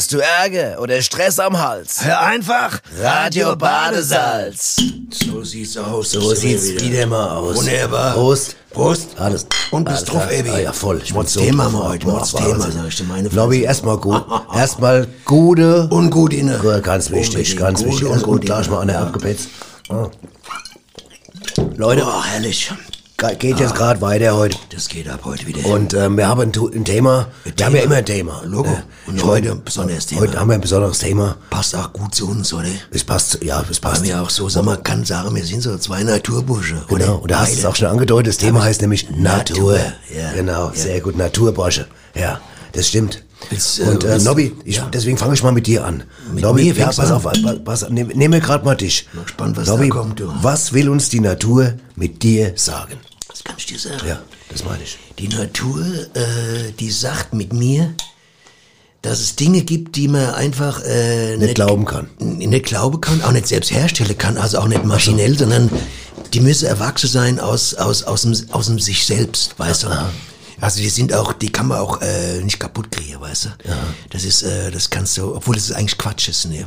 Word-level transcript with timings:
Hast 0.00 0.14
du 0.14 0.18
Ärger 0.18 0.80
oder 0.80 1.02
Stress 1.02 1.38
am 1.38 1.58
Hals? 1.60 2.02
Hör 2.02 2.22
einfach 2.22 2.80
Radio 3.02 3.54
Badesalz. 3.54 4.76
So 5.10 5.44
sieht's 5.44 5.76
aus. 5.76 6.12
So 6.12 6.34
sieht's 6.34 6.82
wieder 6.82 7.06
mal 7.06 7.28
aus. 7.36 7.56
Wunderbar. 7.56 8.14
Prost. 8.14 8.56
Prost. 8.70 9.08
Alles. 9.18 9.46
Und 9.70 9.84
bist 9.84 10.10
drauf. 10.10 10.26
Ebi. 10.32 10.48
Ah, 10.48 10.58
ja, 10.58 10.72
voll. 10.72 11.02
Ich 11.04 11.12
so 11.12 11.40
Thema 11.40 11.68
mal 11.68 11.82
heute. 11.90 12.06
Mods 12.06 12.32
Thema, 12.32 12.70
sag 12.70 12.88
ich 12.88 12.96
dir 12.96 13.04
meine 13.04 13.28
Lobby, 13.28 13.60
erstmal 13.64 13.98
gut. 13.98 14.24
Erstmal 14.54 15.06
gute. 15.26 15.86
Und 15.88 16.08
gut 16.08 16.32
inne. 16.32 16.58
Ganz 16.82 17.10
wichtig, 17.10 17.58
ganz 17.58 17.84
wichtig. 17.84 18.08
und 18.08 18.22
gut, 18.22 18.40
gleich 18.46 18.70
mal 18.70 18.80
an 18.80 18.86
der 18.88 18.96
Ja. 18.96 19.02
abgepetzt. 19.02 19.50
Ah. 19.90 20.08
Leute, 21.76 22.04
Oh, 22.06 22.24
herrlich. 22.24 22.72
Ge- 23.20 23.36
geht 23.36 23.60
jetzt 23.60 23.74
gerade 23.74 24.00
weiter 24.00 24.34
heute. 24.36 24.56
Das 24.74 24.88
geht 24.88 25.08
ab 25.08 25.20
heute 25.24 25.46
wieder. 25.46 25.64
Und 25.66 25.94
ähm, 25.94 26.16
wir 26.16 26.26
haben 26.26 26.40
ein, 26.40 26.52
ein 26.74 26.84
Thema. 26.84 27.28
Wir 27.44 27.64
haben 27.66 27.76
ja 27.76 27.82
immer 27.82 27.96
ein 27.96 28.04
Thema. 28.06 28.42
Logo. 28.44 28.68
Äh, 28.70 29.10
Und 29.10 29.24
heute 29.24 29.52
ein 29.52 29.62
besonderes 29.62 30.06
Thema. 30.06 30.22
Heute 30.22 30.40
haben 30.40 30.48
wir 30.48 30.54
ein 30.54 30.60
besonderes 30.60 30.98
Thema. 30.98 31.36
Passt 31.50 31.76
auch 31.76 31.92
gut 31.92 32.14
zu 32.14 32.28
uns, 32.28 32.52
oder? 32.52 32.66
Es 32.90 33.04
passt, 33.04 33.38
ja, 33.42 33.62
es 33.70 33.78
passt. 33.78 34.00
Weil 34.02 34.08
wir 34.08 34.22
auch 34.22 34.30
so, 34.30 34.48
sag 34.48 34.64
mal, 34.64 34.76
kann 34.78 35.04
sagen, 35.04 35.34
wir 35.34 35.44
sind 35.44 35.60
so 35.62 35.76
zwei 35.78 36.02
Naturbursche. 36.02 36.82
Genau, 36.88 37.04
oder? 37.04 37.22
und 37.22 37.30
da 37.30 37.40
hast 37.40 37.54
du 37.54 37.58
es 37.58 37.64
auch 37.64 37.76
schon 37.76 37.88
angedeutet. 37.88 38.28
Das 38.30 38.38
Thema 38.38 38.62
heißt 38.64 38.80
nämlich 38.80 39.08
Natur. 39.10 39.74
Natur, 39.74 39.78
ja. 40.16 40.32
Genau, 40.34 40.68
Ja. 40.68 40.74
sehr 40.74 41.00
gut. 41.00 41.16
Naturbursche. 41.16 41.86
Ja, 42.14 42.40
das 42.72 42.88
stimmt. 42.88 43.22
Willst, 43.48 43.80
äh, 43.80 43.84
und 43.84 44.04
äh, 44.04 44.18
Nobby, 44.18 44.54
ich, 44.66 44.76
ja. 44.76 44.88
deswegen 44.92 45.16
fange 45.16 45.32
ich 45.32 45.42
mal 45.42 45.50
mit 45.52 45.66
dir 45.66 45.84
an. 45.86 46.02
Mit 46.34 46.42
Nobby, 46.44 46.64
mir 46.64 46.74
ja, 46.74 46.86
pass 46.86 46.96
du 46.96 47.14
auf, 47.14 47.26
pass, 47.64 47.88
nehm, 47.88 48.08
nehm 48.08 48.30
mir 48.30 48.40
gerade 48.40 48.64
mal 48.66 48.74
dich. 48.76 49.08
Bin 49.12 49.22
gespannt, 49.22 49.56
was 49.56 49.66
Nobby, 49.66 49.88
da 49.88 49.94
kommt, 49.94 50.20
du. 50.20 50.30
was 50.42 50.74
will 50.74 50.90
uns 50.90 51.08
die 51.08 51.20
Natur 51.20 51.72
mit 51.96 52.22
dir 52.22 52.52
sagen? 52.56 52.98
Das 53.30 53.44
kann 53.44 53.54
ich 53.58 53.66
dir 53.66 53.78
sagen. 53.78 54.06
Ja, 54.06 54.20
das 54.48 54.64
meine 54.64 54.82
ich. 54.82 54.98
Die 55.18 55.28
Natur, 55.28 55.80
äh, 56.14 56.72
die 56.78 56.90
sagt 56.90 57.32
mit 57.32 57.52
mir, 57.52 57.94
dass 59.02 59.20
es 59.20 59.36
Dinge 59.36 59.62
gibt, 59.62 59.96
die 59.96 60.08
man 60.08 60.34
einfach 60.34 60.82
äh, 60.84 61.36
Nicht 61.36 61.54
glauben 61.54 61.84
kann. 61.84 62.10
nicht 62.18 62.66
glauben 62.66 63.00
kann, 63.00 63.22
auch 63.22 63.32
nicht 63.32 63.46
selbst 63.46 63.70
herstellen 63.70 64.18
kann, 64.18 64.36
also 64.36 64.58
auch 64.58 64.68
nicht 64.68 64.84
maschinell, 64.84 65.38
sondern 65.38 65.70
die 66.34 66.40
müssen 66.40 66.66
erwachsen 66.66 67.08
sein 67.08 67.40
aus, 67.40 67.74
aus, 67.74 68.02
aus, 68.02 68.22
dem, 68.22 68.36
aus 68.50 68.66
dem 68.66 68.78
sich 68.78 69.06
selbst, 69.06 69.58
weißt 69.58 69.84
du? 69.84 69.88
Also 70.60 70.80
die 70.80 70.88
sind 70.88 71.14
auch, 71.14 71.32
die 71.32 71.50
kann 71.50 71.68
man 71.68 71.78
auch 71.78 72.00
äh, 72.02 72.42
nicht 72.42 72.60
kaputt 72.60 72.90
kriegen, 72.90 73.20
weißt 73.20 73.46
du? 73.46 73.48
Das 74.10 74.24
ist, 74.24 74.42
äh, 74.42 74.70
das 74.70 74.90
kannst 74.90 75.16
du, 75.16 75.34
obwohl 75.34 75.54
das 75.54 75.64
ist 75.70 75.72
eigentlich 75.72 75.96
Quatsch 75.98 76.28
ist, 76.28 76.46
ne? 76.48 76.64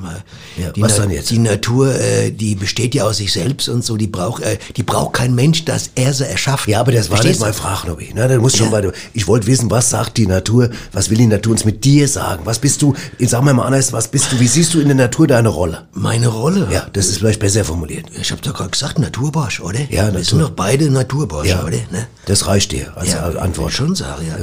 Ja, 0.57 0.71
die 0.71 0.81
was 0.81 0.93
Na- 0.93 1.03
dann 1.03 1.11
jetzt? 1.11 1.29
Die 1.29 1.37
Natur, 1.39 1.93
äh, 1.99 2.31
die 2.31 2.55
besteht 2.55 2.95
ja 2.95 3.03
aus 3.03 3.17
sich 3.17 3.31
selbst 3.33 3.69
und 3.69 3.83
so, 3.85 3.97
die 3.97 4.07
braucht, 4.07 4.41
äh, 4.43 4.57
die 4.75 4.83
braucht 4.83 5.13
kein 5.13 5.35
Mensch, 5.35 5.65
dass 5.65 5.91
er 5.95 6.13
sie 6.13 6.25
erschafft. 6.27 6.67
Ja, 6.67 6.79
aber 6.79 6.91
das 6.91 7.09
war 7.09 7.17
Verstehst 7.17 7.41
nicht 7.41 7.57
du? 7.57 7.63
meine 7.63 7.75
Frage, 7.77 7.87
Nobby. 7.89 8.13
Ne, 8.13 8.27
du 8.27 8.39
musst 8.39 8.57
schon 8.57 8.67
Ja. 8.67 8.71
weiter. 8.73 8.91
Ich 9.13 9.27
wollte 9.27 9.47
wissen, 9.47 9.69
was 9.69 9.89
sagt 9.89 10.17
die 10.17 10.27
Natur, 10.27 10.69
was 10.91 11.09
will 11.09 11.17
die 11.17 11.27
Natur 11.27 11.51
uns 11.53 11.65
mit 11.65 11.83
dir 11.85 12.07
sagen? 12.07 12.41
Was 12.45 12.59
bist 12.59 12.81
du, 12.81 12.93
ich 13.19 13.29
sag 13.29 13.41
mal 13.43 13.53
mal 13.53 13.65
anders, 13.65 13.93
was 13.93 14.07
bist 14.07 14.31
du, 14.31 14.39
wie 14.39 14.47
siehst 14.47 14.73
du 14.73 14.79
in 14.79 14.87
der 14.87 14.95
Natur 14.95 15.27
deine 15.27 15.49
Rolle? 15.49 15.87
Meine 15.93 16.27
Rolle? 16.27 16.67
Ja, 16.71 16.87
das 16.93 17.07
ist 17.07 17.17
vielleicht 17.19 17.39
besser 17.39 17.63
formuliert. 17.63 18.05
Ich 18.19 18.31
hab 18.31 18.41
doch 18.41 18.53
gerade 18.53 18.69
gesagt, 18.71 18.97
Naturbarsch, 18.99 19.59
oder? 19.59 19.79
Ja, 19.81 19.87
Wir 19.89 20.03
Natur. 20.05 20.23
sind 20.23 20.39
doch 20.41 20.49
beide 20.51 20.89
Naturbarsche, 20.89 21.49
Ja, 21.49 21.63
oder? 21.63 21.77
Ne? 21.91 22.07
das 22.25 22.47
reicht 22.47 22.71
dir 22.71 22.95
als 22.97 23.11
Ja, 23.11 23.23
Antwort. 23.29 23.71
ich 23.71 23.75
schon 23.85 23.95
sagen, 23.95 24.25
ja. 24.27 24.35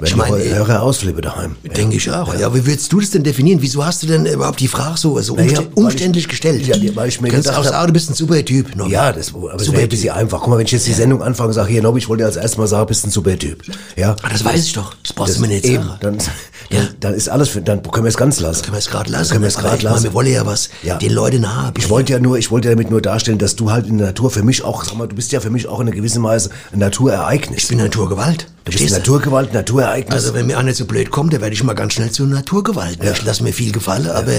Wenn 0.00 0.06
Ich 0.06 0.14
meine, 0.14 0.36
meine, 0.36 0.54
höre 0.54 0.80
ausflippe 0.80 1.20
daheim. 1.22 1.56
denke 1.76 1.96
ich 1.96 2.08
auch. 2.08 2.32
Ja. 2.38 2.54
wie 2.54 2.64
willst 2.64 2.92
du 2.92 3.00
das 3.00 3.10
denn 3.10 3.24
definieren? 3.24 3.60
Wieso 3.60 3.84
hast 3.84 4.00
du 4.04 4.06
denn 4.06 4.26
überhaupt 4.26 4.60
die 4.60 4.68
Frage 4.68 4.96
so, 4.96 5.20
so 5.20 5.34
Naja, 5.34 5.48
umstä- 5.58 5.66
weil 5.74 5.84
umständlich 5.86 6.24
ich- 6.26 6.28
gestellt? 6.30 6.64
Ja, 6.64 6.76
weil 6.94 7.08
ich 7.08 7.20
mir 7.20 7.30
Kannst 7.30 7.48
gedacht 7.48 7.66
auch 7.66 7.68
sagen, 7.68 7.88
du 7.88 7.92
bist 7.94 8.08
ein 8.08 8.14
super 8.14 8.44
Typ. 8.44 8.76
Nobby. 8.76 8.92
Ja, 8.92 9.12
das, 9.12 9.34
aber 9.34 9.58
Super 9.58 9.78
ein 9.80 9.88
bisschen 9.88 10.14
einfach. 10.14 10.38
Guck 10.38 10.50
mal, 10.50 10.58
wenn 10.58 10.66
ich 10.66 10.70
jetzt 10.70 10.86
die 10.86 10.92
Sendung 10.92 11.20
anfange 11.20 11.48
und 11.48 11.54
sage, 11.54 11.72
hier, 11.72 11.82
Nobby, 11.82 11.98
ich 11.98 12.08
wollte 12.08 12.22
dir 12.22 12.26
als 12.26 12.36
erstes 12.36 12.58
mal 12.58 12.68
sagen, 12.68 12.86
bist 12.86 13.06
ein 13.06 13.10
super 13.10 13.36
Typ. 13.36 13.60
Ja. 13.96 14.14
Ah, 14.22 14.28
das 14.30 14.44
weiß 14.44 14.64
ich 14.66 14.72
doch. 14.72 14.94
Das 15.02 15.12
brauchst 15.14 15.36
du 15.36 15.40
mir 15.40 15.48
nicht 15.48 15.64
eben, 15.64 15.82
sagen. 15.82 15.98
Dann, 16.00 16.18
Ja. 16.18 16.24
dann, 16.78 16.88
dann 17.00 17.14
ist 17.14 17.28
alles, 17.28 17.48
für, 17.48 17.60
dann 17.60 17.82
können 17.82 18.04
wir 18.04 18.10
es 18.10 18.16
ganz 18.16 18.38
lassen. 18.38 18.62
Können 18.62 18.74
wir 18.76 18.78
es 18.78 18.88
gerade 18.90 19.10
lassen? 19.10 19.30
Können 19.32 19.42
wir 19.42 19.48
es 19.48 19.56
gerade 19.56 19.78
meine, 19.78 19.82
lassen. 19.94 20.04
Wir 20.04 20.14
wollen 20.14 20.28
ja 20.32 20.46
was 20.46 20.68
Ja. 20.84 20.98
den 20.98 21.10
Leuten 21.10 21.40
nahe 21.40 21.72
Ich 21.76 21.90
wollte 21.90 22.12
ja 22.12 22.20
nur, 22.20 22.38
ich 22.38 22.52
wollte 22.52 22.68
ja 22.68 22.74
damit 22.76 22.92
nur 22.92 23.02
darstellen, 23.02 23.38
dass 23.38 23.56
du 23.56 23.72
halt 23.72 23.88
in 23.88 23.98
der 23.98 24.06
Natur 24.08 24.30
für 24.30 24.44
mich 24.44 24.62
auch, 24.62 24.84
sag 24.84 24.96
mal, 24.96 25.08
du 25.08 25.16
bist 25.16 25.32
ja 25.32 25.40
für 25.40 25.50
mich 25.50 25.66
auch 25.66 25.80
in 25.80 25.88
einer 25.88 25.96
gewissen 25.96 26.22
Weise 26.22 26.50
ein 26.72 26.78
Naturereignis. 26.78 27.64
Ich 27.64 27.68
bin 27.68 27.78
Naturgewalt. 27.78 28.46
Verstehst 28.70 28.92
du? 28.94 28.98
Naturgewalt, 28.98 29.52
Naturereignis. 29.54 30.14
Also 30.14 30.34
wenn 30.34 30.46
mir 30.46 30.58
einer 30.58 30.74
so 30.74 30.84
blöd 30.84 31.10
kommt, 31.10 31.32
dann 31.32 31.40
werde 31.40 31.54
ich 31.54 31.62
mal 31.62 31.74
ganz 31.74 31.94
schnell 31.94 32.10
zur 32.10 32.26
Naturgewalt. 32.26 33.02
Ja. 33.02 33.12
Ich 33.12 33.24
lasse 33.24 33.42
mir 33.42 33.52
viel 33.52 33.72
gefallen, 33.72 34.08
aber 34.08 34.32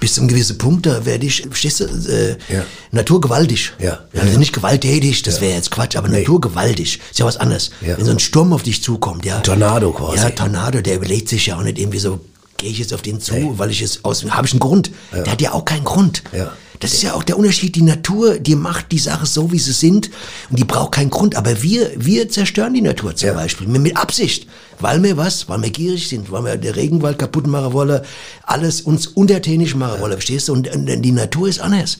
bis 0.00 0.14
zu 0.14 0.20
einem 0.20 0.28
gewissen 0.28 0.58
Punkt, 0.58 0.86
da 0.86 1.04
werde 1.04 1.26
ich, 1.26 1.42
verstehst 1.42 1.80
du, 1.80 1.84
äh, 1.84 2.36
Ja. 2.52 2.62
naturgewaltig. 2.92 3.72
Ja. 3.78 4.00
Ja, 4.12 4.20
Also 4.20 4.32
ja. 4.32 4.38
nicht 4.38 4.52
gewalttätig, 4.52 5.22
das 5.22 5.40
wäre 5.40 5.54
jetzt 5.54 5.70
Quatsch, 5.70 5.96
aber 5.96 6.08
naturgewaltig. 6.08 7.00
Ist 7.10 7.18
ja 7.18 7.26
was 7.26 7.36
anderes. 7.36 7.70
Ja. 7.80 7.96
Wenn 7.98 8.04
so 8.04 8.10
ein 8.12 8.18
Sturm 8.18 8.52
auf 8.52 8.62
dich 8.62 8.82
zukommt, 8.82 9.24
ja. 9.24 9.40
Tornado 9.40 9.92
quasi. 9.92 10.18
Ja, 10.18 10.30
Tornado, 10.30 10.80
der 10.80 10.96
überlegt 10.96 11.28
sich 11.28 11.46
ja 11.46 11.56
auch 11.56 11.62
nicht 11.62 11.78
irgendwie 11.78 11.98
so, 11.98 12.20
gehe 12.58 12.70
ich 12.70 12.78
jetzt 12.78 12.94
auf 12.94 13.02
den 13.02 13.20
zu, 13.20 13.58
weil 13.58 13.70
ich 13.70 13.82
es 13.82 14.04
aus, 14.04 14.24
habe 14.30 14.46
ich 14.46 14.52
einen 14.52 14.60
Grund. 14.60 14.90
Der 15.12 15.30
hat 15.32 15.42
ja 15.42 15.52
auch 15.52 15.64
keinen 15.64 15.84
Grund. 15.84 16.22
Ja. 16.32 16.52
Das 16.80 16.92
ist 16.92 17.02
ja 17.02 17.14
auch 17.14 17.22
der 17.22 17.38
Unterschied. 17.38 17.74
Die 17.76 17.82
Natur, 17.82 18.38
die 18.38 18.54
macht 18.54 18.92
die 18.92 18.98
Sache 18.98 19.26
so, 19.26 19.52
wie 19.52 19.58
sie 19.58 19.72
sind 19.72 20.10
und 20.50 20.58
die 20.58 20.64
braucht 20.64 20.92
keinen 20.92 21.10
Grund. 21.10 21.36
Aber 21.36 21.62
wir, 21.62 21.90
wir 21.96 22.28
zerstören 22.28 22.74
die 22.74 22.82
Natur 22.82 23.14
zum 23.14 23.28
Ja. 23.28 23.34
Beispiel 23.34 23.66
mit, 23.66 23.96
Absicht. 23.96 24.46
Weil 24.78 25.02
wir 25.02 25.16
was? 25.16 25.48
Weil 25.48 25.62
wir 25.62 25.70
gierig 25.70 26.08
sind, 26.08 26.30
weil 26.30 26.44
wir 26.44 26.56
den 26.56 26.74
Regenwald 26.74 27.18
kaputt 27.18 27.46
machen 27.46 27.72
wollen, 27.72 28.02
alles 28.42 28.82
uns 28.82 29.06
untertänig 29.06 29.74
machen 29.74 30.00
wollen, 30.00 30.12
verstehst 30.12 30.48
du? 30.48 30.52
Und, 30.52 30.68
und 30.68 30.86
die 31.02 31.12
Natur 31.12 31.48
ist 31.48 31.60
anders. 31.60 31.98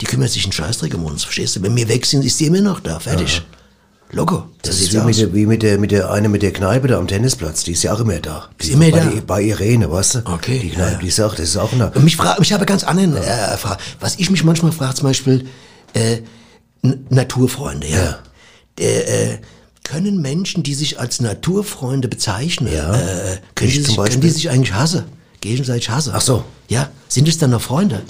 Die 0.00 0.06
kümmert 0.06 0.30
sich 0.30 0.42
einen 0.44 0.52
Scheißdreck 0.52 0.94
um 0.94 1.04
uns, 1.04 1.22
verstehst 1.22 1.56
du? 1.56 1.62
Wenn 1.62 1.76
wir 1.76 1.88
weg 1.88 2.04
sind, 2.04 2.24
ist 2.24 2.38
die 2.40 2.46
immer 2.46 2.60
noch 2.60 2.80
da, 2.80 2.98
fertig. 2.98 3.42
Logo. 4.12 4.44
das 4.62 4.76
ist 4.76 4.80
sieht's 4.90 4.94
wie 4.94 4.98
mit, 4.98 5.06
aus. 5.08 5.16
der, 5.16 5.34
wie 5.34 5.46
mit 5.46 5.62
der, 5.62 5.78
mit 5.78 5.90
der, 5.90 6.10
eine 6.10 6.28
mit 6.28 6.42
der 6.42 6.52
Kneipe 6.52 6.88
da 6.88 6.98
am 6.98 7.08
Tennisplatz, 7.08 7.64
die 7.64 7.72
ist 7.72 7.82
ja 7.82 7.92
auch 7.92 8.00
immer 8.00 8.18
da. 8.20 8.48
Ist 8.58 8.68
Die 8.68 8.72
immer 8.72 8.90
bei 8.90 8.98
da? 9.00 9.04
Die, 9.06 9.20
bei 9.20 9.42
Irene, 9.42 9.90
weißt 9.90 10.14
du? 10.16 10.18
Okay, 10.26 10.60
Die 10.60 10.70
Kneipe, 10.70 10.92
ja. 10.92 10.98
die 10.98 11.08
ist 11.08 11.20
auch, 11.20 11.34
das 11.34 11.48
ist 11.48 11.56
auch 11.56 11.72
eine, 11.72 11.90
Und 11.90 12.04
mich 12.04 12.16
frage, 12.16 12.40
mich 12.40 12.52
habe 12.52 12.64
ganz 12.66 12.84
anderen 12.84 13.16
äh, 13.16 13.56
Frage. 13.56 13.78
Was 14.00 14.16
ich 14.18 14.30
mich 14.30 14.44
manchmal 14.44 14.72
frage, 14.72 14.94
zum 14.94 15.08
Beispiel 15.08 15.46
äh, 15.94 16.18
Naturfreunde, 17.08 17.86
ja. 17.88 18.18
Äh, 18.78 19.32
äh, 19.32 19.38
können 19.84 20.20
Menschen, 20.20 20.62
die 20.62 20.74
sich 20.74 20.98
als 20.98 21.20
Naturfreunde 21.20 22.08
bezeichnen, 22.08 22.72
Ja. 22.72 22.94
äh, 22.94 23.38
können, 23.54 23.70
Ich 23.70 23.76
die 23.78 23.82
sich, 23.82 23.96
können 23.96 24.20
die 24.20 24.30
sich 24.30 24.50
eigentlich 24.50 24.72
hassen? 24.74 25.04
Gegenseitig 25.40 25.90
hassen? 25.90 26.12
Ach 26.14 26.20
so. 26.20 26.44
Ja, 26.68 26.90
sind 27.08 27.28
es 27.28 27.38
dann 27.38 27.50
noch 27.50 27.60
Freunde? 27.60 28.02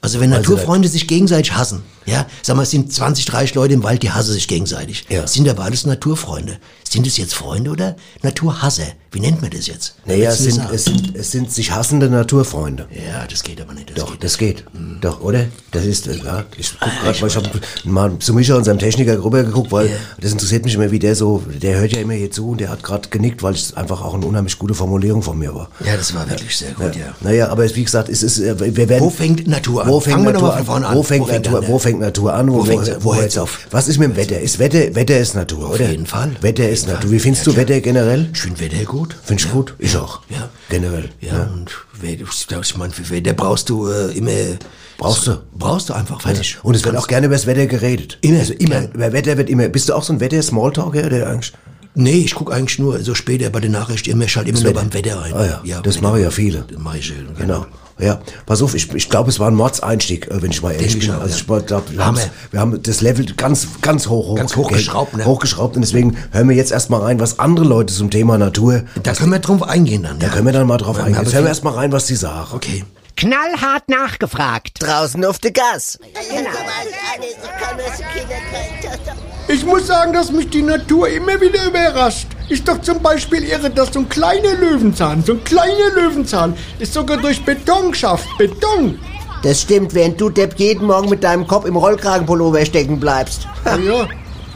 Also 0.00 0.20
wenn 0.20 0.32
Also 0.32 0.52
Naturfreunde 0.52 0.88
sich 0.88 1.06
gegenseitig 1.08 1.52
hassen, 1.54 1.82
ja, 2.08 2.26
sag 2.42 2.56
mal, 2.56 2.62
es 2.62 2.70
sind 2.70 2.92
20, 2.92 3.24
30 3.26 3.54
Leute 3.54 3.74
im 3.74 3.82
Wald, 3.82 4.02
die 4.02 4.10
hassen 4.10 4.32
sich 4.32 4.48
gegenseitig. 4.48 5.04
Ja. 5.08 5.26
Sind 5.26 5.48
aber 5.48 5.64
alles 5.64 5.86
Naturfreunde. 5.86 6.58
Sind 6.88 7.06
es 7.06 7.18
jetzt 7.18 7.34
Freunde 7.34 7.70
oder 7.70 7.96
Naturhasser? 8.22 8.84
Wie 9.10 9.20
nennt 9.20 9.40
man 9.42 9.50
das 9.50 9.66
jetzt? 9.66 9.94
naja, 10.06 10.30
es 10.30 10.38
sind, 10.38 10.60
es 10.72 10.84
sind, 10.84 11.16
es 11.16 11.30
sind 11.30 11.50
sich 11.52 11.70
hassende 11.70 12.08
Naturfreunde. 12.10 12.86
Ja, 12.90 13.26
das 13.26 13.42
geht 13.42 13.60
aber 13.60 13.72
nicht. 13.74 13.90
Das 13.90 13.96
Doch, 13.96 14.12
geht. 14.12 14.24
das 14.24 14.38
geht. 14.38 14.64
Doch, 15.00 15.20
oder? 15.22 15.46
Das 15.70 15.84
ist, 15.84 16.06
äh, 16.06 16.16
ja, 16.16 16.44
ich 16.56 16.72
guck 16.78 16.90
grad, 17.02 17.20
weil 17.22 17.28
ich 17.28 17.36
habe 17.36 17.48
mal 17.84 18.18
zu 18.18 18.34
Micha, 18.34 18.54
unserem 18.54 18.78
Techniker, 18.78 19.22
rüber 19.22 19.42
geguckt, 19.44 19.70
weil 19.72 19.86
Ja. 19.88 19.92
das 20.20 20.32
interessiert 20.32 20.64
mich 20.64 20.74
immer, 20.74 20.90
wie 20.90 20.98
der 20.98 21.14
so, 21.14 21.42
der 21.46 21.78
hört 21.78 21.92
ja 21.92 22.00
immer 22.00 22.14
hier 22.14 22.30
zu 22.30 22.50
und 22.50 22.60
der 22.60 22.68
hat 22.70 22.82
gerade 22.82 23.08
genickt, 23.08 23.42
weil 23.42 23.54
es 23.54 23.74
einfach 23.76 24.02
auch 24.02 24.14
eine 24.14 24.26
unheimlich 24.26 24.58
gute 24.58 24.74
Formulierung 24.74 25.22
von 25.22 25.38
mir 25.38 25.54
war. 25.54 25.68
Ja, 25.84 25.96
das 25.96 26.14
war 26.14 26.28
wirklich 26.28 26.56
sehr 26.56 26.72
gut, 26.72 26.94
ja. 26.96 27.14
Naja, 27.20 27.48
aber 27.48 27.64
wie 27.74 27.84
gesagt, 27.84 28.08
es 28.10 28.22
ist, 28.22 28.38
äh, 28.38 28.58
wir 28.76 28.88
werden. 28.88 29.02
Wo 29.04 29.10
fängt 29.10 29.46
Natur 29.46 29.82
an? 29.84 29.88
Wo 29.90 30.00
fängt 30.00 30.16
Fangen 30.16 30.32
Natur 30.32 30.54
an? 30.54 30.64
vorne 30.66 30.86
an. 30.86 30.96
Wo 30.96 31.02
fängt, 31.02 31.22
Wo 31.26 31.26
fängt 31.30 31.44
Natur, 31.44 31.58
an, 31.58 31.64
ja? 31.64 31.68
wo 31.70 31.78
fängt 31.78 31.97
Natur 32.00 32.34
an? 32.34 32.50
Wo 32.50 32.58
Wo, 32.58 32.64
fängt's- 32.64 32.90
wo, 33.00 33.10
wo 33.10 33.14
hört's 33.16 33.36
auf? 33.38 33.60
Was 33.70 33.88
ist 33.88 33.98
mit 33.98 34.10
dem 34.10 34.16
Wetter? 34.16 34.40
Ist 34.40 34.58
Wetter, 34.58 34.94
Wetter 34.94 35.18
ist 35.18 35.34
Natur, 35.34 35.70
oder? 35.74 35.90
jeden 35.90 36.06
Fall. 36.06 36.30
Wetter 36.40 36.68
ist 36.68 36.88
Natur. 36.88 37.10
Wie 37.10 37.18
findest 37.18 37.46
du 37.46 37.56
Wetter 37.56 37.80
generell? 37.80 38.28
Ich 38.32 38.40
finde 38.40 38.60
Wetter 38.60 38.84
gut. 38.84 39.16
Findest 39.24 39.48
du 39.48 39.52
gut? 39.54 39.74
Ich 39.78 39.96
auch. 39.96 40.20
Ja. 40.30 40.48
Generell. 40.68 41.08
Ja, 41.20 41.50
und 41.54 41.70
ich 42.02 42.76
meine, 42.76 42.92
für 42.92 43.10
Wetter 43.10 43.32
brauchst 43.34 43.68
du 43.68 43.88
äh, 43.88 44.12
immer... 44.16 44.30
Brauchst 44.98 45.26
du? 45.28 45.38
Brauchst 45.56 45.88
du 45.88 45.92
einfach, 45.94 46.20
fertig. 46.20 46.58
Und 46.62 46.74
es 46.74 46.84
wird 46.84 46.96
auch 46.96 47.06
gerne 47.06 47.26
über 47.26 47.36
das 47.36 47.46
Wetter 47.46 47.66
geredet. 47.66 48.18
Immer, 48.20 48.40
Also 48.40 48.52
immer. 48.54 48.80
gern. 48.80 48.92
Über 48.92 49.12
Wetter 49.12 49.36
wird 49.36 49.48
immer. 49.48 49.68
Bist 49.68 49.88
du 49.88 49.94
auch 49.94 50.02
so 50.02 50.12
ein 50.12 50.20
Wetter-Smalltalker, 50.20 51.06
oder 51.06 51.28
eigentlich? 51.28 51.52
Nee, 51.94 52.18
ich 52.18 52.34
gucke 52.34 52.52
eigentlich 52.52 52.78
nur 52.78 52.98
so 53.02 53.14
später 53.14 53.50
bei 53.50 53.60
den 53.60 53.72
Nachrichten 53.72 54.10
immer, 54.10 54.28
schalt 54.28 54.48
immer 54.48 54.60
nur 54.60 54.72
beim 54.72 54.92
Wetter 54.94 55.22
ein. 55.22 55.34
Ah 55.34 55.60
ja, 55.64 55.80
das 55.80 55.96
Wetter. 55.96 56.08
machen 56.08 56.22
ja 56.22 56.30
viele. 56.30 56.64
Das 56.68 56.78
mache 56.78 56.98
ich 56.98 57.06
schön, 57.06 57.28
Genau. 57.36 57.66
Ja, 57.98 58.20
pass 58.46 58.62
auf, 58.62 58.74
ich, 58.74 58.92
ich 58.94 59.08
glaube, 59.08 59.28
es 59.30 59.40
war 59.40 59.48
ein 59.48 59.54
Mordseinstieg, 59.54 60.28
äh, 60.30 60.40
wenn 60.42 60.50
ich 60.50 60.62
mal 60.62 60.72
ehrlich 60.72 60.98
bin. 60.98 61.10
also 61.10 61.26
ja. 61.26 61.34
ich 61.36 61.46
glaube, 61.66 61.84
wir, 61.90 62.14
wir 62.50 62.60
haben 62.60 62.82
das 62.82 63.00
Level 63.00 63.26
ganz, 63.36 63.66
ganz 63.82 64.08
hoch, 64.08 64.28
hoch 64.28 64.36
Ganz 64.36 64.54
hochgeschraubt, 64.56 65.16
ne? 65.16 65.24
Hochgeschraubt 65.24 65.76
und 65.76 65.82
deswegen 65.82 66.16
hören 66.30 66.48
wir 66.48 66.56
jetzt 66.56 66.70
erstmal 66.72 67.00
rein, 67.00 67.18
was 67.20 67.38
andere 67.38 67.64
Leute 67.64 67.92
zum 67.92 68.10
Thema 68.10 68.38
Natur, 68.38 68.82
Da 69.02 69.12
können 69.14 69.32
wir 69.32 69.40
drauf 69.40 69.62
eingehen 69.62 70.04
dann. 70.04 70.18
da 70.18 70.28
können 70.28 70.46
wir 70.46 70.52
dann 70.52 70.66
mal 70.66 70.78
drauf 70.78 70.98
Ja, 70.98 71.04
eingehen. 71.04 71.22
Jetzt 71.22 71.34
hören 71.34 71.44
wir 71.44 71.48
erstmal 71.48 71.74
rein, 71.74 71.92
was 71.92 72.06
die 72.06 72.14
sagen. 72.14 72.48
Okay. 72.52 72.84
Knallhart 73.18 73.88
nachgefragt. 73.88 74.74
Draußen 74.78 75.24
auf 75.24 75.40
der 75.40 75.50
Gas. 75.50 75.98
Ich 79.48 79.64
muss 79.64 79.88
sagen, 79.88 80.12
dass 80.12 80.30
mich 80.30 80.48
die 80.50 80.62
Natur 80.62 81.08
immer 81.08 81.40
wieder 81.40 81.64
überrascht. 81.64 82.28
Ist 82.48 82.68
doch 82.68 82.80
zum 82.80 83.02
Beispiel 83.02 83.42
irre, 83.42 83.70
dass 83.70 83.92
so 83.92 83.98
ein 83.98 84.08
kleiner 84.08 84.54
Löwenzahn, 84.54 85.24
so 85.24 85.32
ein 85.32 85.42
kleiner 85.42 85.90
Löwenzahn, 85.96 86.56
ist 86.78 86.94
sogar 86.94 87.16
durch 87.16 87.44
Beton 87.44 87.92
schafft. 87.92 88.28
Beton! 88.38 89.00
Das 89.42 89.62
stimmt, 89.62 89.94
während 89.94 90.20
du 90.20 90.30
Depp 90.30 90.56
jeden 90.56 90.86
Morgen 90.86 91.08
mit 91.08 91.24
deinem 91.24 91.44
Kopf 91.44 91.64
im 91.64 91.76
Rollkragenpullover 91.76 92.64
stecken 92.66 93.00
bleibst. 93.00 93.48
Ja, 93.64 94.06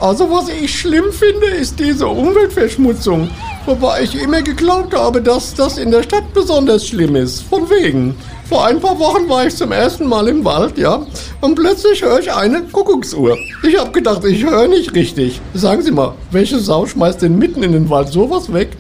Also 0.03 0.29
was 0.29 0.49
ich 0.49 0.81
schlimm 0.81 1.13
finde, 1.13 1.47
ist 1.47 1.79
diese 1.79 2.09
Umweltverschmutzung. 2.09 3.31
Wobei 3.67 4.03
ich 4.03 4.21
immer 4.21 4.43
geglaubt 4.43 4.93
habe, 4.97 5.23
dass 5.23 5.55
das 5.55 5.79
in 5.79 5.93
der 5.93 6.03
Stadt 6.03 6.25
besonders 6.35 6.89
schlimm 6.89 7.15
ist. 7.15 7.43
Von 7.43 7.71
wegen. 7.71 8.17
Vor 8.49 8.67
ein 8.67 8.81
paar 8.81 8.99
Wochen 8.99 9.29
war 9.29 9.47
ich 9.47 9.55
zum 9.55 9.71
ersten 9.71 10.09
Mal 10.09 10.27
im 10.27 10.45
Wald, 10.45 10.77
ja, 10.77 11.07
und 11.41 11.55
plötzlich 11.55 12.03
höre 12.03 12.19
ich 12.19 12.33
eine 12.33 12.63
Kuckucksuhr. 12.63 13.39
Ich 13.63 13.79
habe 13.79 13.93
gedacht, 13.93 14.25
ich 14.25 14.45
höre 14.45 14.67
nicht 14.67 14.93
richtig. 14.93 15.41
Sagen 15.55 15.83
Sie 15.83 15.93
mal, 15.93 16.17
welche 16.33 16.59
Sau 16.59 16.85
schmeißt 16.85 17.23
denn 17.23 17.39
mitten 17.39 17.63
in 17.63 17.71
den 17.71 17.89
Wald 17.89 18.09
sowas 18.09 18.53
weg? 18.53 18.71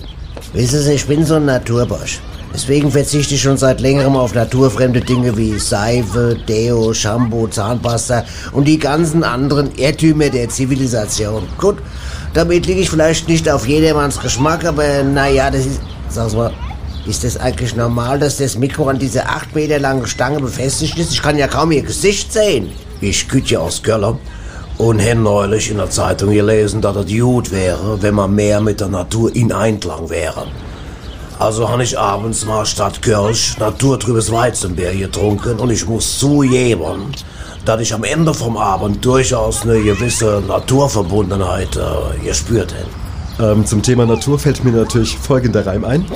Wissen 0.54 0.80
Sie, 0.80 0.94
ich 0.94 1.06
bin 1.06 1.24
so 1.24 1.36
ein 1.36 1.44
Naturbosch. 1.44 2.19
Deswegen 2.54 2.90
verzichte 2.90 3.34
ich 3.34 3.43
schon 3.43 3.56
seit 3.56 3.81
längerem 3.81 4.14
auf 4.14 4.34
naturfremde 4.34 5.00
Dinge 5.00 5.37
wie 5.37 5.58
Seife, 5.58 6.37
Deo, 6.49 6.93
Shampoo, 6.93 7.46
Zahnpasta 7.46 8.25
und 8.52 8.69
die 8.69 8.78
ganzen 8.78 9.25
anderen 9.25 9.75
Irrtümer 9.76 10.28
der 10.28 10.50
Zivilisation. 10.50 11.44
Gut, 11.58 11.78
damit 12.34 12.66
liege 12.66 12.81
ich 12.81 12.90
vielleicht 12.90 13.26
nicht 13.28 13.49
auf 13.49 13.66
jedermanns 13.66 14.20
Geschmack, 14.20 14.64
aber 14.64 15.02
naja, 15.02 15.50
das 15.50 15.66
ist... 15.66 15.81
Sag's 16.10 16.34
mal, 16.34 16.52
ist 17.06 17.25
das 17.25 17.38
eigentlich 17.38 17.75
normal, 17.75 18.19
dass 18.19 18.37
das 18.37 18.58
Mikro 18.58 18.88
an 18.88 18.98
dieser 18.98 19.28
acht 19.31 19.55
Meter 19.55 19.78
langen 19.78 20.06
Stange 20.06 20.40
befestigt 20.40 20.98
ist? 20.98 21.10
Ich 21.10 21.22
kann 21.22 21.38
ja 21.38 21.48
kaum 21.48 21.72
ihr 21.72 21.82
Gesicht 21.82 22.32
sehen. 22.32 22.70
Ich 23.00 23.28
kütte 23.28 23.58
aus 23.58 23.82
Köln 23.82 24.19
und 24.78 25.00
habe 25.00 25.16
neulich 25.16 25.70
in 25.70 25.78
der 25.78 25.90
Zeitung 25.90 26.31
gelesen, 26.31 26.81
dass 26.81 26.96
es 26.96 27.06
gut 27.06 27.50
wäre, 27.50 28.00
wenn 28.02 28.14
man 28.14 28.34
mehr 28.34 28.60
mit 28.60 28.81
der 28.81 28.88
Natur 28.88 29.34
in 29.34 29.52
Einklang 29.52 30.10
wäre. 30.10 30.46
Also 31.43 31.69
habe 31.69 31.83
ich 31.83 31.99
abends 31.99 32.47
mal 32.47 32.65
statt 32.65 33.03
Kirsch 33.03 33.59
naturtrübes 33.59 34.31
Weizenbier 34.31 34.94
getrunken 34.94 35.59
und 35.59 35.71
ich 35.71 35.85
muss 35.89 36.21
zugeben, 36.21 37.12
dass 37.65 37.81
ich 37.81 37.93
am 37.93 38.05
Ende 38.05 38.33
vom 38.33 38.56
Abend 38.56 39.05
durchaus 39.05 39.62
eine 39.62 39.83
gewisse 39.83 40.41
Naturverbundenheit 40.47 41.77
äh, 41.77 42.25
gespürt 42.25 42.73
habe. 43.39 43.55
Ähm, 43.55 43.67
zum 43.67 43.83
Thema 43.83 44.06
Natur 44.06 44.39
fällt 44.39 44.62
mir 44.62 44.71
natürlich 44.71 45.19
folgender 45.19 45.67
Reim 45.67 45.85
ein. 45.85 46.06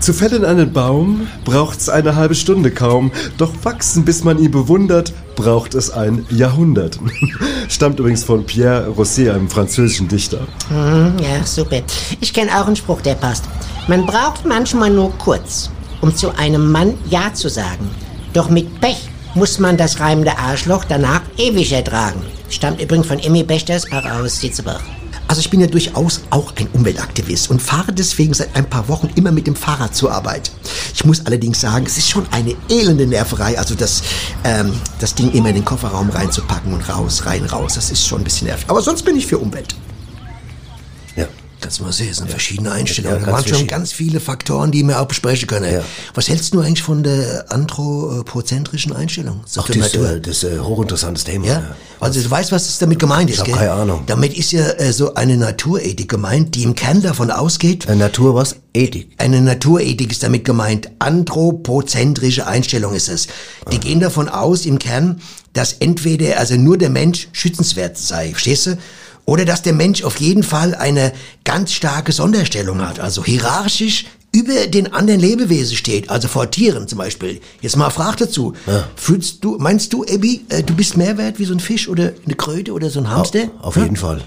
Zu 0.00 0.14
fällen 0.14 0.42
einen 0.42 0.72
Baum 0.72 1.26
braucht's 1.44 1.90
eine 1.90 2.16
halbe 2.16 2.34
Stunde 2.34 2.70
kaum, 2.70 3.12
doch 3.36 3.52
wachsen, 3.62 4.06
bis 4.06 4.24
man 4.24 4.38
ihn 4.38 4.52
bewundert, 4.52 5.12
braucht 5.34 5.74
es 5.74 5.90
ein 5.90 6.24
Jahrhundert. 6.30 6.98
Stammt 7.68 8.00
übrigens 8.00 8.24
von 8.24 8.46
Pierre 8.46 8.88
Rosset, 8.88 9.28
einem 9.28 9.50
französischen 9.50 10.08
Dichter. 10.08 10.46
Mhm, 10.70 11.18
ja, 11.18 11.44
super. 11.44 11.82
Ich 12.22 12.32
kenne 12.32 12.58
auch 12.58 12.66
einen 12.66 12.76
Spruch, 12.76 13.02
der 13.02 13.16
passt. 13.16 13.44
Man 13.88 14.04
braucht 14.04 14.44
manchmal 14.44 14.90
nur 14.90 15.16
kurz, 15.16 15.70
um 16.00 16.12
zu 16.14 16.36
einem 16.36 16.72
Mann 16.72 16.94
Ja 17.08 17.32
zu 17.32 17.48
sagen. 17.48 17.88
Doch 18.32 18.50
mit 18.50 18.80
Pech 18.80 19.08
muss 19.36 19.60
man 19.60 19.76
das 19.76 20.00
reimende 20.00 20.36
Arschloch 20.36 20.84
danach 20.84 21.22
ewig 21.38 21.72
ertragen. 21.72 22.20
Stammt 22.48 22.82
übrigens 22.82 23.06
von 23.06 23.20
Emmy 23.20 23.44
Bechtersbach 23.44 24.04
aus 24.18 24.40
Sitzebach. 24.40 24.82
Also 25.28 25.40
ich 25.40 25.50
bin 25.50 25.60
ja 25.60 25.68
durchaus 25.68 26.22
auch 26.30 26.52
ein 26.56 26.66
Umweltaktivist 26.72 27.48
und 27.48 27.62
fahre 27.62 27.92
deswegen 27.92 28.34
seit 28.34 28.56
ein 28.56 28.68
paar 28.68 28.88
Wochen 28.88 29.08
immer 29.14 29.30
mit 29.30 29.46
dem 29.46 29.54
Fahrrad 29.54 29.94
zur 29.94 30.10
Arbeit. 30.10 30.50
Ich 30.92 31.04
muss 31.04 31.24
allerdings 31.24 31.60
sagen, 31.60 31.86
es 31.86 31.96
ist 31.96 32.08
schon 32.08 32.26
eine 32.32 32.56
elende 32.68 33.06
Nerverei, 33.06 33.56
also 33.56 33.76
das, 33.76 34.02
ähm, 34.42 34.72
das 34.98 35.14
Ding 35.14 35.30
immer 35.30 35.50
in 35.50 35.56
den 35.56 35.64
Kofferraum 35.64 36.10
reinzupacken 36.10 36.74
und 36.74 36.88
raus, 36.88 37.26
rein, 37.26 37.44
raus. 37.44 37.74
Das 37.74 37.92
ist 37.92 38.04
schon 38.04 38.22
ein 38.22 38.24
bisschen 38.24 38.48
nervig. 38.48 38.68
Aber 38.68 38.82
sonst 38.82 39.04
bin 39.04 39.16
ich 39.16 39.26
für 39.26 39.38
Umwelt. 39.38 39.76
Ja. 41.58 41.62
Kannst 41.62 41.78
du 41.80 41.84
mal 41.84 41.92
sehen, 41.92 42.08
es 42.10 42.18
sind 42.18 42.30
verschiedene 42.30 42.70
Einstellungen. 42.72 43.20
Ja, 43.20 43.26
da 43.26 43.32
waren 43.32 43.46
schon 43.46 43.66
ganz 43.66 43.92
viele 43.92 44.20
Faktoren, 44.20 44.70
die 44.70 44.82
wir 44.82 45.00
auch 45.00 45.06
besprechen 45.06 45.48
können. 45.48 45.72
Ja. 45.72 45.82
Was 46.14 46.28
hältst 46.28 46.52
du 46.54 46.60
eigentlich 46.60 46.82
von 46.82 47.02
der 47.02 47.46
anthropozentrischen 47.50 48.92
Einstellung? 48.92 49.40
Ach, 49.56 49.66
das, 49.66 49.76
Natur? 49.76 50.10
äh, 50.10 50.20
das 50.20 50.42
ist 50.42 50.44
ein 50.44 50.64
hochinteressantes 50.64 51.24
Thema. 51.24 51.46
Ja? 51.46 51.76
Also 52.00 52.20
du 52.20 52.30
weißt, 52.30 52.52
was 52.52 52.68
ist 52.68 52.80
damit 52.82 52.98
gemeint 52.98 53.30
ist, 53.30 53.38
Ich 53.38 53.44
gell? 53.44 53.54
keine 53.54 53.72
Ahnung. 53.72 54.02
Damit 54.06 54.36
ist 54.36 54.52
ja 54.52 54.66
äh, 54.72 54.92
so 54.92 55.14
eine 55.14 55.36
Naturethik 55.36 56.08
gemeint, 56.08 56.54
die 56.54 56.62
im 56.62 56.74
Kern 56.74 57.00
davon 57.02 57.30
ausgeht, 57.30 57.88
Äh, 57.88 57.96
Natur 57.96 58.34
was? 58.34 58.56
Ethik. 58.74 59.08
eine 59.16 59.40
Naturethik 59.40 60.12
ist 60.12 60.22
damit 60.22 60.44
gemeint, 60.44 60.90
anthropozentrische 60.98 62.46
Einstellung 62.46 62.94
ist 62.94 63.08
es. 63.08 63.28
Die 63.72 63.80
gehen 63.80 64.00
davon 64.00 64.28
aus 64.28 64.66
im 64.66 64.78
Kern, 64.78 65.20
dass 65.54 65.72
entweder 65.72 66.38
also 66.38 66.56
nur 66.56 66.76
der 66.76 66.90
Mensch 66.90 67.28
schützenswert 67.32 67.96
sei, 67.96 68.30
verstehst 68.30 68.66
du? 68.66 68.78
Oder 69.26 69.44
dass 69.44 69.60
der 69.62 69.72
Mensch 69.74 70.02
auf 70.04 70.16
jeden 70.20 70.42
Fall 70.44 70.74
eine 70.74 71.12
ganz 71.44 71.72
starke 71.72 72.12
Sonderstellung 72.12 72.80
hat, 72.80 73.00
also 73.00 73.24
hierarchisch 73.24 74.06
über 74.34 74.66
den 74.66 74.92
anderen 74.92 75.18
Lebewesen 75.20 75.76
steht, 75.76 76.10
also 76.10 76.28
vor 76.28 76.50
Tieren 76.50 76.86
zum 76.88 76.98
Beispiel. 76.98 77.40
Jetzt 77.60 77.76
mal 77.76 77.90
Frage 77.90 78.18
dazu. 78.26 78.52
Fühlst 78.94 79.42
du, 79.42 79.56
meinst 79.58 79.92
du, 79.92 80.04
Ebi, 80.04 80.44
äh, 80.50 80.62
du 80.62 80.74
bist 80.74 80.96
mehr 80.96 81.16
wert 81.16 81.38
wie 81.38 81.44
so 81.46 81.54
ein 81.54 81.60
Fisch 81.60 81.88
oder 81.88 82.12
eine 82.24 82.34
Kröte 82.34 82.72
oder 82.72 82.90
so 82.90 83.00
ein 83.00 83.08
Hamster? 83.10 83.48
Auf 83.62 83.76
Ja? 83.76 83.82
jeden 83.84 83.96
Fall. 83.96 84.20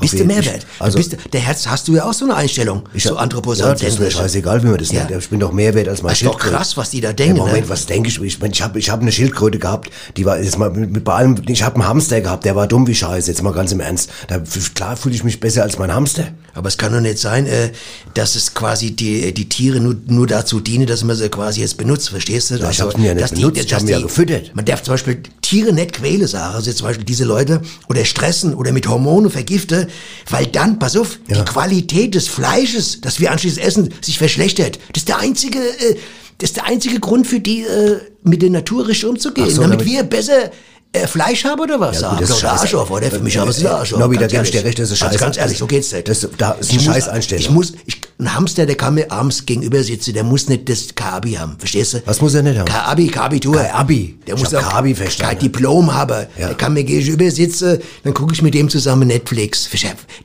Bist 0.00 0.12
du 0.14 0.16
jeden- 0.18 0.28
mehr 0.28 0.40
ich- 0.40 0.46
wert? 0.46 0.66
Also, 0.80 0.98
du 0.98 1.04
bist, 1.08 1.16
der 1.32 1.40
Herz 1.40 1.66
hast 1.68 1.86
du 1.86 1.94
ja 1.94 2.04
auch 2.04 2.12
so 2.12 2.24
eine 2.24 2.34
Einstellung, 2.34 2.82
ich 2.94 3.04
so 3.04 3.10
Ja, 3.10 3.14
das 3.14 3.14
ist 3.14 3.16
mir 3.16 3.22
anthropozentrisch. 3.22 4.14
scheißegal, 4.16 4.62
wie 4.62 4.66
man 4.66 4.78
das 4.78 4.90
Ja. 4.90 5.04
nennt. 5.04 5.22
Ich 5.22 5.28
bin 5.30 5.38
doch 5.40 5.52
mehr 5.52 5.72
wert 5.74 5.88
als 5.88 6.02
mein 6.02 6.10
Das 6.10 6.22
ist 6.22 6.26
doch 6.26 6.38
krass, 6.38 6.76
was 6.76 6.90
die 6.90 7.00
da 7.00 7.12
denken, 7.12 7.36
Ja, 7.36 7.44
Moment, 7.44 7.64
ne? 7.64 7.68
was 7.68 7.86
denke 7.86 8.08
ich? 8.08 8.20
Ich, 8.20 8.40
mein, 8.40 8.50
ich 8.50 8.60
habe 8.62 8.78
ich 8.78 8.90
hab 8.90 9.00
eine 9.00 9.12
Schildkröte 9.12 9.58
gehabt, 9.58 9.90
die 10.16 10.24
war 10.24 10.38
jetzt 10.40 10.58
mal 10.58 10.70
mit, 10.70 10.90
mit 10.90 11.04
bei 11.04 11.14
allem, 11.14 11.36
ich 11.48 11.62
habe 11.62 11.76
einen 11.76 11.86
Hamster 11.86 12.20
gehabt, 12.20 12.44
der 12.44 12.56
war 12.56 12.66
dumm 12.66 12.86
wie 12.88 12.94
Scheiße, 12.94 13.30
jetzt 13.30 13.42
mal 13.42 13.52
ganz 13.52 13.70
im 13.72 13.80
Ernst. 13.80 14.10
Da, 14.28 14.40
klar 14.74 14.96
fühle 14.96 15.14
ich 15.14 15.22
mich 15.22 15.38
besser 15.38 15.62
als 15.62 15.78
mein 15.78 15.94
Hamster. 15.94 16.24
Aber 16.54 16.68
es 16.68 16.78
kann 16.78 16.92
doch 16.92 17.00
nicht 17.00 17.18
sein, 17.18 17.46
äh, 17.46 17.70
dass 18.14 18.36
es 18.36 18.54
quasi 18.54 18.92
die, 18.92 19.34
die 19.34 19.48
Tiere 19.48 19.80
nur, 19.80 19.96
nur 20.06 20.26
dazu 20.26 20.60
dienen, 20.60 20.86
dass 20.86 21.02
man 21.04 21.16
sie 21.16 21.28
quasi 21.28 21.60
jetzt 21.60 21.76
benutzt, 21.76 22.10
verstehst 22.10 22.50
du? 22.50 22.54
Also, 22.54 22.68
ich 22.70 22.80
hab's 22.80 22.96
mir 22.96 23.06
ja 23.08 23.14
nicht 23.14 23.22
dass 23.24 23.30
benutzt, 23.32 23.56
ich 23.64 23.72
hab 23.72 23.80
dass 23.80 23.86
mir 23.86 23.92
ja 23.92 24.00
gefüttert. 24.00 24.52
Man 24.54 24.64
darf 24.64 24.82
zum 24.82 24.94
Beispiel 24.94 25.20
Tiere 25.42 25.72
nicht 25.72 25.94
quälen, 25.94 26.26
sagen, 26.26 26.54
also 26.54 26.70
jetzt 26.70 26.78
zum 26.78 26.86
Beispiel 26.86 27.04
diese 27.04 27.24
Leute, 27.24 27.60
oder 27.88 28.04
stressen 28.04 28.54
oder 28.54 28.72
mit 28.72 28.86
Hormone 28.88 29.30
vergiften, 29.30 29.86
weil 30.30 30.46
dann, 30.46 30.78
pass 30.78 30.96
auf, 30.96 31.18
die 31.28 31.34
Qualität 31.44 32.14
des 32.14 32.28
Fleisches, 32.28 33.00
das 33.00 33.20
wir 33.20 33.32
anschließend 33.32 33.64
essen, 33.64 33.94
sich 34.00 34.18
verschlechtert. 34.18 34.78
Das 34.92 35.02
ist 35.02 35.08
der 35.08 35.18
einzige, 35.18 35.58
äh, 35.58 35.96
das 36.38 36.50
ist 36.50 36.56
der 36.56 36.66
einzige 36.66 37.00
Grund 37.00 37.26
für 37.26 37.40
die, 37.40 37.62
äh, 37.62 37.98
mit 38.22 38.42
der 38.42 38.50
Natur 38.50 38.86
richtig 38.88 39.06
umzugehen, 39.08 39.50
so, 39.50 39.62
damit 39.62 39.80
damit- 39.80 39.86
wir 39.92 40.02
besser 40.04 40.50
äh, 40.94 41.06
Fleisch 41.06 41.44
haben 41.44 41.60
oder 41.60 41.78
was? 41.78 42.00
Ja, 42.00 42.08
Ja, 42.08 42.10
gut, 42.14 42.22
das 42.22 42.30
ist. 42.30 42.44
Arsch 42.44 42.74
auf, 42.74 42.90
oder? 42.90 43.10
Für 43.10 43.18
mich 43.20 43.36
Äh, 43.36 43.40
aber 43.40 43.50
äh, 43.50 43.60
der 43.60 43.74
Arsch 43.76 43.92
auf. 43.92 43.98
Nobby, 44.00 44.16
da 44.16 44.22
ganz 44.26 44.32
geb 44.32 44.42
ich 44.44 44.50
dir 44.52 44.64
recht, 44.64 44.78
das 44.78 44.90
ist 44.90 45.02
Also 45.02 45.12
scheiße. 45.12 45.24
ganz 45.24 45.36
ehrlich, 45.36 45.58
so 45.58 45.66
geht's 45.66 45.92
nicht. 45.92 46.08
Das- 46.08 46.26
da 46.38 46.52
ist 46.52 46.70
eine 46.70 46.80
Scheißeinstellung. 46.80 47.42
Ich 47.44 47.50
muss, 47.50 47.72
ich, 47.86 48.00
ein 48.18 48.34
Hamster, 48.34 48.64
der 48.64 48.76
kann 48.76 48.94
mir 48.94 49.10
abends 49.10 49.44
gegenüber 49.44 49.82
sitzen, 49.82 50.14
der 50.14 50.22
muss 50.24 50.48
nicht 50.48 50.68
das 50.68 50.94
Kabi 50.94 51.32
haben, 51.32 51.56
verstehst 51.58 51.94
du? 51.94 52.02
Was 52.06 52.20
muss 52.20 52.34
er 52.34 52.42
nicht 52.42 52.56
haben? 52.58 52.66
Kabi, 52.66 53.08
Kabitur. 53.08 53.56
Kein 53.56 53.70
Abi. 53.72 54.18
Der 54.26 54.34
Ich 54.36 54.40
muss 54.40 54.54
auch 54.54 54.62
Kabi 54.62 54.94
verstanden. 54.94 55.32
kein 55.32 55.38
Diplom 55.40 55.92
haben. 55.92 56.26
Ja. 56.38 56.46
Der 56.48 56.54
kann 56.56 56.72
mir 56.74 56.84
gegenüber 56.84 57.30
sitzen, 57.30 57.78
dann 58.04 58.14
gucke 58.14 58.32
ich 58.32 58.40
mit 58.42 58.54
dem 58.54 58.68
zusammen 58.68 59.08
Netflix. 59.08 59.68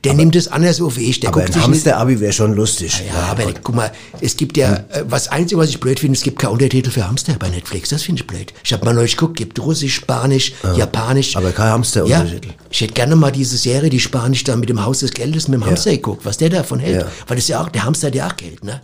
Der 0.04 0.14
nimmt 0.14 0.36
es 0.36 0.46
anders 0.48 0.80
auf 0.80 0.96
wie 0.96 1.10
ich. 1.10 1.20
Der 1.20 1.30
Aber 1.30 1.40
guckt 1.42 1.56
ein 1.56 1.62
Hamster-Abi 1.64 2.20
wäre 2.20 2.32
schon 2.32 2.54
lustig. 2.54 3.02
ja, 3.12 3.14
aber 3.32 3.44
guck 3.62 3.74
mal, 3.74 3.90
es 4.20 4.36
gibt 4.36 4.56
ja, 4.56 4.74
äh, 4.90 5.04
was 5.08 5.28
Einzige, 5.28 5.60
was 5.60 5.68
ich 5.70 5.80
blöd 5.80 5.98
finde, 6.00 6.16
es 6.16 6.22
gibt 6.22 6.38
keine 6.38 6.52
Untertitel 6.52 6.90
für 6.90 7.06
Hamster 7.08 7.34
bei 7.38 7.48
Netflix. 7.48 7.88
Das 7.88 8.02
finde 8.04 8.22
ich 8.22 8.26
blöd. 8.26 8.52
Ich 8.62 8.72
habe 8.72 8.84
mal 8.84 8.94
neulich 8.94 9.16
geguckt, 9.16 9.36
gibt 9.36 9.58
Russisch, 9.58 9.96
Spanisch, 9.96 10.52
Japanisch. 10.76 11.36
Aber 11.36 11.50
kein 11.52 11.70
Hamster-Untertitel. 11.70 12.48
Ja, 12.48 12.54
ich 12.70 12.80
hätte 12.80 12.92
gerne 12.94 13.16
mal 13.16 13.30
diese 13.30 13.56
Serie, 13.56 13.90
die 13.90 14.00
Spanisch 14.00 14.44
da 14.44 14.56
mit 14.56 14.68
dem 14.68 14.84
Haus 14.84 15.00
des 15.00 15.12
Geldes, 15.12 15.48
mit 15.48 15.60
dem 15.60 15.66
Hamster 15.66 15.90
geguckt, 15.92 16.24
was 16.24 16.36
der 16.38 16.50
davon 16.50 16.78
hält. 16.78 17.00
Ja. 17.02 17.06
Weil 17.26 17.36
das 17.36 17.48
ja 17.48 17.60
auch, 17.62 17.68
der 17.68 17.84
Hamster 17.84 18.08
hat 18.08 18.14
ja 18.14 18.26
auch 18.26 18.36
Geld, 18.36 18.62
ne? 18.64 18.80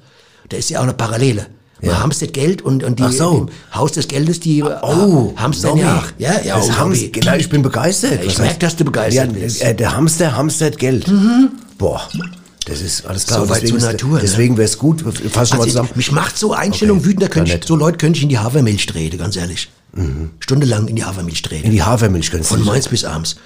Da 0.48 0.56
ist 0.56 0.70
ja 0.70 0.78
auch 0.78 0.84
eine 0.84 0.94
Parallele. 0.94 1.46
Man 1.82 1.90
Ja. 1.90 2.00
hamstert 2.02 2.32
Geld 2.32 2.62
und, 2.62 2.82
und 2.84 2.98
die 2.98 3.12
so. 3.12 3.48
Haus 3.74 3.92
des 3.92 4.08
Geldes, 4.08 4.40
die 4.40 4.62
Oh, 4.62 5.34
hamstern 5.36 5.76
ja 5.76 5.98
auch. 5.98 6.04
Ja, 6.18 6.40
ja, 6.42 6.56
das 6.56 6.70
oh, 6.70 6.72
Hamster, 6.78 7.08
genau, 7.08 7.34
ich 7.34 7.50
bin 7.50 7.60
begeistert. 7.62 8.12
Ja, 8.14 8.20
ich 8.22 8.28
Was 8.28 8.38
merk, 8.38 8.54
heißt- 8.54 8.58
dass 8.60 8.76
du 8.76 8.84
begeistert 8.86 9.32
ja, 9.34 9.38
bist. 9.38 9.60
Äh, 9.62 9.74
der 9.74 9.94
Hamster 9.94 10.34
hamstert 10.34 10.78
Geld. 10.78 11.04
Boah, 11.76 12.00
das 12.64 12.80
ist 12.80 13.04
alles 13.06 13.26
klar. 13.26 13.40
So 13.42 13.48
weit 13.50 13.62
deswegen 13.62 13.78
zur 13.80 13.90
Natur, 13.92 14.14
ne? 14.14 14.20
Deswegen 14.22 14.56
wäre 14.56 14.64
es 14.64 14.78
gut, 14.78 15.02
fass 15.02 15.50
schon 15.50 15.58
mal 15.58 15.64
Also, 15.64 15.64
zusammen. 15.64 15.90
mich 15.96 16.10
macht 16.12 16.38
so 16.38 16.54
Einstellung 16.54 16.98
Okay, 16.98 17.06
wütend, 17.08 17.22
da 17.24 17.28
könnte 17.28 17.52
ich, 17.54 17.64
so 17.66 17.76
Leute 17.76 17.98
könnte 17.98 18.16
ich 18.16 18.22
in 18.22 18.30
die 18.30 18.38
Hafermilch 18.38 18.86
treten, 18.86 19.18
ganz 19.18 19.36
ehrlich. 19.36 19.68
Stundenlang 20.40 20.88
in 20.88 20.96
die 20.96 21.04
Hafermilch 21.04 21.42
treten. 21.42 21.66
In 21.66 21.72
die 21.72 21.82
Hafermilch 21.82 22.30
können 22.30 22.44
Von 22.44 22.62
morgens 22.62 22.88
bis 22.88 23.04
abends. 23.04 23.36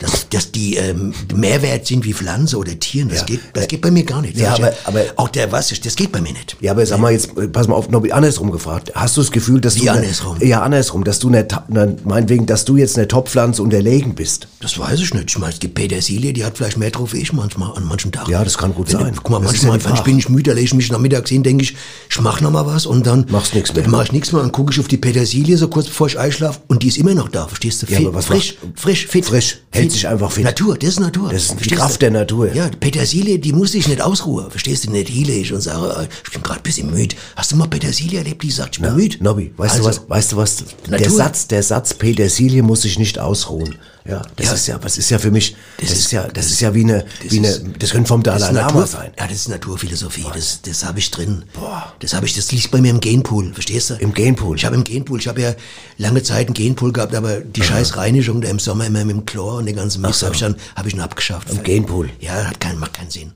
Dass, 0.00 0.28
dass 0.30 0.50
die 0.50 0.76
ähm, 0.76 1.12
Mehrwert 1.34 1.86
sind 1.86 2.04
wie 2.06 2.14
Pflanze 2.14 2.56
oder 2.56 2.78
Tieren, 2.80 3.10
das, 3.10 3.18
Ja. 3.20 3.24
geht, 3.26 3.40
das 3.52 3.68
geht 3.68 3.82
bei 3.82 3.90
mir 3.90 4.02
gar 4.04 4.22
nicht. 4.22 4.36
Ja, 4.38 4.54
aber- 4.54 4.72
aber- 4.84 5.04
auch 5.16 5.28
der 5.28 5.52
was 5.52 5.70
ist, 5.72 5.84
das 5.84 5.94
geht 5.94 6.10
bei 6.10 6.20
mir 6.22 6.32
nicht. 6.32 6.56
Ja, 6.60 6.72
aber 6.72 6.86
sag 6.86 6.98
mal 7.00 7.12
jetzt, 7.12 7.36
äh, 7.36 7.48
pass 7.48 7.68
mal 7.68 7.74
auf, 7.74 7.90
noch 7.90 8.02
andersrum 8.10 8.50
gefragt. 8.50 8.92
Hast 8.94 9.16
du 9.18 9.20
das 9.20 9.30
Gefühl, 9.30 9.60
dass 9.60 9.74
Wie 9.76 9.80
du... 9.80 9.84
ne- 9.86 9.90
andersrum? 9.92 10.38
Ja, 10.40 10.62
andersrum, 10.62 11.04
dass 11.04 11.18
du 11.18 11.28
eine, 11.28 11.46
Ta- 11.46 11.64
ne, 11.68 11.96
meinetwegen, 12.04 12.46
dass 12.46 12.64
du 12.64 12.78
jetzt 12.78 12.96
eine 12.96 13.08
Topfpflanze 13.08 13.62
unterlegen 13.62 14.14
bist. 14.14 14.48
Das 14.60 14.78
weiß 14.78 15.00
ich 15.00 15.12
nicht. 15.12 15.28
Ich 15.30 15.38
meine, 15.38 15.52
es 15.52 15.58
gibt 15.60 15.74
Petersilie, 15.74 16.32
die 16.32 16.44
hat 16.44 16.56
vielleicht 16.56 16.78
mehr 16.78 16.90
drauf 16.90 17.12
wie 17.12 17.18
ich 17.18 17.32
manchmal 17.34 17.76
an 17.76 17.84
manchen 17.84 18.10
Tagen. 18.10 18.30
Ja, 18.30 18.42
das 18.42 18.56
kann 18.56 18.74
gut 18.74 18.90
Wenn- 18.92 19.00
sein. 19.00 19.14
Guck 19.16 19.28
mal, 19.30 19.40
Das 19.42 19.52
ja 19.62 19.68
manchmal, 19.68 19.78
die 19.78 19.84
wenn 19.84 19.90
ich 19.92 19.96
Frage. 19.98 20.10
bin 20.10 20.18
ich 20.18 20.28
müde, 20.30 20.52
lege 20.54 20.64
ich 20.64 20.74
mich 20.74 20.90
nachmittags 20.90 21.28
hin, 21.28 21.42
denke 21.42 21.64
ich, 21.64 21.76
ich 22.08 22.20
mach 22.22 22.40
noch 22.40 22.50
mal 22.50 22.64
was 22.66 22.86
und 22.86 23.06
dann 23.06 23.26
Machst 23.28 23.54
nix 23.54 23.74
mehr. 23.74 23.82
Dann 23.82 23.90
mach 23.92 24.04
ich 24.04 24.12
nichts 24.12 24.32
mehr 24.32 24.40
und 24.42 24.50
gucke 24.52 24.72
ich 24.72 24.80
auf 24.80 24.88
die 24.88 24.96
Petersilie 24.96 25.58
so 25.58 25.68
kurz 25.68 25.86
bevor 25.88 26.06
ich 26.06 26.18
einschlafe 26.18 26.60
und 26.68 26.82
die 26.82 26.88
ist 26.88 26.96
immer 26.96 27.12
noch 27.14 27.28
da, 27.28 27.46
verstehst 27.46 27.82
du? 27.82 27.86
Ja, 27.90 27.98
Fit, 27.98 28.06
aber 28.06 28.14
was 28.16 28.24
frisch, 28.24 28.56
frisch, 28.76 29.06
fit. 29.06 29.26
Frisch. 29.26 29.58
Hält 29.72 29.89
sich 29.90 30.06
einfach 30.08 30.30
fit. 30.32 30.44
Natur, 30.44 30.76
das 30.78 30.90
ist 30.90 31.00
Natur. 31.00 31.30
Das 31.30 31.44
ist 31.46 31.64
die 31.64 31.74
Kraft 31.74 31.96
du? 31.96 31.98
der 32.00 32.10
Natur. 32.10 32.52
Ja, 32.54 32.68
Petersilie, 32.80 33.38
die 33.38 33.52
muss 33.52 33.72
sich 33.72 33.88
nicht 33.88 34.00
ausruhen, 34.00 34.50
verstehst 34.50 34.86
du? 34.86 34.90
Nicht 34.90 35.08
hiele 35.08 35.32
ich 35.32 35.52
und 35.52 35.60
sage, 35.60 36.02
äh, 36.02 36.08
ich 36.24 36.32
bin 36.32 36.42
gerade 36.42 36.60
ein 36.60 36.62
bisschen 36.62 36.90
müde. 36.90 37.16
Hast 37.36 37.52
du 37.52 37.56
mal 37.56 37.68
Petersilie 37.68 38.18
erlebt, 38.18 38.42
die 38.42 38.50
sagt, 38.50 38.76
ich 38.76 38.82
bin 38.82 38.94
müde? 38.94 39.16
Nobby, 39.20 39.52
weißt 39.56 39.72
Also, 39.76 39.84
du 39.84 39.88
was, 39.88 40.08
weißt 40.08 40.32
du 40.32 40.36
was, 40.36 40.56
der 40.88 41.00
Natur. 41.00 41.16
Satz, 41.16 41.46
der 41.46 41.62
Satz 41.62 41.94
Petersilie 41.94 42.62
muss 42.62 42.82
sich 42.82 42.98
nicht 42.98 43.18
ausruhen. 43.18 43.76
Ja, 44.06 44.22
das 44.36 44.46
Ja. 44.46 44.52
ist 44.54 44.66
ja, 44.66 44.78
was 44.82 44.96
ist 44.96 45.10
ja 45.10 45.18
für 45.18 45.30
mich, 45.30 45.56
das, 45.78 45.90
Das 45.90 45.98
ist 45.98 46.12
ja, 46.12 46.26
das 46.28 46.46
ist 46.46 46.60
ja 46.60 46.74
wie 46.74 46.84
eine, 46.84 47.04
das 47.22 47.32
wie 47.32 47.38
eine, 47.38 47.58
das 47.78 47.90
könnte 47.90 48.08
vom 48.08 48.22
Dalai 48.22 48.46
Lama 48.50 48.62
Natur, 48.62 48.86
sein. 48.86 49.10
Ja, 49.18 49.26
das 49.26 49.36
ist 49.36 49.48
Naturphilosophie. 49.48 50.24
Das, 50.32 50.62
das 50.62 50.84
habe 50.84 50.98
ich 50.98 51.10
drin. 51.10 51.44
Boah. 51.52 51.92
Das 51.98 52.14
habe 52.14 52.24
ich, 52.26 52.34
das 52.34 52.50
liegt 52.50 52.70
bei 52.70 52.80
mir 52.80 52.90
im 52.90 53.00
Genpool, 53.00 53.52
verstehst 53.52 53.90
du? 53.90 53.94
Im 53.94 54.14
Genpool? 54.14 54.56
Ich 54.56 54.64
habe 54.64 54.74
im 54.74 54.84
Genpool. 54.84 55.18
Ich 55.20 55.28
habe 55.28 55.42
ja 55.42 55.54
lange 55.98 56.22
Zeit 56.22 56.46
einen 56.46 56.54
Genpool 56.54 56.92
gehabt, 56.92 57.14
aber 57.14 57.40
die 57.40 57.62
scheiß 57.62 57.96
Reinigung 57.96 58.40
da 58.40 58.48
im 58.48 58.58
Sommer 58.58 58.86
immer 58.86 59.04
mit 59.04 59.16
dem 59.16 59.26
Chlor 59.26 59.56
und 59.56 59.66
den 59.66 59.76
ganzen 59.76 60.00
Mist 60.00 60.20
so. 60.20 60.26
habe 60.26 60.34
ich 60.34 60.40
dann, 60.40 60.56
habe 60.76 60.88
ich 60.88 60.94
dann 60.94 61.02
abgeschafft. 61.04 61.50
Im 61.50 61.62
Genpool? 61.62 62.08
Ja, 62.20 62.32
hat 62.46 62.58
keinen, 62.58 62.78
macht 62.78 62.94
keinen 62.94 63.10
Sinn. 63.10 63.32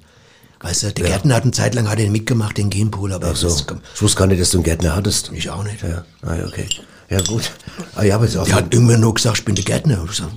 Weißt 0.61 0.83
du, 0.83 0.92
der 0.94 1.04
Gärtner 1.04 1.35
hat 1.35 1.42
eine 1.42 1.52
Zeit 1.52 1.75
lang 1.75 1.90
hat 1.90 1.99
den 1.99 2.11
mitgemacht, 2.11 2.56
den 2.56 2.71
Genpool, 2.71 3.12
aber 3.12 3.33
Ach 3.33 3.37
so. 3.37 3.49
das 3.49 3.66
Ich 3.94 4.00
wusste 4.00 4.18
gar 4.18 4.26
nicht, 4.26 4.40
dass 4.40 4.49
du 4.50 4.56
einen 4.59 4.64
Gärtner 4.64 4.97
hattest. 4.97 5.30
ich 5.35 5.50
auch 5.50 5.62
nicht. 5.62 5.83
Ja, 5.83 6.04
ah, 6.23 6.35
ja, 6.37 6.47
okay. 6.47 6.66
Ja, 7.11 7.20
gut. 7.20 7.50
Ah, 7.94 8.02
ja, 8.02 8.16
aber 8.16 8.25
ist 8.25 8.37
auch 8.37 8.44
Der 8.44 8.56
hat 8.56 8.73
irgendwann 8.73 9.00
nur 9.00 9.14
gesagt, 9.14 9.38
ich 9.38 9.44
bin 9.44 9.54
der 9.54 9.64
Gärtner. 9.64 10.04
Ich 10.11 10.16
sag, 10.16 10.28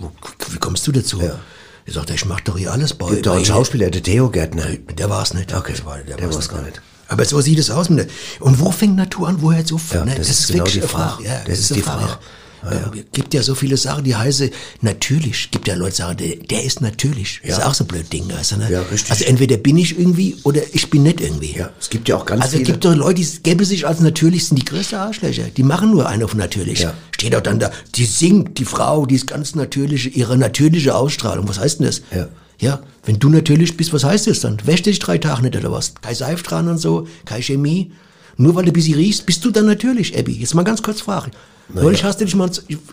wie 0.50 0.58
kommst 0.58 0.86
du 0.88 0.92
dazu? 0.92 1.22
Ja. 1.22 1.40
Er 1.86 1.94
sagt, 1.94 2.10
ich 2.10 2.26
mach 2.26 2.42
doch 2.42 2.58
hier 2.58 2.72
alles 2.72 2.94
bei. 2.94 3.10
gibt 3.10 3.28
einen 3.28 3.46
Schauspieler, 3.46 3.90
der 3.90 4.04
Theo 4.04 4.30
Gärtner. 4.30 4.66
Der 4.98 5.10
war 5.10 5.24
es 5.24 5.34
nicht. 5.34 5.54
Okay, 5.54 5.74
Das 5.74 5.86
war, 5.86 5.98
der 6.00 6.22
war's 6.22 6.36
war's 6.36 6.50
gar 6.50 6.62
nicht. 6.62 6.82
Aber 7.08 7.24
so 7.24 7.40
sieht 7.40 7.60
es 7.60 7.70
aus. 7.70 7.88
Der, 7.88 8.06
und 8.42 8.60
wo 8.60 8.72
fängt 8.72 8.98
Natur 8.98 9.30
an? 9.30 9.42
Wo 9.42 9.54
hört 9.54 9.66
es 9.66 9.74
auf? 9.74 9.94
Ja, 9.94 10.04
ne? 10.04 10.16
das 10.16 10.30
ist 10.30 10.48
genau 10.48 10.60
wirklich 10.66 10.74
die 10.74 10.80
eine 10.82 10.90
Frage. 10.90 11.24
Ja, 11.24 11.42
Das 11.46 11.60
ist 11.60 11.72
eine 11.72 11.82
die 11.82 11.88
Frage. 11.88 12.04
Ah, 12.04 12.20
Ja. 12.64 12.92
Es 12.96 13.04
gibt 13.12 13.34
ja 13.34 13.42
so 13.44 13.56
viele 13.56 13.78
Sachen, 13.78 14.04
die 14.04 14.16
heißen 14.16 14.50
natürlich. 14.82 15.52
gibt 15.52 15.68
ja 15.68 15.76
Leute, 15.76 15.92
die 15.92 15.98
sagen, 15.98 16.18
der, 16.18 16.36
der 16.38 16.64
ist 16.64 16.82
natürlich. 16.82 17.40
Das 17.46 17.60
ist 17.60 17.64
auch 17.66 17.74
so 17.74 17.84
ein 17.84 17.88
blöd 17.88 18.12
Ding. 18.12 18.28
Du, 18.28 18.58
ne? 18.58 18.72
Ja, 18.72 18.82
richtig. 18.82 19.12
Also 19.12 19.26
entweder 19.26 19.58
bin 19.58 19.78
ich 19.78 19.98
irgendwie 19.98 20.36
oder 20.44 20.62
ich 20.74 20.90
bin 20.90 21.04
nicht 21.04 21.22
irgendwie. 21.22 21.56
Ja, 21.56 21.70
es 21.80 21.90
gibt 21.90 22.10
ja 22.10 22.18
auch 22.18 22.26
ganz 22.26 22.42
Also 22.44 22.56
es 22.56 22.60
viele. 22.62 22.74
gibt 22.74 22.86
doch 22.86 22.96
Leute, 22.96 23.22
die 23.22 23.28
gäbe 23.44 23.64
sich 23.66 23.86
als 23.88 24.00
natürlich, 24.00 24.48
sind 24.48 24.58
die 24.58 24.66
größten 24.66 24.98
Arschlöcher. 24.98 25.44
Die 25.56 25.64
machen 25.64 25.92
nur 25.92 26.08
einen 26.08 26.24
auf 26.24 26.36
natürlich. 26.36 26.80
Ja. 26.80 26.94
Steht 27.12 27.36
auch 27.36 27.42
dann 27.42 27.60
da, 27.60 27.72
die 27.96 28.06
singt, 28.06 28.58
die 28.58 28.66
Frau, 28.66 29.06
die 29.06 29.16
ist 29.16 29.28
ganz 29.28 29.56
natürliche, 29.56 30.10
ihre 30.10 30.38
natürliche 30.38 30.96
Ausstrahlung. 30.96 31.48
Was 31.48 31.60
heißt 31.60 31.80
denn 31.80 31.88
das? 31.88 32.02
Ja. 32.14 32.28
Ja, 32.60 32.82
wenn 33.06 33.20
du 33.20 33.30
natürlich 33.30 33.78
bist, 33.78 33.94
was 33.94 34.04
heißt 34.04 34.26
das 34.26 34.40
dann? 34.40 34.58
Wäsch 34.66 34.82
dich 34.82 34.98
drei 34.98 35.20
Tage 35.20 35.44
nicht 35.44 35.56
oder 35.56 35.72
was? 35.72 35.94
Kein 36.02 36.16
Seif 36.16 36.42
dran 36.42 36.68
und 36.68 36.80
so, 36.80 37.08
keine 37.26 37.44
Chemie. 37.44 37.92
Nur 38.36 38.56
weil 38.56 38.66
du 38.66 38.72
ein 38.72 38.74
bisschen 38.74 38.96
riechst, 38.96 39.26
bist 39.28 39.46
du 39.46 39.52
dann 39.52 39.66
natürlich, 39.68 40.18
Abby. 40.18 40.34
Jetzt 40.34 40.56
mal 40.56 40.64
ganz 40.64 40.82
kurz 40.82 41.02
fragen. 41.02 41.32
Neulich 41.70 42.04
hast 42.04 42.20
du 42.22 42.26
dich 42.26 42.36
mal, 42.36 42.50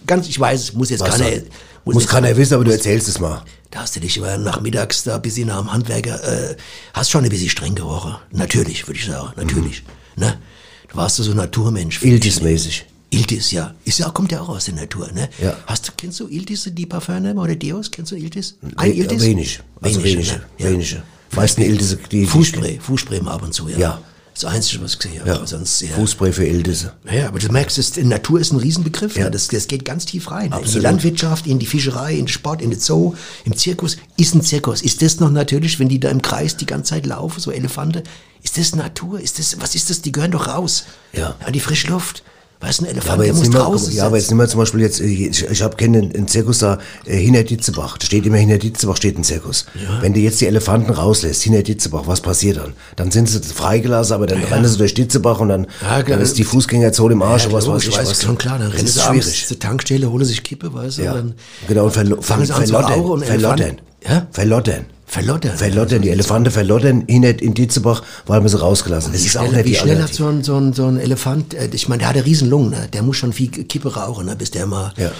ganz, 0.06 0.28
ich 0.28 0.38
weiß, 0.38 0.72
muss 0.74 0.90
jetzt 0.90 1.00
Was 1.00 1.16
keiner, 1.18 1.40
muss 1.84 1.94
Muss 1.94 2.06
keiner 2.06 2.36
wissen, 2.36 2.54
aber 2.54 2.64
du 2.64 2.72
erzählst 2.72 3.08
es 3.08 3.20
mal. 3.20 3.42
da 3.70 3.80
hast 3.80 3.94
du 3.96 4.00
dich 4.00 4.18
aber 4.18 4.36
nachmittags 4.38 5.04
da 5.04 5.16
ein 5.16 5.22
bisschen 5.22 5.48
nach 5.48 5.60
dem 5.60 5.72
Handwerker, 5.72 6.22
äh, 6.50 6.56
hast 6.92 7.10
schon 7.10 7.24
ein 7.24 7.30
bisschen 7.30 7.48
streng 7.50 7.74
gerochen. 7.74 8.16
Natürlich, 8.32 8.86
würde 8.86 8.98
ich 8.98 9.06
sagen, 9.06 9.32
natürlich. 9.36 9.82
Ne? 10.16 10.38
Du 10.88 10.96
warst 10.96 11.16
so 11.16 11.30
ein 11.30 11.36
Naturmensch. 11.36 12.02
Iltis-mäßig. 12.02 12.84
Iltis, 13.10 13.52
ja. 13.52 13.74
Ist 13.84 13.98
ja, 14.00 14.08
kommt 14.10 14.32
ja 14.32 14.40
auch 14.40 14.48
aus 14.48 14.64
der 14.64 14.74
Natur, 14.74 15.08
ne? 15.12 15.28
Ja. 15.40 15.56
Hast 15.66 15.86
du, 15.86 15.92
kennst 15.96 16.18
du 16.18 16.26
Iltis, 16.28 16.68
die 16.72 16.86
Parfüm 16.86 17.38
oder 17.38 17.54
Deos? 17.54 17.88
Kennst 17.90 18.10
du 18.10 18.16
Iltis? 18.16 18.56
We- 18.60 19.20
Wenig. 19.20 19.60
Also 19.80 20.02
wenige. 20.02 20.32
ne? 20.32 20.42
Ja. 20.58 20.70
Wenige. 20.70 21.02
Meisten 21.32 21.62
Iltisse, 21.62 21.98
die- 22.10 22.26
Fußspray, 22.26 22.80
Fußspray 22.80 23.20
mal 23.20 23.32
ab 23.34 23.42
und 23.42 23.54
zu, 23.54 23.68
ja. 23.68 23.78
Ja. 23.78 24.00
Das 24.34 24.44
Einzige, 24.46 24.82
was 24.82 24.94
ich 24.94 24.98
gesehen 24.98 25.20
habe. 25.20 25.30
Ja. 25.30 25.46
Sonst, 25.46 25.80
ja. 25.80 25.94
Fußspray 25.94 26.32
für 26.32 26.44
Iltisse. 26.44 26.92
Ja, 27.10 27.28
aber 27.28 27.38
du 27.38 27.48
merkst, 27.52 27.78
es, 27.78 27.96
Natur 27.96 28.40
ist 28.40 28.52
ein 28.52 28.58
Riesenbegriff. 28.58 29.16
Ja. 29.16 29.24
Ne? 29.24 29.30
Das, 29.30 29.46
das 29.46 29.68
geht 29.68 29.84
ganz 29.84 30.06
tief 30.06 30.30
rein. 30.30 30.50
ne? 30.50 30.56
In 30.56 30.62
die 30.62 30.64
Absolut. 30.64 30.82
Landwirtschaft, 30.82 31.46
in 31.46 31.60
die 31.60 31.66
Fischerei, 31.66 32.12
in 32.14 32.22
den 32.22 32.28
Sport, 32.28 32.60
in 32.60 32.70
den 32.70 32.80
Zoo, 32.80 33.14
im 33.44 33.56
Zirkus. 33.56 33.96
Ist 34.16 34.34
ein 34.34 34.42
Zirkus. 34.42 34.82
Ist 34.82 35.02
das 35.02 35.20
noch 35.20 35.30
natürlich, 35.30 35.78
wenn 35.78 35.88
die 35.88 36.00
da 36.00 36.08
im 36.10 36.20
Kreis 36.20 36.56
die 36.56 36.66
ganze 36.66 36.90
Zeit 36.90 37.06
laufen, 37.06 37.38
so 37.40 37.52
Elefante? 37.52 38.02
Ist 38.42 38.58
das 38.58 38.74
Natur? 38.74 39.20
Ist 39.20 39.38
das, 39.38 39.60
was 39.60 39.76
ist 39.76 39.88
das? 39.88 40.02
Die 40.02 40.10
gehören 40.10 40.32
doch 40.32 40.48
raus. 40.48 40.84
Ja. 41.12 41.36
An 41.44 41.52
die 41.52 41.60
frische 41.60 41.86
Luft. 41.88 42.24
Weißt 42.64 42.80
du, 42.80 42.84
ein 42.84 42.90
Elefant, 42.92 43.06
Ja, 43.06 43.12
aber 43.12 43.22
der 43.24 43.32
jetzt 43.32 43.36
muss 43.38 43.42
nehmen 43.48 43.54
wir, 43.54 43.64
draußen 43.64 43.94
ja, 43.94 44.06
aber 44.06 44.16
jetzt 44.16 44.30
nehmen 44.30 44.40
wir 44.40 44.48
zum 44.48 44.60
Beispiel 44.60 44.80
jetzt, 44.80 45.00
ich, 45.00 45.44
ich 45.50 45.62
habe 45.62 45.76
kenne 45.76 45.98
einen, 45.98 46.26
Zirkus 46.28 46.58
da, 46.60 46.78
äh, 47.04 47.16
hinter 47.16 47.42
Ditzelbach. 47.44 47.98
Da 47.98 48.06
steht 48.06 48.24
immer 48.24 48.38
hinter 48.38 48.58
Ditzelbach 48.58 48.96
steht 48.96 49.18
ein 49.18 49.24
Zirkus. 49.24 49.66
Wenn 50.00 50.14
du 50.14 50.20
jetzt 50.20 50.40
die 50.40 50.46
Elefanten 50.46 50.90
rauslässt, 50.92 51.42
hinter 51.42 51.62
Ditzelbach, 51.62 52.02
was 52.06 52.20
passiert 52.22 52.56
dann? 52.56 52.72
Dann 52.96 53.10
sind 53.10 53.28
sie 53.28 53.40
freigelassen, 53.40 54.14
aber 54.14 54.26
dann 54.26 54.42
rennen 54.42 54.66
sie 54.66 54.78
durch 54.78 54.94
Ditzelbach 54.94 55.40
und 55.40 55.48
dann, 55.48 55.66
Ja, 55.82 56.02
dann 56.02 56.20
ist 56.20 56.38
die 56.38 56.44
Fußgängerzone 56.44 57.12
im 57.12 57.22
Arsch 57.22 57.42
Ja, 57.42 57.48
und 57.50 57.54
was 57.54 57.68
weiß 57.68 57.82
ich 57.84 57.96
weiß 57.98 58.08
was. 58.10 58.22
schon 58.22 58.38
klar. 58.38 58.58
Dann 58.58 58.70
rennen 58.70 58.86
sie 58.86 59.00
schwierig. 59.00 59.46
zur 59.46 59.58
Tankstelle, 59.58 60.10
holen 60.10 60.24
sich 60.24 60.42
Kippe, 60.42 60.72
weißt 60.72 60.98
du, 60.98 61.02
Ja. 61.02 61.12
und 61.12 61.16
dann 61.18 61.34
Genau, 61.68 61.84
und 61.84 61.90
verlo 61.92 62.20
fangen 62.22 62.46
sie 62.46 62.52
an 62.54 62.64
zu 62.66 62.72
verlottern. 62.72 63.00
und 63.00 63.24
Verlottern. 63.26 63.76
Ja? 64.08 64.26
Verlottern. 64.30 64.86
Verlottern. 65.06 65.56
Verlottern, 65.56 66.02
die 66.02 66.10
Elefanten 66.10 66.50
verlottern 66.50 67.04
hinter 67.06 67.40
in 67.42 67.54
Ditzelbach, 67.54 68.02
weil 68.26 68.42
wir 68.42 68.48
sie 68.48 68.58
rausgelassen. 68.58 69.12
Das 69.12 69.22
Wie 69.22 69.26
ist 69.26 69.36
auch 69.36 69.46
schnell, 69.46 69.62
nicht 69.62 69.72
wie 69.72 69.80
schnell 69.80 70.02
hat 70.02 70.14
so 70.14 70.26
ein, 70.26 70.42
so 70.42 70.56
ein, 70.56 70.72
so 70.72 70.86
ein 70.86 70.98
Elefant, 70.98 71.54
äh, 71.54 71.68
ich 71.72 71.88
meine, 71.88 72.00
der 72.00 72.08
hat 72.08 72.16
ja 72.16 72.22
riesen 72.22 72.48
Lungen, 72.48 72.70
ne? 72.70 72.88
der 72.92 73.02
muss 73.02 73.16
schon 73.16 73.32
viel 73.32 73.48
Kippe 73.48 73.94
rauchen, 73.94 74.26
ne? 74.26 74.36
bis 74.36 74.50
der 74.50 74.66
mal 74.66 74.92
Ja. 74.96 75.10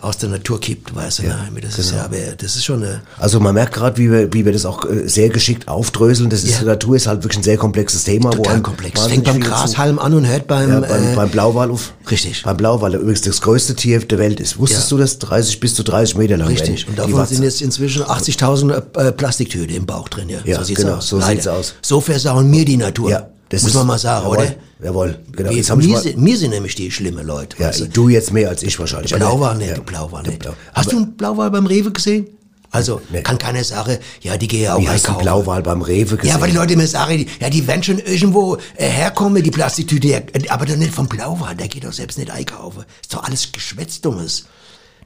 Aus 0.00 0.16
der 0.18 0.28
Natur 0.28 0.60
kippt, 0.60 0.94
weißt 0.94 1.18
du, 1.20 1.22
Ja, 1.24 1.36
ne? 1.52 1.60
das 1.60 1.78
ist 1.78 1.88
genau. 1.90 1.98
ja, 2.02 2.04
aber 2.06 2.16
das 2.36 2.56
ist 2.56 2.64
schon 2.64 2.82
eine, 2.82 3.02
Also 3.18 3.40
man 3.40 3.54
merkt 3.54 3.72
gerade, 3.74 3.96
wie 3.98 4.10
wir, 4.10 4.32
wie 4.32 4.44
wir 4.44 4.52
das 4.52 4.64
auch 4.64 4.84
äh, 4.84 5.08
sehr 5.08 5.28
geschickt 5.28 5.66
aufdröseln. 5.68 6.30
Das 6.30 6.44
ist, 6.44 6.52
Ja. 6.52 6.58
die 6.60 6.64
Natur 6.66 6.96
ist 6.96 7.06
halt 7.06 7.24
wirklich 7.24 7.38
ein 7.40 7.42
sehr 7.42 7.56
komplexes 7.56 8.04
Thema. 8.04 8.30
wo 8.30 8.36
total 8.36 8.54
einem 8.54 8.62
komplex. 8.62 9.00
Fängt 9.06 9.24
beim 9.24 9.40
Grashalm 9.40 9.98
an 9.98 10.14
und 10.14 10.26
hört 10.26 10.46
beim, 10.46 10.70
Ja, 10.70 10.80
beim, 10.80 11.12
äh, 11.12 11.16
beim 11.16 11.28
Blauwal 11.30 11.70
auf. 11.70 11.92
Richtig. 12.10 12.42
Beim 12.42 12.56
Blauwal, 12.56 12.92
der 12.92 13.00
übrigens 13.00 13.22
das 13.22 13.40
größte 13.40 13.74
Tier 13.74 13.98
der 14.00 14.18
Welt 14.18 14.40
ist. 14.40 14.58
Wusstest 14.58 14.90
Ja. 14.90 14.96
du 14.96 15.02
das? 15.02 15.18
30 15.18 15.60
bis 15.60 15.74
zu 15.74 15.82
30 15.82 16.16
Meter 16.16 16.36
lang. 16.36 16.48
richtig. 16.48 16.86
Und 16.88 16.98
davon 16.98 17.26
sind 17.26 17.42
jetzt 17.42 17.60
inzwischen 17.62 18.02
80.000 18.04 18.96
äh, 18.96 19.12
Plastiktüte 19.12 19.74
im 19.74 19.86
Bauch 19.86 20.08
drin, 20.08 20.28
ja. 20.28 20.38
Ja, 20.44 20.58
so 20.58 20.64
sieht's 20.64 20.80
genau, 20.80 20.96
aus. 20.96 21.08
so 21.08 21.16
Leider. 21.18 21.30
sieht's 21.32 21.46
aus. 21.48 21.74
So 21.82 22.00
versauen 22.00 22.48
mir 22.50 22.64
die 22.64 22.76
Natur. 22.76 23.10
Ja, 23.10 23.28
das 23.50 23.62
Muss 23.62 23.70
ist, 23.72 23.76
man 23.76 23.86
mal 23.86 23.98
sagen, 23.98 24.24
jawohl, 24.24 24.36
oder? 24.38 24.54
Jawohl, 24.82 25.18
genau. 25.32 25.50
Wir, 25.50 25.76
mal, 25.76 26.00
sind, 26.02 26.24
wir 26.24 26.36
sind 26.36 26.50
nämlich 26.50 26.74
die 26.74 26.90
schlimme 26.90 27.22
Leute. 27.22 27.56
ja, 27.58 27.68
weißt 27.68 27.80
du? 27.80 27.88
du 27.88 28.08
jetzt 28.08 28.32
mehr 28.32 28.48
als 28.48 28.62
ich 28.62 28.78
wahrscheinlich. 28.78 29.14
aber- 29.14 29.24
Blauwal 29.24 29.56
nicht, 29.56 29.68
ja, 29.68 29.74
die 29.74 29.80
Blauwal 29.80 30.22
der 30.22 30.32
nicht. 30.32 30.42
Blau- 30.42 30.54
Hast 30.74 30.92
du 30.92 30.96
einen 30.98 31.16
Blauwal 31.16 31.50
beim 31.50 31.66
Rewe 31.66 31.90
gesehen? 31.90 32.28
Also, 32.70 33.00
Nee. 33.10 33.22
kann 33.22 33.38
keiner 33.38 33.64
sagen, 33.64 33.96
ja, 34.20 34.36
die 34.36 34.46
gehen 34.46 34.60
ja 34.64 34.74
auch 34.74 34.80
Wie 34.80 34.86
hast 34.88 35.04
du 35.06 35.08
einkaufen. 35.08 35.22
Blauwal 35.24 35.62
beim 35.62 35.80
Rewe 35.80 36.16
gesehen? 36.18 36.34
Ja, 36.34 36.38
weil 36.40 36.50
die 36.50 36.56
Leute 36.56 36.76
mir 36.76 36.86
sagen, 36.86 37.16
die, 37.16 37.26
ja, 37.40 37.48
die 37.48 37.66
werden 37.66 37.82
schon 37.82 37.98
irgendwo 37.98 38.58
äh, 38.76 38.86
herkommen, 38.88 39.42
die 39.42 39.50
Plastiktüte, 39.50 40.22
aber 40.50 40.66
doch 40.66 40.76
nicht 40.76 40.92
vom 40.94 41.08
Blauwal, 41.08 41.56
der 41.56 41.68
geht 41.68 41.84
doch 41.84 41.92
selbst 41.94 42.18
nicht 42.18 42.30
einkaufen. 42.30 42.84
Ist 43.00 43.14
doch 43.14 43.24
alles 43.24 43.50
Geschwätz 43.52 44.02
Dummes. 44.02 44.44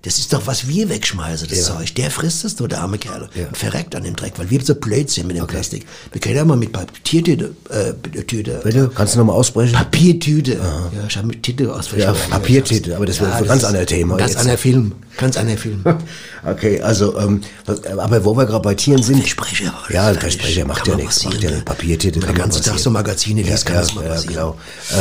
Das 0.02 0.18
ist 0.18 0.32
doch, 0.32 0.47
was 0.49 0.66
wir 0.66 0.88
wegschmeißen, 0.88 1.47
das 1.49 1.59
Ja. 1.59 1.64
Zeug. 1.76 1.94
Der 1.94 2.11
frisst 2.11 2.44
es, 2.44 2.56
du, 2.56 2.66
der 2.66 2.80
arme 2.80 2.99
Kerl. 2.99 3.28
Ja. 3.35 3.47
Und 3.47 3.56
verreckt 3.56 3.94
an 3.94 4.02
dem 4.02 4.16
Dreck, 4.16 4.32
weil 4.37 4.50
wir 4.50 4.61
so 4.61 4.75
blöd 4.75 5.09
sind 5.09 5.28
mit 5.28 5.37
dem 5.37 5.47
Plastik. 5.47 5.87
Wir 6.11 6.21
können 6.21 6.35
ja 6.37 6.44
mal 6.44 6.56
mit 6.56 6.73
Papiertüte, 6.73 7.54
äh, 7.71 8.23
Tüte, 8.25 8.61
Bitte, 8.64 8.90
kannst 8.92 9.14
du 9.14 9.18
nochmal 9.21 9.37
aussprechen? 9.37 9.75
Papiertüte. 9.75 10.54
Ja, 10.54 10.90
ich 11.09 11.16
habe 11.16 11.28
mit 11.28 11.42
Titel 11.44 11.71
aus 11.71 11.90
Ja, 11.97 12.12
Papiertitel, 12.12 12.94
aber 12.94 13.06
das 13.06 13.21
wäre 13.21 13.32
ein 13.32 13.47
ganz 13.47 13.62
anderes 13.62 13.87
Thema 13.87 14.16
Ganz 14.16 14.37
anderer 14.37 14.59
Film. 14.59 14.92
Ganz 15.16 15.37
anderer 15.37 15.59
Film. 15.59 15.85
Okay, 16.44 16.80
also, 16.82 17.16
ähm, 17.18 17.40
was, 17.66 17.84
aber 17.87 18.25
wo 18.25 18.37
wir 18.37 18.46
gerade 18.46 18.62
bei 18.62 18.75
Tieren 18.75 19.02
sind. 19.02 19.18
Versprecher. 19.20 19.72
Ja, 19.90 20.08
ein 20.08 20.18
Versprecher 20.18 20.64
macht 20.64 20.88
ja 20.88 20.96
nichts. 20.96 21.25
Macht 21.25 21.40
ja 21.42 21.50
ne? 21.52 21.62
Papiertitel 21.62 22.20
Wenn 22.20 22.26
man 22.28 22.34
den 22.34 22.40
ganzen 22.42 22.62
Tag 22.64 22.78
so 22.80 22.90
Magazine 22.90 23.42
liest, 23.42 23.64
kann 23.64 23.76
ja, 23.76 23.80
das 23.82 23.94
mal 23.94 24.04
ja. 24.06 24.20
Genau. 24.20 24.56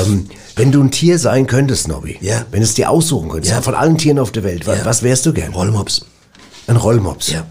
Ähm, 0.06 0.30
wenn 0.56 0.72
du 0.72 0.82
ein 0.84 0.92
Tier 0.92 1.18
sein 1.18 1.48
könntest, 1.48 1.88
Nobby, 1.88 2.18
Ja. 2.22 2.46
wenn 2.52 2.62
es 2.62 2.76
dir 2.76 2.92
aussuchen 2.92 3.30
könntest, 3.30 3.50
Ja. 3.52 3.58
ja. 3.58 3.62
von 3.64 3.74
allen 3.74 3.98
Tieren 3.98 4.20
auf 4.20 4.32
der 4.32 4.44
Welt, 4.44 4.68
wa- 4.68 4.76
Ja. 4.76 4.86
was 4.86 5.02
wärst 5.02 5.26
du 5.26 5.34
gern? 5.34 5.52
Rollmops. 5.54 6.06
Ein 6.68 6.76
Rollmops. 6.76 7.30
Ja. 7.32 7.44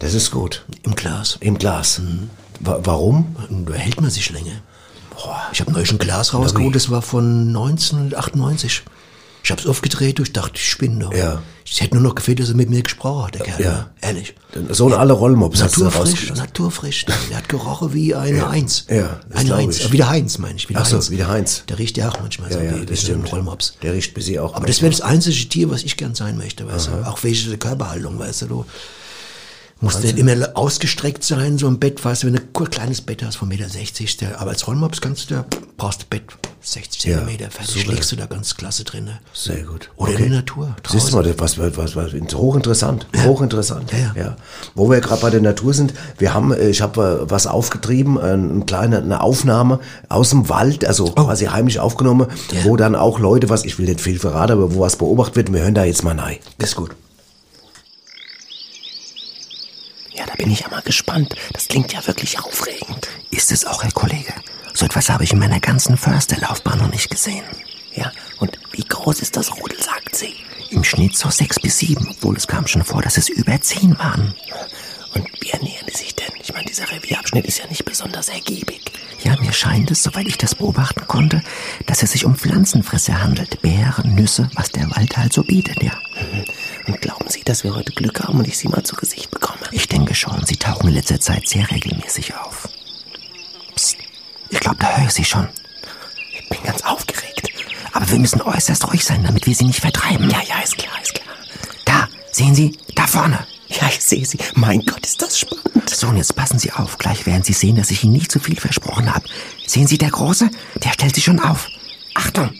Das 0.00 0.14
ist 0.14 0.30
gut. 0.32 0.64
Im 0.82 0.96
Glas. 0.96 1.36
Im 1.40 1.58
Glas. 1.58 2.00
Mhm. 2.00 2.30
Wa 2.58 2.80
warum? 2.82 3.36
Da 3.66 3.74
hält 3.74 4.00
man 4.00 4.10
sich 4.10 4.30
länger. 4.30 4.52
Ich 5.52 5.60
habe 5.60 5.70
neulich 5.70 5.92
ein 5.92 5.98
Glas 5.98 6.32
rausgeholt, 6.34 6.74
das 6.74 6.90
war 6.90 7.02
von 7.02 7.48
1998. 7.52 8.82
Ich 9.42 9.50
habe 9.50 9.60
es 9.60 9.66
aufgedreht, 9.66 10.20
ich 10.20 10.32
dachte, 10.32 10.52
ich 10.56 10.68
spinne 10.68 11.04
doch. 11.04 11.14
Ja. 11.14 11.42
Es 11.70 11.80
hätte 11.80 11.94
nur 11.94 12.02
noch 12.02 12.14
gefehlt, 12.16 12.40
dass 12.40 12.48
er 12.48 12.56
mit 12.56 12.68
mir 12.68 12.82
gesprochen 12.82 13.26
hat, 13.26 13.34
der 13.36 13.42
Kerl. 13.42 13.62
Ja. 13.62 13.70
ne? 13.72 13.90
Ehrlich. 14.00 14.34
So 14.70 14.86
ein 14.86 14.92
alle 14.92 15.12
Rollmops 15.12 15.60
Naturfrisch, 15.60 16.32
naturfrisch. 16.34 17.06
Der 17.30 17.36
hat 17.36 17.48
gerochen 17.48 17.94
wie 17.94 18.14
eine 18.14 18.48
Eins. 18.48 18.86
Ja, 18.90 19.20
das 19.28 19.40
eine 19.40 19.54
Eins. 19.54 19.78
ich. 19.78 19.92
Wie 19.92 19.96
der 19.98 20.08
Heinz, 20.08 20.38
meine 20.38 20.56
ich. 20.56 20.68
Wie 20.68 20.72
der 20.72 20.82
Ach 20.82 20.86
so, 20.86 20.96
Heinz. 20.96 21.10
wie 21.10 21.16
der 21.16 21.28
Heinz. 21.28 21.62
Der 21.68 21.78
riecht 21.78 21.96
ja 21.96 22.08
auch 22.08 22.20
manchmal 22.20 22.52
so 22.52 22.58
Ja, 22.58 22.64
ja, 22.64 22.80
wie, 22.80 22.86
das 22.86 23.02
stimmt. 23.02 23.30
Rollmops. 23.30 23.74
Der 23.82 23.92
riecht 23.92 24.14
bis 24.14 24.26
sie 24.26 24.40
auch. 24.40 24.54
Aber 24.54 24.66
das 24.66 24.82
wäre 24.82 24.90
das 24.90 25.00
einzige 25.00 25.48
Tier, 25.48 25.70
was 25.70 25.84
ich 25.84 25.96
gern 25.96 26.14
sein 26.16 26.36
möchte, 26.36 26.66
weißt 26.66 26.88
du. 26.88 27.06
Auch 27.08 27.22
welche 27.22 27.56
Körperhaltung, 27.56 28.18
weißt 28.18 28.42
du. 28.42 28.46
du 28.46 28.66
musst 29.80 30.02
nicht 30.02 30.18
immer 30.18 30.34
ausgestreckt 30.54 31.24
sein, 31.24 31.56
so 31.58 31.66
ein 31.66 31.78
Bett, 31.78 32.04
weißt 32.04 32.22
du, 32.22 32.26
wenn 32.26 32.34
du 32.34 32.40
ein 32.64 32.70
kleines 32.70 33.00
Bett 33.00 33.22
hast 33.22 33.36
von 33.36 33.48
1,60 33.50 34.02
Meter, 34.02 34.16
der, 34.20 34.40
aber 34.40 34.50
als 34.50 34.66
Rollmops 34.66 35.00
kannst 35.00 35.30
du 35.30 35.34
da, 35.36 35.44
brauchst 35.76 36.02
du 36.02 36.06
Bett 36.10 36.22
60 36.62 37.04
Ja, 37.04 37.16
Zentimeter, 37.16 37.50
fertig, 37.50 37.70
super. 37.74 37.84
schlägst 37.86 38.12
du 38.12 38.16
da 38.16 38.26
ganz 38.26 38.54
klasse 38.54 38.84
drin. 38.84 39.04
Ne? 39.06 39.18
Sehr 39.32 39.62
gut. 39.62 39.90
Oder 39.96 40.12
in 40.12 40.18
der 40.18 40.28
Natur, 40.40 40.76
Siehst 40.86 41.08
du 41.08 41.12
draußen. 41.12 41.14
mal, 41.14 41.22
das 41.46 41.58
was, 41.58 41.76
was, 41.78 41.96
was, 41.96 42.34
hochinteressant, 42.34 43.06
hochinteressant. 43.24 43.90
Ja, 43.92 44.12
ja. 44.22 44.36
Wo 44.74 44.90
wir 44.90 45.00
gerade 45.00 45.22
bei 45.22 45.30
der 45.30 45.40
Natur 45.40 45.72
sind, 45.72 45.94
wir 46.18 46.34
haben, 46.34 46.52
äh, 46.52 46.68
ich 46.68 46.82
habe 46.82 47.22
äh, 47.26 47.30
was 47.30 47.46
aufgetrieben, 47.46 48.18
äh, 48.18 48.20
eine 48.32 48.64
kleine 48.66 48.98
eine 48.98 49.22
Aufnahme 49.22 49.80
aus 50.10 50.28
dem 50.30 50.50
Wald, 50.50 50.84
also 50.84 51.06
quasi 51.12 51.46
heimisch 51.46 51.78
aufgenommen, 51.78 52.26
Oh. 52.30 52.54
Ja. 52.54 52.64
wo 52.64 52.76
dann 52.76 52.94
auch 52.94 53.18
Leute, 53.18 53.48
was 53.48 53.64
ich 53.64 53.78
will 53.78 53.86
nicht 53.86 54.02
viel 54.02 54.18
verraten, 54.18 54.52
aber 54.52 54.74
wo 54.74 54.80
was 54.80 54.96
beobachtet 54.96 55.36
wird. 55.36 55.52
Wir 55.54 55.62
hören 55.62 55.74
da 55.74 55.84
jetzt 55.84 56.04
mal 56.04 56.18
rein. 56.20 56.36
Ist 56.58 56.76
gut. 56.76 56.90
Ja, 60.14 60.19
da 60.30 60.36
bin 60.36 60.50
ich 60.50 60.60
ja 60.60 60.68
mal 60.68 60.82
gespannt. 60.82 61.34
Das 61.52 61.66
klingt 61.66 61.92
ja 61.92 62.06
wirklich 62.06 62.38
aufregend. 62.38 63.08
Ist 63.30 63.50
es 63.50 63.64
auch, 63.64 63.82
Herr 63.82 63.92
Kollege? 63.92 64.32
So 64.74 64.86
etwas 64.86 65.10
habe 65.10 65.24
ich 65.24 65.32
in 65.32 65.38
meiner 65.40 65.60
ganzen 65.60 65.96
Försterlaufbahn 65.96 66.78
noch 66.78 66.90
nicht 66.90 67.10
gesehen. 67.10 67.44
Ja, 67.94 68.12
und 68.38 68.56
wie 68.72 68.84
groß 68.84 69.20
ist 69.20 69.36
das 69.36 69.56
Rudel, 69.56 69.82
sagt 69.82 70.14
sie? 70.14 70.34
Im 70.70 70.84
Schnitt 70.84 71.16
so 71.16 71.28
sechs 71.30 71.58
bis 71.58 71.78
sieben, 71.78 72.06
obwohl 72.08 72.36
es 72.36 72.46
kam 72.46 72.68
schon 72.68 72.84
vor, 72.84 73.02
dass 73.02 73.16
es 73.16 73.28
über 73.28 73.60
zehn 73.60 73.98
waren. 73.98 74.34
Und 75.14 75.26
wie 75.40 75.50
ernähren 75.50 75.86
die 75.92 75.96
sich 75.96 76.14
denn? 76.14 76.30
Ich 76.40 76.52
meine, 76.52 76.66
dieser 76.66 76.88
Revierabschnitt 76.88 77.44
ist 77.46 77.58
ja 77.58 77.66
nicht 77.66 77.84
besonders 77.84 78.28
ergiebig. 78.28 78.80
Ja, 79.24 79.36
mir 79.40 79.52
scheint 79.52 79.90
es, 79.90 80.04
soweit 80.04 80.28
ich 80.28 80.38
das 80.38 80.54
beobachten 80.54 81.06
konnte, 81.08 81.42
dass 81.86 82.04
es 82.04 82.12
sich 82.12 82.24
um 82.24 82.36
Pflanzenfresser 82.36 83.20
handelt. 83.20 83.60
Beeren, 83.60 84.14
Nüsse, 84.14 84.48
was 84.54 84.70
der 84.70 84.88
Wald 84.96 85.16
halt 85.16 85.32
so 85.32 85.42
bietet, 85.42 85.82
ja. 85.82 85.92
Sie, 87.30 87.42
dass 87.42 87.64
wir 87.64 87.74
heute 87.74 87.92
Glück 87.92 88.20
haben 88.20 88.38
und 88.38 88.48
ich 88.48 88.58
Sie 88.58 88.68
mal 88.68 88.82
zu 88.82 88.96
Gesicht 88.96 89.30
bekomme? 89.30 89.60
Ich 89.72 89.88
denke 89.88 90.14
schon, 90.14 90.44
sie 90.46 90.56
tauchen 90.56 90.88
in 90.88 90.94
letzter 90.94 91.20
Zeit 91.20 91.48
sehr 91.48 91.70
regelmäßig 91.70 92.34
auf. 92.34 92.68
Psst, 93.74 93.96
ich 94.50 94.60
glaube, 94.60 94.76
da 94.78 94.96
höre 94.96 95.06
ich 95.06 95.12
sie 95.12 95.24
schon. 95.24 95.48
Ich 96.38 96.48
bin 96.48 96.62
ganz 96.64 96.82
aufgeregt. 96.82 97.48
Aber 97.92 98.08
wir 98.10 98.18
müssen 98.18 98.40
äußerst 98.42 98.86
ruhig 98.88 99.04
sein, 99.04 99.22
damit 99.24 99.46
wir 99.46 99.54
sie 99.54 99.64
nicht 99.64 99.80
vertreiben. 99.80 100.30
Ja, 100.30 100.40
ja, 100.42 100.60
ist 100.60 100.76
klar, 100.78 101.00
ist 101.02 101.14
klar. 101.14 101.34
Da, 101.84 102.08
sehen 102.32 102.54
Sie, 102.54 102.76
da 102.94 103.06
vorne. 103.06 103.46
Ja, 103.68 103.88
ich 103.88 104.00
sehe 104.00 104.24
Sie. 104.24 104.38
Mein 104.54 104.80
Gott, 104.80 105.06
ist 105.06 105.22
das 105.22 105.38
spannend. 105.38 105.88
So, 105.88 106.08
und 106.08 106.16
jetzt 106.16 106.34
passen 106.34 106.58
Sie 106.58 106.72
auf. 106.72 106.98
Gleich 106.98 107.26
werden 107.26 107.42
Sie 107.42 107.52
sehen, 107.52 107.76
dass 107.76 107.90
ich 107.90 108.04
Ihnen 108.04 108.12
nicht 108.12 108.32
zu 108.32 108.40
viel 108.40 108.56
versprochen 108.58 109.12
habe. 109.14 109.26
Sehen 109.66 109.86
Sie, 109.86 109.98
der 109.98 110.10
Große? 110.10 110.50
Der 110.82 110.90
stellt 110.90 111.14
sich 111.14 111.24
schon 111.24 111.40
auf. 111.40 111.68
Achtung! 112.14 112.50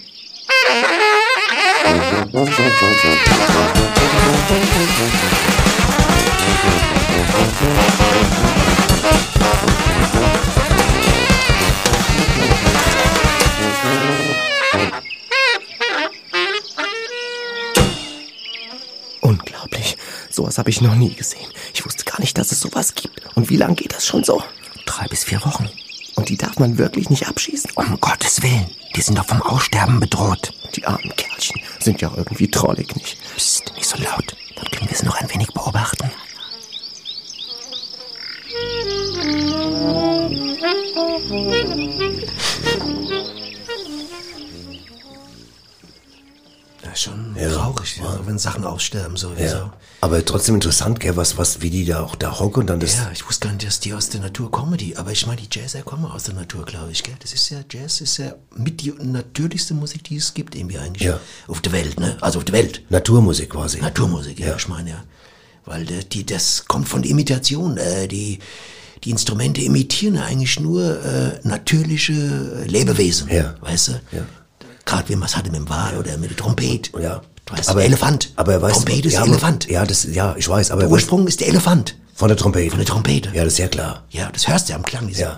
Unglaublich. 19.21 19.97
Sowas 20.31 20.59
habe 20.59 20.71
ich 20.71 20.81
noch 20.81 20.95
nie 20.95 21.15
gesehen. 21.15 21.47
Ich 21.75 21.85
wusste 21.85 22.05
gar 22.05 22.21
nicht, 22.21 22.39
dass 22.39 22.53
es 22.53 22.61
sowas 22.61 22.95
gibt. 22.95 23.21
Und 23.35 23.51
wie 23.51 23.57
lange 23.57 23.75
geht 23.75 23.93
das 23.95 24.07
schon 24.07 24.25
so? 24.25 24.43
Drei 24.87 25.07
bis 25.07 25.25
vier 25.25 25.45
Wochen. 25.45 25.69
Und 26.17 26.29
die 26.29 26.37
darf 26.37 26.59
man 26.59 26.79
wirklich 26.79 27.11
nicht 27.11 27.29
abschießen? 27.29 27.71
Um 27.75 28.01
Gottes 28.01 28.43
Willen. 28.43 28.67
Die 28.97 29.01
sind 29.01 29.19
doch 29.19 29.27
vom 29.27 29.43
Aussterben 29.43 30.01
bedroht. 30.01 30.53
Die 30.81 30.87
armen 30.87 31.15
Kerlchen 31.15 31.61
sind 31.79 32.01
ja 32.01 32.11
irgendwie 32.17 32.51
trollig, 32.51 32.97
nicht? 32.97 33.19
Psst, 33.37 33.71
nicht 33.77 33.87
so 33.87 33.99
laut. 33.99 34.35
Dann 34.57 34.65
können 34.71 34.89
wir 34.89 34.97
sie 34.97 35.05
noch 35.05 35.21
ein 35.21 35.31
wenig 35.31 35.49
beobachten. 35.53 36.11
Ja, 47.05 47.13
schon 47.13 47.35
traurig, 47.53 47.97
ja, 47.97 48.21
wenn 48.25 48.39
Sachen 48.39 48.65
aussterben 48.65 49.17
sowieso. 49.17 49.57
Ja. 49.57 49.73
Aber 50.01 50.25
trotzdem 50.25 50.55
interessant, 50.55 51.01
gell, 51.01 51.17
was, 51.17 51.37
was, 51.37 51.61
wie 51.61 51.71
die 51.71 51.85
da 51.85 52.03
auch 52.03 52.15
da 52.15 52.39
hocken 52.39 52.61
und 52.61 52.67
dann 52.69 52.81
das. 52.81 52.97
Ja, 52.97 53.11
ich 53.13 53.27
wusste 53.27 53.47
gar 53.47 53.55
nicht, 53.55 53.67
dass 53.67 53.81
die 53.81 53.93
aus 53.93 54.09
der 54.09 54.21
Natur 54.21 54.51
kommen, 54.51 54.77
die. 54.79 54.97
Aber 54.97 55.13
ich 55.13 55.27
meine, 55.27 55.41
die 55.41 55.49
Jazzer 55.51 55.83
kommen 55.83 56.07
aus 56.07 56.25
der 56.25 56.35
Natur, 56.35 56.65
glaube 56.65 56.93
ich, 56.93 57.03
gell? 57.03 57.17
Das 57.21 57.33
ist 57.33 57.51
ja, 57.51 57.59
Jazz 57.71 58.01
ist 58.01 58.17
ja 58.19 58.35
mit 58.57 58.81
die 58.81 58.93
natürlichste 58.93 59.75
Musik, 59.75 60.05
die 60.05 60.17
es 60.17 60.33
gibt, 60.35 60.55
irgendwie 60.55 60.79
eigentlich. 60.79 61.07
Ja. 61.07 61.21
Auf 61.49 61.61
der 61.61 61.73
Welt, 61.73 62.01
ne? 62.01 62.17
Also 62.21 62.39
auf 62.39 62.45
der 62.45 62.55
Welt. 62.55 62.83
Naturmusik 62.89 63.51
quasi. 63.51 63.81
Naturmusik, 63.81 64.39
ja, 64.41 64.57
ich 64.57 64.69
meine, 64.69 64.91
ja. 64.91 65.05
Weil 65.67 65.85
die, 65.85 66.25
das 66.25 66.65
kommt 66.67 66.89
von 66.89 67.03
der 67.03 67.11
Imitation. 67.11 67.77
Äh, 67.77 68.09
die, 68.09 68.39
die 69.05 69.11
Instrumente 69.11 69.63
imitieren 69.63 70.19
eigentlich 70.19 70.61
nur 70.61 71.03
äh, 71.05 71.41
natürliche 71.43 72.65
Lebewesen. 72.67 73.29
Ja. 73.31 73.55
Weißt 73.61 73.89
du? 73.89 73.93
Ja. 74.13 74.27
Gerade 74.85 75.09
wenn 75.09 75.19
man 75.19 75.29
es 75.29 75.37
hatte 75.37 75.51
mit 75.51 75.61
dem 75.61 75.69
Wal 75.69 75.97
oder 75.99 76.17
mit 76.19 76.31
der 76.31 76.37
Trompete. 76.37 77.01
Ja. 77.01 77.23
Du 77.51 77.59
weißt, 77.59 77.69
aber 77.69 77.85
Elefant. 77.85 78.33
Aber 78.37 78.53
er 78.53 78.63
weiß, 78.63 78.73
Trompete 78.75 79.09
ist 79.09 79.15
ja, 79.15 79.23
der 79.25 79.33
Elefant. 79.33 79.69
Ja, 79.69 79.85
das, 79.85 80.05
ja, 80.13 80.35
ich 80.39 80.49
weiß, 80.49 80.71
aber 80.71 80.81
Der 80.83 80.89
er 80.89 80.93
weiß, 80.93 81.03
Ursprung 81.03 81.27
ist 81.27 81.41
der 81.41 81.49
Elefant. 81.49 81.97
von 82.15 82.29
der 82.29 82.37
Trompete. 82.37 82.71
Von 82.71 82.79
der 82.79 82.87
Trompete. 82.87 83.31
Ja, 83.35 83.45
das 83.45 83.55
ist 83.55 83.59
ja 83.59 83.69
klar. 83.69 84.05
Ja, 84.11 84.31
das 84.33 84.47
hörst 84.49 84.69
du 84.69 84.73
ja 84.73 84.77
am 84.77 84.85
Klang. 84.85 85.07
Diese 85.09 85.23
Ja. 85.23 85.37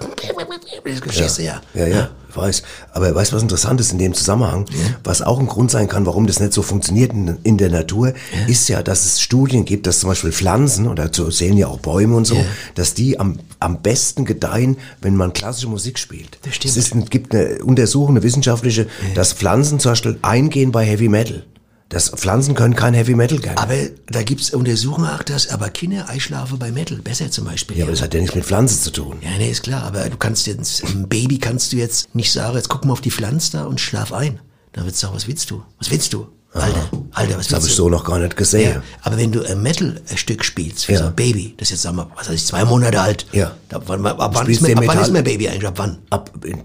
Verstehst 1.02 1.38
du 1.38 1.42
ja. 1.42 1.60
Ja, 1.74 1.86
ja, 1.86 2.10
ich 2.28 2.36
weiß. 2.36 2.62
Aber 2.92 3.06
er 3.06 3.14
weiß, 3.14 3.32
was 3.32 3.42
interessant 3.42 3.80
ist 3.80 3.92
in 3.92 3.98
dem 3.98 4.14
Zusammenhang, 4.14 4.66
was 5.04 5.22
auch 5.22 5.38
ein 5.38 5.46
Grund 5.46 5.70
sein 5.70 5.88
kann, 5.88 6.06
warum 6.06 6.26
das 6.26 6.40
nicht 6.40 6.52
so 6.52 6.62
funktioniert 6.62 7.12
in, 7.12 7.38
in 7.44 7.56
der 7.58 7.70
Natur, 7.70 8.14
ist 8.48 8.68
ja, 8.68 8.82
dass 8.82 9.04
es 9.04 9.20
Studien 9.20 9.64
gibt, 9.64 9.86
dass 9.86 10.00
zum 10.00 10.08
Beispiel 10.08 10.32
Pflanzen, 10.32 10.88
oder 10.88 11.08
so 11.12 11.28
zählen 11.30 11.56
ja 11.56 11.68
auch 11.68 11.78
Bäume 11.78 12.16
und 12.16 12.26
so, 12.26 12.36
dass 12.74 12.94
die 12.94 13.18
am, 13.20 13.38
am 13.60 13.80
besten 13.80 14.24
gedeihen, 14.24 14.76
wenn 15.00 15.14
man 15.16 15.32
klassische 15.32 15.68
Musik 15.68 15.98
spielt. 15.98 16.38
Das 16.42 16.56
stimmt. 16.56 16.76
Es 16.76 16.92
ist, 16.92 17.10
gibt 17.10 17.34
eine 17.34 17.62
Untersuchung, 17.64 18.10
eine 18.16 18.22
wissenschaftliche, 18.22 18.86
dass 19.14 19.32
Pflanzen 19.32 19.78
zum 19.78 19.92
Beispiel 19.92 20.18
eingehen 20.22 20.72
bei 20.72 20.84
Heavy 20.84 21.08
Metal. 21.08 21.44
Das 21.92 22.08
Pflanzen 22.08 22.54
können 22.54 22.74
kein 22.74 22.94
Heavy 22.94 23.14
Metal 23.14 23.38
gerne. 23.38 23.58
Aber 23.58 23.74
da 24.06 24.22
gibt's 24.22 24.54
Untersuchungen 24.54 25.10
auch, 25.10 25.22
dass 25.22 25.48
aber 25.48 25.68
Kinder 25.68 26.08
einschlafen 26.08 26.58
bei 26.58 26.72
Metal 26.72 26.96
besser 26.96 27.30
zum 27.30 27.44
Beispiel. 27.44 27.76
ja, 27.76 27.84
aber 27.84 27.92
das 27.92 28.00
hat 28.00 28.14
ja 28.14 28.20
nichts 28.20 28.34
mit 28.34 28.46
Pflanzen 28.46 28.80
zu 28.80 28.90
tun. 28.90 29.18
Ja, 29.20 29.28
nee, 29.36 29.50
ist 29.50 29.62
klar, 29.62 29.82
aber 29.82 30.08
du 30.08 30.16
kannst 30.16 30.46
jetzt, 30.46 30.82
einem 30.84 31.06
Baby 31.06 31.36
kannst 31.36 31.70
du 31.70 31.76
jetzt 31.76 32.14
nicht 32.14 32.32
sagen, 32.32 32.56
jetzt 32.56 32.70
guck 32.70 32.86
mal 32.86 32.94
auf 32.94 33.02
die 33.02 33.10
Pflanze 33.10 33.52
da 33.52 33.64
und 33.64 33.78
schlaf 33.78 34.10
ein. 34.14 34.40
Da 34.72 34.86
wird's 34.86 35.00
sagen, 35.00 35.14
was 35.14 35.28
willst 35.28 35.50
du? 35.50 35.62
Was 35.78 35.90
willst 35.90 36.14
du? 36.14 36.28
Alter, 36.54 36.90
Alter, 37.12 37.38
was 37.38 37.46
Das 37.48 37.60
habe 37.60 37.66
ich 37.66 37.74
so 37.74 37.88
noch 37.88 38.04
gar 38.04 38.18
nicht 38.18 38.36
gesehen. 38.36 38.74
Ja, 38.74 38.82
aber 39.02 39.16
wenn 39.16 39.32
du 39.32 39.42
ein 39.42 39.62
Metal-Stück 39.62 40.44
spielst, 40.44 40.84
für 40.84 40.92
Ja. 40.92 40.98
so 40.98 41.04
ein 41.06 41.14
Baby, 41.14 41.54
das 41.56 41.68
ist 41.68 41.70
jetzt, 41.72 41.82
sagen 41.82 41.96
wir, 41.96 42.10
was 42.14 42.28
weiß 42.28 42.34
ich, 42.34 42.44
zwei 42.46 42.64
Monate 42.66 43.00
alt. 43.00 43.24
Ja. 43.32 43.52
Da, 43.70 43.80
wann, 43.86 44.04
ab, 44.04 44.30
wann 44.34 44.46
ist, 44.48 44.66
den 44.66 44.76
ab 44.76 44.84
wann 44.86 44.98
ist 45.00 45.12
man 45.12 45.24
Baby 45.24 45.48
eigentlich? 45.48 45.66
Ab 45.66 45.74
wann? 45.78 45.98
Ab, 46.10 46.30
in, 46.44 46.58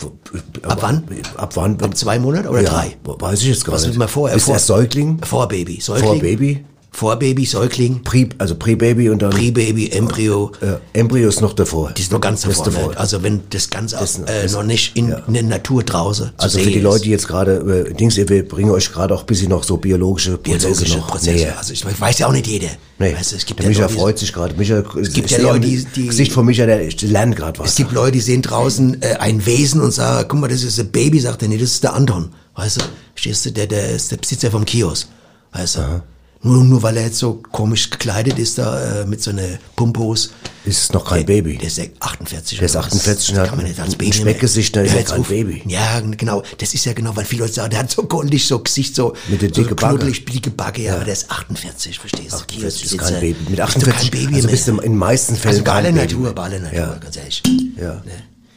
Ab 0.63 0.77
wann? 0.81 1.03
Ab 1.37 1.55
wann? 1.55 1.81
Ab 1.81 1.95
zwei 1.95 2.19
Monate 2.19 2.49
oder 2.49 2.61
ja, 2.63 2.69
drei? 2.69 2.97
Weiß 3.05 3.39
ich 3.41 3.47
jetzt 3.47 3.63
gar 3.63 3.75
Was 3.75 3.83
nicht. 3.83 3.93
will 3.93 3.99
man 3.99 4.07
vorher? 4.09 4.35
Ist 4.35 4.43
vor, 4.43 4.59
Säugling? 4.59 5.19
Vor 5.23 5.47
Baby. 5.47 5.79
Säugling. 5.79 6.05
Vor 6.05 6.19
Baby? 6.19 6.65
Vor 6.97 7.15
Baby, 7.17 7.45
Säugling, 7.45 8.01
Pre, 8.03 8.27
also 8.39 8.55
Pre-Baby 8.55 9.11
und 9.11 9.21
dann 9.21 9.29
Pre-Baby, 9.29 9.91
Embryo. 9.91 10.51
äh, 10.61 10.99
Embryo 10.99 11.29
ist 11.29 11.41
noch 11.41 11.53
davor. 11.53 11.91
Die 11.95 12.01
ist 12.01 12.11
noch 12.11 12.19
ganz 12.19 12.41
davor. 12.41 12.67
ist 12.67 12.75
Ne? 12.75 12.97
Also 12.97 13.21
wenn 13.21 13.41
das 13.51 13.69
Ganze 13.69 13.97
Das- 13.97 14.17
äh, 14.17 14.47
noch 14.51 14.63
nicht 14.63 14.97
in, 14.97 15.09
ja. 15.09 15.21
in 15.27 15.33
der 15.35 15.43
Natur 15.43 15.83
draußen 15.83 16.31
also 16.37 16.57
für 16.57 16.65
die 16.65 16.77
ist. 16.77 16.81
Leute, 16.81 17.03
die 17.03 17.11
jetzt 17.11 17.27
gerade, 17.27 17.85
äh, 17.87 17.93
Dings, 17.93 18.17
wir 18.17 18.47
bringen 18.47 18.71
euch 18.71 18.91
gerade 18.91 19.13
auch 19.13 19.19
ein 19.19 19.25
bisschen 19.27 19.49
noch 19.49 19.63
so 19.63 19.77
biologische 19.77 20.39
Prozesse 20.39 20.69
biologische 20.69 20.97
noch 20.97 21.07
Prozesse. 21.07 21.31
näher. 21.35 21.55
Also 21.59 21.73
ich 21.73 21.85
weiß 22.01 22.17
ja 22.17 22.27
auch 22.29 22.31
nicht 22.31 22.47
jeder. 22.47 22.69
Nee, 22.97 23.13
Weißt 23.15 23.33
es 23.33 23.45
gibt 23.45 23.59
der 23.59 23.65
ja 23.65 23.69
Micha 23.69 23.81
Leute, 23.83 23.93
freut 23.93 24.17
sich 24.17 24.33
gerade. 24.33 24.55
Micha, 24.55 24.83
es 24.99 25.13
gibt 25.13 25.29
ja 25.29 25.37
Leute, 25.37 25.59
die- 25.59 25.85
die- 25.95 26.07
Gesicht 26.07 26.31
von 26.31 26.47
Micha, 26.47 26.65
der 26.65 26.89
lernt 27.01 27.35
gerade 27.35 27.59
was. 27.59 27.69
Es 27.69 27.75
gibt 27.75 27.91
Leute, 27.91 28.13
die 28.13 28.21
sehen 28.21 28.41
draußen 28.41 29.03
äh, 29.03 29.17
ein 29.19 29.45
Wesen 29.45 29.81
und 29.81 29.91
sagen, 29.91 30.27
guck 30.27 30.39
mal, 30.39 30.47
das 30.47 30.63
ist 30.63 30.79
ein 30.79 30.89
Baby, 30.91 31.19
sagt 31.19 31.43
er, 31.43 31.47
nee, 31.47 31.59
das 31.59 31.73
ist 31.73 31.83
der 31.83 31.93
Anton. 31.93 32.29
Weißt 32.55 32.77
du, 32.81 32.85
stehst 33.13 33.45
du, 33.45 33.51
der, 33.51 33.67
der 33.67 33.91
ist 33.91 34.11
der 34.11 34.17
Besitzer 34.17 34.49
vom 34.49 34.65
Kiosk. 34.65 35.07
Weißt 35.53 35.75
du? 35.75 36.01
Nur, 36.43 36.63
nur 36.63 36.83
weil 36.83 36.97
er 36.97 37.05
jetzt 37.05 37.17
so 37.19 37.41
komisch 37.51 37.89
gekleidet 37.89 38.37
ist 38.39 38.57
da 38.57 39.01
äh, 39.01 39.05
mit 39.05 39.21
so 39.23 39.31
einer 39.31 39.57
Pumpos. 39.75 40.31
ist 40.65 40.83
es 40.83 40.93
noch 40.93 41.03
kein 41.05 41.25
Baby. 41.25 41.57
Der 41.57 41.67
ist 41.67 41.77
ja 41.77 41.85
48. 41.99 42.59
Der 42.59 42.65
ist 42.67 42.75
oder 42.75 42.85
was. 42.85 42.93
48 42.93 43.29
und 43.29 43.35
Das 43.35 43.41
hat 43.43 43.49
kann 43.49 43.57
man 43.57 43.67
nicht 43.67 43.79
als 43.79 43.93
ein 43.93 43.97
Baby 43.97 44.13
Speckgesicht, 44.13 44.75
dann 44.75 44.85
ist 44.85 44.91
Ja, 44.93 44.99
jetzt 44.99 45.11
kein 45.11 45.21
auf- 45.21 45.27
Baby. 45.29 45.63
Ja, 45.67 45.99
genau. 45.99 46.43
Das 46.59 46.73
ist 46.73 46.85
ja 46.85 46.93
genau, 46.93 47.15
weil 47.15 47.25
viele 47.25 47.41
Leute 47.43 47.53
sagen, 47.53 47.71
der 47.71 47.79
hat 47.79 47.91
so 47.91 48.03
goldig, 48.03 48.45
so 48.45 48.59
Gesicht, 48.59 48.95
so, 48.95 49.13
Mit 49.27 49.41
der 49.41 49.49
so 49.49 49.61
dicke 49.63 49.75
knuddelig, 49.75 50.25
dicke 50.25 50.51
Backe, 50.51 50.83
ja, 50.83 50.95
aber 50.95 51.05
der 51.05 51.13
ist 51.13 51.29
48, 51.31 51.99
verstehst 51.99 52.31
du? 52.33 52.37
48 52.37 52.83
ist 52.85 52.97
kein 52.97 53.13
Baby. 53.19 53.27
Mit 53.29 53.47
Bist 53.47 53.57
du 53.59 53.63
48, 53.63 54.11
kein 54.11 54.21
Baby 54.21 54.35
also 54.35 54.47
mehr. 54.47 54.51
bist 54.55 54.67
du 54.67 54.71
in 54.73 54.77
den 54.79 54.97
meisten 54.97 55.35
Fällen 55.35 55.57
Also 55.59 55.71
aller 55.71 55.83
kein 55.91 55.95
Baby 55.95 56.13
Natur, 56.15 56.43
aller 56.43 56.59
Natur, 56.59 56.77
Ja. 56.77 56.95
ganz 56.95 57.17
ehrlich. 57.17 57.43
Ja. 57.77 57.93
Ne? 57.95 58.01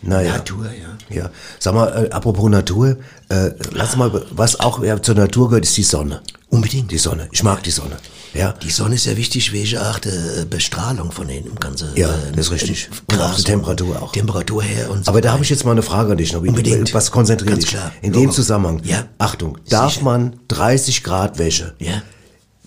Naja. 0.03 0.33
Natur, 0.33 0.67
ja. 0.67 1.15
Ja. 1.25 1.31
Sag 1.59 1.75
mal, 1.75 2.07
äh, 2.07 2.11
apropos 2.11 2.49
Natur, 2.51 2.97
äh, 3.29 3.51
lass 3.73 3.97
mal, 3.97 4.11
was 4.31 4.59
auch 4.61 4.83
ja, 4.83 5.01
zur 5.03 5.15
Natur 5.15 5.49
gehört, 5.49 5.65
ist 5.67 5.77
die 5.77 5.83
Sonne. 5.83 6.23
Unbedingt. 6.49 6.91
Die 6.91 6.99
Sonne. 6.99 7.29
Ich 7.33 7.43
mag 7.43 7.63
die 7.63 7.71
Sonne. 7.71 7.97
Ja. 8.33 8.53
Die 8.53 8.71
Sonne 8.71 8.95
ist 8.95 9.07
ja 9.07 9.17
wichtig, 9.17 9.53
welche 9.53 9.81
Art 9.83 10.07
äh, 10.07 10.45
Bestrahlung 10.49 11.11
von 11.13 11.27
den 11.29 11.55
ganzen 11.57 11.89
Ja, 11.97 12.09
äh, 12.09 12.33
das 12.35 12.47
ist 12.47 12.53
richtig. 12.53 12.89
äh, 13.09 13.15
Und 13.15 13.21
auch 13.21 13.35
die 13.35 13.43
Temperatur 13.43 14.01
auch. 14.03 14.13
Temperatur 14.13 14.63
her 14.63 14.91
und 14.91 15.05
so 15.05 15.11
Aber 15.11 15.21
da 15.21 15.33
habe 15.33 15.43
ich 15.43 15.51
jetzt 15.51 15.65
mal 15.65 15.73
eine 15.73 15.83
Frage 15.83 16.13
an 16.13 16.17
dich, 16.19 16.33
noch. 16.33 16.41
Unbedingt. 16.43 16.95
Was 16.95 17.11
konzentriert 17.11 17.51
Ganz 17.51 17.65
dich? 17.65 17.71
klar. 17.73 17.93
In 18.03 18.13
Logo. 18.13 18.27
dem 18.27 18.33
Zusammenhang. 18.33 18.81
Ja. 18.85 19.05
Achtung, 19.19 19.59
darf 19.69 19.93
Sicher. 19.95 20.05
man 20.05 20.37
30 20.49 21.03
Grad 21.03 21.39
Wäsche 21.39 21.75
Ja, 21.79 22.03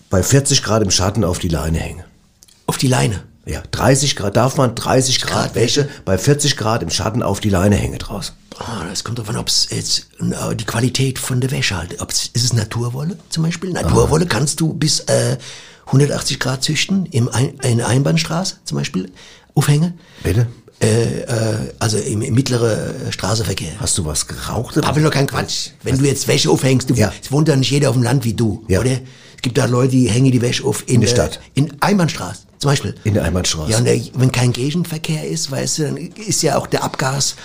bei 0.09 0.21
40 0.21 0.63
Grad 0.63 0.83
im 0.83 0.91
Schatten 0.91 1.23
auf 1.23 1.39
die 1.39 1.47
Leine 1.49 1.79
hängen? 1.79 2.03
auf 2.67 2.77
die 2.77 2.87
Leine. 2.87 3.23
Ja, 3.45 3.61
30 3.71 4.15
Grad, 4.15 4.37
darf 4.37 4.55
man 4.55 4.73
30 4.73 5.21
Grad, 5.21 5.53
Wäsche 5.55 5.89
bei 6.05 6.17
40 6.17 6.55
Grad 6.55 6.81
im 6.81 6.89
Schatten 6.89 7.21
auf 7.21 7.41
die 7.41 7.49
Leine 7.49 7.75
hängen 7.75 7.99
draußen? 7.99 8.33
Ah, 8.57 8.85
das 8.89 9.03
kommt 9.03 9.19
davon, 9.19 9.35
ob 9.35 9.47
es 9.49 9.67
jetzt 9.69 10.07
äh, 10.19 10.55
die 10.55 10.63
Qualität 10.63 11.19
von 11.19 11.41
der 11.41 11.51
Wäsche 11.51 11.75
halt. 11.77 12.01
Ob's, 12.01 12.29
ist 12.33 12.43
es 12.45 12.53
Naturwolle 12.53 13.17
zum 13.29 13.43
Beispiel? 13.43 13.71
Naturwolle 13.71 14.27
kannst 14.27 14.61
du 14.61 14.73
bis 14.73 15.01
äh, 15.01 15.37
180 15.87 16.39
Grad 16.39 16.63
züchten, 16.63 17.05
im 17.07 17.27
Ein 17.27 17.55
in 17.63 17.77
der 17.79 17.87
Einbahnstraße 17.87 18.57
zum 18.63 18.77
Beispiel, 18.77 19.11
aufhängen. 19.55 19.99
Bitte? 20.23 20.47
Äh, 20.81 21.21
äh, 21.21 21.73
also 21.79 21.97
im, 21.97 22.21
im 22.21 22.33
mittleren 22.33 23.07
äh, 23.07 23.11
Straßenverkehr. 23.11 23.71
Hast 23.79 23.97
du 23.97 24.05
was 24.05 24.27
geraucht? 24.27 24.77
oder? 24.77 24.87
Aber 24.87 24.99
nur 25.01 25.11
kein 25.11 25.27
Quatsch. 25.27 25.71
Wenn 25.81 25.97
du 25.97 26.05
jetzt 26.05 26.27
Wäsche 26.29 26.49
aufhängst, 26.49 26.89
du, 26.89 26.93
Ja. 26.93 27.11
es 27.21 27.31
wohnt 27.31 27.47
ja 27.49 27.55
nicht 27.57 27.71
jeder 27.71 27.89
auf 27.89 27.95
dem 27.95 28.03
Land 28.03 28.23
wie 28.23 28.33
du, 28.33 28.63
Ja. 28.69 28.79
oder? 28.79 28.91
Es 28.91 29.41
gibt 29.41 29.57
da 29.57 29.65
Leute, 29.65 29.91
die 29.91 30.09
hängen 30.09 30.31
die 30.31 30.41
Wäsche 30.41 30.63
auf 30.63 30.87
in, 30.87 31.01
der 31.01 31.07
Stadt. 31.09 31.41
In 31.53 31.73
Einbahnstraße 31.81 32.43
Zum 32.59 32.69
Beispiel. 32.71 32.95
In 33.03 33.13
der 33.13 33.23
Einbahnstraße. 33.25 33.71
Ja, 33.71 33.77
und 33.79 33.85
der, 33.85 33.99
wenn 34.15 34.31
kein 34.31 34.53
Gegenverkehr 34.53 35.27
ist, 35.27 35.51
weißt 35.51 35.77
du, 35.79 35.83
dann 35.83 35.97
ist 35.97 36.41
ja 36.43 36.57
auch 36.57 36.67
der 36.67 36.83
Abgas, 36.83 37.35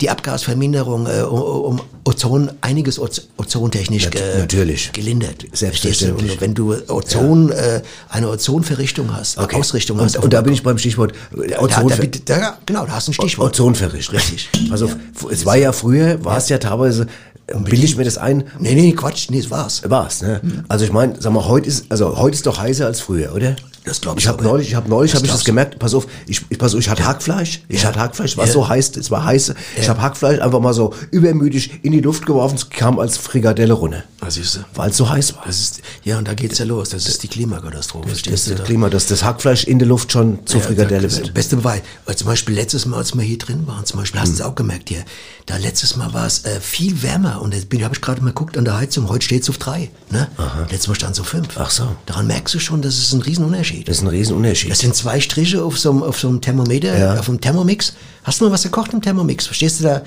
die 0.00 0.08
Abgasverminderung 0.08 1.06
äh, 1.06 1.22
um 1.22 1.80
Ozon, 2.04 2.52
einiges 2.60 3.00
Oz 3.00 3.22
ozontechnisch 3.36 4.04
Nat- 4.04 4.12
ge 4.12 4.38
natürlich. 4.38 4.92
gelindert. 4.92 5.44
Selbstverständlich. 5.52 6.32
Und 6.34 6.40
wenn 6.40 6.54
du 6.54 6.74
Ozon, 6.88 7.50
äh, 7.50 7.82
eine 8.08 8.28
Ozonverrichtung 8.28 9.12
hast, 9.16 9.38
eine 9.38 9.52
Ausrichtung 9.54 10.00
hast. 10.00 10.16
Und, 10.16 10.32
da 10.32 10.38
dem 10.40 10.44
bin 10.44 10.52
ich 10.54 10.62
beim 10.62 10.78
Stichwort 10.78 11.12
äh, 11.36 11.48
da, 11.48 11.58
Ozon. 11.60 11.88
da, 11.88 11.96
bitte- 11.96 12.20
da, 12.24 12.58
genau, 12.64 12.86
da 12.86 12.92
hast 12.92 13.08
du 13.08 13.10
ein 13.10 13.14
Stichwort. 13.14 13.48
Ozonverricht, 13.54 14.12
richtig. 14.12 14.48
Also 14.70 14.88
es 15.30 15.44
war 15.44 15.56
ja 15.56 15.72
früher, 15.72 16.24
war 16.24 16.36
es 16.36 16.48
ja 16.50 16.58
teilweise, 16.58 17.06
bilde 17.46 17.84
ich 17.84 17.96
mir 17.96 18.04
das 18.04 18.18
ein, 18.18 18.44
Nee, 18.60 18.74
nee, 18.74 18.92
Quatsch, 18.92 19.28
nee, 19.30 19.40
das 19.40 19.50
war's. 19.50 19.82
war's, 19.88 20.22
ne? 20.22 20.40
Also 20.68 20.84
ich 20.84 20.92
meine, 20.92 21.20
sag 21.20 21.32
mal, 21.32 21.46
heute 21.46 21.66
ist, 21.66 21.86
also 21.88 22.16
heute 22.18 22.34
ist 22.36 22.46
doch 22.46 22.58
heißer 22.58 22.86
als 22.86 23.00
früher, 23.00 23.34
oder? 23.34 23.56
Das 23.88 24.00
glaub 24.00 24.18
ich 24.18 24.24
Ich 24.24 24.28
habe 24.28 24.42
neulich, 24.42 24.68
ich 24.68 24.74
habe 24.74 24.88
neulich, 24.88 25.14
habe 25.14 25.24
ich 25.24 25.32
das 25.32 25.44
gemerkt. 25.44 25.78
Pass 25.78 25.94
auf, 25.94 26.06
ich, 26.26 26.42
ich 26.50 26.58
pass 26.58 26.74
auf, 26.74 26.80
ich 26.80 26.88
hatte 26.88 27.06
Hackfleisch. 27.06 27.62
Ich 27.68 27.82
Ja. 27.82 27.88
hatte 27.88 28.00
Hackfleisch, 28.00 28.36
war 28.36 28.46
Ja. 28.46 28.52
so 28.52 28.68
heiß, 28.68 28.96
es 28.96 29.10
war 29.10 29.24
heiß. 29.24 29.54
Ich 29.80 29.88
habe 29.88 30.02
Hackfleisch 30.02 30.40
einfach 30.40 30.60
mal 30.60 30.74
so 30.74 30.92
übermütig 31.10 31.80
in 31.82 31.92
die 31.92 32.00
Luft 32.00 32.26
geworfen, 32.26 32.56
es 32.56 32.68
kam 32.70 32.98
als 32.98 33.16
Frikadelle 33.16 33.72
runter, 33.72 34.04
Was 34.20 34.34
siehst 34.34 34.56
du? 34.56 34.60
weil 34.74 34.90
es 34.90 34.96
so 34.96 35.08
heiß 35.08 35.34
war. 35.36 35.44
Das 35.46 35.58
ist, 35.60 35.80
ja, 36.04 36.18
und 36.18 36.28
da 36.28 36.34
geht's 36.34 36.58
ja 36.58 36.64
los. 36.64 36.90
Das 36.90 37.08
ist 37.08 37.22
die 37.22 37.28
Klimakatastrophe. 37.28 38.08
Das 38.10 38.18
ist 38.22 38.50
das 38.50 38.56
Da- 38.58 38.64
Klima, 38.64 38.88
dass 38.90 39.06
das 39.06 39.24
Hackfleisch 39.24 39.64
in 39.64 39.78
der 39.78 39.88
Luft 39.88 40.12
schon 40.12 40.40
zur 40.46 40.60
Ja, 40.60 40.66
Frikadelle 40.66 41.02
das 41.08 41.18
wird. 41.18 41.34
Beste 41.34 41.56
Beweis. 41.56 41.80
Weil 42.04 42.16
zum 42.16 42.26
Beispiel 42.26 42.54
letztes 42.54 42.84
Mal, 42.86 42.98
als 42.98 43.14
wir 43.14 43.22
hier 43.22 43.38
drin 43.38 43.66
waren, 43.66 43.84
zum 43.86 44.00
Beispiel, 44.00 44.20
Hm. 44.20 44.26
hast 44.28 44.38
du 44.38 44.42
es 44.42 44.48
auch 44.48 44.54
gemerkt 44.54 44.88
hier, 44.90 45.04
da 45.46 45.56
letztes 45.56 45.96
Mal 45.96 46.12
war 46.12 46.26
es 46.26 46.44
äh, 46.44 46.60
viel 46.60 47.02
wärmer 47.02 47.40
und 47.40 47.54
jetzt 47.54 47.68
bin 47.70 47.82
habe 47.84 47.94
ich 47.94 48.00
gerade 48.00 48.20
mal 48.20 48.28
geguckt 48.28 48.58
an 48.58 48.64
der 48.64 48.76
Heizung, 48.76 49.08
heute 49.08 49.24
steht 49.24 49.42
es 49.42 49.48
auf 49.48 49.56
drei. 49.58 49.88
Ne? 50.10 50.28
Letztes 50.70 50.88
Mal 50.88 50.94
stand 50.94 51.14
es 51.14 51.20
auf 51.20 51.28
fünf. 51.28 51.48
Ach 51.56 51.70
so. 51.70 51.88
Daran 52.06 52.26
merkst 52.26 52.54
du 52.54 52.58
schon, 52.58 52.82
das 52.82 52.98
ist 52.98 53.12
ein 53.12 53.22
Riesenunterschied. 53.22 53.77
Das 53.84 53.98
ist 53.98 54.02
ein 54.02 54.08
Riesenunterschied. 54.08 54.70
Das 54.70 54.78
sind 54.80 54.94
zwei 54.94 55.20
Striche 55.20 55.62
auf 55.62 55.78
so 55.78 55.90
einem, 55.90 56.02
auf 56.02 56.18
so 56.18 56.28
einem 56.28 56.40
Thermometer, 56.40 56.98
Ja. 56.98 57.18
auf 57.18 57.26
dem 57.26 57.40
Thermomix. 57.40 57.94
Hast 58.24 58.40
du 58.40 58.44
mal 58.46 58.52
was 58.52 58.62
gekocht 58.62 58.92
im 58.92 59.00
Thermomix? 59.02 59.46
Verstehst 59.46 59.80
du 59.80 59.84
da? 59.84 60.02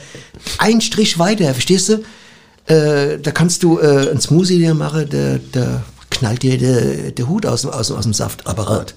Ein 0.57 0.81
Strich 0.81 1.17
weiter, 1.19 1.53
verstehst 1.53 1.89
du? 1.89 2.03
Äh, 2.73 3.19
da 3.19 3.31
kannst 3.31 3.63
du 3.63 3.79
äh, 3.79 4.11
ein 4.11 4.21
Smoothie 4.21 4.59
dir 4.59 4.73
machen, 4.73 5.07
da, 5.09 5.39
da 5.51 5.83
knallt 6.09 6.43
dir 6.43 6.57
der, 6.57 7.11
der 7.11 7.27
Hut 7.27 7.45
aus, 7.45 7.61
dem- 7.61 7.71
aus, 7.71 7.91
aus 7.91 8.03
dem 8.03 8.13
Saftapparat. 8.13 8.93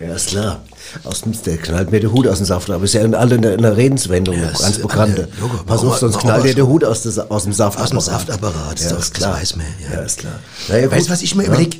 Ja, 0.00 0.14
ist 0.14 0.28
klar. 0.28 0.62
Aus 1.04 1.22
dem, 1.22 1.32
der 1.42 1.56
knallt 1.58 1.90
mir 1.90 2.00
der 2.00 2.12
Hut 2.12 2.26
aus 2.26 2.38
dem 2.38 2.46
Saft. 2.46 2.70
Aber 2.70 2.84
ist 2.84 2.94
ja 2.94 3.02
in, 3.02 3.14
alle 3.14 3.36
in 3.36 3.42
der, 3.42 3.54
in 3.54 3.62
der 3.62 3.76
Redenswendung 3.76 4.36
Ja, 4.36 4.50
ganz 4.50 4.78
bekannte. 4.78 5.22
äh, 5.22 5.40
Logo, 5.40 5.58
Pass 5.64 5.82
auf, 5.84 5.98
sonst 5.98 6.18
knallt 6.18 6.44
dir 6.44 6.54
der 6.54 6.66
Hut 6.66 6.84
aus, 6.84 7.02
des, 7.02 7.18
aus 7.18 7.44
dem 7.44 7.52
Saft. 7.52 7.78
Aus 7.80 7.90
dem 7.90 8.00
Saftapparat, 8.00 8.80
Ja, 8.80 8.92
das, 8.92 9.12
klar. 9.12 9.34
weiß 9.34 9.56
man. 9.56 9.66
Ja, 9.88 9.96
Ja, 9.98 10.02
ist 10.04 10.18
klar. 10.18 10.38
Naja, 10.68 10.90
weißt 10.90 11.08
du, 11.08 11.12
was 11.12 11.22
ich 11.22 11.34
mir 11.34 11.44
Ja. 11.44 11.48
überlege? 11.50 11.78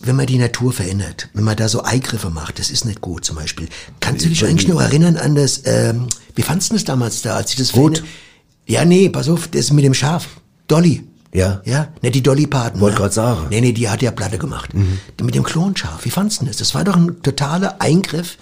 Wenn 0.00 0.14
man 0.14 0.26
die 0.26 0.38
Natur 0.38 0.72
verändert, 0.72 1.28
wenn 1.34 1.42
man 1.42 1.56
da 1.56 1.68
so 1.68 1.82
Eingriffe 1.82 2.30
macht, 2.30 2.60
das 2.60 2.70
ist 2.70 2.84
nicht 2.84 3.00
gut 3.00 3.24
zum 3.24 3.34
Beispiel. 3.34 3.68
Kannst 3.98 4.24
du 4.24 4.28
dich 4.28 4.44
eigentlich 4.44 4.68
noch 4.68 4.80
erinnern 4.80 5.16
an 5.16 5.34
das, 5.34 5.62
ähm, 5.64 6.06
wie 6.36 6.42
fandst 6.42 6.70
du 6.70 6.74
das 6.74 6.84
damals 6.84 7.22
da, 7.22 7.34
als 7.34 7.50
ich 7.50 7.56
das 7.56 7.72
Gut. 7.72 8.04
Ja, 8.66 8.84
nee, 8.84 9.08
pass 9.08 9.28
auf, 9.28 9.48
das 9.48 9.72
mit 9.72 9.84
dem 9.84 9.94
Schaf. 9.94 10.28
Dolly. 10.68 11.02
Ja. 11.34 11.60
Ja, 11.64 11.88
nicht 12.02 12.14
die 12.14 12.22
Dolly 12.22 12.46
Parton. 12.46 12.80
Wollte 12.80 12.96
ne? 12.96 13.00
grad 13.02 13.12
sagen. 13.12 13.42
Mhm. 13.42 13.48
Nee, 13.50 13.60
nee, 13.60 13.72
die 13.72 13.88
hat 13.88 14.02
ja 14.02 14.10
Platte 14.10 14.38
gemacht. 14.38 14.70
Mit 15.20 15.34
dem 15.34 15.42
Klonschaf, 15.42 16.04
wie 16.04 16.10
fandst 16.10 16.40
du 16.40 16.46
das? 16.46 16.56
Das 16.56 16.74
war 16.74 16.84
doch 16.84 16.96
ein 16.96 17.22
totaler 17.22 17.76
Eingriff 17.80 18.38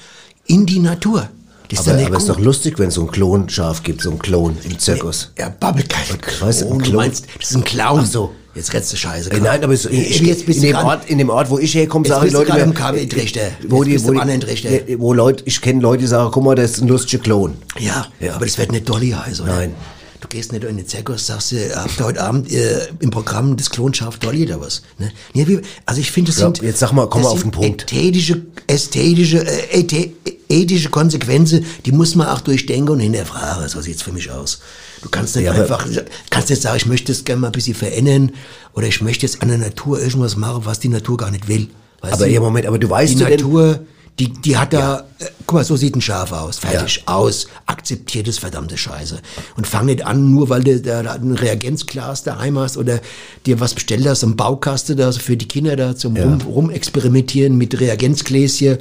in 0.47 0.67
die 0.67 0.79
Natur. 0.79 1.29
Das 1.69 1.81
ist 1.81 1.89
Aber, 1.89 1.97
nicht 1.97 2.07
aber 2.07 2.17
ist 2.19 2.29
doch 2.29 2.39
lustig, 2.39 2.79
wenn 2.79 2.89
es 2.89 2.95
so 2.95 3.01
ein 3.03 3.11
Klonschaf 3.11 3.83
gibt, 3.83 4.01
so 4.01 4.11
ein 4.13 4.21
Klon 4.21 4.57
im 4.63 4.79
Zirkus. 4.79 5.33
Ja, 5.37 5.49
Bubble 5.49 5.83
kein 5.85 6.05
weißt 6.41 6.63
du, 6.63 6.67
ein 6.67 6.69
Klon. 6.71 6.79
Du 6.79 6.85
Klon? 6.85 6.97
meinst, 6.97 7.27
das 7.41 7.51
ist 7.51 7.57
ein 7.57 7.65
Clown. 7.65 8.01
Ach 8.05 8.07
so. 8.07 8.33
Jetzt 8.55 8.73
redst 8.73 8.91
du 8.93 8.97
Scheiße. 8.97 9.31
Äh, 9.33 9.41
Nein, 9.41 9.63
aber 9.63 9.75
es, 9.75 9.85
ich, 9.85 10.21
jetzt 10.21 10.47
bist 10.47 10.63
in, 10.63 10.69
dem 10.73 10.77
Ort, 10.77 11.11
in 11.11 11.19
dem 11.19 11.29
Ort, 11.29 11.51
wo 11.51 11.59
ich 11.59 11.75
herkomme, 11.75 12.05
bist 12.09 12.15
du 12.33 12.39
Leute 12.39 12.53
mir, 12.67 12.73
KW-Trichter. 12.73 13.41
wo 13.69 13.83
Jetzt 13.83 14.05
die, 14.05 14.09
wo 14.09 14.13
die. 14.13 14.25
Nee, 14.65 14.97
wo 14.99 15.13
Leute, 15.13 15.43
ich 15.45 15.61
kenne 15.61 15.81
Leute, 15.83 16.03
die 16.03 16.07
sagen, 16.07 16.31
guck 16.33 16.43
mal, 16.43 16.55
das 16.55 16.71
ist 16.73 16.81
ein 16.83 16.89
lustiger 16.89 17.23
Klon. 17.23 17.55
Ja, 17.79 18.07
Ja. 18.19 18.37
aber 18.37 18.47
das 18.47 18.57
wird 18.57 18.73
nicht 18.73 18.89
Dolly 18.89 19.11
heißen, 19.11 19.45
oder? 19.45 19.57
Nein. 19.57 19.75
Du 20.21 20.29
gehst 20.29 20.53
nicht 20.53 20.65
in 20.65 20.77
den 20.77 20.87
Zirkus, 20.87 21.27
sagst 21.27 21.53
du, 21.53 21.57
habt 21.77 21.99
ihr 22.01 22.07
heute 22.07 22.23
Abend 22.23 22.51
äh, 22.51 22.89
im 23.01 23.11
Programm 23.11 23.57
das 23.57 23.69
Klonschaf 23.71 24.19
Dolly 24.19 24.45
oder 24.47 24.61
was? 24.61 24.83
Ne? 24.99 25.13
Ja, 25.35 25.47
wie, 25.47 25.61
also 25.85 26.01
ich 26.01 26.11
finde, 26.11 26.31
das 26.33 26.41
Ja, 26.41 26.47
sind... 26.47 26.63
jetzt 26.63 26.79
sag 26.81 26.93
mal, 26.93 27.07
komm 27.09 27.23
mal 27.23 27.29
auf 27.29 27.43
den 27.43 27.51
Punkt. 27.51 27.83
Ästhetische, 27.83 28.43
ästhetische, 28.67 29.47
äh, 29.47 29.81
äthe- 29.81 30.11
ethische 30.49 30.89
Konsequenzen, 30.89 31.67
die 31.85 31.93
muss 31.93 32.15
man 32.15 32.29
auch 32.29 32.41
durchdenken 32.41 32.89
und 32.91 33.01
hinterfragen. 33.01 33.69
So 33.69 33.81
sieht's 33.83 34.03
für 34.03 34.13
mich 34.13 34.31
aus. 34.31 34.61
Du 35.03 35.09
kannst 35.11 35.37
nicht 35.37 35.45
Ja, 35.45 35.53
einfach, 35.53 35.87
kannst 36.31 36.49
nicht 36.51 36.63
sagen, 36.63 36.77
ich 36.79 36.87
möchte 36.87 37.13
es 37.13 37.25
gerne 37.25 37.43
mal 37.43 37.49
ein 37.49 37.53
bisschen 37.53 37.75
verändern 37.75 38.33
oder 38.75 38.87
ich 38.87 39.03
möchte 39.03 39.27
jetzt 39.27 39.43
an 39.43 39.49
der 39.49 39.59
Natur 39.59 40.01
irgendwas 40.01 40.37
machen, 40.37 40.65
was 40.65 40.81
die 40.81 40.89
Natur 40.89 41.19
gar 41.19 41.31
nicht 41.31 41.47
will. 41.49 41.69
Weißt 42.01 42.15
Aber 42.15 42.27
du? 42.27 42.31
ja, 42.33 42.41
Moment, 42.41 42.67
aber 42.67 42.79
du 42.79 42.89
weißt 42.89 43.13
die 43.13 43.19
du 43.19 43.25
denn- 43.27 43.33
Natur, 43.41 43.81
die, 44.19 44.33
die 44.33 44.57
hat 44.57 44.73
da, 44.73 45.05
äh, 45.19 45.27
guck 45.47 45.59
mal, 45.59 45.65
so 45.65 45.77
sieht 45.77 45.95
ein 45.95 46.01
Schaf 46.01 46.33
aus, 46.33 46.59
fertig, 46.59 47.03
aus, 47.07 47.49
akzeptiert 47.67 48.29
es 48.29 48.39
verdammte 48.39 48.79
Scheiße. 48.79 49.21
Und 49.57 49.67
fang 49.67 49.87
nicht 49.87 50.07
an, 50.07 50.31
nur 50.33 50.49
weil 50.49 50.65
du 50.65 50.81
da, 50.81 51.01
ein 51.01 51.33
Reagenzglas 51.33 52.23
daheim 52.23 52.59
hast 52.59 52.79
oder 52.79 53.01
dir 53.45 53.61
was 53.61 53.75
bestellt 53.75 54.07
hast, 54.07 54.23
ein 54.23 54.37
Baukasten 54.37 54.97
da 54.97 55.13
für 55.13 55.37
die 55.37 55.49
Kinder 55.49 55.77
da 55.77 55.95
zum 55.95 56.17
rum, 56.17 56.41
rumexperimentieren 56.41 57.57
mit 57.57 57.79
Reagenzgläschen 57.79 58.79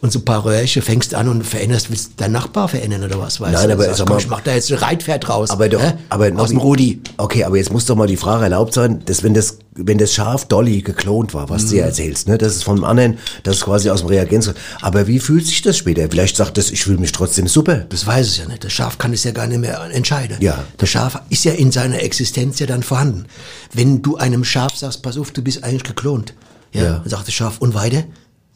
und 0.00 0.12
so 0.12 0.18
ein 0.18 0.24
paar 0.24 0.44
Röhrchen, 0.44 0.82
fängst 0.82 1.14
an 1.14 1.28
und 1.28 1.42
veränderst, 1.42 1.90
willst 1.90 2.06
du 2.12 2.16
deinen 2.18 2.32
Nachbar 2.32 2.68
verändern 2.68 3.02
oder 3.04 3.18
was, 3.18 3.40
weißt 3.40 3.52
Nein, 3.54 3.68
du? 3.68 3.74
aber 3.74 3.84
Sagst, 3.84 3.98
sag 3.98 4.06
komm, 4.06 4.16
mal- 4.16 4.22
ich 4.22 4.28
mach 4.28 4.40
da 4.42 4.54
jetzt 4.54 4.70
ein 4.70 4.78
Reitpferd 4.78 5.28
raus. 5.28 5.50
Aber 5.50 5.68
doch, 5.68 5.80
hä? 5.82 5.94
aber 6.10 6.30
aus 6.40 6.50
dem 6.50 6.58
Rudi. 6.58 7.00
Okay, 7.16 7.44
aber 7.44 7.56
jetzt 7.56 7.72
muss 7.72 7.86
doch 7.86 7.96
mal 7.96 8.06
die 8.06 8.16
Frage 8.18 8.44
erlaubt 8.44 8.74
sein, 8.74 9.02
dass 9.06 9.22
wenn 9.22 9.32
das, 9.34 9.58
wenn 9.74 9.98
das 9.98 10.12
Schaf 10.12 10.44
Dolly 10.46 10.82
geklont 10.82 11.32
war, 11.34 11.48
was 11.48 11.64
Mhm. 11.64 11.68
du 11.70 11.76
ja 11.76 11.84
erzählst, 11.86 12.28
ne, 12.28 12.36
das 12.38 12.56
ist 12.56 12.64
vom 12.64 12.84
anderen, 12.84 13.18
das 13.42 13.56
ist 13.56 13.64
quasi 13.64 13.88
aus 13.90 14.00
dem 14.00 14.08
Reagenz. 14.08 14.52
Aber 14.82 15.06
wie 15.06 15.18
fühlt 15.18 15.46
sich 15.46 15.62
das 15.62 15.76
später? 15.78 16.06
Vielleicht 16.10 16.36
sagt 16.36 16.58
das, 16.58 16.70
ich 16.70 16.82
fühle 16.82 16.98
mich 16.98 17.12
trotzdem 17.12 17.48
super. 17.48 17.86
Das 17.88 18.06
weiß 18.06 18.26
es 18.26 18.36
ja 18.36 18.46
nicht. 18.46 18.64
Das 18.64 18.72
Schaf 18.72 18.98
kann 18.98 19.12
es 19.12 19.24
ja 19.24 19.32
gar 19.32 19.46
nicht 19.46 19.60
mehr 19.60 19.80
entscheiden. 19.92 20.36
Ja. 20.40 20.62
Das 20.76 20.88
Schaf 20.90 21.20
ist 21.30 21.44
ja 21.44 21.52
in 21.52 21.72
seiner 21.72 22.02
Existenz 22.02 22.58
ja 22.58 22.66
dann 22.66 22.82
vorhanden. 22.82 23.26
Wenn 23.72 24.02
du 24.02 24.16
einem 24.16 24.44
Schaf 24.44 24.76
sagst, 24.76 25.02
pass 25.02 25.16
auf, 25.18 25.30
du 25.30 25.42
bist 25.42 25.64
eigentlich 25.64 25.84
geklont. 25.84 26.34
Ja. 26.72 26.82
Ja. 26.82 26.90
Dann 26.98 27.08
sagt 27.08 27.26
das 27.28 27.34
Schaf, 27.34 27.56
und 27.58 27.74
weiter? 27.74 28.04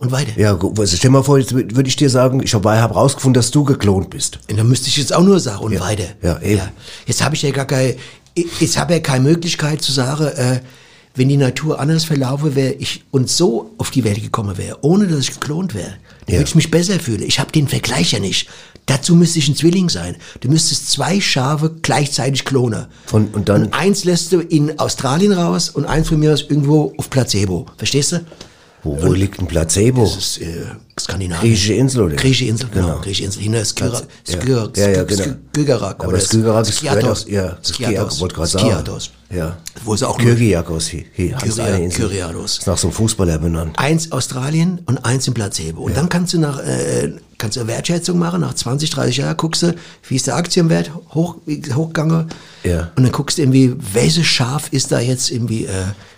Und 0.01 0.11
weiter. 0.13 0.33
Ja, 0.37 0.59
also 0.59 0.97
stell 0.97 1.11
mal 1.11 1.23
vor, 1.23 1.39
jetzt 1.39 1.53
würde 1.55 1.87
ich 1.89 1.95
dir 1.95 2.09
sagen, 2.09 2.43
ich 2.43 2.55
habe 2.55 2.71
hab 2.81 2.95
rausgefunden, 2.97 3.35
dass 3.35 3.51
du 3.51 3.65
geklont 3.65 4.09
bist. 4.11 4.39
Und 4.51 4.57
dann 4.59 4.67
müsste 4.67 4.89
ich 4.89 4.97
jetzt 4.97 5.15
auch 5.15 5.23
nur 5.23 5.39
sagen, 5.39 5.63
und 5.63 5.73
Ja. 5.73 5.81
weiter. 5.81 6.05
Ja, 6.23 6.41
eben. 6.41 6.63
Jetzt 7.07 7.23
habe 7.23 7.35
ich 7.35 7.43
ja 7.43 7.51
gar 7.51 7.67
keine, 7.67 7.97
jetzt 8.35 8.79
habe 8.79 8.95
ja 8.95 9.01
keine 9.01 9.25
Möglichkeit 9.25 9.83
zu 9.83 9.93
sagen, 9.93 10.25
äh, 10.29 10.61
wenn 11.17 11.29
die 11.29 11.37
Natur 11.37 11.79
anders 11.81 12.05
verlaufe 12.05 12.55
wäre, 12.55 12.73
ich 12.75 13.05
und 13.11 13.29
so 13.29 13.73
auf 13.77 13.91
die 13.91 14.03
Welt 14.05 14.23
gekommen 14.23 14.57
wäre, 14.57 14.79
ohne 14.81 15.07
dass 15.07 15.21
ich 15.21 15.33
geklont 15.39 15.75
wäre, 15.75 15.91
dann 16.27 16.35
Ja. 16.35 16.41
würde 16.41 16.49
ich 16.49 16.55
mich 16.55 16.71
besser 16.71 16.99
fühlen. 16.99 17.23
Ich 17.23 17.39
habe 17.39 17.53
den 17.53 17.69
Vergleich 17.69 18.13
ja 18.13 18.21
nicht. 18.21 18.49
Dazu 18.87 19.15
müsste 19.15 19.39
ich 19.39 19.49
ein 19.49 19.55
Zwilling 19.57 19.91
sein. 19.91 20.17
Du 20.41 20.49
müsstest 20.49 20.91
zwei 20.91 21.21
Schafe 21.21 21.73
gleichzeitig 21.83 22.47
klonen. 22.47 22.87
Von- 23.05 23.29
und 23.29 23.51
dann- 23.51 23.71
eins 23.75 24.05
lässt 24.05 24.33
du 24.33 24.41
in 24.41 24.79
Australien 24.79 25.33
raus 25.33 25.69
und 25.69 25.85
eins 25.85 26.09
von 26.09 26.19
mir 26.19 26.33
aus 26.33 26.41
irgendwo 26.43 26.95
auf 26.97 27.11
Placebo. 27.11 27.67
Verstehst 27.77 28.13
du? 28.13 28.21
Wo, 28.83 29.01
wo 29.03 29.13
liegt 29.13 29.39
ein 29.41 29.47
Placebo? 29.47 30.05
Das 30.05 30.17
ist 30.17 30.41
äh, 30.41 30.65
Skandinavien. 30.99 31.51
Griechische 31.51 31.75
Insel, 31.75 32.03
oder? 32.03 32.17
Griechische 32.17 32.45
Insel, 32.47 32.69
genau. 32.73 32.87
Genau. 32.87 33.01
Griechische 33.01 33.25
Insel. 33.25 33.43
Hinter 33.43 33.61
Ja, 34.79 35.05
genau. 35.05 35.23
Ist 36.69 36.79
Skiathos. 36.79 37.11
aus- 37.11 37.27
ja. 37.29 37.59
Skiathos, 37.63 38.21
wollte 38.21 38.35
gerade 38.37 38.49
sagen. 38.49 38.67
Ja. 39.31 39.59
Wo 39.85 39.95
es 39.95 40.03
auch 40.03 40.19
hier 41.15 41.37
heißt 41.41 41.61
eine 41.61 41.85
Insel. 41.85 42.09
Kyriados. 42.09 42.59
Ist 42.59 42.67
nach 42.67 42.79
so 42.79 42.89
einem 42.89 42.95
Fußballer 42.95 43.39
benannt. 43.39 43.79
Eins 43.79 44.11
Australien 44.13 44.81
und 44.87 45.05
eins 45.05 45.29
in 45.29 45.35
Placebo. 45.35 45.83
Und 45.83 45.97
dann 45.97 46.09
kannst 46.09 46.33
du 46.33 46.39
nach, 46.39 46.59
äh, 46.59 47.13
kannst 47.39 47.57
du 47.57 47.61
eine 47.61 47.69
Wertschätzung 47.69 48.19
machen, 48.19 48.41
nach 48.41 48.55
20, 48.55 48.91
30 48.91 49.19
Jahren 49.19 49.37
guckst 49.37 49.63
du, 49.63 49.75
wie 50.09 50.17
ist 50.17 50.27
der 50.27 50.37
Aktienwert 50.37 50.91
hoch, 51.15 51.37
hochgegangen. 51.75 52.27
Ja. 52.65 52.91
Und 52.97 53.05
dann 53.05 53.13
guckst 53.13 53.39
du 53.39 53.43
irgendwie, 53.43 53.75
welches 53.93 54.27
Schaf 54.27 54.69
ist 54.73 54.91
da 54.91 55.01
jetzt 55.01 55.31
irgendwie 55.31 55.67
äh, 55.67 55.71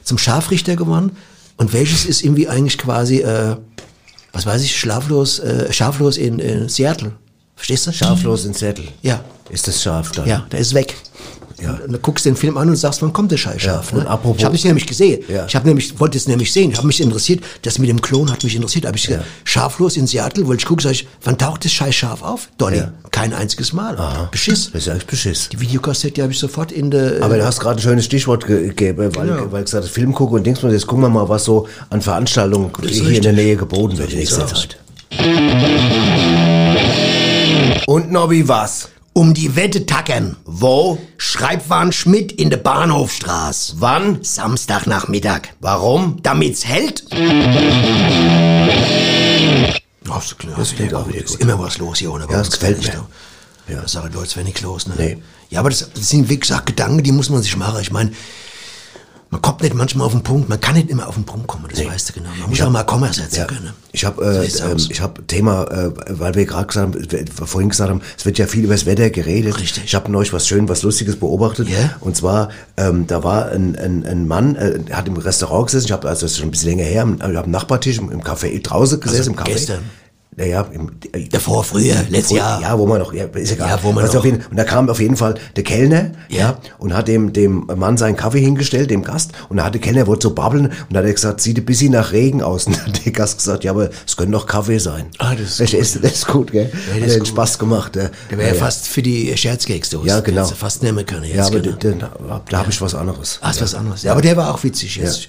zum 0.05 0.16
Scharfrichter 0.16 0.77
geworden 0.77 1.12
und 1.56 1.72
welches 1.72 2.04
ist 2.04 2.22
irgendwie 2.22 2.48
eigentlich 2.48 2.78
quasi, 2.78 3.18
äh, 3.20 3.56
was 4.32 4.46
weiß 4.46 4.62
ich, 4.62 4.78
schlaflos, 4.78 5.38
äh, 5.38 5.72
schaflos 5.72 6.16
in, 6.16 6.38
in 6.38 6.68
Seattle. 6.68 7.12
Verstehst 7.56 7.86
du? 7.86 7.92
Schaflos 7.92 8.44
in 8.44 8.54
Zettel. 8.54 8.86
Ja. 9.02 9.22
Ist 9.50 9.68
das 9.68 9.82
scharf 9.82 10.12
dann? 10.12 10.26
Ja, 10.26 10.46
der 10.50 10.60
ist 10.60 10.72
weg. 10.72 10.96
Ja. 11.62 11.79
Und 11.85 11.92
dann 11.92 12.03
guckst 12.03 12.25
du 12.27 12.31
den 12.31 12.37
Film 12.37 12.57
an 12.59 12.68
und 12.68 12.77
sagst, 12.77 13.01
wann 13.03 13.12
kommt 13.12 13.31
der 13.33 13.37
Scheißschaf? 13.37 13.92
Ja, 13.92 13.98
und 13.98 14.05
ne? 14.05 14.11
apropos- 14.11 14.38
ich 14.38 14.44
habe 14.44 14.55
es 14.57 14.64
nämlich 14.64 14.87
gesehen. 14.87 15.22
Ja. 15.29 15.46
Ich 15.46 15.55
habe 15.55 15.66
nämlich, 15.66 15.98
wollte 16.01 16.18
es 16.18 16.27
nämlich 16.27 16.53
sehen. 16.53 16.70
Ich 16.72 16.77
habe 16.79 16.87
mich 16.87 17.01
interessiert. 17.01 17.40
Das 17.62 17.79
mit 17.79 17.88
dem 17.88 18.01
Klon 18.01 18.31
hat 18.31 18.42
mich 18.44 18.55
interessiert. 18.55 18.87
Habe 18.87 18.96
ich 18.96 19.07
gesagt, 19.07 19.25
scharflos 19.44 19.96
in 19.96 20.07
Seattle, 20.07 20.46
wollte 20.46 20.61
ich 20.62 20.66
gucken, 20.66 20.83
sag 20.83 20.92
ich, 20.92 21.07
wann 21.25 21.38
taucht 21.38 21.64
das 21.64 21.72
Scheißschaf 21.72 22.22
auf? 22.22 22.48
Dolly. 22.59 22.79
Ja. 22.79 22.92
Kein 23.11 23.33
einziges 23.35 23.72
Mal. 23.72 23.96
Beschiss. 24.31 24.70
Das 24.72 24.83
ist 24.83 24.88
eigentlich 24.88 25.07
Beschiss. 25.07 25.48
Die 25.51 25.61
Videokassette 25.61 26.22
habe 26.22 26.33
ich 26.33 26.38
sofort 26.38 26.72
in 26.72 26.90
der. 26.90 27.22
Aber 27.22 27.37
du 27.37 27.44
hast 27.44 27.61
gerade 27.61 27.79
ein 27.79 27.83
schönes 27.83 28.07
Stichwort 28.07 28.46
ge- 28.46 28.68
gegeben, 28.68 29.14
weil, 29.14 29.27
Genau. 29.29 29.53
weil 29.53 29.61
du 29.61 29.64
gesagt 29.64 29.87
Film 29.88 30.12
gucken 30.14 30.38
und 30.38 30.46
Dings, 30.46 30.61
jetzt 30.62 30.87
gucken 30.87 31.05
wir 31.05 31.11
mal, 31.11 31.29
was 31.29 31.44
so 31.44 31.68
an 31.90 32.01
Veranstaltungen 32.01 32.70
hier 32.81 32.90
in 32.90 32.98
richtig. 33.07 33.20
der 33.22 33.33
Nähe 33.35 33.57
geboten 33.57 33.98
wird 33.98 34.12
in 34.12 34.18
nächster. 34.20 34.46
Zeit. 34.46 34.77
Und 37.87 38.11
Nobby, 38.11 38.48
was? 38.48 38.88
Um 39.14 39.35
die 39.35 39.57
Wette 39.57 39.85
tackern. 39.85 40.37
Wo? 40.46 40.98
Schreibwaren 41.18 41.92
Schmidt 41.92 42.33
in 42.33 42.48
der 42.48 42.57
Bahnhofstraße. 42.57 43.75
Wann? 43.79 44.25
Samstagnachmittag. 44.25 45.48
Warum? 45.61 46.22
Damit's 46.22 46.64
hält. 46.66 47.05
Ach, 50.09 50.22
so 50.22 50.35
klar. 50.37 50.55
Das 50.57 50.75
klingt 50.75 50.94
auch 50.94 51.05
gut. 51.05 51.14
ist 51.14 51.40
immer 51.40 51.59
was 51.59 51.77
los 51.77 51.98
hier 51.98 52.11
ohne 52.11 52.25
Ja, 52.25 52.38
das 52.38 52.53
gefällt 52.53 52.83
mir. 52.83 53.05
Ja. 53.68 53.83
Da 53.83 53.88
sagen 53.88 54.12
Leute, 54.14 54.29
es 54.29 54.37
wäre 54.37 54.46
nichts 54.46 54.62
los, 54.62 54.87
ne? 54.87 54.94
Nee. 54.96 55.22
Ja, 55.51 55.61
aber 55.61 55.68
das, 55.68 55.90
das 55.92 56.09
sind, 56.09 56.31
wie 56.31 56.40
gesagt, 56.40 56.66
Gedanken, 56.66 57.03
die 57.03 57.12
muss 57.12 57.29
man 57.29 57.42
sich 57.42 57.57
machen. 57.57 57.81
Ich 57.83 57.92
meine, 57.92 58.12
man 59.33 59.40
kommt 59.40 59.62
nicht 59.62 59.75
manchmal 59.75 60.07
auf 60.07 60.12
den 60.12 60.23
Punkt, 60.23 60.51
man 60.51 60.61
kann 60.61 60.75
nicht 60.75 60.90
immer 60.90 61.09
auf 61.09 61.14
den 61.14 61.25
Punkt 61.25 61.47
kommen, 61.47 61.64
das 61.71 61.83
weißt 61.83 62.11
du 62.11 62.12
genau. 62.12 62.29
Man 62.38 62.51
muss 62.51 62.61
auch 62.61 62.68
mal 62.68 62.85
Komma 62.85 63.11
setzen 63.11 63.38
Ja. 63.38 63.45
können. 63.47 63.71
Ich 63.90 64.05
habe 64.05 64.23
So 64.51 64.64
äh, 64.64 64.71
ähm, 64.71 64.77
ich 64.90 65.01
habe 65.01 65.27
Thema, 65.27 65.64
äh, 65.64 65.90
weil 66.11 66.35
wir 66.35 66.45
gerade 66.45 66.66
gesagt 66.66 66.95
haben, 66.95 67.27
vorhin 67.47 67.71
gesagt 67.71 67.88
haben, 67.88 68.03
es 68.16 68.27
wird 68.27 68.37
ja 68.37 68.47
viel 68.47 68.64
über 68.64 68.75
das 68.75 68.85
Wetter 68.85 69.09
geredet. 69.09 69.59
Richtig. 69.59 69.85
Ich 69.87 69.95
habe 69.95 70.12
neulich 70.12 70.35
was 70.35 70.47
schön, 70.47 70.68
was 70.68 70.83
Lustiges 70.83 71.16
beobachtet. 71.16 71.71
Ja? 71.71 71.97
Und 72.01 72.14
zwar, 72.14 72.51
ähm, 72.77 73.07
da 73.07 73.25
war 73.25 73.49
ein, 73.49 73.75
ein, 73.77 74.05
ein 74.05 74.29
Mann, 74.29 74.55
äh, 74.55 74.79
der 74.81 74.99
hat 74.99 75.09
im 75.09 75.16
Restaurant 75.16 75.66
gesessen. 75.66 75.87
Ich 75.87 75.92
habe 75.92 76.07
also 76.07 76.27
das 76.27 76.33
ist 76.33 76.38
schon 76.38 76.49
ein 76.49 76.51
bisschen 76.51 76.68
länger 76.68 76.85
her, 76.85 77.09
ich 77.16 77.23
habe 77.23 77.38
am 77.38 77.51
Nachbartisch 77.51 77.97
im, 77.99 78.11
im 78.12 78.21
Café 78.23 78.62
draußen 78.62 79.01
gesessen, 79.01 79.31
im 79.33 79.37
Café. 79.38 79.45
Also 79.45 79.53
gestern? 79.55 80.01
Naja, 80.35 80.66
Davor, 81.31 81.62
früher, 81.62 81.95
letztes 82.09 82.38
Jahr. 82.38 82.59
Ja, 82.62 82.79
wo 82.79 82.87
man 82.87 82.99
noch, 83.01 83.12
ja, 83.12 83.25
ist 83.27 83.53
egal. 83.53 83.68
Ja, 83.68 83.79
wo 83.83 83.92
man 83.92 84.03
Also 84.05 84.16
noch- 84.16 84.25
jeden, 84.25 84.38
und 84.51 84.57
da 84.57 84.64
kam 84.64 84.88
auf 84.88 84.99
jeden 84.99 85.16
Fall 85.18 85.35
der 85.57 85.62
Kellner, 85.62 86.12
ja, 86.31 86.38
Ja. 86.38 86.59
und 86.79 86.95
hat 86.95 87.07
dem, 87.07 87.35
dem 87.35 87.66
Mann 87.77 87.99
seinen 87.99 88.16
Kaffee 88.16 88.40
hingestellt, 88.40 88.90
dem 88.90 89.03
Gast, 89.03 89.33
und 89.51 89.59
da 89.59 89.64
hat 89.64 89.75
der 89.75 89.83
Kellner 89.83 90.07
wollte 90.07 90.29
so 90.29 90.35
babbeln, 90.35 90.66
und 90.68 90.75
da 90.90 91.01
hat 91.01 91.05
er 91.07 91.12
gesagt, 91.12 91.42
sieht 91.42 91.59
ein 91.59 91.66
bisschen 91.66 91.92
nach 91.92 92.12
Regen 92.12 92.40
aus. 92.42 92.66
Und 92.66 92.79
dann 92.79 92.87
hat 92.87 93.05
der 93.05 93.12
Gast 93.12 93.37
gesagt, 93.38 93.62
ja, 93.64 93.73
aber 93.73 93.90
es 94.07 94.16
könnte 94.16 94.33
doch 94.33 94.47
Kaffee 94.47 94.79
sein. 94.79 95.07
Ah, 95.18 95.35
das 95.35 95.51
ist 95.51 95.57
Verstehst 95.59 95.97
du? 95.97 95.99
Das 96.01 96.12
ist 96.12 96.27
gut, 96.27 96.51
gell? 96.53 96.71
das 96.73 96.95
hat 97.03 97.11
den 97.11 97.18
gut. 97.18 97.29
Spaß 97.29 97.59
gemacht. 97.59 97.95
Der, 97.95 98.11
Der 98.31 98.38
wäre 98.38 98.49
ja 98.49 98.55
fast 98.55 98.88
für 98.88 99.03
die 99.03 99.37
Scherzgags-Dose. 99.37 100.09
Ja, 100.09 100.21
genau. 100.21 100.42
Hättest 100.45 100.57
fast 100.59 100.83
nehmen 100.83 101.05
können 101.05 101.25
jetzt. 101.25 101.37
Ja, 101.37 101.47
aber 101.47 101.61
den, 101.61 101.79
den, 101.79 101.99
da 102.01 102.59
habe 102.59 102.71
ich 102.71 102.81
was 102.81 102.95
anderes. 102.95 103.38
Ah, 103.42 103.51
ist 103.51 103.61
was 103.61 103.75
anderes. 103.75 104.03
Ja, 104.03 104.12
aber 104.12 104.23
der 104.23 104.35
war 104.38 104.55
auch 104.55 104.62
witzig 104.64 104.97
jetzt. 104.97 105.29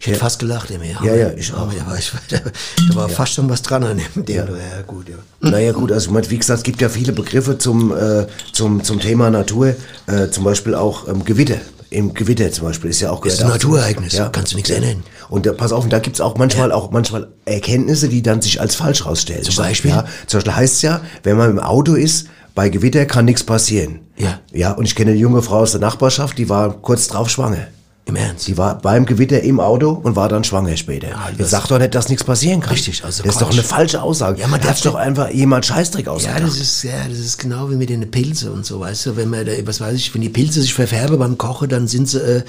Ich 0.00 0.06
hätte 0.06 0.18
fast 0.18 0.38
gelacht, 0.38 0.70
der 0.70 0.78
mir. 0.78 0.96
Ja, 1.02 1.14
ja, 1.14 1.30
ich 1.36 1.52
auch. 1.52 1.70
Da 1.70 1.86
war, 1.86 1.98
ich, 1.98 2.10
da, 2.30 2.96
war 2.96 3.08
fast 3.10 3.34
schon 3.34 3.50
was 3.50 3.60
dran 3.60 3.84
an 3.84 3.98
dem. 3.98 4.34
ja. 4.34 4.46
ja, 4.46 4.82
gut, 4.86 5.10
ja. 5.10 5.16
Naja 5.40 5.72
gut, 5.72 5.92
also 5.92 6.10
wie 6.30 6.38
gesagt, 6.38 6.58
es 6.58 6.62
gibt 6.62 6.80
ja 6.80 6.88
viele 6.88 7.12
Begriffe 7.12 7.58
zum, 7.58 7.94
äh, 7.94 8.26
zum, 8.52 8.82
zum 8.82 8.98
Thema 8.98 9.28
Natur, 9.28 9.74
äh, 10.06 10.28
zum 10.30 10.44
Beispiel 10.44 10.74
auch 10.74 11.06
ähm, 11.06 11.22
Gewitter. 11.26 11.58
Im 11.90 12.14
Gewitter 12.14 12.50
zum 12.50 12.66
Beispiel 12.66 12.88
ist 12.88 13.00
ja 13.00 13.10
auch 13.10 13.22
Ist 13.26 13.42
ein 13.42 13.48
Naturereignis, 13.48 14.16
kannst 14.32 14.52
du 14.52 14.56
nichts 14.56 14.70
ändern. 14.70 15.02
Und 15.28 15.44
da, 15.44 15.52
pass 15.52 15.72
auf, 15.72 15.86
da 15.88 15.98
gibt's 15.98 16.20
auch 16.22 16.38
manchmal 16.38 16.72
auch 16.72 16.90
manchmal 16.92 17.28
Erkenntnisse, 17.44 18.08
die 18.08 18.22
dann 18.22 18.40
sich 18.40 18.60
als 18.60 18.76
falsch 18.76 19.04
rausstellen. 19.04 19.42
Zum 19.42 19.56
Beispiel? 19.56 19.90
Ja, 19.90 20.06
zum 20.26 20.38
Beispiel 20.38 20.54
heißt 20.54 20.74
es 20.76 20.82
ja, 20.82 21.02
wenn 21.24 21.36
man 21.36 21.50
im 21.50 21.58
Auto 21.58 21.94
ist, 21.94 22.28
bei 22.54 22.70
Gewitter 22.70 23.04
kann 23.04 23.26
nichts 23.26 23.44
passieren. 23.44 24.00
Ja. 24.16 24.38
Ja, 24.52 24.72
und 24.72 24.84
ich 24.84 24.94
kenne 24.94 25.10
eine 25.10 25.20
junge 25.20 25.42
Frau 25.42 25.58
aus 25.58 25.72
der 25.72 25.80
Nachbarschaft, 25.80 26.38
die 26.38 26.48
war 26.48 26.72
kurz 26.72 27.08
drauf 27.08 27.28
schwanger. 27.28 27.66
Im 28.10 28.16
Ernst. 28.16 28.46
Die 28.48 28.58
war 28.58 28.78
beim 28.78 29.06
Gewitter 29.06 29.40
im 29.42 29.58
Auto 29.60 29.90
und 30.02 30.16
war 30.16 30.28
dann 30.28 30.44
schwanger 30.44 30.76
später. 30.76 31.08
das- 31.08 31.38
Jetzt 31.38 31.50
sag 31.50 31.66
doch 31.68 31.78
nicht, 31.78 31.94
dass 31.94 32.08
nichts 32.08 32.24
passieren 32.24 32.60
kann. 32.60 32.72
Richtig, 32.72 33.04
also 33.04 33.22
Das 33.22 33.34
ist 33.36 33.40
doch 33.42 33.50
eine 33.50 33.62
falsche 33.62 34.02
Aussage. 34.02 34.40
Ja, 34.40 34.46
man 34.48 34.60
Da 34.60 34.68
darf 34.68 34.80
doch 34.82 34.94
einfach 34.96 35.30
jemand 35.30 35.64
Scheißdreck 35.66 36.06
Ja, 36.06 36.12
ausgedacht. 36.12 36.42
das 36.42 36.56
ist, 36.58 36.82
ja, 36.82 37.08
das 37.08 37.18
ist 37.18 37.38
genau 37.38 37.70
wie 37.70 37.76
mit 37.76 37.88
den 37.88 38.10
Pilze 38.10 38.52
und 38.52 38.66
so, 38.66 38.80
weißt 38.80 39.06
du, 39.06 39.16
wenn 39.16 39.30
man 39.30 39.46
da, 39.46 39.52
was 39.64 39.80
weiß 39.80 39.94
ich, 39.96 40.12
wenn 40.14 40.20
die 40.22 40.28
Pilze 40.28 40.60
sich 40.60 40.74
verfärben 40.74 41.18
beim 41.18 41.38
Kochen, 41.38 41.68
dann 41.68 41.88
sind 41.88 42.08
sie, 42.08 42.18
äh, 42.18 42.42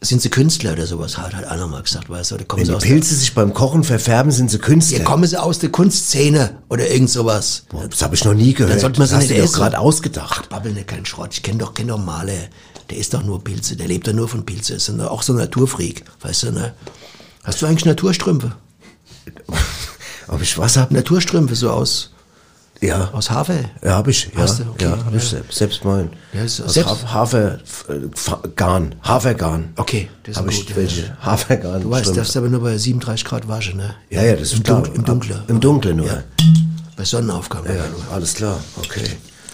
sind 0.00 0.22
sie 0.22 0.28
Künstler 0.30 0.72
oder 0.74 0.86
sowas, 0.86 1.18
hat 1.18 1.34
halt 1.34 1.46
einer 1.46 1.66
mal 1.66 1.82
gesagt, 1.82 2.08
weißt 2.08 2.30
du, 2.30 2.36
da 2.36 2.44
kommen 2.44 2.60
Wenn 2.60 2.66
sie 2.66 2.72
die 2.72 2.76
aus 2.76 2.82
Pilze 2.84 3.14
sich 3.16 3.34
beim 3.34 3.52
Kochen 3.52 3.82
verfärben, 3.82 4.30
sind 4.30 4.48
sie 4.50 4.58
Künstler. 4.58 4.98
der, 4.98 5.04
ja, 5.04 5.10
kommen 5.10 5.26
sie 5.26 5.36
aus 5.42 5.58
der 5.58 5.70
Kunstszene 5.70 6.50
oder 6.68 6.88
irgend 6.88 7.10
sowas. 7.10 7.64
Boah, 7.70 7.88
das 7.88 8.00
habe 8.02 8.14
ich 8.14 8.24
noch 8.24 8.34
nie 8.34 8.52
gehört. 8.54 8.74
Dann 8.74 8.80
sollte 8.80 9.00
man 9.00 9.08
sie 9.08 9.14
das 9.14 9.22
nicht 9.24 9.30
hast 9.30 9.36
du 9.38 9.42
doch 9.42 9.50
essen. 9.50 9.58
gerade 9.60 9.78
ausgedacht. 9.80 10.48
Babbel 10.48 10.72
nicht 10.72 10.86
kein 10.86 11.04
Schrott, 11.04 11.30
ich 11.32 11.42
kenne 11.42 11.58
doch, 11.58 11.74
kenn 11.74 11.88
doch 11.88 11.98
Maler, 11.98 12.32
der 12.90 12.98
isst 12.98 13.14
doch 13.14 13.22
nur 13.22 13.42
Pilze, 13.42 13.76
der 13.76 13.86
lebt 13.88 14.06
ja 14.06 14.12
nur 14.12 14.28
von 14.28 14.44
Pilze, 14.46 14.74
ist 14.74 14.88
ja 14.88 15.08
auch 15.08 15.22
so 15.22 15.32
ein 15.32 15.38
Naturfreak, 15.38 16.04
weißt 16.22 16.44
du, 16.44 16.52
ne? 16.52 16.72
Hast 17.44 17.60
du 17.62 17.66
eigentlich 17.66 17.84
Naturstrümpfe? 17.84 18.52
Ob 20.28 20.42
ich 20.42 20.56
was 20.58 20.76
hab? 20.76 20.90
Naturstrümpfe, 20.90 21.54
so 21.54 21.70
aus, 21.70 22.10
Ja. 22.80 23.10
aus 23.12 23.30
Hafer? 23.30 23.60
Ja, 23.82 23.92
habe 23.92 24.10
ich. 24.10 24.26
Ja, 24.34 24.40
Hast 24.42 24.60
du? 24.60 24.64
Okay. 24.70 24.84
ja 24.84 25.04
habe 25.04 25.16
ich 25.16 25.32
Ja. 25.32 25.38
selbst, 25.50 25.84
mal. 25.84 26.08
Ja, 26.32 26.42
ist- 26.44 26.60
Aus 26.60 26.74
selbst- 26.74 26.90
Haf- 26.90 27.12
Hafer, 27.12 27.54
äh, 27.88 28.48
Garn, 28.56 28.94
Hafergarn. 29.02 29.72
Okay, 29.76 30.08
das 30.24 30.32
ist 30.32 30.36
Habe 30.38 30.48
gut. 30.50 30.56
ich 30.70 30.76
welche 30.76 31.00
ja. 31.06 31.16
Hafergarn. 31.20 31.82
Du 31.82 31.90
weißt, 31.90 32.02
Strümpfe. 32.02 32.20
darfst 32.20 32.36
aber 32.36 32.48
nur 32.48 32.60
bei 32.62 32.76
37 32.76 33.24
Grad 33.24 33.48
waschen, 33.48 33.78
ne? 33.78 33.94
Ja, 34.10 34.22
ja, 34.22 34.32
das 34.36 34.48
ist 34.52 34.58
Im, 34.58 34.62
klar. 34.64 34.82
Dun 34.82 34.94
Im 34.94 35.04
Dunklen. 35.04 35.40
Im 35.48 35.60
Dunklen 35.60 35.96
nur. 35.96 36.24
Bei 36.96 37.04
Sonnenaufgang. 37.04 37.64
Ja, 37.66 37.84
alles 38.12 38.34
klar, 38.34 38.60
okay. 38.76 39.04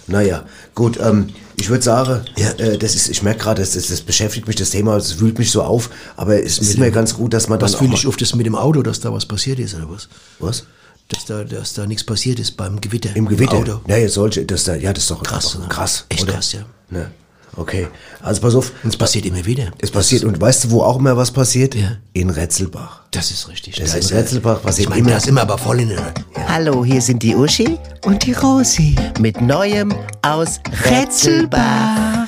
Naja, 0.07 0.43
gut, 0.75 0.99
ähm, 1.01 1.29
ich 1.57 1.69
würde 1.69 1.83
sagen, 1.83 2.25
Ja. 2.37 2.51
äh, 2.51 2.77
das 2.77 2.95
ist, 2.95 3.09
ich 3.09 3.21
merke 3.23 3.39
gerade, 3.43 3.61
das, 3.61 3.73
das, 3.73 3.87
das 3.87 4.01
beschäftigt 4.01 4.47
mich, 4.47 4.55
das 4.55 4.69
Thema, 4.71 4.95
das 4.95 5.19
wühlt 5.19 5.37
mich 5.39 5.51
so 5.51 5.63
auf, 5.63 5.89
aber 6.17 6.41
es 6.43 6.57
ist 6.59 6.77
mir 6.77 6.91
ganz 6.91 7.13
gut, 7.13 7.33
dass 7.33 7.47
man 7.47 7.59
dann 7.59 7.69
Was 7.71 7.75
fühle 7.79 7.93
ich 7.93 8.05
auf 8.07 8.17
das 8.17 8.35
mit 8.35 8.45
dem 8.45 8.55
Auto, 8.55 8.81
dass 8.81 8.99
da 8.99 9.11
was 9.13 9.25
passiert 9.25 9.59
ist, 9.59 9.73
oder 9.75 9.89
was? 9.89 10.07
Was? 10.39 10.63
Dass 11.09 11.25
da, 11.25 11.43
dass 11.43 11.73
da 11.73 11.85
nichts 11.85 12.03
passiert 12.03 12.39
ist 12.39 12.57
beim 12.57 12.81
Gewitter. 12.81 13.15
Im 13.15 13.27
Gewitter? 13.27 13.53
Auto. 13.53 13.81
Ja, 13.87 13.97
jetzt 13.97 14.15
solche, 14.15 14.43
das 14.45 14.63
da, 14.63 14.75
ja, 14.75 14.91
das 14.91 15.03
ist 15.03 15.11
doch 15.11 15.21
Krass, 15.21 15.53
doch 15.53 15.69
krass. 15.69 16.05
Echt 16.09 16.23
oder? 16.23 16.33
krass, 16.33 16.51
ja. 16.53 16.65
Ne? 16.89 17.11
Okay, 17.57 17.87
also 18.21 18.41
pass 18.41 18.53
auf. 18.55 18.71
Und 18.83 18.89
es 18.89 18.97
passiert 18.97 19.25
immer 19.25 19.45
wieder. 19.45 19.71
Es 19.79 19.89
passiert, 19.89 20.25
und 20.25 20.39
weißt 20.41 20.65
du, 20.65 20.71
wo 20.71 20.81
auch 20.81 20.97
immer 20.99 21.15
was 21.15 21.31
passiert? 21.31 21.73
Ja. 21.73 21.97
In 22.11 22.29
Retzelbach. 22.29 23.03
Das 23.11 23.31
ist 23.31 23.47
richtig. 23.47 23.75
Das 23.77 23.91
Da 23.91 23.97
ist 23.97 24.09
ja- 24.11 24.17
Retzelbach, 24.17 24.59
was 24.63 24.77
ich 24.77 24.83
ich 24.83 24.89
meine, 24.89 25.01
immer- 25.01 25.11
da 25.11 25.19
sind 25.21 25.35
wir 25.35 25.41
aber 25.41 25.57
voll 25.57 25.79
in 25.79 25.89
der... 25.89 26.13
Hallo, 26.49 26.83
hier 26.83 27.01
sind 27.01 27.23
die 27.23 27.33
Uschi 27.33 27.77
Und 28.03 28.25
die 28.25 28.33
Rosi. 28.33 28.95
mit 29.21 29.39
Neuem 29.41 29.93
aus 30.21 30.59
Retzelbach. 30.83 32.24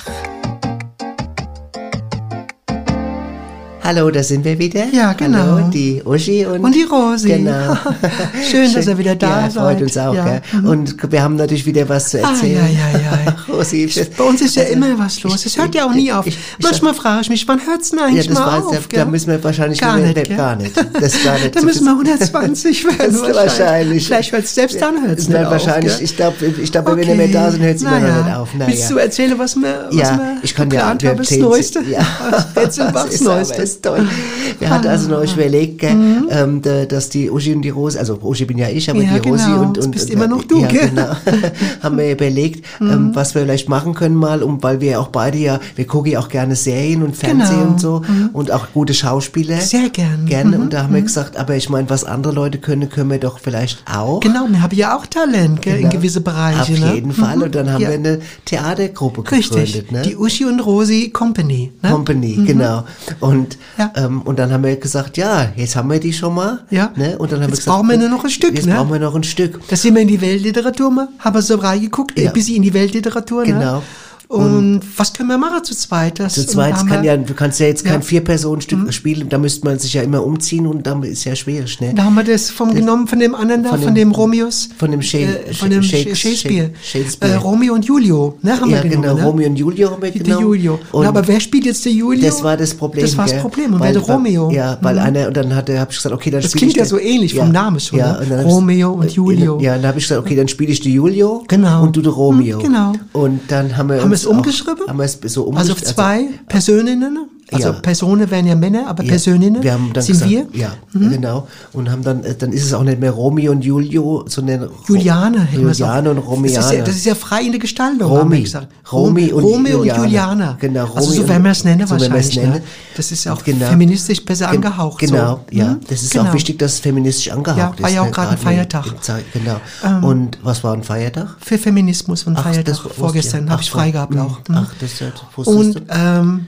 Hallo, 3.88 4.10
da 4.10 4.22
sind 4.22 4.44
wir 4.44 4.58
wieder. 4.58 4.84
Ja, 4.92 5.14
genau. 5.14 5.38
Hallo, 5.38 5.70
die 5.72 6.02
Uschi 6.04 6.44
und, 6.44 6.60
Und 6.62 6.74
die 6.74 6.82
Rosi. 6.82 7.28
Genau. 7.28 7.74
Schön, 8.50 8.70
dass 8.74 8.86
ihr 8.86 8.98
wieder 8.98 9.14
da 9.14 9.40
ja, 9.46 9.50
seid. 9.50 9.62
freut 9.62 9.80
uns 9.80 9.96
auch. 9.96 10.12
Ja. 10.14 10.24
Gell? 10.26 10.42
Und 10.66 11.10
wir 11.10 11.22
haben 11.22 11.36
natürlich 11.36 11.64
wieder 11.64 11.88
was 11.88 12.10
zu 12.10 12.22
Ah, 12.22 12.32
erzählen. 12.32 12.68
ja, 12.70 12.98
ja, 12.98 13.18
ja. 13.24 13.36
Rosi, 13.54 13.90
Bei 14.18 14.24
uns 14.24 14.42
ist 14.42 14.56
ja 14.56 14.64
also, 14.64 14.74
immer 14.74 14.98
was 14.98 15.22
los. 15.22 15.46
Es 15.46 15.56
hört 15.56 15.74
ja 15.74 15.86
auch 15.86 15.94
nie 15.94 16.12
auf. 16.12 16.26
ich- 16.26 16.36
ich- 16.36 16.62
Manchmal 16.62 16.92
frage 16.92 17.22
ich 17.22 17.30
mich, 17.30 17.48
wann 17.48 17.66
hört's 17.66 17.88
denn 17.88 18.00
Ja, 18.00 18.04
eigentlich 18.04 18.26
das 18.26 18.38
mal 18.38 18.58
weiß, 18.58 18.64
auf? 18.66 18.88
da, 18.88 18.96
da 18.98 19.04
müssen 19.06 19.28
wir 19.30 19.42
wahrscheinlich 19.42 19.80
Gar 19.80 19.96
nicht, 19.96 20.14
gell? 20.22 20.36
gar 20.36 20.54
nicht. 20.56 20.76
Das 20.76 21.24
gar 21.24 21.38
nicht. 21.42 21.56
Da 21.56 21.62
müssen 21.62 21.84
wir 21.86 21.92
120 21.92 22.84
werden. 22.98 23.14
Ist 23.14 23.22
wahrscheinlich. 23.34 24.04
Vielleicht 24.06 24.32
hört's 24.32 24.54
selbst 24.54 24.82
dann 24.82 25.02
hört's 25.02 25.28
Nein, 25.30 25.40
nicht 25.40 25.50
wahrscheinlich. 25.50 25.94
gell? 25.96 26.04
Ich 26.04 26.14
glaube, 26.14 26.36
ich 26.62 26.70
glaub, 26.72 26.86
wenn 26.88 26.96
wir 26.98 27.06
nicht 27.06 27.16
mehr 27.16 27.28
da 27.28 27.50
sind, 27.50 27.62
hört 27.62 27.76
es 27.76 27.80
immer 27.82 28.00
noch 28.00 28.24
nicht 28.26 28.36
auf. 28.36 28.48
Willst 28.54 28.90
du 28.90 28.98
erzählen, 28.98 29.38
was 29.38 29.56
wir, 29.56 29.86
was 29.90 29.94
ja, 29.96 30.18
wir 30.18 30.36
ich 30.42 30.54
kann 30.54 30.70
ja 30.70 30.92
geplant 30.92 31.04
haben, 31.04 31.16
das 31.16 31.30
Neueste? 31.38 31.80
Ja, 31.90 32.06
Retzelbachs 32.54 33.20
das 33.20 33.50
ist, 33.58 33.77
ist 33.78 33.84
toll. 33.84 34.06
Wir 34.58 34.70
hatten 34.70 34.88
also 34.88 35.08
neulich 35.08 35.34
überlegt, 35.34 35.78
gell, 35.78 35.94
Mhm. 35.94 36.28
ähm, 36.30 36.62
da- 36.62 36.84
dass 36.84 37.08
die 37.08 37.30
Uschi 37.30 37.54
und 37.54 37.62
die 37.62 37.68
Rose, 37.70 37.98
also 37.98 38.18
Uschi 38.22 38.44
bin 38.44 38.58
ja 38.58 38.68
ich, 38.68 38.90
aber 38.90 39.00
Ja, 39.02 39.18
die 39.18 39.28
Rosi 39.28 39.44
genau. 39.46 39.60
und, 39.62 39.78
und 39.78 39.90
bist 39.92 40.06
und, 40.08 40.12
immer 40.14 40.26
noch 40.26 40.42
du, 40.44 40.60
ja, 40.62 40.68
gell? 40.68 40.86
Mhm. 40.90 40.94
genau, 40.96 41.08
haben 41.82 41.98
wir 41.98 42.12
überlegt, 42.12 42.64
ähm, 42.80 43.10
was 43.14 43.34
wir 43.34 43.42
vielleicht 43.42 43.68
machen 43.68 43.94
können 43.94 44.14
mal, 44.16 44.42
um, 44.42 44.62
weil 44.62 44.80
wir 44.80 45.00
auch 45.00 45.08
beide 45.08 45.38
ja, 45.38 45.60
wir 45.76 45.86
gucken 45.86 46.12
ja 46.12 46.18
auch 46.20 46.28
gerne 46.28 46.56
Serien 46.56 47.02
und 47.02 47.16
Fernsehen 47.16 47.58
Genau. 47.58 47.70
und 47.70 47.80
so 47.80 48.02
und 48.32 48.50
auch 48.50 48.66
gute 48.74 48.94
Schauspieler. 48.94 49.60
Sehr 49.60 49.90
gern. 49.90 50.26
Gerne. 50.26 50.56
Mhm, 50.56 50.62
Und 50.64 50.72
da 50.72 50.82
haben 50.84 50.94
wir 50.94 51.02
gesagt, 51.02 51.36
aber 51.36 51.54
ich 51.56 51.68
meine, 51.68 51.88
was 51.90 52.04
andere 52.04 52.32
Leute 52.32 52.58
können, 52.58 52.88
können 52.88 53.10
wir 53.10 53.18
doch 53.18 53.38
vielleicht 53.38 53.82
auch. 53.92 54.20
Genau, 54.20 54.46
wir 54.48 54.60
haben 54.62 54.76
ja 54.76 54.96
auch 54.96 55.06
Talent 55.06 55.62
gell, 55.62 55.76
in 55.76 55.80
Genau. 55.82 55.92
gewisse 55.92 56.20
Bereiche. 56.20 56.60
Auf 56.62 56.68
ne? 56.80 56.94
jeden 56.94 57.12
Fall. 57.12 57.42
Und 57.42 57.54
dann 57.54 57.72
haben 57.72 57.82
Ja. 57.82 57.88
wir 57.90 57.94
eine 57.96 58.18
Theatergruppe 58.44 59.22
gegründet. 59.22 59.52
Richtig, 59.56 59.92
Ne? 59.92 60.02
die 60.02 60.16
Uschi 60.16 60.44
und 60.44 60.60
Rosi 60.60 61.10
Company. 61.10 61.70
Ne? 61.82 61.90
Company, 61.90 62.38
genau. 62.46 62.84
Und, 63.20 63.56
Ja. 63.76 63.92
ähm, 63.96 64.22
und 64.22 64.38
dann 64.38 64.52
haben 64.52 64.64
wir 64.64 64.76
gesagt, 64.76 65.16
ja, 65.16 65.48
jetzt 65.56 65.76
haben 65.76 65.90
wir 65.90 66.00
die 66.00 66.12
schon 66.12 66.34
mal. 66.34 66.60
Ja. 66.70 66.90
Ne? 66.96 67.16
Und 67.18 67.30
dann 67.32 67.40
haben 67.40 67.46
wir 67.48 67.54
Jetzt 67.54 67.64
gesagt, 67.64 67.76
brauchen 67.76 67.88
wir 67.90 67.98
nur 67.98 68.08
noch 68.08 68.24
ein 68.24 68.30
Stück, 68.30 68.54
Jetzt 68.54 68.66
ne? 68.66 68.74
brauchen 68.74 68.92
wir 68.92 68.98
noch 68.98 69.14
ein 69.14 69.22
Stück. 69.24 69.60
Da 69.68 69.76
sind 69.76 69.94
wir 69.94 70.02
in 70.02 70.08
die 70.08 70.20
Weltliteratur 70.20 70.90
mal, 70.90 71.08
haben 71.18 71.34
wir 71.34 71.42
so 71.42 71.56
reingeguckt, 71.56 72.18
Ja. 72.18 72.28
ein 72.28 72.32
bisschen 72.32 72.56
in 72.56 72.62
die 72.62 72.74
Weltliteratur. 72.74 73.44
Genau. 73.44 73.76
Ne? 73.76 73.82
Und, 74.28 74.82
was 74.96 75.14
können 75.14 75.30
wir 75.30 75.38
machen 75.38 75.64
zu 75.64 75.74
zweit? 75.74 76.20
Das, 76.20 76.34
Zu 76.34 76.42
und 76.42 76.50
zweit 76.50 76.86
kann 76.86 77.02
ja, 77.02 77.16
du 77.16 77.32
kannst 77.32 77.60
ja 77.60 77.66
jetzt 77.66 77.82
Ja. 77.84 77.90
Mhm. 77.90 77.94
kein 77.94 78.02
Vier-Personen-Stück 78.02 78.92
spielen, 78.92 79.28
da 79.30 79.38
müsste 79.38 79.64
man 79.66 79.78
sich 79.78 79.94
ja 79.94 80.02
immer 80.02 80.22
umziehen 80.22 80.66
und 80.66 80.86
dann 80.86 81.02
ist 81.02 81.24
ja 81.24 81.34
schwierig, 81.34 81.80
ne? 81.80 81.94
Da 81.94 82.04
haben 82.04 82.14
wir 82.14 82.24
das 82.24 82.50
vom 82.50 82.74
genommen 82.74 83.06
von 83.08 83.18
dem 83.20 83.34
anderen 83.34 83.62
da, 83.62 83.70
von 83.70 83.78
von, 83.80 83.94
dem- 83.94 84.10
dem 84.10 84.12
Romeos. 84.12 84.68
von 84.76 84.90
dem 84.90 85.00
Sha- 85.00 85.18
äh, 85.18 85.54
von 85.54 85.70
dem 85.70 85.82
Shakes- 85.82 86.18
Shakespeare. 86.18 86.70
Shakespeare. 86.82 87.32
Äh, 87.32 87.36
Romeo 87.36 87.72
und 87.72 87.86
Julio, 87.86 88.36
ne, 88.42 88.60
haben 88.60 88.70
ja, 88.70 88.82
wir 88.82 88.90
genommen. 88.90 89.02
genau, 89.08 89.14
ne? 89.16 89.24
Romeo 89.24 89.48
und 89.48 89.56
Julio 89.56 89.90
haben 89.92 90.02
wir 90.02 90.10
Der 90.10 90.22
genommen. 90.22 90.42
Julio. 90.46 90.74
Und, 90.92 91.00
Und 91.00 91.06
aber 91.06 91.26
wer 91.26 91.40
spielt 91.40 91.64
jetzt 91.64 91.84
der 91.86 91.92
Julio? 91.92 92.26
das 92.26 92.42
war 92.44 92.56
das 92.58 92.74
Problem. 92.74 93.02
Das 93.06 93.16
war 93.16 93.26
das? 93.26 93.40
Problem. 93.40 93.72
Und 93.72 93.80
Weil- 93.80 93.94
wer 93.94 94.00
der 94.02 94.14
Romeo? 94.14 94.50
Ja, 94.50 94.76
weil 94.82 94.96
Mhm. 94.96 95.00
einer, 95.00 95.26
und 95.28 95.36
dann 95.38 95.54
hat 95.56 95.70
er, 95.70 95.80
hab 95.80 95.90
ich 95.90 95.96
gesagt, 95.96 96.14
okay, 96.14 96.30
dann 96.30 96.42
Das 96.42 96.50
spiel 96.50 96.58
klingt 96.60 96.72
ich 96.72 96.76
ja 96.78 96.84
den- 96.84 96.88
so 96.90 96.98
ähnlich 96.98 97.34
vom 97.34 97.50
Namen 97.50 97.80
schon, 97.80 97.98
Ja, 97.98 98.20
ne? 98.20 98.40
und 98.44 98.44
Romeo 98.44 98.92
und 98.92 99.10
Julio. 99.10 99.58
Ja, 99.60 99.74
und 99.76 99.82
dann 99.82 99.88
habe 99.88 99.98
ich 99.98 100.04
gesagt, 100.06 100.20
okay, 100.20 100.36
dann 100.36 100.48
spiele 100.48 100.70
ich 100.70 100.80
die 100.80 100.92
Julio. 100.92 101.44
Genau. 101.48 101.82
Und 101.84 101.96
du 101.96 102.02
die 102.02 102.08
Romeo. 102.10 102.58
Mhm, 102.58 102.62
genau. 102.62 102.92
Und 103.14 103.40
dann 103.48 103.74
haben 103.76 103.88
wir 103.88 104.02
es 104.18 104.26
umgeschrieben? 104.26 104.82
Auch, 104.84 104.88
haben 104.88 104.98
wir 104.98 105.04
es 105.04 105.14
so 105.14 105.50
Also 105.52 105.72
umgeschrieben. 105.72 105.84
zwei 105.94 106.28
Persönlinnen? 106.48 107.18
Also 107.50 107.68
Ja. 107.68 107.72
Personen 107.74 108.30
wären 108.30 108.46
ja 108.46 108.54
Männer, 108.54 108.88
aber 108.88 109.02
Ja, 109.02 109.08
Persöninnen 109.10 109.62
wir 109.62 109.72
haben 109.72 109.90
dann 109.92 110.02
sind 110.02 110.12
gesagt, 110.14 110.30
wir. 110.30 110.46
Ja, 110.52 110.72
Mhm. 110.92 111.10
genau. 111.10 111.48
Und 111.72 111.90
haben 111.90 112.02
dann, 112.02 112.22
äh, 112.24 112.34
dann 112.34 112.52
ist 112.52 112.64
es 112.66 112.74
auch 112.74 112.82
nicht 112.82 113.00
mehr 113.00 113.10
Romy 113.10 113.48
und 113.48 113.64
Julio, 113.64 114.24
sondern 114.28 114.68
Juliane. 114.86 115.48
Juliane 115.52 116.10
und 116.10 116.16
Das 116.16 116.24
ist, 116.24 116.30
Romiane. 116.30 116.76
ja, 116.78 116.84
das 116.84 116.96
ist 116.96 117.06
ja 117.06 117.14
frei 117.14 117.42
in 117.42 117.52
der 117.52 117.60
Gestaltung, 117.60 118.06
Romy. 118.08 118.20
haben 118.20 118.32
wir 118.32 118.40
gesagt. 118.42 118.68
Romy 118.92 119.32
und 119.32 119.44
Romy 119.44 119.72
und. 119.72 119.86
Juliana. 119.86 120.56
Genau, 120.60 120.82
also 120.84 120.98
Romy 121.00 121.14
so 121.16 121.22
und- 121.22 121.28
werden 121.28 121.42
wir 121.44 121.50
es 121.52 121.64
nennen 121.64 121.86
so 121.86 121.92
wahrscheinlich. 121.94 122.36
nennen. 122.36 122.52
Ne? 122.52 122.62
Das 122.96 123.12
ist 123.12 123.24
ja 123.24 123.32
auch 123.32 123.42
Genau. 123.44 123.66
feministisch 123.66 124.24
besser 124.24 124.46
Gen- 124.46 124.56
angehaucht. 124.56 124.98
Genau, 124.98 125.40
so. 125.50 125.56
ja. 125.56 125.66
Hm? 125.68 125.80
Das 125.88 126.02
ist 126.02 126.12
genau. 126.12 126.28
auch 126.28 126.34
wichtig, 126.34 126.58
dass 126.58 126.74
es 126.74 126.80
feministisch 126.80 127.30
angehaucht 127.32 127.58
Ja, 127.58 127.70
ist. 127.74 127.82
war 127.82 127.90
ja 127.90 128.00
auch 128.02 128.06
ne, 128.06 128.10
gerade 128.12 128.28
ein 128.28 128.34
in- 128.36 128.40
Feiertag. 128.42 128.84
genau. 129.32 129.56
Ähm, 129.84 130.04
und 130.04 130.38
was 130.42 130.62
war 130.64 130.74
ein 130.74 130.82
Feiertag? 130.82 131.36
Für 131.40 131.56
Feminismus 131.58 132.24
und 132.24 132.36
Ach, 132.36 132.42
Feiertag. 132.42 132.64
das 132.66 132.84
wusste 132.84 132.98
Vorgestern 133.00 133.44
habe 133.48 133.54
Ach 133.58 133.60
ich 133.62 133.70
so. 133.70 133.78
frei 133.78 133.90
gehabt 133.90 134.12
Hm. 134.14 134.20
auch. 134.20 134.38
Hm. 134.48 134.54
Ach, 134.54 134.72
das, 134.80 134.90
das 134.98 135.12
wusstest 135.36 135.76
Und 135.76 135.82
ähm, 135.90 136.46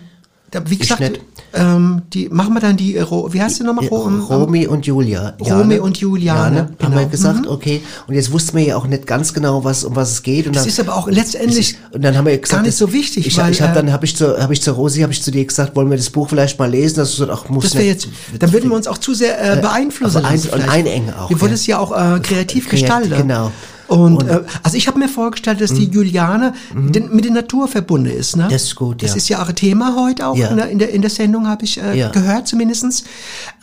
wie 0.67 0.77
gesagt, 0.79 1.01
nicht. 1.01 1.21
ähm, 1.55 2.03
die 2.13 2.29
machen 2.29 2.55
wir 2.55 2.61
dann 2.61 2.77
die, 2.77 2.97
äh, 2.97 3.05
wie 3.09 3.41
heißt 3.41 3.61
die 3.61 3.63
nochmal? 3.63 3.85
Ja, 3.85 3.91
Ro- 3.91 4.07
ähm, 4.09 4.21
Romy 4.23 4.67
und 4.67 4.85
Julia. 4.87 5.35
Romy 5.41 5.79
und 5.79 5.97
Juliane, 5.99 6.61
Haben 6.61 6.77
genau. 6.79 6.97
wir 6.99 7.07
gesagt, 7.07 7.43
Mhm. 7.43 7.49
okay. 7.49 7.83
Und 8.09 8.15
jetzt 8.15 8.33
wussten 8.33 8.57
wir 8.57 8.65
ja 8.65 8.77
auch 8.77 8.87
nicht 8.87 9.07
ganz 9.07 9.33
genau, 9.33 9.63
was, 9.65 9.85
um 9.85 9.95
was 9.97 10.11
es 10.13 10.23
geht. 10.23 10.47
Und 10.47 10.57
Das 10.57 10.63
dann, 10.65 10.71
ist 10.71 10.81
aber 10.81 10.97
auch 10.97 11.09
letztendlich 11.09 11.77
und 11.93 12.03
dann 12.03 12.17
haben 12.17 12.27
wir 12.27 12.37
gesagt, 12.37 12.63
gar 12.63 12.67
nicht 12.67 12.77
so 12.77 12.93
wichtig, 12.93 13.27
Ich, 13.27 13.39
weil, 13.39 13.53
ich 13.53 13.63
habe 13.63 13.73
äh, 13.73 13.75
dann 13.77 13.93
habe 13.93 14.05
ich 14.05 14.17
zu 14.17 14.41
habe 14.43 14.53
ich 14.53 14.61
zu 14.63 14.73
Rosi 14.73 15.01
habe 15.01 15.13
ich 15.13 15.23
zu 15.23 15.31
dir 15.31 15.45
gesagt, 15.45 15.77
wollen 15.77 15.89
wir 15.91 15.97
das 15.97 16.11
Buch 16.11 16.29
vielleicht 16.29 16.59
mal 16.59 16.71
lesen? 16.71 16.97
Das 16.97 17.11
ist 17.19 17.21
auch 17.31 17.49
muss 17.49 17.65
Das 17.65 17.75
nicht- 17.75 17.87
jetzt, 17.87 18.09
dann 18.39 18.53
würden 18.53 18.71
wir 18.71 18.77
uns 18.77 18.87
auch 18.87 18.99
zu 18.99 19.15
sehr 19.15 19.59
äh, 19.59 19.61
beeinflussen. 19.61 20.17
also 20.25 20.29
ein- 20.29 20.35
lassen 20.37 20.51
und 20.63 20.69
einengen 20.69 21.15
auch, 21.15 21.31
Wir 21.31 21.41
wollen 21.41 21.53
ja. 21.53 21.55
es 21.55 21.67
ja 21.67 21.79
auch 21.79 21.93
äh, 21.93 22.21
kreativ 22.21 22.67
Kreat- 22.67 22.71
gestalten. 22.71 23.17
genau. 23.17 23.53
Und, 23.91 24.19
Und- 24.19 24.25
Mhm. 24.25 24.31
äh, 24.31 24.41
also 24.63 24.77
ich 24.77 24.87
habe 24.87 24.99
mir 25.01 25.09
vorgestellt, 25.09 25.61
dass 25.61 25.75
die 25.75 25.87
Juliane 25.87 26.55
den, 26.73 27.13
mit 27.15 27.25
der 27.25 27.33
Natur 27.33 27.67
verbunden 27.67 28.07
ist. 28.11 28.37
Ne? 28.37 28.47
Das 28.49 28.63
ist 28.63 28.77
gut, 28.77 29.03
Das 29.03 29.11
ja. 29.11 29.17
ist 29.17 29.29
ja 29.29 29.43
auch 29.43 29.49
ein 29.49 29.57
Thema 29.57 29.97
heute 30.01 30.29
auch 30.29 30.37
Ja. 30.37 30.47
in, 30.49 30.57
der, 30.57 30.69
in, 30.69 30.79
der, 30.79 30.91
in 30.91 31.01
der 31.03 31.11
Sendung, 31.11 31.49
habe 31.49 31.65
ich 31.65 31.83
äh, 31.83 31.99
Ja. 31.99 32.09
gehört 32.11 32.47
zumindestens. 32.47 33.03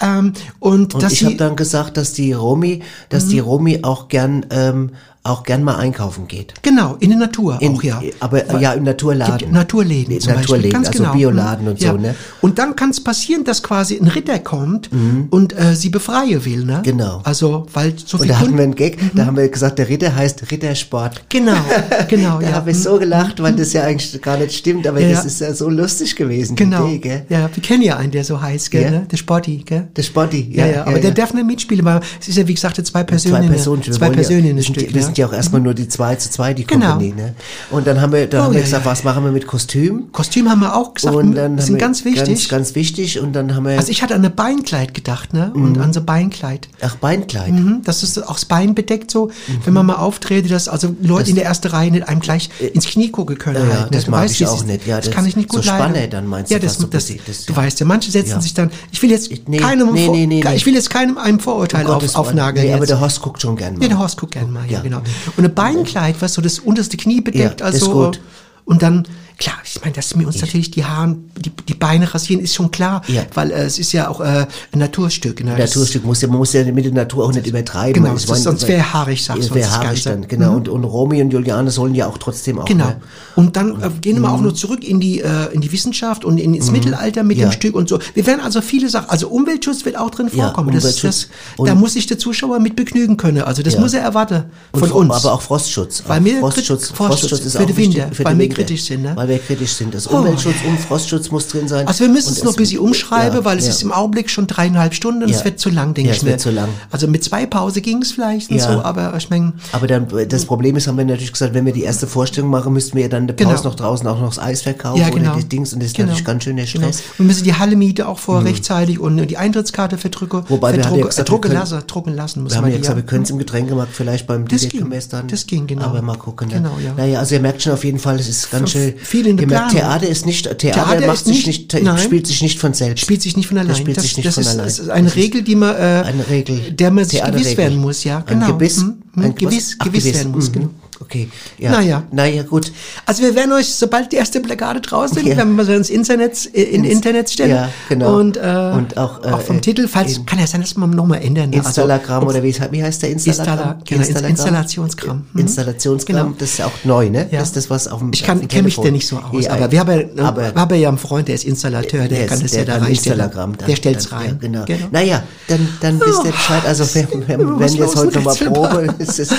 Ähm, 0.02 0.34
und, 0.60 0.96
Und 0.96 1.12
ich 1.12 1.24
habe 1.24 1.36
dann 1.36 1.56
gesagt, 1.56 1.96
dass 1.96 2.12
die 2.12 2.34
Romy, 2.34 2.82
dass 3.08 3.26
Mhm. 3.26 3.30
die 3.30 3.40
Romy 3.40 3.80
auch 3.84 4.10
gern 4.10 4.46
ähm, 4.50 4.92
auch 5.28 5.44
gern 5.44 5.64
mal 5.64 5.76
einkaufen 5.76 6.28
geht. 6.28 6.54
Genau, 6.62 6.96
in 7.00 7.10
der 7.10 7.20
Natur 7.20 7.58
In, 7.62 7.76
auch, 7.76 7.84
ja. 7.84 8.02
Aber 8.20 8.60
ja, 8.60 8.74
im 8.74 8.84
Naturladen. 8.84 9.52
Naturläden 9.52 10.20
zum 10.20 10.34
Naturläden, 10.34 10.48
Beispiel. 10.56 10.72
Ganz 10.72 10.88
also 10.88 11.00
genau. 11.04 11.14
Bioladen 11.14 11.68
und 11.68 11.82
ja. 11.82 11.92
so, 11.92 11.98
ne? 11.98 12.16
Und 12.42 12.60
dann 12.60 12.76
kann 12.76 12.90
es 12.92 13.04
passieren, 13.04 13.44
dass 13.44 13.62
quasi 13.64 13.98
ein 13.98 14.08
Ritter 14.08 14.40
kommt 14.40 14.90
und 15.30 15.54
äh, 15.58 15.76
sie 15.76 15.90
befreien 15.90 16.44
will, 16.46 16.64
ne? 16.66 16.82
Genau. 16.84 17.22
Also, 17.24 17.66
weil 17.74 17.94
so 17.98 18.18
Und 18.18 18.24
viel 18.24 18.32
da 18.32 18.40
hatten 18.40 18.56
wir 18.58 18.64
einen 18.64 18.76
Gag, 18.76 18.98
da 19.16 19.26
haben 19.26 19.38
wir 19.38 19.48
gesagt, 19.50 19.80
der 19.80 19.90
Ritter 19.90 20.16
heißt 20.16 20.50
Rittersport. 20.52 21.24
Genau, 21.30 21.54
genau, 22.08 22.40
Da 22.40 22.48
ja. 22.50 22.52
habe 22.54 22.72
ich 22.72 22.80
so 22.82 22.98
gelacht, 23.00 23.42
weil 23.42 23.54
das 23.54 23.74
ja 23.74 23.84
eigentlich 23.84 24.22
gar 24.22 24.38
nicht 24.38 24.54
stimmt, 24.56 24.88
aber 24.88 25.00
Ja, 25.00 25.10
das 25.10 25.26
ist 25.26 25.42
ja 25.42 25.54
so 25.54 25.70
lustig 25.70 26.16
gewesen, 26.16 26.56
Genau. 26.56 26.88
Idee, 26.88 26.98
gell? 27.00 27.26
Ja, 27.30 27.50
wir 27.54 27.64
kennen 27.64 27.84
ja 27.84 27.98
einen, 27.98 28.12
der 28.12 28.24
so 28.24 28.42
heißt, 28.42 28.72
gell, 28.72 28.84
Ja. 28.84 28.92
ne? 28.92 29.08
Der 29.12 29.18
Sporty, 29.18 29.64
gell? 29.66 29.88
Der 29.96 30.04
Sporty, 30.04 30.50
Ja, 30.52 30.66
ja. 30.66 30.72
ja, 30.78 30.86
aber 30.88 31.00
der 31.00 31.12
darf 31.12 31.34
nicht 31.34 31.46
mitspielen, 31.46 31.84
weil 31.86 32.00
es 32.20 32.28
ist 32.28 32.38
ja, 32.38 32.48
wie 32.48 32.54
gesagt, 32.54 32.78
zwei 32.86 33.04
Personen. 33.04 33.44
zwei 33.44 33.48
Personen, 33.48 33.84
zwei 33.84 34.00
wollen 34.08 34.14
Personen 34.14 34.44
wir, 34.56 34.64
sind, 34.64 34.64
Stück. 34.76 34.94
wir 34.94 35.02
ja 35.18 35.28
auch 35.28 35.34
erstmal 35.34 35.62
nur 35.62 35.74
die 35.74 35.88
zwei 35.88 36.16
zu 36.16 36.30
zwei, 36.30 36.54
die 36.54 36.66
Genau. 36.66 36.88
Kompanie, 36.94 37.14
ne? 37.14 37.34
Und 37.72 37.88
dann 37.88 38.02
haben 38.02 38.14
wir, 38.14 38.28
dann 38.28 38.42
Oh, 38.42 38.44
haben 38.46 38.54
wir 38.54 38.60
ja, 38.60 38.66
gesagt, 38.66 38.86
ja. 38.86 38.92
was 38.92 39.04
machen 39.04 39.24
wir 39.24 39.32
mit 39.32 39.48
Kostüm? 39.48 40.12
Kostüm 40.12 40.50
haben 40.50 40.60
wir 40.62 40.76
auch 40.76 40.94
gesagt, 40.94 41.16
und 41.16 41.36
dann 41.36 41.56
das 41.58 41.66
haben 41.66 41.72
sind 41.74 41.78
ganz 41.80 42.06
wichtig. 42.06 42.26
Ganz, 42.26 42.48
ganz 42.50 42.76
wichtig. 42.76 43.20
Und 43.20 43.34
dann 43.34 43.56
haben 43.56 43.66
wir, 43.66 43.78
also 43.78 43.92
ich 43.92 44.02
hatte 44.02 44.16
an 44.16 44.24
ein 44.26 44.36
Beinkleid 44.36 44.94
gedacht, 44.94 45.34
ne? 45.34 45.52
Mhm. 45.54 45.64
Und 45.64 45.78
an 45.80 45.94
so 45.94 46.02
Beinkleid. 46.02 46.68
ach, 46.82 46.96
Beinkleid. 46.96 47.52
Mhm, 47.54 47.82
das 47.84 48.04
ist 48.04 48.18
auch 48.28 48.34
das 48.36 48.46
Bein 48.46 48.76
bedeckt 48.76 49.12
so, 49.12 49.30
wenn 49.48 49.72
Mhm. 49.72 49.74
man 49.74 49.86
mal 49.88 49.96
auftrete, 49.96 50.48
dass 50.50 50.68
also 50.68 50.96
Leute 51.02 51.30
in 51.30 51.36
der 51.36 51.46
ersten 51.46 51.68
Reihe 51.68 51.92
nicht 51.92 52.08
einem 52.08 52.20
gleich 52.20 52.50
ins 52.74 52.86
Knie 52.86 53.10
gucken 53.12 53.38
können. 53.38 53.56
Ja, 53.58 53.64
ja, 53.66 53.80
halt, 53.82 53.92
ne? 53.92 53.98
das 53.98 54.06
Du 54.06 54.12
mag 54.12 54.24
weißt, 54.24 54.34
ich 54.42 54.48
auch 54.48 54.64
nicht. 54.64 54.86
Ja, 54.88 54.98
das, 54.98 55.06
das- 55.06 55.16
kann 55.16 55.26
ich 55.26 55.36
nicht 55.36 55.52
so 55.52 55.58
gut 55.58 55.66
leiden. 55.66 55.84
Spanne 55.94 56.08
dann 56.08 56.28
meinst 56.28 56.52
ja, 56.52 56.60
du 56.60 56.66
das, 56.66 56.78
so 56.78 56.88
das, 56.88 57.08
das- 57.26 57.46
Du 57.46 57.56
weißt 57.56 57.80
ja, 57.80 57.86
manche 57.86 58.12
setzen 58.12 58.32
Ja. 58.32 58.42
sich 58.42 58.54
dann, 58.54 58.70
ich 58.92 59.02
will 59.02 59.12
jetzt 59.12 59.32
Nee, 59.48 59.58
keinem, 59.58 59.94
nee, 59.94 60.06
Vor- 60.06 60.16
nee, 60.16 60.26
nee, 60.26 60.44
ich 60.56 60.66
will 60.66 60.74
jetzt 60.74 60.90
keinem 60.90 61.18
einem 61.18 61.40
Vorurteil 61.40 61.86
Um 61.86 61.92
auf, 61.94 62.16
aufnageln. 62.16 62.66
Nee, 62.68 62.74
aber 62.74 62.86
der 62.86 63.00
Horst 63.00 63.22
guckt 63.22 63.42
schon 63.42 63.56
gern 63.56 63.76
mal. 63.76 63.82
Ja, 63.84 63.90
der 63.90 64.00
Horst 64.00 64.18
guckt 64.18 64.34
gerne 64.34 64.52
mal, 64.52 64.66
ja, 64.66 64.74
Ja. 64.74 64.80
genau. 64.82 65.02
Und 65.36 65.46
ein 65.46 65.54
Beinkleid, 65.54 66.16
was 66.22 66.34
so 66.34 66.42
das 66.42 66.60
unterste 66.60 66.98
Knie 66.98 67.22
bedeckt, 67.22 67.62
Ja, 67.62 67.68
ist 67.68 67.82
also 67.84 67.92
gut. 67.92 68.20
und 68.66 68.82
dann 68.82 69.08
klar, 69.38 69.56
ich 69.64 69.80
meine, 69.82 69.94
dass 69.94 70.18
wir 70.18 70.26
uns 70.26 70.42
natürlich 70.42 70.72
die 70.72 70.84
Haare, 70.84 71.16
die, 71.38 71.52
die 71.68 71.74
Beine 71.76 72.12
rasieren, 72.14 72.42
ist 72.42 72.56
schon 72.56 72.72
klar, 72.72 73.02
Ja. 73.08 73.24
weil 73.34 73.52
äh, 73.52 73.64
es 73.66 73.78
ist 73.78 73.92
ja 73.92 74.08
auch 74.10 74.20
äh, 74.22 74.46
ein 74.72 74.80
Naturstück. 74.80 75.44
Ne? 75.44 75.56
Das- 75.58 75.76
Naturstück 75.76 76.04
muss 76.06 76.22
ja, 76.22 76.28
man 76.28 76.38
muss 76.38 76.54
ja 76.54 76.64
mit 76.64 76.86
der 76.86 76.92
Natur 76.92 77.26
auch 77.26 77.32
nicht 77.34 77.46
übertreiben. 77.46 78.02
Genau, 78.04 78.16
Ich 78.16 78.22
das- 78.22 78.30
meine, 78.32 78.42
sonst 78.42 78.68
wäre 78.68 78.94
haarig, 78.94 79.24
sagst 79.24 79.50
du, 79.50 79.56
wäre 79.56 79.68
das 79.70 79.78
haarig 79.78 80.04
dann, 80.04 80.28
genau. 80.28 80.52
Mhm. 80.52 80.56
Und, 80.58 80.70
und 80.70 80.84
Romy 80.86 81.22
und 81.22 81.32
Juliane 81.32 81.70
sollen 81.72 81.94
ja 81.96 82.08
auch 82.08 82.18
trotzdem 82.18 82.60
auch. 82.60 82.66
Genau. 82.66 82.86
Ne? 82.88 82.98
Und 83.36 83.56
dann 83.56 83.82
äh, 83.82 83.90
gehen 84.02 84.20
wir 84.22 84.32
auch 84.32 84.42
noch 84.42 84.54
zurück 84.54 84.84
in 84.84 85.00
die, 85.00 85.22
äh, 85.22 85.54
in 85.54 85.62
die 85.62 85.72
Wissenschaft 85.72 86.26
und 86.26 86.38
in, 86.40 86.54
ins 86.56 86.72
Mittelalter 86.72 87.24
mit 87.24 87.38
Mhm. 87.38 87.44
Ja. 87.44 87.50
dem 87.50 87.54
Stück 87.54 87.76
und 87.76 87.88
so. 87.90 88.00
Wir 88.16 88.26
werden 88.26 88.42
also 88.42 88.62
viele 88.62 88.90
Sachen, 88.90 89.10
also 89.10 89.28
Umweltschutz 89.30 89.86
wird 89.86 89.98
auch 89.98 90.10
drin 90.10 90.30
Ja, 90.34 90.46
vorkommen. 90.46 90.72
das, 90.74 90.84
Umweltschutz. 90.84 91.28
das, 91.28 91.30
Und- 91.58 91.68
da 91.70 91.76
muss 91.76 91.94
sich 91.94 92.08
der 92.08 92.18
Zuschauer 92.18 92.60
mit 92.60 92.76
begnügen 92.76 93.18
können. 93.18 93.42
Also 93.44 93.62
das 93.62 93.76
Ja. 93.76 93.80
muss 93.82 93.94
er 93.94 94.02
erwarten 94.02 94.46
von 94.74 94.92
uns. 94.92 95.14
Aber 95.14 95.34
auch 95.34 95.42
Frostschutz. 95.42 96.04
Weil 96.08 96.24
wir 96.26 96.40
Frostschutz, 96.40 96.88
Frostschutz, 96.90 97.20
Frostschutz 97.30 97.46
ist 97.46 97.52
für 97.56 97.60
auch 97.64 97.66
den 97.68 97.78
wichtig 97.78 97.96
Winter, 97.98 98.16
für 98.16 98.26
weil 98.26 98.40
wir 98.40 98.50
kritisch 98.50 98.84
sind, 98.86 99.04
ne? 99.04 99.27
Weil 99.28 99.36
wir 99.36 99.40
kritisch 99.40 99.74
sind. 99.74 99.94
Das 99.94 100.10
Oh, 100.10 100.18
Umweltschutz 100.18 100.56
ja. 100.64 100.70
und 100.70 100.80
Frostschutz 100.80 101.32
muss 101.32 101.48
drin 101.48 101.68
sein. 101.68 101.88
Also 101.88 102.02
wir 102.06 102.10
müssen 102.10 102.32
es 102.34 102.44
noch 102.44 102.54
ein 102.54 102.58
bisschen 102.58 102.80
umschreiben, 102.80 103.40
ja, 103.40 103.46
weil 103.46 103.58
es 103.58 103.66
ja. 103.66 103.72
ist 103.72 103.84
im 103.84 103.92
Augenblick 103.92 104.30
schon 104.30 104.48
dreieinhalb 104.48 104.94
Stunden 104.94 105.24
und 105.24 105.30
Ja. 105.30 105.38
es 105.38 105.44
wird 105.46 105.60
zu 105.60 105.70
lang, 105.70 105.94
denke 105.94 106.12
ich 106.12 106.18
es 106.18 106.26
wird 106.26 106.40
zu 106.40 106.52
lang. 106.52 106.70
Also 106.92 107.08
mit 107.08 107.24
zwei 107.24 107.46
Pause 107.46 107.82
ging 107.82 108.02
es 108.02 108.12
vielleicht 108.12 108.50
und 108.52 108.60
so, 108.62 108.68
aber 108.68 109.14
ich 109.18 109.30
meine, 109.30 109.54
Aber 109.72 109.88
dann, 109.88 110.08
das 110.30 110.46
Problem 110.46 110.76
ist, 110.78 110.88
haben 110.88 110.98
wir 110.98 111.06
natürlich 111.06 111.32
gesagt, 111.34 111.54
wenn 111.54 111.66
wir 111.66 111.74
die 111.74 111.84
erste 111.84 112.08
Vorstellung 112.08 112.50
machen, 112.50 112.74
müssten 112.74 112.96
wir 112.96 113.04
ja 113.04 113.10
dann 113.10 113.24
in 113.24 113.28
der 113.28 113.34
Pause 113.36 113.48
Genau. 113.58 113.64
noch 113.70 113.76
draußen 113.76 114.08
auch 114.08 114.20
noch 114.20 114.30
das 114.30 114.40
Eis 114.40 114.62
verkaufen 114.62 115.00
ja 115.02 115.10
genau. 115.10 115.32
oder 115.34 115.42
die 115.42 115.50
Dings 115.50 115.74
und 115.74 115.80
das 115.82 115.88
ist 115.88 115.96
genau. 115.96 116.08
natürlich 116.08 116.26
ganz 116.26 116.44
schön 116.44 116.56
der 116.56 116.66
Genau. 116.66 116.88
Stress. 116.88 117.04
Wir 117.18 117.26
müssen 117.26 117.44
die 117.44 117.54
Halle 117.54 117.76
miete 117.76 118.08
auch 118.08 118.20
vor 118.20 118.44
rechtzeitig 118.44 119.00
und 119.00 119.18
die 119.28 119.38
Eintrittskarte 119.38 119.98
verdrücken. 119.98 120.44
Wobei 120.48 120.76
wir 120.76 120.84
haben 120.86 120.96
ja 120.96 121.06
gesagt, 121.06 121.30
drucken 121.30 121.44
wir 121.44 121.50
können- 121.50 121.60
lassen, 121.60 121.88
drucken 121.88 122.14
lassen 122.16 122.44
muss 122.44 122.52
Wir 122.54 122.58
haben 122.62 122.72
ja 122.72 122.78
gesagt, 122.78 122.96
wir 122.98 123.04
können 123.06 123.24
es 123.24 123.30
im 123.30 123.38
Getränkemarkt 123.40 123.94
vielleicht 123.94 124.28
beim 124.28 124.48
Das 124.48 124.68
ging. 124.70 124.90
dann. 125.10 125.28
Das 125.28 125.46
ging, 125.48 125.68
genau. 125.68 125.84
Aber 125.86 126.02
mal 126.02 126.18
gucken. 126.18 126.50
Genau, 126.50 126.78
ja. 126.84 126.94
Naja, 126.96 127.20
also 127.20 127.36
ihr 127.36 127.42
merkt 127.42 127.62
schon 127.62 127.74
auf 127.74 127.84
jeden 127.84 128.00
Fall, 128.00 128.20
es 128.20 128.28
ist 128.28 128.52
ganz 128.52 128.72
schön. 128.72 128.94
viel 128.98 129.17
in 129.26 129.38
der 129.38 129.48
Planung. 129.48 129.72
Theater 129.72 130.08
ist 130.08 130.26
nicht, 130.26 130.44
Theater, 130.44 130.58
Theater 130.58 131.08
macht 131.08 131.26
sich 131.26 131.48
nicht- 131.48 131.74
nicht, 131.74 131.84
nein. 131.84 131.98
spielt 131.98 132.28
sich 132.28 132.42
nicht 132.42 132.60
von 132.60 132.74
selbst. 132.74 133.02
spielt 133.02 133.22
sich 133.22 133.36
nicht 133.36 133.48
von 133.48 133.58
allein. 133.58 133.70
Das 133.70 133.78
spielt 133.80 133.98
das, 133.98 134.04
sich 134.04 134.18
nicht 134.18 134.28
das 134.28 134.36
von 134.36 134.42
ist, 134.44 134.50
allein. 134.50 134.66
Das 134.66 134.80
ist 134.80 134.90
eine 134.90 135.08
Das 135.08 135.16
Regel, 135.16 135.42
die 135.42 135.56
man, 135.56 135.76
äh, 135.76 135.80
eine 136.06 136.30
Regel. 136.30 136.60
der 136.72 136.92
man 136.92 137.06
sich 137.06 137.24
gewiss 137.24 137.58
werden 137.58 137.78
muss, 137.80 138.04
ja, 138.04 138.18
Ein 138.20 138.26
genau. 138.28 138.48
Gebiss? 138.48 138.78
Mhm. 138.78 138.94
Mhm. 139.16 139.24
Ein 139.24 139.36
gewiss, 139.36 139.76
Ach, 139.80 139.86
gewiss 139.86 140.06
werden 140.06 140.32
muss, 140.32 140.50
Mhm. 140.50 140.54
genau. 140.54 140.70
Okay, 141.00 141.30
ja. 141.60 141.72
Naja. 141.72 142.04
Naja, 142.12 142.42
gut. 142.44 142.72
Also 143.06 143.22
wir 143.22 143.36
werden 143.36 143.52
euch, 143.54 143.68
sobald 143.74 144.12
die 144.12 144.16
erste 144.16 144.40
Plakate 144.40 144.82
draußen 144.82 145.16
sind, 145.18 145.28
Ja. 145.28 145.38
werden 145.38 145.56
wir 145.56 145.64
sie 145.64 145.76
ins 145.76 145.90
Internet, 145.92 146.50
äh, 146.56 146.64
in 146.64 146.84
Ins- 146.84 146.94
Internet 146.96 147.30
stellen. 147.30 147.52
ja, 147.52 147.70
genau. 147.88 148.18
Und, 148.18 148.38
äh, 148.38 148.72
Und 148.74 148.98
auch, 148.98 149.24
äh, 149.24 149.38
vom 149.40 149.62
Titel, 149.62 149.88
falls, 149.88 150.26
kann 150.26 150.40
ja 150.40 150.48
sein, 150.48 150.62
dass 150.62 150.76
wir 150.76 150.88
nochmal 150.88 151.22
ändern. 151.22 151.52
ne? 151.52 151.58
Also, 151.58 151.68
Installagramm 151.70 152.26
oder 152.26 152.42
wie, 152.42 152.56
wie 152.72 152.84
heißt 152.84 153.04
der 153.04 153.12
Installa, 153.12 153.38
Installagramm? 153.38 153.78
genau, 153.86 154.02
Ins- 154.06 154.20
Installationskram. 154.22 155.26
Mhm. 155.34 155.40
Installationskram, 155.40 156.16
Genau. 156.26 156.36
das 156.38 156.50
ist 156.52 156.58
ja 156.60 156.66
auch 156.66 156.72
neu, 156.84 157.10
ne? 157.10 157.28
Ja. 157.32 157.40
Das 157.40 157.50
ist 157.50 157.58
das, 157.58 157.70
was 157.70 157.88
auf 157.88 158.00
dem 158.00 158.12
Ich 158.14 158.24
kann, 158.24 158.48
kenne 158.48 158.64
mich 158.64 158.76
da 158.76 158.90
nicht 158.90 159.08
so 159.08 159.18
aus, 159.18 159.44
Ja, 159.46 159.52
aber 159.52 159.72
wir 159.72 159.80
haben, 159.80 160.10
ja, 160.18 160.24
aber- 160.24 160.54
wir 160.56 160.62
haben 160.62 160.76
ja 160.76 160.90
einen 160.90 160.98
Freund, 160.98 161.28
der 161.28 161.36
ist 161.36 161.44
Installateur, 161.46 162.08
der, 162.08 162.18
Der 162.20 162.28
kann 162.28 162.40
das 162.42 162.52
der 162.52 162.62
ja 162.62 162.66
da 162.66 162.74
reinstellen. 162.84 163.20
Installagramm 163.20 163.58
dann- 163.58 163.68
Der 163.68 163.76
stellt's 163.76 164.10
dann- 164.10 164.20
rein. 164.20 164.38
Genau. 164.42 164.66
genau. 164.66 164.88
Naja, 164.92 165.24
dann, 165.48 165.68
dann 165.82 166.00
wisst 166.00 166.26
ihr 166.26 166.32
Bescheid. 166.32 166.64
Also 166.66 166.84
wir, 166.96 167.08
wir, 167.28 167.60
jetzt 167.60 167.78
los 167.78 167.96
heute 167.96 168.18
nochmal? 168.20 168.36
Probe. 168.36 168.96
Es 169.00 169.20
ist- 169.20 169.34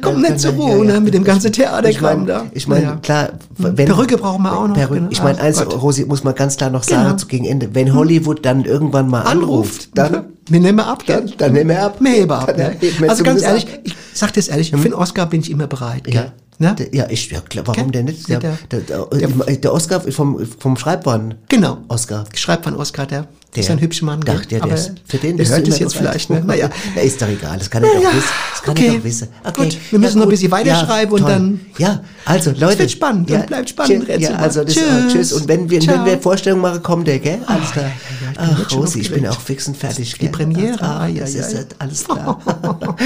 Komm 0.00 0.22
dann- 0.22 0.32
nicht 0.32 0.40
zur 0.40 0.52
Ruhe. 0.52 0.93
Ne, 0.94 1.00
mit 1.04 1.14
dem 1.14 1.24
ganzen 1.24 1.48
Ich 1.48 1.52
Theaterkram 1.56 2.20
meine, 2.20 2.26
da. 2.26 2.46
ich 2.52 2.68
meine, 2.68 2.84
Ja. 2.84 2.96
klar, 2.96 3.28
wenn, 3.58 3.86
Perücke 3.86 4.16
brauchen 4.16 4.42
wir 4.42 4.56
auch 4.56 4.68
noch, 4.68 4.74
Perücke, 4.74 4.94
genau. 5.00 5.10
ich 5.10 5.22
meine, 5.22 5.40
eins, 5.40 5.58
Gott. 5.58 5.80
Rosi, 5.82 6.04
muss 6.04 6.24
man 6.24 6.34
ganz 6.34 6.56
klar 6.56 6.70
noch 6.70 6.82
sagen 6.82 7.04
Genau. 7.04 7.16
zu 7.16 7.26
gegen 7.26 7.44
Ende. 7.44 7.74
Wenn 7.74 7.94
Hollywood 7.94 8.44
dann 8.44 8.64
irgendwann 8.64 9.08
mal 9.08 9.22
anruft, 9.22 9.96
dann, 9.96 10.26
wir 10.48 10.60
nehmen 10.60 10.80
ab, 10.80 11.04
dann, 11.06 11.32
dann 11.38 11.52
nehmen 11.52 11.70
wir 11.70 11.82
ab. 11.82 11.96
Wir 12.00 12.10
heben 12.12 12.30
ab. 12.30 12.56
Ne? 12.56 12.76
wir 12.80 13.10
Also 13.10 13.24
ganz 13.24 13.42
ehrlich, 13.42 13.66
ich 13.84 13.94
sag 14.14 14.32
das 14.34 14.48
ehrlich, 14.48 14.70
für 14.70 14.76
den 14.78 14.94
Oscar 14.94 15.26
bin 15.26 15.40
ich 15.40 15.50
immer 15.50 15.66
bereit. 15.66 16.04
Gell? 16.04 16.14
Ja. 16.14 16.32
Ne? 16.58 16.74
Der- 16.78 16.94
Ja, 16.94 17.06
ich, 17.10 17.30
ja, 17.30 17.40
klar, 17.40 17.66
warum 17.66 17.90
Gell? 17.90 18.04
denn 18.04 18.04
nicht? 18.06 18.28
Der, 18.28 18.38
Der- 18.38 18.56
der, 18.70 18.80
der, 18.80 19.56
der 19.56 19.72
Oscar 19.72 20.00
vom, 20.00 20.38
vom 20.58 20.76
Schreibwaren. 20.76 21.34
Genau. 21.48 21.78
Oscar. 21.88 22.24
Schreibt 22.34 22.64
von 22.64 22.76
Oscar, 22.76 23.06
der, 23.06 23.26
der 23.56 23.62
ist 23.64 23.70
ein 23.70 23.80
hübscher 23.80 24.04
Mann. 24.06 24.20
Ach, 24.28 24.46
der, 24.46 24.60
aber 24.62 24.68
der 24.68 24.78
ist, 24.78 24.92
für 25.06 25.18
den 25.18 25.36
hört 25.38 25.66
es 25.68 25.78
jetzt 25.80 25.96
vielleicht. 25.96 26.30
Ne? 26.30 26.42
Naja. 26.44 26.70
Na, 26.94 27.02
ist 27.02 27.20
doch 27.20 27.26
egal, 27.28 27.58
das 27.58 27.68
kann 27.68 27.82
er 27.82 27.88
Ja, 27.94 28.00
doch 28.02 28.14
wissen. 28.16 28.28
Das 28.52 28.62
kann 28.62 28.70
okay. 28.72 28.86
er 28.86 28.94
doch 28.94 29.04
wissen. 29.04 29.28
Okay. 29.42 29.62
Gut, 29.64 29.78
wir 29.90 29.98
müssen 29.98 30.18
noch 30.18 30.26
ein 30.26 30.30
bisschen 30.30 30.50
weiterschreiben 30.52 31.12
und 31.14 31.20
toll. 31.22 31.30
dann- 31.30 31.60
Ja, 31.78 32.00
also 32.24 32.52
Leute. 32.52 32.78
wird 32.80 32.90
spannend 32.92 33.30
und 33.32 33.46
bleibt 33.46 33.70
spannend, 33.70 34.06
tschüss. 34.06 34.22
Ja, 34.22 34.36
also 34.36 34.62
das, 34.64 34.74
Tschüss. 34.74 34.84
tschüss. 34.84 35.12
tschüss. 35.12 35.32
Und 35.32 35.48
wenn 35.48 35.68
wir, 35.68 35.80
Ciao. 35.80 35.96
wenn 35.98 36.04
wir 36.04 36.18
Vorstellungen 36.20 36.62
machen, 36.62 36.82
kommt 36.84 37.08
der, 37.08 37.18
gell? 37.18 37.38
Alles 37.46 37.72
klar. 37.72 37.84
ja, 37.86 37.90
ja, 37.90 38.52
ich 38.58 38.64
Ach, 38.64 38.70
schon 38.70 38.78
Rosi, 38.80 39.00
ich 39.00 39.12
bin 39.12 39.26
auch 39.26 39.40
fix 39.40 39.66
und 39.66 39.76
fertig, 39.76 40.16
Die? 40.18 40.28
Premiere, 40.28 40.80
ah, 40.82 41.06
ja, 41.08 41.20
das 41.22 41.34
ja, 41.34 41.40
ist 41.40 41.52
ja. 41.52 41.58
halt 41.58 41.74
alles 41.80 42.04
klar. 42.08 42.40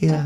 ja. 0.00 0.24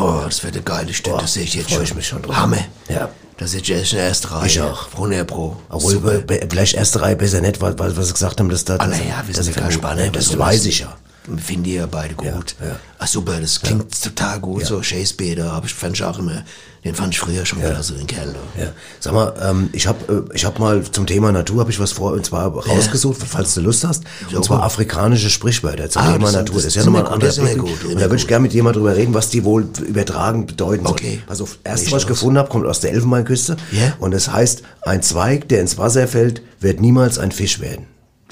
Boah, 0.00 0.24
das 0.26 0.42
wird 0.44 0.54
eine 0.54 0.62
geile 0.62 0.94
Stunde, 0.94 1.20
das 1.22 1.32
sehe 1.34 1.44
ich 1.44 1.54
jetzt 1.54 1.70
schon. 1.70 1.82
ich 1.82 1.94
mich 1.94 2.06
schon 2.06 2.22
drauf. 2.22 2.36
Hammer. 2.36 2.58
Ja. 2.88 3.08
Da 3.36 3.46
sitze 3.46 3.72
ich 3.74 3.92
in 3.92 3.98
der 3.98 4.08
ersten 4.08 4.26
Reihe. 4.28 4.46
Ich 4.46 4.60
auch. 4.60 4.88
100 4.94 5.26
Pro. 5.26 5.56
Obwohl, 5.68 6.24
vielleicht 6.50 6.74
erste 6.74 7.00
Reihe 7.00 7.14
besser 7.14 7.40
nicht, 7.40 7.60
weil, 7.60 7.78
weil 7.78 7.96
wir 7.96 8.02
gesagt 8.04 8.40
haben, 8.40 8.48
dass 8.48 8.64
da, 8.64 8.74
Ah, 8.74 8.86
dass, 8.88 8.98
na 8.98 9.04
ja, 9.04 9.22
wir 9.26 9.34
sind 9.34 9.54
ja 9.54 9.62
kein 9.62 9.70
Spanner, 9.72 10.08
das 10.10 10.36
weiß 10.36 10.66
ich 10.66 10.80
ja. 10.80 10.96
finden 11.36 11.62
die 11.64 11.74
ja 11.74 11.86
beide 11.86 12.14
gut. 12.14 12.56
ja. 12.60 12.76
Ach 12.98 13.06
super, 13.06 13.40
das 13.40 13.60
klingt 13.60 14.02
total 14.02 14.40
gut. 14.40 14.66
So 14.66 14.82
Shakespeare, 14.82 15.36
da 15.36 15.52
hab 15.52 15.64
ich, 15.64 15.72
fand 15.72 15.94
ich 15.94 16.02
auch 16.02 16.18
immer, 16.18 16.42
den 16.88 16.94
fand 16.94 17.12
ich 17.12 17.20
früher 17.20 17.44
schon 17.46 17.60
klasse, 17.60 17.92
den 17.94 18.06
Kerl. 18.06 18.34
da. 18.56 18.62
Ja. 18.62 18.68
Sag 18.98 19.12
mal, 19.12 19.34
ähm, 19.42 19.68
ich 19.72 19.86
habe 19.86 20.24
äh, 20.30 20.34
ich 20.34 20.44
hab 20.44 20.58
mal 20.58 20.82
zum 20.82 21.06
Thema 21.06 21.30
Natur 21.32 21.60
habe 21.60 21.70
ich 21.70 21.78
was 21.78 21.92
vor 21.92 22.12
und 22.12 22.24
zwar 22.24 22.46
rausgesucht, 22.52 23.18
falls 23.26 23.54
du 23.54 23.60
Lust 23.60 23.84
hast. 23.84 24.04
Und 24.34 24.44
zwar 24.44 24.62
afrikanische 24.62 25.28
Sprichwörter 25.30 25.88
zum 25.90 26.02
Ah, 26.02 26.12
Thema 26.12 26.24
das- 26.26 26.32
Natur. 26.34 26.54
Das, 26.56 26.64
das 26.64 26.76
ist 26.76 26.76
ja 26.76 26.84
nochmal 26.90 27.06
ein 27.06 27.58
gut, 27.58 27.70
Und 27.84 27.90
immer 27.92 28.00
da 28.00 28.06
würde 28.06 28.16
ich 28.16 28.26
gerne 28.26 28.42
mit 28.42 28.54
jemand 28.54 28.76
drüber 28.76 28.96
reden, 28.96 29.14
was 29.14 29.28
die 29.30 29.44
wohl 29.44 29.68
übertragen 29.86 30.46
bedeuten. 30.46 30.86
Okay. 30.86 31.20
Erste, 31.28 31.44
ich 31.62 31.64
was 31.64 31.82
ich 31.82 31.90
los. 31.92 32.06
gefunden 32.06 32.38
habe, 32.38 32.48
kommt 32.48 32.66
aus 32.66 32.80
der 32.80 32.92
Elfenbeinküste. 32.92 33.56
Ja? 33.72 33.92
Und 33.98 34.14
es 34.14 34.32
heißt, 34.32 34.62
ein 34.82 35.02
Zweig, 35.02 35.48
der 35.48 35.60
ins 35.60 35.76
Wasser 35.78 36.08
fällt, 36.08 36.42
wird 36.60 36.80
niemals 36.80 37.18
ein 37.18 37.32
Fisch 37.32 37.60
werden. 37.60 37.86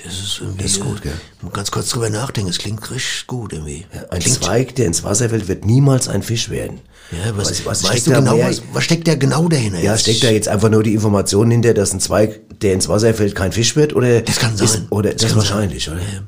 Das 0.07 0.15
ist 0.15 0.39
irgendwie, 0.41 0.63
Das 0.63 0.73
ist 0.73 0.81
gut, 0.81 1.03
gell? 1.03 1.13
Muss 1.43 1.53
ganz 1.53 1.71
kurz 1.71 1.89
drüber 1.91 2.09
nachdenken, 2.11 2.51
es 2.51 2.59
klingt 2.59 2.91
richtig 2.91 3.27
gut 3.27 3.53
irgendwie. 3.53 3.87
Ein 4.11 4.21
klingt, 4.21 4.43
Zweig, 4.43 4.75
der 4.77 4.87
ins 4.87 5.03
Wasser 5.05 5.29
fällt, 5.29 5.49
wird 5.49 5.65
niemals 5.65 6.09
ein 6.09 6.23
Fisch 6.23 6.49
werden. 6.51 6.81
Ja, 7.13 7.37
was, 7.37 7.51
Was- 7.51 7.67
was 7.67 7.83
weißt 7.85 7.93
steckt 7.93 8.07
du 8.07 8.11
da 8.13 8.19
genau, 8.19 8.37
mehr- 8.37 8.49
was, 8.49 8.63
was 8.73 8.85
steckt 8.85 9.07
da 9.09 9.15
genau 9.15 9.49
dahinter? 9.49 9.79
Ja, 9.81 9.93
jetzt? 9.93 10.03
steckt 10.03 10.25
da 10.25 10.31
jetzt 10.31 10.49
einfach 10.49 10.71
nur 10.71 10.83
die 10.83 10.95
Information 10.95 11.51
hinter, 11.51 11.73
dass 11.75 11.93
ein 11.93 12.01
Zweig, 12.01 12.41
der 12.61 12.75
ins 12.75 12.89
Wasser 12.89 13.15
fällt, 13.15 13.35
kein 13.35 13.53
Fisch 13.53 13.77
wird? 13.77 13.95
Oder 13.95 14.23
Das 14.23 14.39
kann 14.39 14.55
Ist, 14.55 14.73
sein. 14.73 14.87
oder 14.91 15.13
das, 15.13 15.23
ist 15.23 15.29
kann 15.29 15.39
wahrscheinlich, 15.39 15.85
sein. 15.85 15.95
oder? 15.95 16.03
Ja. 16.03 16.21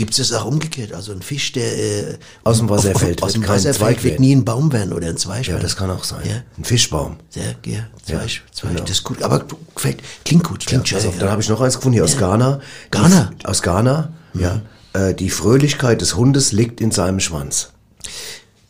Gibt 0.00 0.18
es 0.18 0.28
das 0.28 0.32
auch 0.32 0.46
umgekehrt? 0.46 0.94
Also 0.94 1.12
ein 1.12 1.20
Fisch, 1.20 1.52
der 1.52 1.76
äh, 2.12 2.18
Aus 2.42 2.56
dem 2.56 2.70
Wasser 2.70 2.92
auf- 2.94 3.00
fällt, 3.02 3.22
aus 3.22 3.34
dem 3.34 3.46
Wasser 3.46 3.74
fällt, 3.74 4.02
wird 4.02 4.18
nie 4.18 4.34
ein 4.34 4.46
Baum 4.46 4.72
werden 4.72 4.94
oder 4.94 5.08
ein 5.08 5.18
Zweig 5.18 5.46
Ja, 5.46 5.58
das 5.58 5.76
kann 5.76 5.90
auch 5.90 6.04
sein. 6.04 6.22
Ja, 6.26 6.36
Ein 6.56 6.64
Fischbaum. 6.64 7.18
ja, 7.34 7.42
ja 7.66 7.86
Zweig, 8.02 8.40
Zweig, 8.50 8.70
genau. 8.72 8.80
das 8.80 8.90
ist 8.92 9.04
gut. 9.04 9.22
Aber 9.22 9.44
gefällt, 9.74 9.98
klingt 10.24 10.44
gut, 10.44 10.64
klingt 10.64 10.84
Pass 10.90 11.02
schön. 11.02 11.10
auf, 11.10 11.18
dann 11.18 11.28
habe 11.28 11.42
ich 11.42 11.50
noch 11.50 11.60
eins 11.60 11.74
gefunden 11.76 11.92
hier 11.96 12.04
aus 12.04 12.16
Ghana. 12.16 12.60
Ghana? 12.90 13.30
Aus 13.44 13.60
Ghana, 13.60 14.14
ja. 14.32 14.62
Äh, 14.94 15.12
die 15.14 15.28
Fröhlichkeit 15.28 16.00
des 16.00 16.16
Hundes 16.16 16.52
liegt 16.52 16.80
in 16.80 16.92
seinem 16.92 17.20
Schwanz. 17.20 17.72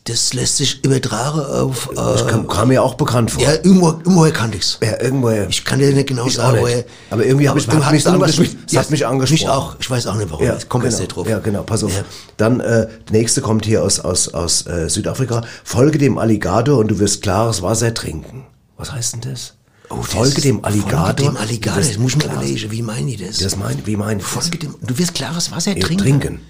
Das 0.05 0.33
lässt 0.33 0.57
sich 0.57 0.83
übertragen 0.85 1.41
auf... 1.41 1.91
Das 1.95 2.23
Äh, 2.23 2.27
kam, 2.27 2.47
kam 2.49 2.69
mir 2.69 2.83
auch 2.83 2.95
bekannt 2.95 3.31
vor. 3.33 3.43
ja, 3.43 3.53
irgendwo, 3.53 3.89
irgendwoher 3.89 4.33
kannte 4.33 4.57
ich's. 4.57 4.79
Ja, 4.83 5.01
irgendwoher. 5.01 5.47
Ich 5.49 5.63
kann 5.65 5.79
dir 5.79 5.93
nicht 5.93 6.09
genau 6.09 6.27
Ich 6.27 6.35
sagen, 6.35 6.59
woher. 6.61 6.85
Aber 7.11 7.25
irgendwie 7.25 7.49
hab 7.49 7.57
ich- 7.59 7.67
du 7.67 7.85
hat 7.85 7.93
mich 7.93 8.05
mit- 8.39 8.57
Es 8.71 8.77
hat 8.79 8.91
mich 8.91 9.07
angesprochen. 9.07 9.35
Mich 9.43 9.49
auch. 9.49 9.77
Ich 9.79 9.91
weiß 9.91 10.07
auch 10.07 10.15
nicht 10.17 10.31
warum. 10.31 10.45
Ja, 10.45 10.57
ich 10.57 10.69
komme 10.69 10.85
genau. 10.85 10.91
jetzt 10.93 11.01
nicht 11.01 11.15
drauf. 11.15 11.29
Ja, 11.29 11.39
genau, 11.39 11.63
pass 11.65 11.85
auf. 11.85 11.95
Ja. 11.95 12.03
Dann, 12.39 12.61
äh, 12.61 12.89
der 13.11 13.19
nächste 13.19 13.43
kommt 13.43 13.67
hier 13.67 13.85
aus, 13.85 14.01
aus, 14.01 14.29
aus 14.33 14.67
äh, 14.67 14.89
Südafrika. 14.89 15.43
Folge 15.65 15.99
dem 15.99 16.17
Alligator 16.17 16.79
und 16.79 16.89
du 16.91 16.99
wirst 16.99 17.21
klares 17.23 17.61
Wasser 17.61 17.93
trinken. 17.93 18.47
Was 18.79 18.93
heißt 18.93 19.13
denn 19.13 19.21
das? 19.33 19.55
Oh, 19.91 19.97
das 20.01 20.07
Folge 20.13 20.41
dem 20.41 20.65
Alligator. 20.65 21.05
Folge 21.07 21.23
dem 21.25 21.37
Alligator. 21.37 21.83
Das 21.83 21.99
muss 21.99 22.13
ich 22.13 22.19
mir 22.19 22.33
überlegen. 22.33 22.71
Wie 22.71 22.83
meine 22.83 23.11
ich 23.11 23.19
das? 23.27 23.37
Das 23.39 23.57
mein, 23.57 23.77
wie 23.85 23.97
meine 23.97 24.21
ich 24.21 24.25
das? 24.27 24.33
Folge 24.33 24.59
dem, 24.59 24.75
du 24.81 24.99
wirst 24.99 25.15
klares 25.15 25.51
Wasser 25.53 25.77
Ja, 25.77 25.85
trinken. 25.85 26.03
trinken. 26.03 26.41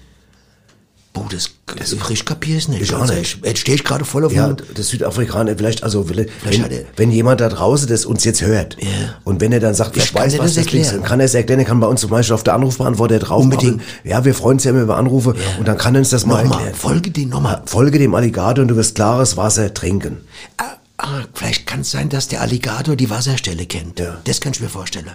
Boah, 1.13 1.25
das, 1.29 1.49
das 1.77 1.93
ich 2.09 2.23
kapiere 2.23 2.57
es 2.57 2.69
nicht. 2.69 2.83
Ich 2.83 2.93
auch 2.95 3.01
Also, 3.01 3.13
nicht. 3.15 3.45
Jetzt 3.45 3.59
stehe 3.59 3.75
ich 3.75 3.83
gerade 3.83 4.05
voll 4.05 4.23
auf 4.23 4.31
Ja, 4.31 4.55
das 4.75 4.87
Südafrikaner, 4.87 5.57
vielleicht, 5.57 5.83
also, 5.83 6.07
wenn, 6.09 6.19
hat 6.25 6.71
er- 6.71 6.85
wenn 6.95 7.11
jemand 7.11 7.41
da 7.41 7.49
draußen 7.49 7.85
das 7.89 8.05
uns 8.05 8.23
jetzt 8.23 8.41
hört 8.41 8.77
Ja. 8.79 8.87
und 9.25 9.41
wenn 9.41 9.51
er 9.51 9.59
dann 9.59 9.73
sagt, 9.73 9.91
Vielleicht 9.91 10.11
ich 10.11 10.15
kann 10.15 10.23
weiß, 10.25 10.33
er 10.35 10.39
was 10.39 10.53
das 10.53 10.65
das 10.67 10.73
ist, 10.73 10.93
dann 10.93 11.03
kann 11.03 11.19
er 11.19 11.25
es 11.25 11.33
erklären, 11.33 11.59
er 11.59 11.65
kann 11.65 11.81
bei 11.81 11.87
uns 11.87 11.99
zum 11.99 12.11
Beispiel 12.11 12.33
auf 12.33 12.43
der 12.43 12.53
Anrufbeantworter 12.53 13.19
drauf 13.19 13.43
Unbedingt. 13.43 13.77
machen. 13.77 13.87
Ja, 14.05 14.23
wir 14.23 14.33
freuen 14.33 14.53
uns 14.55 14.63
ja 14.63 14.71
immer 14.71 14.83
über 14.83 14.95
Anrufe 14.95 15.35
und 15.59 15.67
dann 15.67 15.77
kann 15.77 15.95
er 15.95 15.99
uns 15.99 16.11
das 16.11 16.25
mal 16.25 16.43
Nochmal, 16.43 16.59
erklären. 16.59 16.75
folge 16.75 17.11
dem 17.11 17.27
nochmal. 17.27 17.61
Folge 17.65 17.99
dem 17.99 18.15
Alligator 18.15 18.61
und 18.61 18.69
du 18.69 18.77
wirst 18.77 18.95
klares 18.95 19.35
Wasser 19.35 19.73
trinken. 19.73 20.21
Ah, 20.55 20.77
ah, 20.97 21.21
vielleicht 21.33 21.67
kann 21.67 21.81
es 21.81 21.91
sein, 21.91 22.07
dass 22.07 22.29
der 22.29 22.39
Alligator 22.39 22.95
die 22.95 23.09
Wasserstelle 23.09 23.65
kennt. 23.65 23.99
Ja. 23.99 24.17
Das 24.23 24.39
kann 24.39 24.53
ich 24.53 24.61
mir 24.61 24.69
vorstellen. 24.69 25.11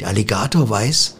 Der 0.00 0.08
Alligator 0.08 0.70
weiß, 0.70 1.16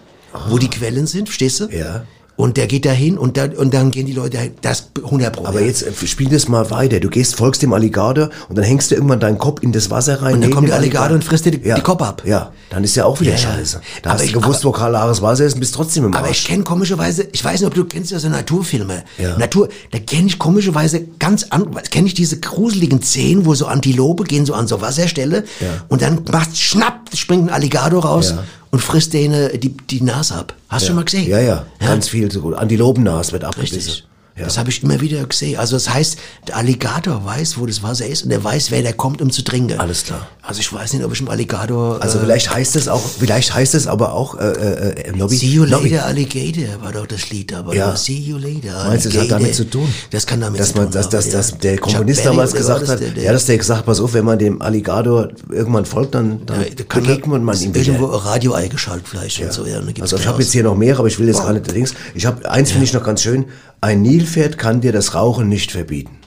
wo 0.49 0.57
die 0.57 0.69
Quellen 0.71 1.07
sind, 1.07 1.29
verstehst 1.29 1.61
du? 1.61 1.65
Ah. 1.67 1.75
Ja. 1.75 2.05
Und 2.37 2.59
der 2.59 2.67
geht 2.67 2.85
da 2.85 2.91
hin 2.91 3.17
und, 3.17 3.39
dann 3.39 3.53
und 3.55 3.73
dann 3.73 3.91
gehen 3.91 4.05
die 4.05 4.13
Leute 4.13 4.37
dahin. 4.37 4.53
Das 4.61 4.91
100 5.03 5.33
Pro. 5.35 5.47
Aber 5.47 5.61
ja. 5.61 5.69
jetzt 5.69 5.83
äh, 5.83 6.07
spiel 6.07 6.29
das 6.29 6.49
mal 6.49 6.71
weiter. 6.71 7.01
Du 7.01 7.09
gehst, 7.09 7.35
folgst 7.35 7.63
dem 7.63 7.73
Alligator 7.73 8.29
und 8.51 8.57
dann 8.59 8.65
hängst 8.65 8.91
du 8.91 8.95
irgendwann 8.95 9.21
deinen 9.21 9.39
Kopf 9.39 9.63
in 9.63 9.73
das 9.73 9.91
Wasser 9.91 10.21
rein. 10.21 10.35
Und 10.35 10.41
dann 10.43 10.51
kommt 10.51 10.69
der 10.69 10.77
Alligator 10.77 11.15
und 11.15 11.25
frisst 11.25 11.47
dir 11.47 11.53
die- 11.53 11.61
die 11.61 11.81
Kopf 11.81 12.03
ab. 12.03 12.23
Ja, 12.27 12.53
dann 12.69 12.85
ist 12.85 12.95
ja 12.95 13.07
auch 13.07 13.19
wieder 13.21 13.31
Ja, 13.33 13.39
ja. 13.39 13.43
scheiße. 13.55 13.81
Da 14.03 14.11
Aber 14.11 14.19
hast 14.19 14.27
ich- 14.27 14.33
du 14.33 14.41
gewusst, 14.43 14.61
aber- 14.67 14.69
wo 14.69 14.73
klares 14.73 15.23
Wasser 15.23 15.47
ist 15.47 15.55
und 15.55 15.61
bist 15.61 15.75
trotzdem 15.75 16.05
im 16.05 16.13
Aber 16.15 16.25
ich 16.27 16.37
Arsch. 16.37 16.45
kenne 16.45 16.63
komischerweise, 16.65 17.27
ich 17.33 17.43
weiß 17.43 17.61
nicht, 17.61 17.69
ob 17.69 17.75
du 17.75 17.85
kennst 17.87 18.11
ja 18.11 18.19
so 18.19 18.29
Naturfilme. 18.29 19.05
Ja. 19.17 19.39
Natur, 19.39 19.71
da 19.93 19.99
kenne 19.99 20.27
ich 20.27 20.39
komischerweise 20.39 21.07
ganz 21.19 21.45
an, 21.51 21.71
kenne 21.91 22.07
ich 22.07 22.13
diese 22.15 22.39
gruseligen 22.39 23.01
Szenen, 23.03 23.47
wo 23.47 23.55
so 23.55 23.65
Antilope 23.67 24.25
gehen 24.25 24.45
so 24.45 24.53
an 24.53 24.67
so 24.69 24.83
Wasserstelle 24.83 25.45
Ja. 25.61 25.69
und 25.89 26.03
dann 26.03 26.21
macht 26.31 26.55
schnapp, 26.59 27.01
springt 27.15 27.49
ein 27.49 27.55
Alligator 27.55 28.05
raus 28.05 28.31
Ja. 28.37 28.45
Und 28.71 28.81
frisst 28.81 29.13
denen 29.13 29.61
die, 29.61 29.77
die 29.77 30.01
Nase 30.03 30.35
ab. 30.35 30.55
Hast 30.69 30.83
du 30.83 30.87
schon 30.89 30.97
mal 30.97 31.05
gesehen? 31.05 31.29
Ja, 31.29 31.41
ja, 31.41 31.67
ganz 31.81 32.09
viel 32.09 32.31
so 32.31 32.41
gut. 32.41 32.55
Antilopennas 32.55 33.33
wird 33.33 33.45
abgebissen. 33.45 33.77
Richtig. 33.77 34.07
Ja. 34.39 34.45
Das 34.45 34.59
habe 34.59 34.69
ich 34.69 34.83
immer 34.83 35.01
wieder 35.01 35.25
gesehen. 35.25 35.59
Also 35.59 35.77
das 35.77 35.89
heißt, 35.89 36.19
der 36.47 36.57
Alligator 36.59 37.25
weiß, 37.25 37.57
wo 37.59 37.65
das 37.65 37.83
Wasser 37.83 38.07
ist 38.07 38.23
und 38.25 38.31
er 38.31 38.45
weiß, 38.45 38.71
wer 38.71 38.83
da 38.83 38.93
kommt, 38.93 39.23
um 39.23 39.31
zu 39.31 39.41
trinken. 39.43 39.81
Alles 39.81 40.05
klar. 40.05 40.27
Also 40.43 40.61
ich 40.61 40.71
weiß 40.71 40.93
nicht, 40.93 41.05
ob 41.07 41.13
ich 41.15 41.21
im 41.21 41.29
Alligator... 41.31 42.03
Also 42.03 42.19
äh, 42.19 42.21
vielleicht 42.21 42.55
heißt 42.55 42.77
es 42.77 42.87
auch, 42.87 43.01
vielleicht 43.01 43.55
heißt 43.55 43.75
es 43.75 43.87
aber 43.87 44.13
auch, 44.13 44.39
äh, 44.39 44.45
äh, 44.51 45.01
äh, 45.09 45.17
Nobby, 45.17 45.37
See 45.39 45.47
you 45.47 45.65
Nobby, 45.65 45.89
later, 45.89 46.05
Alligator, 46.05 46.83
war 46.83 46.93
doch 46.93 47.07
das 47.07 47.31
Lied, 47.31 47.55
aber 47.55 47.75
Ja. 47.75 47.97
See 47.97 48.13
you 48.13 48.37
later, 48.37 48.85
Meinst 48.87 49.07
du, 49.07 49.11
das 49.11 49.23
hat 49.23 49.31
damit 49.31 49.55
zu 49.55 49.65
tun? 49.71 49.89
Das 50.11 50.27
kann 50.27 50.41
damit 50.43 50.61
dass 50.61 50.73
zu 50.73 50.77
man, 50.77 50.85
tun 50.87 50.93
dass, 50.93 51.09
dass, 51.09 51.31
dass 51.31 51.51
ja. 51.53 51.57
der 51.57 51.79
Komponist 51.79 52.21
Chuck 52.21 52.31
damals 52.31 52.53
gesagt 52.53 52.83
das 52.83 52.89
hat, 52.91 53.01
der- 53.01 53.11
der- 53.11 53.25
ja, 53.25 53.33
dass 53.33 53.47
der 53.47 53.57
gesagt, 53.57 53.87
pass 53.87 54.01
auf, 54.01 54.13
wenn 54.13 54.27
man 54.27 54.39
dem 54.39 54.61
Alligator 54.61 55.29
irgendwann 55.51 55.87
folgt, 55.87 56.15
dann, 56.15 56.45
dann 56.45 56.61
Ja, 56.61 56.67
kann 56.87 57.03
begegnet 57.05 57.43
man 57.43 57.59
ihm 57.59 57.75
irgendwo 57.75 58.09
wieder. 58.09 58.15
ein 58.19 58.21
Radio 58.21 58.53
eingeschaltet 58.53 59.09
vielleicht 59.09 59.41
und 59.41 59.51
so. 59.53 59.65
Ja, 59.65 59.79
und 59.79 59.87
dann 59.87 59.95
gibt's 59.95 60.13
Also 60.13 60.17
ich 60.23 60.29
habe 60.29 60.43
jetzt 60.43 60.53
hier 60.53 60.63
noch 60.63 60.77
mehr, 60.77 60.99
aber 60.99 61.09
ich 61.09 61.19
will 61.19 61.27
jetzt 61.27 61.41
gar 61.41 61.55
nicht 61.55 61.73
links. 61.73 61.95
Ich 62.15 62.27
habe 62.27 62.49
eins 62.51 62.71
finde 62.71 62.85
ich 62.85 62.93
noch 62.93 63.03
ganz 63.03 63.23
schön. 63.23 63.47
Ein 63.87 64.03
Nilpferd 64.03 64.59
kann 64.59 64.81
dir 64.81 64.91
das 64.91 65.15
Rauchen 65.15 65.49
nicht 65.49 65.71
verbieten. 65.71 66.19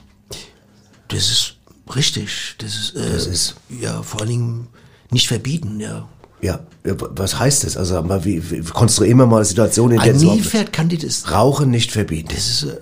Das 1.08 1.30
ist 1.30 1.56
richtig. 1.94 2.54
Das 2.56 2.74
ist, 2.74 2.96
äh, 2.96 3.12
Das 3.12 3.26
ist- 3.26 3.54
ja 3.68 4.02
vor 4.02 4.20
allen 4.22 4.30
Dingen 4.30 4.68
nicht 5.10 5.28
verbieten, 5.28 5.78
ja. 5.78 6.08
Ja, 6.40 6.60
was 6.84 7.38
heißt 7.38 7.64
das? 7.64 7.76
Also 7.76 8.00
mal, 8.02 8.24
wie, 8.24 8.50
wie 8.50 8.60
konstruieren 8.62 9.18
wir 9.18 9.26
mal 9.26 9.36
eine 9.36 9.44
Situation, 9.44 9.90
in 9.90 10.00
der 10.00 10.14
Ein 10.14 10.16
Nilpferd 10.16 10.72
kann 10.72 10.88
dir 10.88 10.98
das. 10.98 11.30
Rauchen 11.30 11.70
nicht 11.70 11.92
verbieten. 11.92 12.30
Das 12.34 12.48
ist 12.48 12.62
äh, 12.62 12.76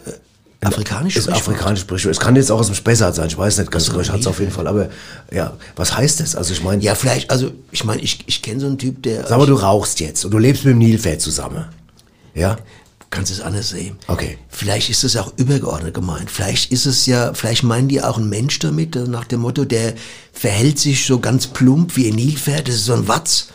afrikanisch. 0.64 1.16
ist 1.16 1.28
afrikanisch 1.28 1.80
Sprichwort. 1.80 2.12
Es 2.12 2.20
kann 2.20 2.36
jetzt 2.36 2.52
auch 2.52 2.60
aus 2.60 2.66
dem 2.66 2.76
Spessart 2.76 3.16
sein, 3.16 3.26
ich 3.26 3.36
weiß 3.36 3.58
nicht 3.58 3.72
ganz 3.72 3.86
genau, 3.88 3.98
ich 3.98 4.10
hatte 4.10 4.20
es 4.20 4.26
auf 4.28 4.38
jeden 4.38 4.52
Fall. 4.52 4.68
Aber 4.68 4.90
ja, 5.32 5.56
was 5.74 5.96
heißt 5.96 6.20
das? 6.20 6.36
Also 6.36 6.52
ich 6.52 6.62
meine, 6.62 6.80
Ja, 6.84 6.94
vielleicht, 6.94 7.32
also 7.32 7.50
ich 7.72 7.82
meine, 7.82 8.00
ich, 8.00 8.20
ich 8.26 8.42
kenne 8.42 8.60
so 8.60 8.66
einen 8.68 8.78
Typ, 8.78 9.02
der. 9.02 9.26
sag 9.26 9.38
mal, 9.38 9.46
du 9.46 9.54
rauchst 9.56 9.98
jetzt 9.98 10.24
und 10.24 10.30
du 10.30 10.38
lebst 10.38 10.64
mit 10.64 10.74
dem 10.74 10.78
Nilpferd 10.78 11.20
zusammen. 11.20 11.64
Ja? 12.34 12.58
Kannst 13.10 13.32
es 13.32 13.40
anders 13.40 13.70
sehen. 13.70 13.96
Okay. 14.06 14.38
Vielleicht 14.48 14.90
ist 14.90 15.04
es 15.04 15.16
auch 15.16 15.32
übergeordnet 15.36 15.94
gemeint. 15.94 16.30
Vielleicht 16.30 16.70
ist 16.72 16.86
es 16.86 17.06
ja, 17.06 17.32
vielleicht 17.34 17.62
meinen 17.62 17.88
die 17.88 18.02
auch 18.02 18.18
einen 18.18 18.28
Mensch 18.28 18.58
damit, 18.58 18.96
äh, 18.96 19.08
nach 19.08 19.24
dem 19.24 19.40
Motto, 19.40 19.64
der 19.64 19.94
verhält 20.32 20.78
sich 20.78 21.06
so 21.06 21.18
ganz 21.18 21.46
plump 21.46 21.96
wie 21.96 22.08
ein 22.08 22.14
Nilpferd, 22.14 22.68
das 22.68 22.76
ist 22.76 22.84
so 22.84 22.94
ein 22.94 23.08
Watz. 23.08 23.48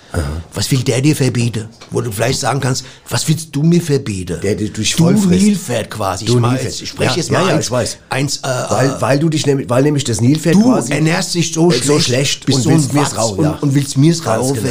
Was 0.54 0.70
will 0.70 0.84
der 0.84 1.02
dir 1.02 1.16
verbieten? 1.16 1.68
Wo 1.90 2.02
du 2.02 2.12
vielleicht 2.12 2.40
sagen 2.40 2.60
kannst, 2.60 2.86
was 3.10 3.28
willst 3.28 3.56
du 3.56 3.64
mir 3.64 3.82
verbieten? 3.82 4.40
Der 4.44 4.54
dir 4.54 4.70
durch 4.70 4.96
du. 4.96 5.10
Nilpferd 5.10 5.90
quasi. 5.90 6.26
Du 6.26 6.36
ich, 6.36 6.40
Nilpferd. 6.42 6.64
jetzt, 6.64 6.82
ich 6.84 6.90
spreche 6.90 7.12
Ja, 7.12 7.18
jetzt 7.18 7.32
ja, 7.32 7.40
mal 7.40 7.48
ja, 7.48 7.56
eins, 7.56 7.66
ich 7.66 7.72
weiß. 7.72 7.98
eins, 8.10 8.38
äh, 8.38 8.42
Weil, 8.44 8.90
äh, 8.90 9.02
weil 9.02 9.20
du 9.20 9.30
dich 9.30 9.48
nämlich, 9.48 9.68
weil 9.72 9.82
nämlich 9.82 10.04
das 10.04 10.22
Nilpferd 10.22 10.54
du 10.54 10.62
quasi 10.72 10.94
ernährst 10.94 11.34
dich 11.34 11.52
so 11.52 11.70
äh, 11.70 11.74
schlecht, 11.74 11.88
so 11.88 12.00
schlecht 12.00 12.46
bist 12.46 12.68
und 12.68 12.74
ein 12.74 12.80
willst 12.80 12.94
mir's 12.94 13.18
rau, 13.18 13.30
und, 13.32 13.44
ja. 13.44 13.58
und 13.60 13.74
willst 13.74 13.98
mir's 13.98 14.24
rau 14.24 14.54
genau. 14.54 14.70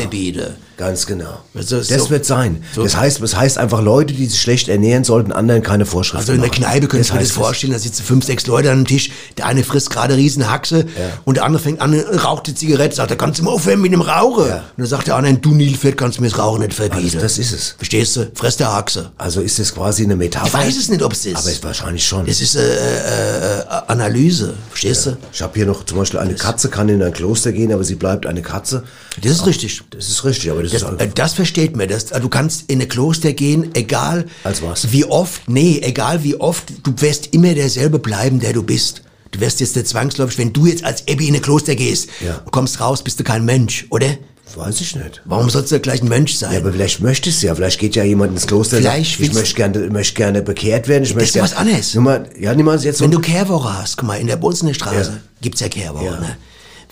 Ganz 0.82 1.06
genau. 1.06 1.38
Also 1.54 1.76
das 1.78 1.86
so- 1.88 2.10
wird 2.10 2.26
sein. 2.26 2.64
so- 2.74 2.82
das 2.82 2.96
heißt, 2.96 3.22
das 3.22 3.36
heißt 3.36 3.56
einfach 3.56 3.80
Leute, 3.80 4.14
die 4.14 4.26
sich 4.26 4.40
schlecht 4.40 4.68
ernähren, 4.68 5.04
sollten 5.04 5.30
anderen 5.30 5.62
keine 5.62 5.86
Vorschriften 5.86 6.18
Also 6.18 6.32
in 6.32 6.40
der. 6.40 6.50
Kneipe 6.50 6.88
könntest 6.88 7.10
du 7.10 7.14
dir 7.14 7.20
das 7.20 7.30
vorstellen, 7.30 7.72
da 7.72 7.78
sitzen 7.78 8.02
fünf, 8.02 8.24
sechs 8.24 8.48
Leute 8.48 8.68
an 8.72 8.78
einem 8.78 8.86
Tisch, 8.88 9.10
der 9.38 9.46
eine 9.46 9.62
frisst 9.62 9.90
gerade 9.90 10.16
Riesenhaxe 10.16 10.86
und 11.24 11.36
der 11.36 11.44
andere 11.44 11.62
fängt 11.62 11.80
an, 11.80 11.94
raucht 11.94 12.48
die 12.48 12.54
Zigarette, 12.56 12.96
sagt, 12.96 13.12
er 13.12 13.16
kannst 13.16 13.38
du 13.38 13.44
mal 13.44 13.52
aufhören 13.52 13.80
mit 13.80 13.92
dem 13.92 14.00
Rauchen. 14.02 14.48
Ja. 14.48 14.56
Und 14.56 14.62
dann 14.78 14.86
sagt 14.86 15.06
der 15.06 15.14
andere, 15.14 15.34
du 15.34 15.54
Nilpferd, 15.54 15.96
kannst 15.96 16.20
mir 16.20 16.28
das 16.28 16.36
Rauchen 16.38 16.62
nicht 16.62 16.74
verbieten. 16.74 17.04
Also 17.04 17.20
das 17.20 17.38
ist 17.38 17.52
es. 17.52 17.74
Verstehst 17.76 18.16
du? 18.16 18.30
Fress 18.34 18.56
der 18.56 18.72
Haxe. 18.72 19.12
Also 19.18 19.40
ist 19.40 19.58
das 19.60 19.72
quasi 19.72 20.02
eine 20.02 20.16
Metapher. 20.16 20.46
Ich 20.48 20.52
weiß 20.52 20.76
es 20.76 20.88
nicht, 20.88 21.02
ob 21.02 21.12
es 21.12 21.24
ist. 21.26 21.36
Aber 21.36 21.48
es 21.50 21.62
wahrscheinlich 21.62 22.04
schon. 22.04 22.26
Das 22.26 22.40
ist 22.40 22.56
äh, 22.56 22.60
äh, 22.60 23.58
äh, 23.60 23.64
Analyse, 23.86 24.54
verstehst 24.70 25.06
du? 25.06 25.16
Ich 25.32 25.42
habe 25.42 25.52
hier 25.54 25.66
noch 25.66 25.84
zum 25.86 25.98
Beispiel 25.98 26.18
eine 26.18 26.34
Katze 26.34 26.68
kann 26.68 26.88
in 26.88 27.02
ein 27.02 27.12
Kloster 27.12 27.52
gehen, 27.52 27.72
aber 27.72 27.84
sie 27.84 27.94
bleibt 27.94 28.26
eine 28.26 28.42
Katze. 28.42 28.82
Das 29.22 29.32
ist 29.32 29.46
richtig. 29.46 29.80
Das 29.90 30.08
ist 30.08 30.24
richtig, 30.24 30.50
aber 30.50 30.62
das, 30.62 30.71
Das, 30.72 30.82
äh, 30.82 31.08
das 31.14 31.34
versteht 31.34 31.76
man. 31.76 31.88
Das, 31.88 32.06
du 32.06 32.28
kannst 32.28 32.64
in 32.70 32.80
ein 32.80 32.88
Kloster 32.88 33.32
gehen, 33.32 33.70
egal 33.74 34.26
Als 34.44 34.62
was? 34.62 34.92
wie 34.92 35.04
oft, 35.04 35.48
nee, 35.48 35.80
egal 35.82 36.22
wie 36.24 36.36
oft, 36.40 36.64
du 36.84 36.92
wirst 37.00 37.28
immer 37.32 37.54
derselbe 37.54 37.98
bleiben, 37.98 38.40
der 38.40 38.52
du 38.52 38.62
bist. 38.62 39.02
Du 39.30 39.40
wirst 39.40 39.60
jetzt 39.60 39.76
nicht 39.76 39.88
zwangsläufig, 39.88 40.36
wenn 40.38 40.52
du 40.52 40.66
jetzt 40.66 40.84
als 40.84 41.04
Ebbi 41.06 41.28
in 41.28 41.34
ein 41.34 41.40
Kloster 41.42 41.74
gehst 41.74 42.08
Ja. 42.24 42.42
und 42.44 42.50
kommst 42.52 42.80
raus, 42.80 43.02
bist 43.02 43.18
du 43.20 43.24
kein 43.24 43.44
Mensch, 43.44 43.86
oder? 43.90 44.08
weiß 44.54 44.82
ich 44.82 44.94
nicht. 44.96 45.22
Warum 45.24 45.48
sollst 45.48 45.72
du 45.72 45.80
gleich 45.80 46.02
ein 46.02 46.08
Mensch 46.08 46.34
sein? 46.34 46.52
Ja, 46.52 46.58
aber 46.58 46.72
vielleicht 46.74 47.00
möchtest 47.00 47.42
du 47.42 47.46
ja, 47.46 47.54
vielleicht 47.54 47.80
geht 47.80 47.96
ja 47.96 48.04
jemand 48.04 48.34
ins 48.34 48.46
Kloster 48.46 48.76
Vielleicht 48.76 48.96
sagt, 48.96 49.00
ich 49.06 49.20
willst- 49.20 49.34
möchte 49.34 49.54
gerne, 49.54 49.78
möchte 49.88 50.14
gerne 50.14 50.42
bekehrt 50.42 50.88
werden. 50.88 51.04
Ich 51.04 51.08
Das 51.14 51.16
möchte 51.16 51.38
ist 51.38 51.42
was 51.44 51.54
anderes. 51.54 51.94
Nur 51.94 52.04
mal, 52.04 52.28
ja, 52.38 52.54
nimm 52.54 52.66
mal 52.66 52.78
jetzt 52.78 52.98
so 52.98 53.04
wenn 53.04 53.10
du 53.10 53.18
Kehrwoche 53.20 53.72
hast, 53.78 53.96
guck 53.96 54.08
mal, 54.08 54.16
in 54.20 54.26
der 54.26 54.36
bei 54.36 54.46
uns 54.48 54.60
in 54.60 54.66
der 54.66 54.74
Straße 54.74 55.10
Ja. 55.10 55.16
gibt's 55.40 55.60
ja 55.60 55.68
Kehrwoche, 55.70 56.04
Ja. 56.04 56.20
ne? 56.20 56.36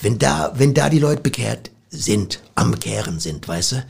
Wenn 0.00 0.18
da, 0.18 0.54
wenn 0.56 0.72
da 0.72 0.88
die 0.88 1.00
Leute 1.00 1.20
bekehrt 1.20 1.70
sind, 1.90 2.40
am 2.54 2.70
Bekehren 2.70 3.18
sind, 3.20 3.46
weißt 3.46 3.72
du, 3.72 3.84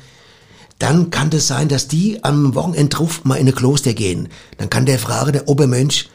dann 0.78 1.11
kann 1.11 1.28
das 1.30 1.46
sein, 1.46 1.68
dass 1.68 1.88
die 1.88 2.24
am 2.24 2.55
Wochenende 2.55 2.88
drauf 2.96 3.24
mal 3.24 3.36
in 3.36 3.46
ein 3.46 3.55
Kloster 3.55 3.92
gehen. 3.92 4.28
Dann 4.57 4.70
kann 4.70 4.86
der 4.86 4.98
fragen, 4.98 5.32
der 5.32 5.46
Obermönch, 5.46 6.09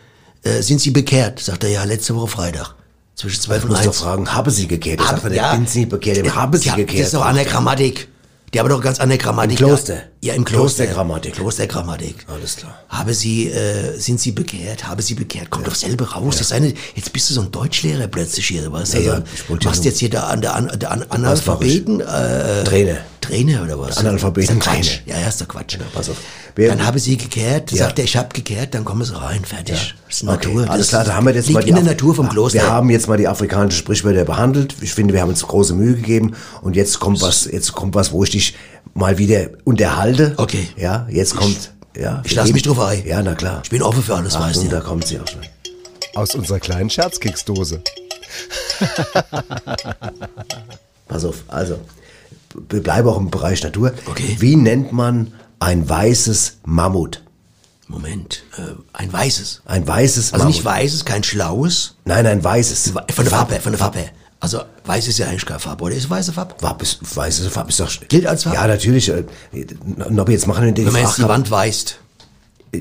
äh, 0.43 0.61
sind 0.61 0.81
Sie 0.81 0.91
bekehrt? 0.91 1.39
Sagt 1.39 1.63
er, 1.63 1.69
ja, 1.69 1.83
letzte 1.83 2.15
Woche 2.15 2.27
Freitag. 2.27 2.73
Zwischen 3.15 3.41
12 3.41 3.57
Ich 3.59 3.63
und 3.65 3.69
muss 3.71 3.79
doch 3.81 3.87
1. 3.91 3.97
fragen, 4.01 4.33
habe 4.33 4.51
sie 4.51 4.67
gekehrt? 4.67 4.99
Hab- 4.99 5.31
ja, 5.31 5.53
bin 5.53 5.67
sie 5.67 5.85
bekehrt, 5.85 6.35
habe 6.35 6.57
sie 6.57 6.67
ja, 6.67 6.75
gekehrt. 6.75 6.99
Das 6.99 7.07
ist 7.07 7.13
doch 7.13 7.25
an 7.25 7.35
der 7.35 7.45
Grammatik. 7.45 8.09
Die 8.53 8.59
haben 8.59 8.69
doch 8.69 8.81
ganz 8.81 8.99
andere 8.99 9.17
Grammatik. 9.17 9.59
Im 9.59 9.67
Kloster? 9.67 9.97
Ja, 10.21 10.33
im 10.33 10.45
Kloster. 10.45 10.85
Klostergrammatik. 10.85 11.33
Klostergrammatik. 11.33 12.25
Alles 12.27 12.55
klar. 12.55 12.79
Habe 12.89 13.13
Sie, 13.13 13.49
äh, 13.49 13.97
sind 13.99 14.19
Sie 14.19 14.31
bekehrt? 14.31 14.87
Habe 14.87 15.01
Sie 15.01 15.13
bekehrt? 15.13 15.49
Kommt 15.49 15.67
doch 15.67 15.75
selber 15.75 16.05
raus. 16.11 16.37
Das 16.37 16.47
ist 16.47 16.53
eine, 16.53 16.73
jetzt 16.95 17.11
bist 17.11 17.29
du 17.29 17.33
so 17.33 17.41
ein 17.41 17.51
Deutschlehrer 17.51 18.07
plötzlich 18.07 18.47
hier, 18.47 18.71
weißt 18.71 18.93
du? 18.93 18.97
Ja, 18.99 19.03
ja, 19.03 19.13
Also, 19.13 19.25
ja 19.49 19.57
machst 19.65 19.85
jetzt 19.85 19.99
hier 19.99 20.09
da 20.09 20.27
an 20.27 20.41
der, 20.41 20.55
an, 20.55 20.79
der 20.79 20.91
an, 20.91 21.03
Analphabeten, 21.09 21.99
äh, 21.99 22.63
Trainer. 22.63 22.97
Trainer 23.27 23.63
oder 23.63 23.79
was? 23.79 23.97
Analphabeten- 23.97 24.57
Ist 24.57 24.59
Quatsch. 24.61 24.99
Ja, 25.05 25.19
ja, 25.19 25.27
ist 25.27 25.41
doch 25.41 25.47
Quatsch. 25.47 25.77
pass 25.93 26.09
auf. 26.09 26.17
Wir- 26.55 26.69
dann 26.69 26.85
habe 26.85 26.99
sie 26.99 27.17
gekehrt, 27.17 27.71
Ja. 27.71 27.79
sagt 27.85 27.99
er, 27.99 28.05
ich 28.05 28.15
habe 28.15 28.29
gekehrt, 28.33 28.73
dann 28.73 28.85
kommen 28.85 29.03
sie 29.03 29.15
rein, 29.19 29.43
fertig. 29.43 29.95
Das 30.07 30.21
ist 30.21 30.23
Okay, 30.27 30.47
Natur. 30.47 30.69
alles 30.69 30.87
klar, 30.89 31.03
da 31.03 31.13
haben 31.15 31.25
wir 31.27 31.33
jetzt 31.33 31.47
liegt 31.47 31.55
mal 31.55 31.63
die 31.63 31.69
in 31.69 31.75
der 31.75 31.83
Af- 31.83 31.87
Natur 31.89 32.15
vom 32.15 32.29
Kloster. 32.29 32.59
Wir 32.61 32.69
haben 32.71 32.89
jetzt 32.89 33.07
mal 33.07 33.17
die 33.17 33.27
afrikanischen 33.27 33.77
Sprichwörter 33.79 34.23
behandelt. 34.25 34.75
Ich 34.81 34.93
finde, 34.93 35.13
wir 35.13 35.21
haben 35.21 35.29
uns 35.29 35.45
große 35.45 35.73
Mühe 35.73 35.95
gegeben 35.95 36.33
und 36.61 36.75
jetzt 36.75 36.99
kommt 36.99 37.21
was, 37.21 37.45
jetzt 37.45 37.73
kommt 37.73 37.93
was, 37.95 38.11
wo 38.11 38.23
ich 38.23 38.29
dich 38.31 38.55
mal 38.93 39.17
wieder 39.17 39.49
unterhalte. 39.65 40.33
Okay. 40.37 40.69
Ja, 40.77 41.07
jetzt 41.09 41.35
kommt, 41.35 41.71
ja. 41.97 42.21
ich 42.23 42.33
lass 42.35 42.53
mich 42.53 42.63
drauf 42.63 42.79
ein. 42.79 43.05
Ja, 43.05 43.21
na 43.21 43.35
klar. 43.35 43.59
Ich 43.63 43.69
bin 43.69 43.81
offen 43.81 44.01
für 44.03 44.15
alles, 44.15 44.35
weißt 44.35 44.45
Achtung, 44.57 44.63
du. 44.69 44.75
da 44.75 44.79
kommt 44.81 45.07
sie 45.07 45.19
auch 45.19 45.27
schon. 45.27 45.41
Aus 46.15 46.33
unserer 46.35 46.59
kleinen 46.61 46.89
Scherzkeksdose. 46.89 47.81
Pass 51.07 51.25
auf, 51.25 51.43
also, 51.49 51.79
wir 52.69 52.83
bleiben 52.83 53.07
auch 53.07 53.17
im 53.17 53.29
Bereich 53.29 53.63
Natur. 53.63 53.93
Okay. 54.05 54.35
Wie 54.39 54.55
nennt 54.55 54.91
man 54.91 55.33
ein 55.59 55.87
weißes 55.87 56.57
Mammut? 56.65 57.21
Moment, 57.87 58.43
äh, 58.57 58.61
ein 58.93 59.13
weißes. 59.13 59.61
Ein 59.65 59.87
weißes 59.87 60.33
Also 60.33 60.43
Mammut. 60.45 60.55
nicht 60.55 60.65
weißes, 60.65 61.05
kein 61.05 61.23
schlaues. 61.23 61.95
Nein, 62.05 62.25
ein 62.25 62.43
weißes. 62.43 62.91
Von 62.91 63.03
der 63.25 63.25
Farbe, 63.27 63.59
von 63.59 63.71
der 63.71 63.79
Farbe. 63.79 64.05
Also 64.39 64.61
weiß 64.85 65.07
ist 65.07 65.17
ja 65.17 65.27
eigentlich 65.27 65.45
keine 65.45 65.59
Farbe, 65.59 65.83
oder 65.85 65.95
ist 65.95 66.09
weiße 66.09 66.33
Farbe? 66.33 66.55
Farbe 66.59 66.83
ist, 66.83 66.99
weiße 67.15 67.49
Farbe 67.49 67.69
ist 67.69 67.79
doch... 67.79 67.89
Gilt 68.09 68.27
als 68.27 68.43
Farbe? 68.43 68.57
Ja, 68.57 68.67
natürlich. 68.67 69.09
äh, 69.09 69.23
Nobby, 70.09 70.33
jetzt 70.33 70.47
machen 70.47 70.65
wir 70.65 70.71
die 70.71 70.85
Wenn 70.85 70.93
man 70.93 71.03
jetzt 71.03 71.17
die. 71.17 71.23
Wand 71.23 71.49
weißt. 71.49 71.99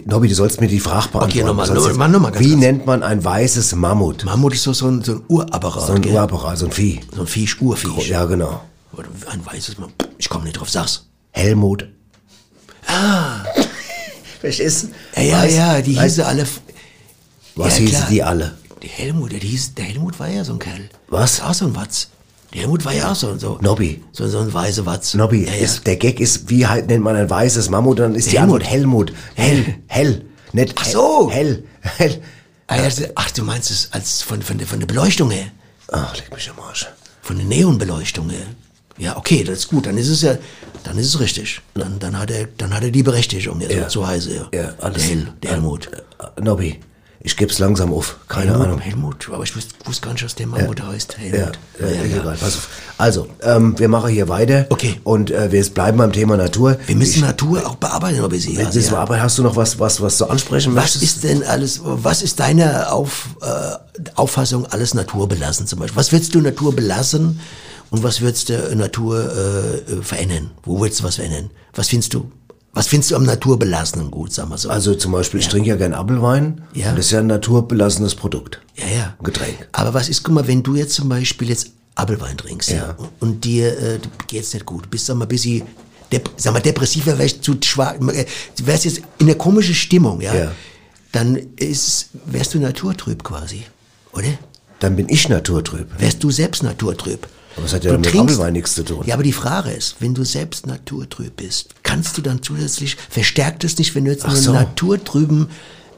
Nobby, 0.07 0.29
du 0.29 0.35
sollst 0.35 0.61
mir 0.61 0.67
die 0.69 0.81
Frage 0.81 1.09
beantworten. 1.09 1.31
Okay, 1.31 1.45
nochmal, 1.45 1.69
nochmal, 1.69 2.09
nochmal, 2.09 2.33
ganz 2.33 2.45
Wie 2.45 2.51
kurz. 2.51 2.61
nennt 2.61 2.87
man 2.87 3.03
ein 3.03 3.23
weißes 3.25 3.75
Mammut? 3.77 4.25
Mammut 4.25 4.55
ist 4.55 4.65
so, 4.65 4.73
so 4.73 4.89
ein, 4.89 5.03
so 5.03 5.13
ein 5.13 5.23
Urapparat. 5.29 5.87
So 5.87 5.93
ein 5.93 6.03
gell? 6.03 6.15
Urapparat, 6.15 6.59
so 6.59 6.67
ein 6.67 6.73
Vieh. 6.73 7.01
So 7.15 7.21
ein 7.23 7.27
Viech, 7.27 7.61
Urviech. 7.61 8.09
Ja, 8.09 8.25
genau. 8.25 8.61
Oder 8.97 9.09
Ein 9.31 9.45
weißes 9.45 9.79
Mammut. 9.79 9.95
Ich 10.19 10.29
komme 10.29 10.45
nicht 10.45 10.59
drauf, 10.59 10.71
sag's. 10.71 11.07
Helmut. 11.31 11.89
Ah. 12.87 13.45
Verstehst 14.41 14.85
du? 14.85 15.21
Ja, 15.21 15.45
ja, 15.45 15.45
ja, 15.45 15.83
die 15.83 15.97
weißt- 15.97 16.03
hießen 16.03 16.25
alle. 16.25 16.47
Was 17.57 17.79
ja, 17.79 17.85
hießen 17.87 18.07
die 18.11 18.23
alle? 18.23 18.57
Der 18.83 18.91
Helmut, 18.91 19.33
der, 19.33 19.39
hieß, 19.39 19.75
der 19.75 19.85
Helmut 19.87 20.19
war 20.19 20.29
ja 20.29 20.45
so 20.45 20.53
ein 20.53 20.59
Kerl. 20.59 20.89
Was? 21.09 21.41
Auch 21.41 21.55
so 21.55 21.67
ein 21.67 21.75
Watz. 21.75 22.09
Der 22.53 22.63
Helmut 22.63 22.85
war 22.85 22.93
ja 22.93 23.11
auch 23.11 23.17
so, 23.17 23.37
so. 23.39 23.59
Nobby. 23.63 24.05
So, 24.13 24.29
so 24.29 24.41
ein 24.41 24.53
weißer 24.53 24.85
Watz. 24.87 25.15
Nobby, 25.15 25.45
ja, 25.47 25.53
ja. 25.53 25.65
Ist, 25.65 25.87
der 25.87 25.97
Gag 25.97 26.21
ist, 26.21 26.51
wie 26.51 26.67
halt 26.67 26.89
nennt 26.89 27.03
man 27.03 27.17
ein 27.17 27.31
weißes 27.31 27.71
Mammut? 27.71 27.99
Dann 27.99 28.15
ist 28.15 28.31
die 28.31 28.39
Helmut. 28.39 28.61
Antwort 28.63 28.71
Helmut. 28.71 29.13
Hell, 29.35 29.75
hell. 29.87 30.25
Nicht 30.53 30.75
Ach 30.79 30.85
so. 30.85 31.31
Hell, 31.31 31.65
hell. 31.81 32.23
Ah, 32.67 32.79
ach, 33.17 33.31
du 33.33 33.43
meinst 33.43 33.71
es 33.71 33.89
als 33.93 34.23
von, 34.23 34.43
von, 34.43 34.59
der, 34.59 34.67
von 34.67 34.79
der 34.81 34.87
Beleuchtung 34.87 35.31
her? 35.31 35.47
Ach, 35.91 36.15
leg 36.17 36.33
mich 36.35 36.49
am 36.51 36.59
Arsch. 36.61 36.87
Von 37.23 37.37
der 37.37 37.47
Neonbeleuchtung 37.47 38.31
her? 38.31 38.47
Ja, 38.99 39.17
okay, 39.17 39.43
das 39.45 39.59
ist 39.61 39.69
gut. 39.69 39.87
Dann 39.87 39.99
ist 39.99 40.09
es 40.09 40.23
ja, 40.23 40.37
dann 40.85 40.99
ist 40.99 41.07
es 41.09 41.19
richtig. 41.21 41.61
Dann, 41.75 41.99
dann 41.99 42.19
hat 42.19 42.31
er, 42.31 42.47
dann 42.59 42.73
hat 42.75 42.83
er 42.85 42.91
die 42.91 43.03
Berechtigung, 43.03 43.61
ja, 43.61 43.69
Ja. 43.71 43.83
so 43.85 44.01
zu 44.01 44.07
heißen, 44.07 44.35
ja. 44.35 44.49
Ja, 44.53 44.75
alles. 44.81 45.03
Der, 45.03 45.11
Hel, 45.17 45.29
der 45.43 45.51
Helmut. 45.53 45.91
Äh, 45.93 46.41
Nobby, 46.41 46.79
ich 47.21 47.37
geb's 47.37 47.59
langsam 47.59 47.93
auf. 47.93 48.19
Keine 48.29 48.51
Helmut, 48.51 48.67
Ahnung. 48.67 48.79
Helmut, 48.81 49.31
aber 49.33 49.43
ich 49.43 49.57
wusste, 49.57 49.75
wusste 49.85 50.05
gar 50.07 50.13
nicht, 50.13 50.25
dass 50.25 50.35
der 50.37 50.47
Mammut 50.47 50.81
heißt. 50.81 51.17
Ja, 51.19 51.37
Helmut. 51.39 51.59
ja, 51.81 51.87
egal, 52.05 52.37
pass 52.39 52.57
auf. 52.57 52.69
Also, 52.99 53.27
ähm, 53.43 53.77
wir 53.79 53.89
machen 53.89 54.11
hier 54.11 54.29
weiter. 54.29 54.67
Okay. 54.71 55.01
Und 55.03 55.33
äh, 55.33 55.51
wir 55.51 55.65
bleiben 55.71 55.99
beim 55.99 56.13
Thema 56.13 56.37
Natur. 56.37 56.77
Wir 56.87 56.95
müssen 56.95 57.17
ich, 57.17 57.21
Natur 57.23 57.67
auch 57.67 57.75
bearbeiten, 57.77 58.21
ob 58.21 58.33
sie. 58.35 58.57
Wissen 58.57 58.93
wir, 58.93 58.99
aber 58.99 59.21
hast 59.21 59.39
du 59.39 59.43
noch 59.43 59.57
was, 59.57 59.81
was, 59.81 60.01
was 60.01 60.19
du 60.19 60.27
ansprechen 60.27 60.75
Was 60.77 60.95
möchtest? 60.95 61.03
ist 61.03 61.25
denn 61.25 61.43
alles, 61.43 61.81
was 61.83 62.23
ist 62.23 62.39
deine 62.39 62.93
Auf, 62.93 63.31
äh, 63.43 64.07
Auffassung, 64.15 64.67
alles 64.67 64.95
Natur 64.95 65.27
belassen 65.29 65.67
zum 65.67 65.81
Beispiel? 65.81 65.97
Was 65.97 66.13
würdest 66.13 66.33
du 66.35 66.41
Natur 66.41 66.77
belassen 66.77 67.41
und 67.95 68.03
was 68.03 68.21
würdest 68.21 68.49
du 68.49 68.75
Natur 68.77 69.21
äh, 69.21 69.93
äh, 69.93 70.03
verändern? 70.03 70.51
Wo 70.65 70.81
würdest 70.81 70.99
du 71.01 71.05
was 71.05 71.15
verändern? 71.15 71.51
Was 71.75 71.89
findest 71.89 72.13
du? 72.13 72.29
Was 72.73 72.89
findest 72.89 73.13
du 73.13 73.17
am 73.17 73.23
Naturbelassenen 73.25 74.11
gut, 74.11 74.33
sagen 74.33 74.51
wir 74.51 74.59
so? 74.59 74.69
Also 74.69 74.97
zum 74.97 75.13
Beispiel, 75.13 75.39
ich 75.39 75.47
trinke 75.47 75.69
ja 75.69 75.77
gern 75.77 75.95
Apfelwein. 75.95 76.63
Ja. 76.75 76.91
Das 76.91 77.05
ist 77.07 77.13
ja 77.13 77.21
ein 77.21 77.29
naturbelassenes 77.29 78.17
Produkt. 78.17 78.61
ja, 78.75 78.87
ja. 78.89 79.15
Getränk. 79.23 79.69
Aber 79.71 79.95
was 79.95 80.09
ist, 80.09 80.25
guck 80.25 80.35
mal, 80.35 80.49
wenn 80.49 80.65
du 80.65 80.75
jetzt 80.75 80.95
zum 80.95 81.09
Beispiel 81.09 81.49
jetzt 81.51 81.71
Apfelwein 81.95 82.37
trinkst 82.37 82.71
ja. 82.71 82.77
Ja. 82.79 82.91
und, 82.99 83.11
und 83.21 83.45
dir 83.45 83.79
äh, 83.81 83.99
geht's 84.27 84.53
nicht 84.55 84.67
gut, 84.67 84.87
du 84.87 84.89
bist 84.89 85.07
sag 85.07 85.15
mal 85.17 85.27
ein 85.27 85.29
bisschen, 85.29 85.63
dep 86.11 86.29
sag 86.37 86.53
mal, 86.53 86.59
depressiver, 86.59 87.17
wärst 87.17 87.45
zu 87.45 87.55
schwach, 87.63 87.95
äh, 87.95 88.27
du 88.59 88.67
wärst 88.67 88.87
jetzt 88.87 89.03
in 89.19 89.27
der 89.27 89.37
komischen 89.37 89.77
Stimmung, 89.77 90.21
ja, 90.21 90.35
Ja. 90.35 90.53
dann 91.13 91.37
ist, 91.55 92.09
wärst 92.27 92.55
du 92.55 92.59
naturtrüb 92.59 93.23
quasi, 93.23 93.63
oder? 94.13 94.27
Dann 94.81 94.97
bin 94.97 95.09
ich 95.09 95.29
naturtrüb. 95.29 95.87
Wärst 95.99 96.25
du 96.25 96.33
selbst 96.33 96.65
naturtrüb. 96.65 97.29
Aber 97.57 97.63
das 97.63 97.73
hat 97.75 97.85
ja 97.85 97.93
Du 97.93 97.99
mit 97.99 98.07
trinkst- 98.11 98.33
Apfelwein 98.35 98.53
nichts 98.53 98.75
zu 98.75 98.85
tun. 98.85 99.05
Ja, 99.07 99.15
aber 99.15 99.23
die 99.23 99.33
Frage 99.33 99.71
ist, 99.71 99.97
wenn 100.01 100.15
du 100.15 100.25
selbst 100.25 100.67
naturtrüb 100.67 101.37
bist, 101.37 101.71
kannst 101.83 102.17
du 102.19 102.23
dann 102.23 102.43
zusätzlich, 102.43 102.97
verstärkt 103.11 103.65
es 103.65 103.79
nicht, 103.79 103.95
wenn 103.95 104.05
du 104.05 104.11
jetzt 104.11 104.25
Ach 104.25 104.31
einen 104.31 104.43
so. 104.43 104.53
naturtrüben 104.53 105.49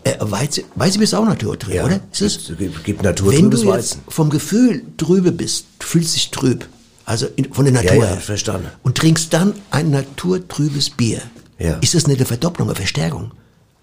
äh, 0.04 0.14
Weizen, 0.20 0.64
Weizen 0.76 1.00
bist 1.00 1.14
auch 1.14 1.24
naturtrüb, 1.24 1.74
Ja, 1.74 1.84
oder? 1.84 2.00
Ist 2.12 2.20
es? 2.22 2.46
gibt- 2.58 2.84
gibt 2.84 2.98
Wenn 3.00 3.06
naturtrübes 3.10 3.60
du 3.62 3.66
Weizen. 3.68 4.00
jetzt 4.06 4.14
vom 4.14 4.30
Gefühl 4.30 4.82
trübe 4.98 5.32
bist, 5.32 5.66
du 5.80 5.86
fühlst 5.86 6.14
dich 6.14 6.30
trüb, 6.30 6.66
also 7.04 7.26
in, 7.36 7.52
von 7.52 7.64
der 7.64 7.74
Natur 7.74 7.96
ja, 7.96 8.06
her, 8.10 8.16
verstanden. 8.18 8.68
und 8.82 8.96
trinkst 8.96 9.32
dann 9.32 9.54
ein 9.70 9.90
naturtrübes 9.90 10.90
Bier, 10.90 11.22
Ja. 11.58 11.74
ist 11.78 11.94
das 11.94 12.06
nicht 12.06 12.18
eine 12.18 12.26
Verdopplung, 12.26 12.68
eine 12.68 12.76
Verstärkung? 12.76 13.32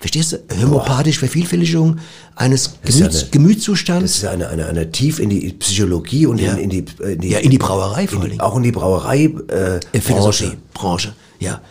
Verstehst 0.04 0.34
du? 0.34 0.38
Homöopathische 0.62 1.20
Vervielfältigung 1.20 1.96
eines 2.36 2.74
ist 2.84 3.00
ja 3.00 3.08
Gemüts, 3.08 3.22
eine- 3.22 3.30
Gemütszustands. 3.32 4.02
Das 4.04 4.16
ist 4.18 4.24
ja 4.24 4.32
eine, 4.32 4.50
eine, 4.50 4.66
eine 4.66 4.92
tief 4.92 5.18
in 5.20 5.30
die 5.30 5.54
Psychologie 5.54 6.26
und 6.26 6.42
Ja. 6.42 6.56
in, 6.56 6.58
in, 6.58 6.70
die, 6.72 6.86
in 7.02 7.22
die 7.22 7.30
Ja, 7.30 7.40
in 7.40 7.50
die 7.52 7.58
Brauerei 7.58 8.06
vor 8.10 8.22
Dingen. 8.28 8.42
Auch 8.42 8.58
in 8.58 8.64
die 8.64 8.74
Brauerei 8.74 9.30
äh, 9.48 9.78
Äh, 9.94 10.00
Branche. 10.00 10.58
Branche, 10.74 11.14
ja. 11.40 11.62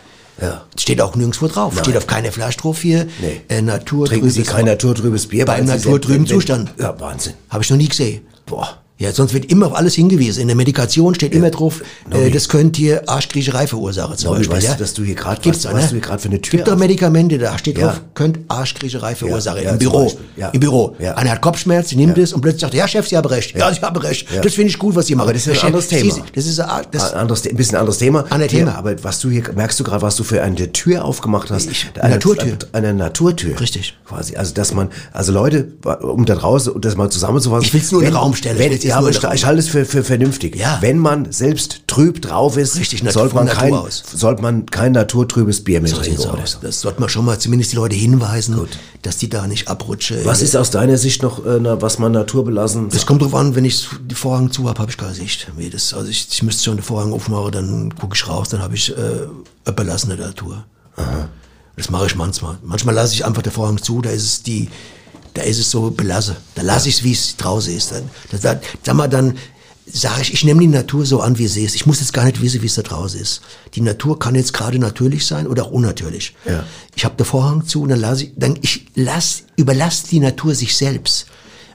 Ja. 0.40 0.62
Steht 0.78 1.02
auch 1.02 1.14
nirgendwo 1.14 1.46
drauf. 1.46 1.78
Steht 1.78 1.94
auf 1.98 2.06
keiner 2.06 2.32
Flasche 2.32 2.56
drauf 2.56 2.80
hier. 2.80 3.06
Nee. 3.20 3.42
Äh, 3.54 3.60
Natur 3.60 4.06
Trinken 4.06 4.30
Sie 4.30 4.44
kein 4.44 4.64
naturtrübes 4.64 5.26
Bier? 5.26 5.44
Beim 5.44 5.66
naturtrüben 5.66 6.26
Zustand. 6.26 6.72
Ja, 6.78 6.98
Wahnsinn. 6.98 7.34
Habe 7.50 7.62
ich 7.62 7.68
noch 7.68 7.76
nie 7.76 7.88
gesehen. 7.88 8.22
Boah. 8.46 8.78
Ja, 9.03 9.11
sonst 9.12 9.34
wird 9.34 9.46
immer 9.46 9.66
auf 9.66 9.74
alles 9.76 9.94
hingewiesen. 9.94 10.42
In 10.42 10.46
der 10.46 10.57
Medikation 10.57 11.12
steht 11.16 11.34
immer 11.34 11.50
drauf, 11.50 11.82
Nobby. 12.09 12.26
äh, 12.26 12.30
das 12.30 12.48
könnte 12.48 12.78
hier 12.80 13.09
Arschkriecherei 13.09 13.66
verursachen 13.66 14.16
zum 14.16 14.28
Nobby, 14.30 14.38
Beispiel. 14.46 14.57
weißt 14.59 14.66
ja? 14.68 14.74
du, 14.74 14.78
dass 14.80 14.94
du 14.94 15.03
hier 15.03 15.14
Gibt's 15.16 15.28
weißt- 15.28 15.62
doch, 15.64 15.72
weißt 15.74 15.82
ne? 15.84 15.88
du 15.88 15.94
hier 15.94 16.00
grad 16.00 16.20
für 16.20 16.28
eine 16.28 16.40
Tür 16.40 16.57
Gibt 16.59 16.68
doch 16.68 16.76
Medikamente, 16.78 17.36
da 17.38 17.59
steht 17.59 17.78
Ja. 17.78 17.88
drauf, 17.88 18.00
könnte 18.14 18.40
Arschkriecherei 18.46 19.16
verursachen. 19.16 19.64
ja, 19.64 19.70
Im 19.72 19.78
Büro. 19.78 20.12
Ja. 20.36 20.50
Im 20.50 20.61
Büro. 20.61 20.94
Ja. 21.00 21.14
Einer 21.14 21.32
hat 21.32 21.40
Kopfschmerz, 21.42 21.88
sie 21.88 21.96
nimmt 21.96 22.16
es 22.16 22.32
und 22.32 22.42
plötzlich 22.42 22.61
sagt, 22.61 22.74
ja 22.74 22.86
Chef, 22.86 23.09
Sie 23.09 23.16
haben 23.16 23.26
recht. 23.26 23.57
Ja, 23.57 23.74
Sie 23.74 23.80
haben 23.80 23.96
recht. 24.00 24.30
Ja. 24.32 24.40
Das 24.40 24.55
finde 24.55 24.68
ich 24.70 24.78
gut, 24.78 24.94
was 24.94 25.07
Sie 25.09 25.16
machen. 25.16 25.24
Aber 25.24 25.32
das 25.32 25.42
ist 25.42 25.46
ja 25.46 25.53
ein 25.53 25.57
Chef, 25.57 25.64
anderes 25.66 25.88
Sie- 25.88 25.96
Thema. 25.96 26.24
Das 26.34 26.46
ist 26.46 26.61
ein, 26.61 26.82
das, 26.92 27.12
ein, 27.12 27.18
anderes, 27.18 27.44
ein 27.46 27.57
bisschen 27.57 27.78
anderes 27.78 27.98
Thema. 27.98 28.24
Anderes 28.30 28.53
Thema. 28.53 28.70
Ja, 28.70 28.78
aber 28.78 29.03
was 29.03 29.18
du 29.18 29.30
hier, 29.30 29.42
merkst 29.55 29.80
du 29.80 29.84
gerade, 29.84 30.03
was 30.03 30.14
du 30.14 30.22
für 30.22 30.42
eine 30.42 30.72
Tür 30.72 31.05
aufgemacht 31.05 31.50
hast? 31.50 31.68
Ich- 31.68 31.90
eine 32.00 32.14
Naturtür. 32.14 32.57
Eine 32.70 32.94
Naturtür. 32.94 33.59
Richtig. 33.59 33.96
Quasi. 34.07 34.36
Also, 34.36 34.55
dass 34.55 34.72
man, 34.72 34.90
also 35.12 35.32
Leute, 35.32 35.66
um 36.03 36.24
da 36.24 36.36
draußen, 36.36 36.72
um 36.72 36.80
das 36.80 36.94
mal 36.94 37.11
zusammenzufassen. 37.11 37.64
Ich 37.64 37.74
will's 37.74 37.90
nur 37.90 38.03
in 38.03 38.09
den 38.09 38.16
Raum 38.16 38.34
stellen. 38.36 38.59
Wenn, 38.59 38.72
ja, 38.93 38.99
aber 38.99 39.11
ich, 39.11 39.18
den 39.18 39.32
ich 39.32 39.45
halte 39.45 39.61
es 39.61 39.68
für, 39.68 39.84
für 39.84 40.05
vernünftig. 40.05 40.57
Ja. 40.57 40.78
Wenn 40.80 40.99
man 40.99 41.32
selbst 41.32 41.82
trüb 41.86 42.22
drauf 42.22 42.57
ist, 42.57 42.76
Richtig, 42.76 43.03
sollte 43.11 43.34
man, 43.34 43.49
kein, 43.49 43.74
aus. 43.74 44.03
sollte 44.14 44.43
man 44.43 44.66
kein 44.66 44.93
naturtrübes 44.93 45.64
Bier 45.64 45.80
mehr 45.80 45.90
so 45.90 45.97
trinken. 45.97 46.28
aus. 46.28 46.59
Das 46.61 46.80
sollte 46.80 47.01
man 47.01 47.09
schon 47.09 47.24
mal 47.24 47.38
zumindest 47.38 47.72
die 47.72 47.76
Leute 47.76 47.97
hinweisen, 47.97 48.59
dass 49.03 49.18
die 49.18 49.28
da 49.28 49.47
nicht 49.47 49.68
abrutschen. 49.68 50.18
Was 50.24 50.43
ist 50.43 50.57
aus 50.57 50.70
deiner 50.70 50.99
Sicht 50.99 51.22
noch, 51.22 51.45
äh, 51.45 51.82
was 51.82 51.99
man 51.99 52.12
naturbelassen 52.12 52.88
Das 52.88 53.07
kommt 53.07 53.22
drauf 53.22 53.34
an, 53.34 53.55
wenn 53.55 53.64
ich 53.64 53.88
die 54.09 54.14
Vorhang 54.14 54.51
zu 54.51 54.68
habe, 54.68 54.80
habe 54.80 54.90
ich 54.90 54.97
keine 54.97 55.14
Sicht. 55.14 55.51
Das, 55.72 55.95
also 55.95 56.09
ich, 56.09 56.28
ich 56.30 56.43
müsste 56.43 56.64
schon 56.64 56.76
den 56.76 56.82
Vorhang 56.82 57.12
aufmachen, 57.12 57.53
dann 57.53 57.95
gucke 57.95 58.14
ich 58.14 58.28
raus, 58.28 58.49
dann 58.49 58.62
habe 58.62 58.74
ich 58.74 58.90
äh, 58.97 59.72
belassene 59.72 60.16
Natur. 60.16 60.64
Das 61.76 61.90
mache 61.90 62.07
ich 62.07 62.16
manchmal. 62.16 62.59
Manchmal 62.62 62.95
lasse 62.95 63.14
ich 63.14 63.24
einfach 63.24 63.43
den 63.43 63.53
Vorhang 63.53 63.82
zu, 63.82 64.03
da 64.03 64.11
ist 64.11 64.24
es 64.24 64.43
die, 64.43 64.68
da 65.34 65.42
ist 65.42 65.58
es 65.58 65.70
so 65.70 65.90
belasse. 65.90 66.36
Da 66.54 66.62
lasse 66.62 66.88
ich 66.88 66.96
es, 66.98 67.04
wie 67.04 67.12
es 67.12 67.36
draußen 67.36 67.74
ist. 67.76 67.92
Dann, 67.92 68.10
da, 68.30 68.54
da, 68.54 68.60
sag 68.84 68.94
mal, 68.94 69.08
dann 69.08 69.36
sage 69.86 70.22
ich, 70.22 70.32
ich 70.32 70.44
nehme 70.44 70.60
die 70.60 70.66
Natur 70.68 71.04
so 71.04 71.20
an, 71.20 71.38
wie 71.38 71.48
sie 71.48 71.64
ist. 71.64 71.74
Ich 71.74 71.86
muss 71.86 72.00
jetzt 72.00 72.12
gar 72.12 72.24
nicht 72.24 72.40
wissen, 72.40 72.62
wie 72.62 72.66
es 72.66 72.74
da 72.76 72.82
draußen 72.82 73.20
ist. 73.20 73.40
Die 73.74 73.80
Natur 73.80 74.18
kann 74.18 74.34
jetzt 74.34 74.52
gerade 74.52 74.78
natürlich 74.78 75.26
sein 75.26 75.46
oder 75.46 75.64
auch 75.64 75.70
unnatürlich. 75.70 76.34
Ja. 76.44 76.64
Ich 76.94 77.04
habe 77.04 77.16
den 77.16 77.26
Vorhang 77.26 77.66
zu 77.66 77.82
und 77.82 77.88
dann 77.88 78.00
lasse 78.00 78.24
ich, 78.24 78.32
dann 78.36 78.58
ich 78.62 78.86
lass, 78.94 79.42
überlasse 79.56 80.06
die 80.08 80.20
Natur 80.20 80.54
sich 80.54 80.76
selbst. 80.76 81.26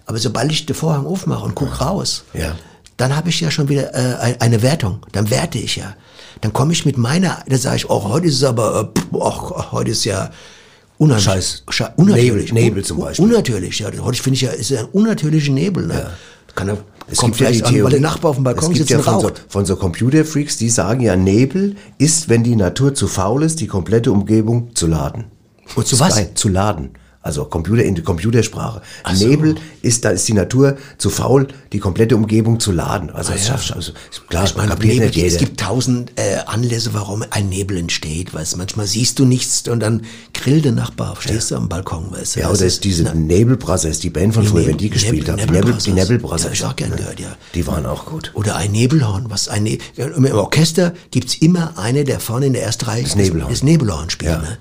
Aber 0.06 0.18
sobald 0.20 0.52
ich 0.52 0.66
den 0.66 0.76
Vorhang 0.76 1.06
aufmache 1.06 1.44
und 1.44 1.54
guck 1.56 1.82
raus, 1.82 2.24
Ja. 2.34 2.56
dann 2.96 3.14
habe 3.16 3.30
ich 3.30 3.42
ja 3.42 3.52
schon 3.52 3.68
wieder 3.68 3.94
äh, 3.94 4.16
ein- 4.22 4.42
eine 4.42 4.62
Wertung. 4.62 5.06
Dann 5.12 5.30
werte 5.30 5.58
ich 5.58 5.76
ja. 5.76 5.96
Dann 6.42 6.54
komme 6.54 6.72
ich 6.72 6.86
mit 6.86 6.98
meiner, 6.98 7.44
dann 7.48 7.60
sage 7.60 7.76
ich, 7.78 7.90
oh, 7.90 8.04
heute 8.06 8.28
ist 8.28 8.36
es 8.36 8.44
aber, 8.44 8.92
äh, 8.96 9.00
pff, 9.00 9.08
ach, 9.22 9.72
heute 9.74 9.92
ist 9.92 10.06
ja 10.06 10.32
unheimlich. 10.98 11.26
Scheiß. 11.26 11.64
Sche 11.70 11.92
unnatürlich. 11.96 12.52
Nebel- 12.54 12.64
Nebel 12.64 12.86
zum 12.86 13.00
Beispiel. 13.00 13.26
Unnatürlich, 13.26 13.80
ja. 13.80 13.90
Heute 14.00 14.22
finde 14.22 14.36
ich 14.36 14.42
ja, 14.42 14.52
ist 14.52 14.70
ja 14.70 14.82
ein 14.82 14.86
unnatürlicher 14.88 15.52
Nebel. 15.54 15.88
Ne? 15.88 16.12
Kann 16.56 16.70
er, 16.70 16.78
Es 17.10 17.20
kommt 17.20 17.38
gibt 17.38 17.42
ja 17.42 17.52
die 17.52 17.58
vielleicht 17.60 17.66
an, 17.66 17.74
weil 17.74 17.80
Theorie- 17.82 17.92
der 17.92 18.00
Nachbar 18.02 18.30
auf 18.32 18.38
dem 18.38 18.44
Balkon 18.44 18.72
es 18.72 18.78
gibt 18.80 18.90
ja 18.90 18.98
und 18.98 19.04
von 19.04 19.20
so, 19.22 19.32
von 19.50 19.66
so 19.66 19.76
Computerfreaks, 19.76 20.58
die 20.58 20.70
sagen 20.70 21.02
ja, 21.02 21.16
Nebel 21.16 21.76
ist, 22.00 22.30
wenn 22.30 22.44
die 22.44 22.56
Natur 22.56 22.94
zu 22.96 23.08
faul 23.08 23.44
ist, 23.44 23.60
die 23.62 23.68
komplette 23.68 24.12
Umgebung 24.12 24.76
zu 24.76 24.88
laden. 24.88 25.26
Und 25.76 25.86
zu 25.88 26.00
was? 26.00 26.34
Zu 26.34 26.50
laden. 26.50 26.90
Also 27.28 27.46
Computer 27.46 27.84
in 27.84 27.94
die 27.96 28.02
Computersprache. 28.02 28.82
so. 29.14 29.28
Nebel 29.28 29.56
ist, 29.82 30.04
da 30.06 30.10
ist 30.12 30.28
die 30.28 30.34
Natur 30.34 30.78
zu 30.98 31.10
faul, 31.10 31.48
die 31.74 31.80
komplette 31.80 32.16
Umgebung 32.16 32.60
zu 32.60 32.72
laden. 32.72 33.10
Also, 33.10 33.34
das 33.34 33.46
schafft, 33.48 33.74
also 33.74 33.92
ist 34.10 34.28
klar, 34.30 34.46
Ich 34.46 34.56
meine, 34.56 34.74
Nebel, 34.76 35.06
nicht 35.08 35.16
jeder. 35.16 35.28
es 35.28 35.38
gibt 35.38 35.60
tausend 35.60 36.12
äh, 36.16 36.38
Anlässe, 36.46 36.94
warum 36.94 37.24
ein 37.30 37.50
Nebel 37.50 37.78
entsteht. 37.78 38.34
Weißt, 38.34 38.56
manchmal 38.58 38.88
siehst 38.88 39.20
du 39.20 39.26
nichts 39.26 39.68
und 39.68 39.82
dann 39.82 40.04
grillt 40.34 40.66
der 40.66 40.72
Nachbar, 40.72 41.16
stehst 41.20 41.52
du 41.52 41.56
am 41.56 41.68
Balkon. 41.70 42.12
Weißt 42.12 42.38
ja, 42.38 42.48
das 42.50 42.60
oder 42.60 42.68
ist 42.68 42.84
diese 42.86 43.04
Nebelbrassers, 43.04 44.00
die 44.00 44.10
Band 44.10 44.34
von 44.34 44.44
Die 44.44 44.50
früher, 44.50 44.60
Nebel- 44.62 44.72
wenn 44.72 44.78
die 44.78 44.90
gespielt 44.90 45.28
Nebel- 45.28 45.32
haben. 45.32 45.38
Die 45.40 45.44
Nebel, 45.54 45.74
die 45.74 45.92
Nebelbrassers. 45.92 46.10
Nebelbrassers. 46.10 46.42
Ja, 46.44 46.48
hab 46.48 46.54
ich 46.54 46.66
auch 46.66 46.76
gern 46.76 46.96
gehört, 46.96 47.20
ja. 47.20 47.36
Die 47.54 47.68
waren 47.68 47.86
auch 47.86 48.06
gut. 48.06 48.32
Oder 48.34 48.56
ein 48.56 48.72
Nebelhorn. 48.72 49.26
Was 49.30 49.48
ein 49.50 49.64
ne 49.64 49.78
Im 49.98 50.26
Orchester 50.34 50.94
gibt's 51.12 51.36
immer 51.36 51.78
eine, 51.78 52.04
der 52.06 52.20
vorne 52.20 52.46
in 52.48 52.54
der 52.54 52.64
ersten 52.64 52.86
Reihe 52.86 53.04
das 53.04 53.16
Nebelhorn. 53.16 53.52
das 53.52 53.64
Nebelhorn 53.64 54.10
spielt. 54.10 54.32
Ja. 54.32 54.38
Ne? 54.42 54.58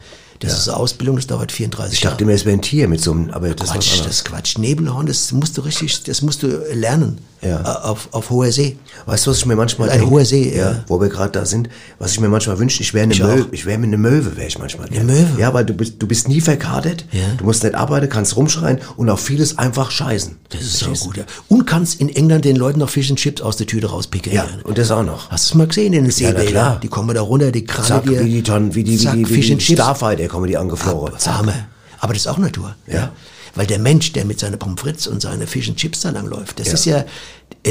Das 0.47 0.59
ist 0.61 0.69
eine 0.69 0.77
Ausbildung, 0.79 1.17
das 1.17 1.27
dauert 1.27 1.53
34 1.53 1.95
Ich 1.99 2.03
Jahre. 2.05 2.13
dachte 2.15 2.25
immer, 2.25 2.33
es 2.33 2.45
wäre 2.45 2.57
ein 2.57 2.63
Tier 2.63 2.89
mit 2.89 3.01
so 3.01 3.13
einem, 3.13 3.31
aber 3.31 3.55
das 3.55 3.71
Quatsch, 3.71 4.01
das 4.01 4.07
ist 4.09 4.25
Quatsch. 4.25 4.59
Nebelhorn, 4.59 5.07
das 5.07 5.33
musst 5.33 5.57
du 5.57 5.63
richtig, 5.63 6.03
das 6.05 6.23
musst 6.23 6.43
du 6.43 6.49
lernen. 6.73 7.19
Ja. 7.47 7.61
Auf, 7.63 8.09
auf 8.13 8.31
hoher 8.31 8.51
See. 8.53 8.77
Weißt 9.07 9.27
du, 9.27 9.31
was 9.31 9.39
ich 9.39 9.47
mir 9.47 9.57
manchmal 9.57 9.91
Ein 9.91 10.09
hoher 10.11 10.25
See, 10.25 10.57
ja. 10.57 10.85
Wo 10.87 11.01
wir 11.01 11.09
gerade 11.09 11.31
da 11.33 11.47
sind. 11.47 11.69
Was 11.99 12.13
ich 12.13 12.21
mir 12.21 12.29
manchmal 12.29 12.59
wünsche, 12.59 12.83
ich 12.83 12.93
wäre 12.95 13.05
eine 13.05 13.15
Ich 13.15 13.21
Möwe. 13.23 13.43
auch. 13.45 13.53
Ich 13.53 13.65
wäre 13.67 13.79
mir 13.79 13.87
eine 13.87 13.99
Möwe, 13.99 14.37
wäre 14.37 14.49
ich 14.49 14.59
manchmal. 14.59 14.89
Eine 14.89 15.05
Möwe? 15.05 15.39
Ja, 15.41 15.53
weil 15.55 15.65
du 15.65 15.75
bist, 15.75 15.95
du 15.99 16.07
bist 16.07 16.29
nie 16.29 16.41
verkadert. 16.41 17.05
Ja. 17.13 17.21
Du 17.39 17.45
musst 17.45 17.63
nicht 17.63 17.75
arbeiten, 17.75 18.09
kannst 18.09 18.37
rumschreien 18.37 18.79
und 18.97 19.09
auf 19.11 19.21
vieles 19.21 19.59
einfach 19.59 19.91
scheißen. 19.91 20.37
Das 20.51 20.61
ist 20.63 20.79
so 20.79 20.91
gut, 20.93 21.17
ja. 21.17 21.25
Und 21.49 21.67
kannst 21.67 22.01
in 22.01 22.09
England 22.09 22.45
den 22.45 22.57
Leuten 22.57 22.79
noch 22.81 22.91
Fish 22.91 23.11
and 23.11 23.19
Chips 23.19 23.41
aus 23.43 23.57
der 23.57 23.67
Tüte 23.67 23.87
rauspicken. 23.89 24.33
Ja, 24.33 24.47
und 24.65 24.79
das 24.79 24.91
auch 24.91 25.03
noch. 25.05 25.31
Hast 25.31 25.47
du 25.47 25.53
es 25.53 25.55
mal 25.55 25.67
gesehen 25.67 25.93
in 25.93 26.05
den 26.05 26.05
Ja, 26.05 26.09
na 26.09 26.13
Seebädern? 26.13 26.47
klar. 26.47 26.81
Die 26.83 26.89
kommen 26.89 27.15
da 27.15 27.21
runter, 27.23 27.51
die 27.53 27.65
Zack, 27.67 28.05
dir. 28.05 28.25
wie 28.25 28.31
die 28.31 28.43
Tonnen, 28.43 28.75
wie 28.75 28.85
die, 28.85 28.97
Zack, 28.99 29.15
wie 29.15 29.25
die, 29.25 29.35
Fish 29.35 29.49
wie 29.49 29.53
and 29.53 29.69
die. 29.69 29.73
Starfighter 29.75 30.27
kommen 30.29 30.47
die 30.47 30.57
angeflogen. 30.57 31.15
Ab, 31.15 31.27
Hammer. 31.27 31.55
Aber 31.99 32.13
das 32.13 32.23
ist 32.23 32.29
auch 32.29 32.39
Natur. 32.39 32.75
Ja. 32.87 33.11
Weil 33.55 33.67
der 33.67 33.79
Mensch, 33.79 34.13
der 34.13 34.27
mit 34.27 34.39
seiner 34.39 34.59
Pommes 34.59 34.79
frites 34.81 35.07
und 35.07 35.23
seiner 35.23 35.47
Fish 35.47 35.67
and 35.69 35.79
Chips 35.79 36.01
da 36.03 36.11
langläuft, 36.11 36.61
das 36.61 36.67
Ja. 36.69 36.75
ist 36.75 36.85
ja 36.85 37.05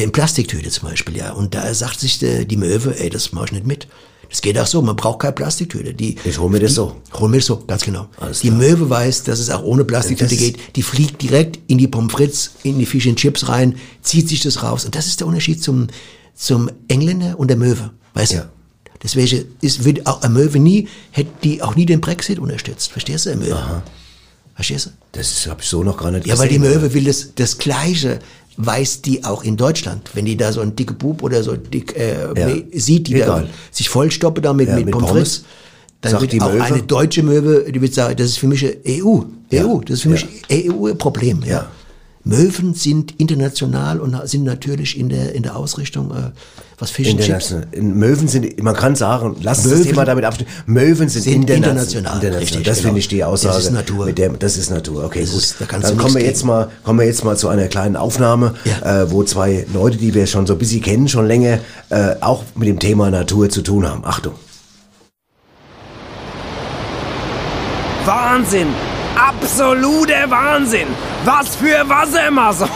in 0.03 0.11
Plastiktüte 0.11 0.69
zum 0.69 0.89
Beispiel, 0.89 1.17
ja. 1.17 1.31
Und 1.31 1.55
da 1.55 1.73
sagt 1.73 1.99
sich 1.99 2.19
die 2.19 2.57
Möwe, 2.57 2.99
ey, 2.99 3.09
das 3.09 3.31
mach 3.31 3.45
ich 3.45 3.51
nicht 3.53 3.65
mit. 3.65 3.87
Das 4.29 4.41
geht 4.41 4.57
auch 4.57 4.65
so, 4.67 4.81
man 4.81 4.95
braucht 4.95 5.19
keine 5.19 5.33
Plastiktüte. 5.33 5.93
Die, 5.93 6.17
Ich 6.25 6.37
hol 6.39 6.49
mir 6.49 6.59
das 6.59 6.73
so. 6.73 6.95
Hol 7.13 7.29
mir 7.29 7.37
das 7.37 7.45
so, 7.45 7.57
ganz 7.65 7.83
genau. 7.83 8.07
Alles 8.17 8.39
die 8.41 8.47
klar. 8.49 8.59
Möwe 8.59 8.89
weiß, 8.89 9.23
dass 9.23 9.39
es 9.39 9.49
auch 9.49 9.63
ohne 9.63 9.85
Plastiktüte 9.85 10.35
geht. 10.35 10.57
Die 10.75 10.81
fliegt 10.83 11.21
direkt 11.21 11.59
in 11.67 11.77
die 11.77 11.87
Pommes 11.87 12.11
frites, 12.11 12.51
in 12.63 12.79
die 12.79 12.85
Fish 12.85 13.07
and 13.07 13.17
Chips 13.17 13.47
rein, 13.47 13.75
zieht 14.01 14.27
sich 14.27 14.41
das 14.41 14.63
raus. 14.63 14.83
Und 14.83 14.95
das 14.95 15.05
ist 15.07 15.19
der 15.21 15.27
Unterschied 15.27 15.61
zum, 15.63 15.87
zum 16.33 16.69
Engländer 16.87 17.39
und 17.39 17.47
der 17.49 17.57
Möwe. 17.57 17.91
Weißt 18.15 18.33
du? 18.33 18.37
Ja. 18.37 18.49
Deswegen 19.03 19.45
ist, 19.61 19.85
wird 19.85 20.05
auch 20.07 20.21
eine 20.23 20.33
Möwe 20.33 20.59
nie, 20.59 20.87
hätte 21.11 21.29
die 21.43 21.61
auch 21.61 21.75
nie 21.75 21.85
den 21.85 22.01
Brexit 22.01 22.39
unterstützt. 22.39 22.91
Verstehst 22.91 23.27
du, 23.27 23.29
eine 23.29 23.41
Möwe? 23.41 23.83
Verstehst 24.55 24.87
du? 24.87 24.89
Das 25.11 25.47
habe 25.47 25.61
ich 25.61 25.67
so 25.69 25.83
noch 25.83 25.97
gar 25.97 26.11
nicht 26.11 26.25
Ja, 26.25 26.37
weil 26.39 26.49
die 26.49 26.57
gesehen. 26.59 26.73
Möwe 26.81 26.93
will 26.93 27.03
das, 27.05 27.35
das 27.35 27.57
Gleiche, 27.57 28.19
weiß 28.57 29.01
die 29.01 29.23
auch 29.25 29.43
in 29.43 29.57
Deutschland. 29.57 30.09
Wenn 30.13 30.25
die 30.25 30.37
da 30.37 30.51
so 30.53 30.61
ein 30.61 30.75
dicke 30.75 30.93
Bub 30.93 31.23
oder 31.23 31.43
so 31.43 31.55
dick 31.55 31.95
äh, 31.97 32.13
Ja. 32.37 32.47
sieht, 32.73 33.07
die 33.07 33.15
Egal. 33.15 33.43
da 33.43 33.47
sich 33.71 33.89
vollstoppe 33.89 34.41
da 34.41 34.53
mit, 34.53 34.69
Ja, 34.69 34.75
mit 34.75 34.85
mit 34.85 34.93
Pommes 34.93 35.09
Pommes. 35.09 35.43
dann 36.01 36.11
Sagt 36.11 36.21
wird 36.21 36.31
die 36.33 36.41
auch 36.41 36.51
Möwe. 36.51 36.63
eine 36.63 36.81
deutsche 36.83 37.23
Möwe, 37.23 37.71
die 37.71 37.81
wird 37.81 37.93
sagen, 37.93 38.15
das 38.15 38.27
ist 38.27 38.37
für 38.37 38.47
mich 38.47 38.63
eine 38.65 38.75
EU. 39.03 39.19
Ja. 39.51 39.65
EU, 39.65 39.79
das 39.79 39.91
ist 39.97 40.01
für 40.03 40.09
mich 40.09 40.25
EU-Problem. 40.51 41.43
Ja. 41.45 41.67
Möwen 42.27 42.73
sind 42.73 43.13
international 43.19 43.99
und 43.99 44.15
sind 44.27 44.43
natürlich 44.45 44.97
in 44.99 45.09
der, 45.09 45.35
in 45.35 45.43
der 45.43 45.55
Ausrichtung, 45.55 46.09
äh, 46.09 46.31
was 46.79 46.89
Fish 46.89 47.07
Chips. 47.07 47.19
International. 47.21 47.67
In 47.71 47.93
Möwen 47.99 48.27
sind, 48.27 48.63
man 48.63 48.75
kann 48.75 48.95
sagen, 48.95 49.35
lass 49.43 49.59
uns 49.59 49.69
das 49.69 49.73
Möwen 49.77 49.89
Thema 49.91 50.05
damit 50.05 50.25
abschließen. 50.25 50.51
Möwen 50.65 51.07
sind, 51.07 51.21
sind 51.21 51.33
international. 51.49 51.83
international, 51.85 52.39
richtig, 52.39 52.63
das 52.63 52.77
genau. 52.77 52.87
finde 52.87 52.99
ich 52.99 53.07
die 53.09 53.23
Aussage. 53.23 53.53
Das 53.55 53.65
ist 53.65 53.71
Natur. 53.73 54.05
Mit 54.07 54.17
der, 54.17 54.29
das 54.31 54.57
ist 54.57 54.71
Natur. 54.71 55.05
Okay, 55.05 55.21
Das 55.21 55.29
gut. 55.31 55.39
ist- 55.43 55.55
da 55.59 55.65
Dann 55.79 55.97
kommen 55.97 56.15
wir 56.15 56.23
jetzt 56.23 56.43
mal, 56.43 56.69
kommen 56.83 56.97
wir 56.99 57.05
jetzt 57.05 57.23
mal 57.23 57.37
zu 57.37 57.47
einer 57.47 57.67
kleinen 57.67 57.95
Aufnahme, 57.95 58.55
Ja. 58.81 59.03
äh, 59.03 59.11
wo 59.11 59.23
zwei 59.23 59.67
Leute, 59.71 59.97
die 59.97 60.15
wir 60.15 60.25
schon 60.25 60.47
so 60.47 60.53
ein 60.53 60.59
bisschen 60.59 60.81
kennen, 60.81 61.07
schon 61.07 61.27
länger, 61.27 61.59
äh, 61.89 62.15
auch 62.21 62.43
mit 62.55 62.67
dem 62.67 62.79
Thema 62.79 63.11
Natur 63.11 63.49
zu 63.51 63.61
tun 63.61 63.87
haben. 63.87 64.03
Achtung. 64.03 64.33
Wahnsinn! 68.05 68.67
Absoluter 69.15 70.29
Wahnsinn! 70.29 70.87
Was 71.23 71.55
für 71.55 71.87
Wassermasse! 71.87 72.67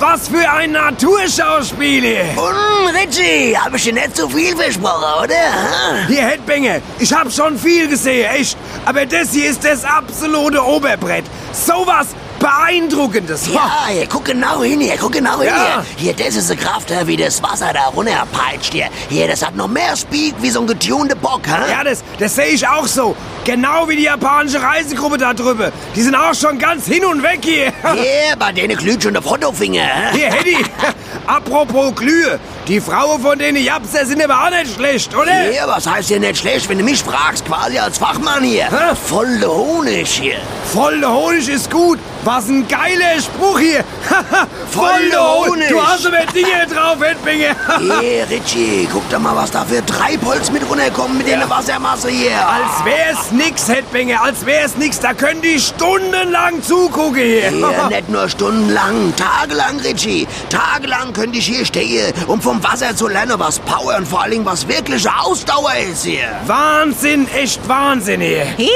Was 0.00 0.28
für 0.28 0.50
ein 0.50 0.72
Naturschauspiel 0.72 2.02
hier! 2.02 2.24
Und 2.36 2.94
Richie, 2.94 3.56
hab 3.56 3.72
ich 3.74 3.84
dir 3.84 3.92
nicht 3.92 4.16
zu 4.16 4.28
viel 4.28 4.56
versprochen, 4.56 5.24
oder? 5.24 6.06
Hier, 6.08 6.22
Headbanger, 6.22 6.80
ich 6.98 7.12
hab 7.14 7.32
schon 7.32 7.56
viel 7.56 7.88
gesehen, 7.88 8.28
echt. 8.30 8.58
Aber 8.84 9.06
das 9.06 9.32
hier 9.32 9.48
ist 9.48 9.64
das 9.64 9.84
absolute 9.84 10.60
Oberbrett. 10.60 11.24
Sowas 11.52 12.08
Beeindruckendes. 12.38 13.48
Ja, 13.52 13.86
hier, 13.88 14.06
guck 14.06 14.24
genau 14.24 14.62
hin 14.62 14.80
hier, 14.80 14.96
guck 14.98 15.12
genau 15.12 15.38
hin 15.40 15.48
Ja. 15.48 15.82
hier. 15.96 16.14
Hier, 16.14 16.26
das 16.26 16.36
ist 16.36 16.50
eine 16.50 16.60
Kraft, 16.60 16.90
äh, 16.90 17.06
wie 17.06 17.16
das 17.16 17.42
Wasser 17.42 17.72
da 17.72 17.86
runterpeitscht 17.88 18.72
hier. 18.72 18.88
Hier, 19.08 19.28
das 19.28 19.44
hat 19.44 19.56
noch 19.56 19.68
mehr 19.68 19.96
Speed 19.96 20.34
wie 20.40 20.50
so 20.50 20.60
ein 20.60 20.66
getunte 20.66 21.16
Bock, 21.16 21.42
hä? 21.46 21.70
Ja, 21.70 21.84
das, 21.84 22.02
das 22.18 22.34
sehe 22.34 22.46
ich 22.48 22.66
auch 22.66 22.86
so. 22.86 23.16
Genau 23.44 23.88
wie 23.88 23.96
die 23.96 24.02
japanische 24.04 24.60
Reisegruppe 24.60 25.18
da 25.18 25.32
drüben. 25.32 25.70
Die 25.94 26.02
sind 26.02 26.14
auch 26.14 26.34
schon 26.34 26.58
ganz 26.58 26.86
hin 26.86 27.04
und 27.04 27.22
weg 27.22 27.40
hier. 27.42 27.72
Hier, 27.94 28.36
bei 28.38 28.52
denen 28.52 28.76
glüht 28.76 29.02
schon 29.02 29.12
der 29.14 29.22
Fotofinger, 29.22 29.82
hä? 29.84 30.16
Hier, 30.18 30.32
Hedy, 30.32 30.56
apropos 31.26 31.94
Glühe. 31.94 32.38
Die 32.68 32.80
Frauen, 32.80 33.22
von 33.22 33.38
denen 33.38 33.58
ich 33.58 33.72
hab's, 33.72 33.92
sind 33.92 34.20
aber 34.20 34.44
auch 34.44 34.50
nicht 34.50 34.74
schlecht, 34.74 35.14
oder? 35.14 35.32
Hier, 35.32 35.62
was 35.66 35.86
heißt 35.86 36.08
hier 36.08 36.18
nicht 36.18 36.38
schlecht, 36.38 36.68
wenn 36.68 36.78
du 36.78 36.84
mich 36.84 37.00
fragst, 37.00 37.44
quasi 37.46 37.78
als 37.78 37.96
Fachmann 37.98 38.42
hier. 38.42 38.64
Hä? 38.64 38.96
Voll 39.06 39.38
der 39.38 39.50
Honig 39.50 40.08
hier. 40.08 40.38
Voll 40.72 40.98
der 40.98 41.12
Honig 41.12 41.48
ist 41.48 41.70
gut. 41.70 42.00
Was 42.24 42.48
ein 42.48 42.66
geiler 42.66 43.20
Spruch 43.20 43.60
hier. 43.60 43.84
Voll 44.72 44.88
Voll 44.88 45.10
der 45.10 45.22
Honig. 45.22 45.68
Du 45.68 45.80
hast 45.80 46.06
aber 46.06 46.26
Dinge 46.34 46.66
drauf, 46.68 46.98
Headbanger. 47.00 48.00
Hier, 48.00 48.28
Richie, 48.28 48.88
guck 48.92 49.08
doch 49.10 49.20
mal, 49.20 49.36
was 49.36 49.52
da 49.52 49.64
für 49.64 49.86
Treibholz 49.86 50.50
mit 50.50 50.68
runterkommen 50.68 51.18
mit 51.18 51.28
der 51.28 51.48
Wassermasse 51.48 52.08
hier. 52.08 52.32
Als 52.36 52.84
wär's 52.84 53.30
nix, 53.30 53.68
Headbanger, 53.68 54.20
als 54.20 54.44
wär's 54.44 54.76
nix. 54.76 54.98
Da 54.98 55.14
können 55.14 55.40
die 55.40 55.60
stundenlang 55.60 56.60
zugucken 56.64 57.14
hier. 57.14 57.50
Hier, 57.50 57.86
nicht 57.90 58.08
nur 58.08 58.28
stundenlang, 58.28 59.14
tagelang, 59.14 59.78
Richie. 59.78 60.26
Tagelang 60.50 61.12
könnte 61.12 61.38
ich 61.38 61.46
hier 61.46 61.64
stehen, 61.64 62.12
um 62.56 62.62
vom 62.62 62.72
Wasser 62.72 62.94
zu 62.96 63.08
lernen, 63.08 63.34
was 63.38 63.58
Power 63.60 63.96
und 63.96 64.06
vor 64.08 64.22
allen 64.22 64.32
Dingen 64.32 64.46
was 64.46 64.66
wirkliche 64.66 65.10
Ausdauer 65.20 65.72
ist 65.90 66.04
hier. 66.04 66.28
Wahnsinn, 66.46 67.28
echt 67.34 67.66
Wahnsinn 67.68 68.20
hier. 68.20 68.44
Hier, 68.56 68.70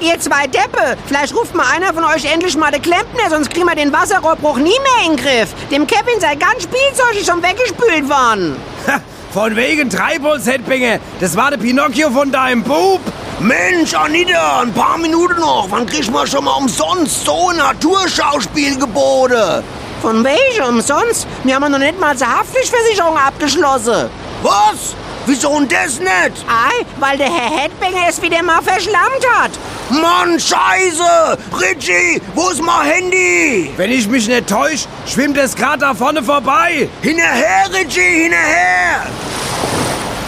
ihr 0.00 0.18
zwei 0.20 0.46
Deppe. 0.46 0.96
Vielleicht 1.06 1.34
ruft 1.34 1.54
mal 1.54 1.66
einer 1.74 1.92
von 1.94 2.04
euch 2.04 2.24
endlich 2.30 2.56
mal 2.56 2.70
den 2.70 2.82
Klempner, 2.82 3.30
sonst 3.30 3.50
kriegen 3.50 3.66
wir 3.66 3.74
den 3.74 3.92
Wasserrohrbruch 3.92 4.56
nie 4.56 4.64
mehr 4.64 5.06
in 5.06 5.16
den 5.16 5.24
Griff. 5.24 5.54
Dem 5.70 5.86
Kevin 5.86 6.20
sei 6.20 6.34
ganz 6.34 6.64
Spielzeug 6.64 7.24
schon 7.24 7.42
weggespült 7.42 8.08
worden. 8.08 8.56
Ha, 8.86 9.00
Von 9.32 9.56
wegen 9.56 9.88
Treibholz, 9.88 10.46
Headbanger. 10.46 10.98
Das 11.20 11.36
war 11.36 11.50
der 11.50 11.58
Pinocchio 11.58 12.10
von 12.10 12.30
deinem 12.30 12.62
Bub. 12.62 13.00
Mensch, 13.40 13.94
Anita, 13.94 14.60
ein 14.60 14.72
paar 14.72 14.98
Minuten 14.98 15.40
noch. 15.40 15.66
Wann 15.70 15.86
kriegt 15.86 16.10
man 16.10 16.26
schon 16.26 16.44
mal 16.44 16.52
umsonst 16.52 17.24
so 17.24 17.48
ein 17.48 17.56
Naturschauspiel 17.56 18.78
geboten? 18.78 19.64
Von 20.02 20.24
welchem 20.24 20.64
umsonst? 20.64 21.28
Wir 21.44 21.54
haben 21.54 21.70
noch 21.70 21.78
nicht 21.78 21.98
mal 22.00 22.16
zur 22.16 22.26
Haftpflichtversicherung 22.26 23.16
abgeschlossen. 23.16 24.10
Was? 24.42 24.96
Wieso 25.26 25.56
denn 25.60 25.68
das 25.68 26.00
nicht? 26.00 26.44
Ei, 26.48 26.84
weil 26.98 27.16
der 27.16 27.32
Herr 27.32 27.56
Headbanger 27.56 28.08
es 28.08 28.20
wieder 28.20 28.42
mal 28.42 28.60
verschlammt 28.60 29.24
hat. 29.36 29.52
Mann, 29.90 30.40
Scheiße! 30.40 31.38
Richie, 31.60 32.20
wo 32.34 32.50
ist 32.50 32.60
mein 32.60 32.84
Handy? 32.90 33.72
Wenn 33.76 33.92
ich 33.92 34.08
mich 34.08 34.26
nicht 34.26 34.48
täusche, 34.48 34.88
schwimmt 35.06 35.38
es 35.38 35.54
gerade 35.54 35.78
da 35.78 35.94
vorne 35.94 36.20
vorbei. 36.20 36.88
Hinterher, 37.00 37.66
Richie, 37.72 38.00
hinterher! 38.24 39.06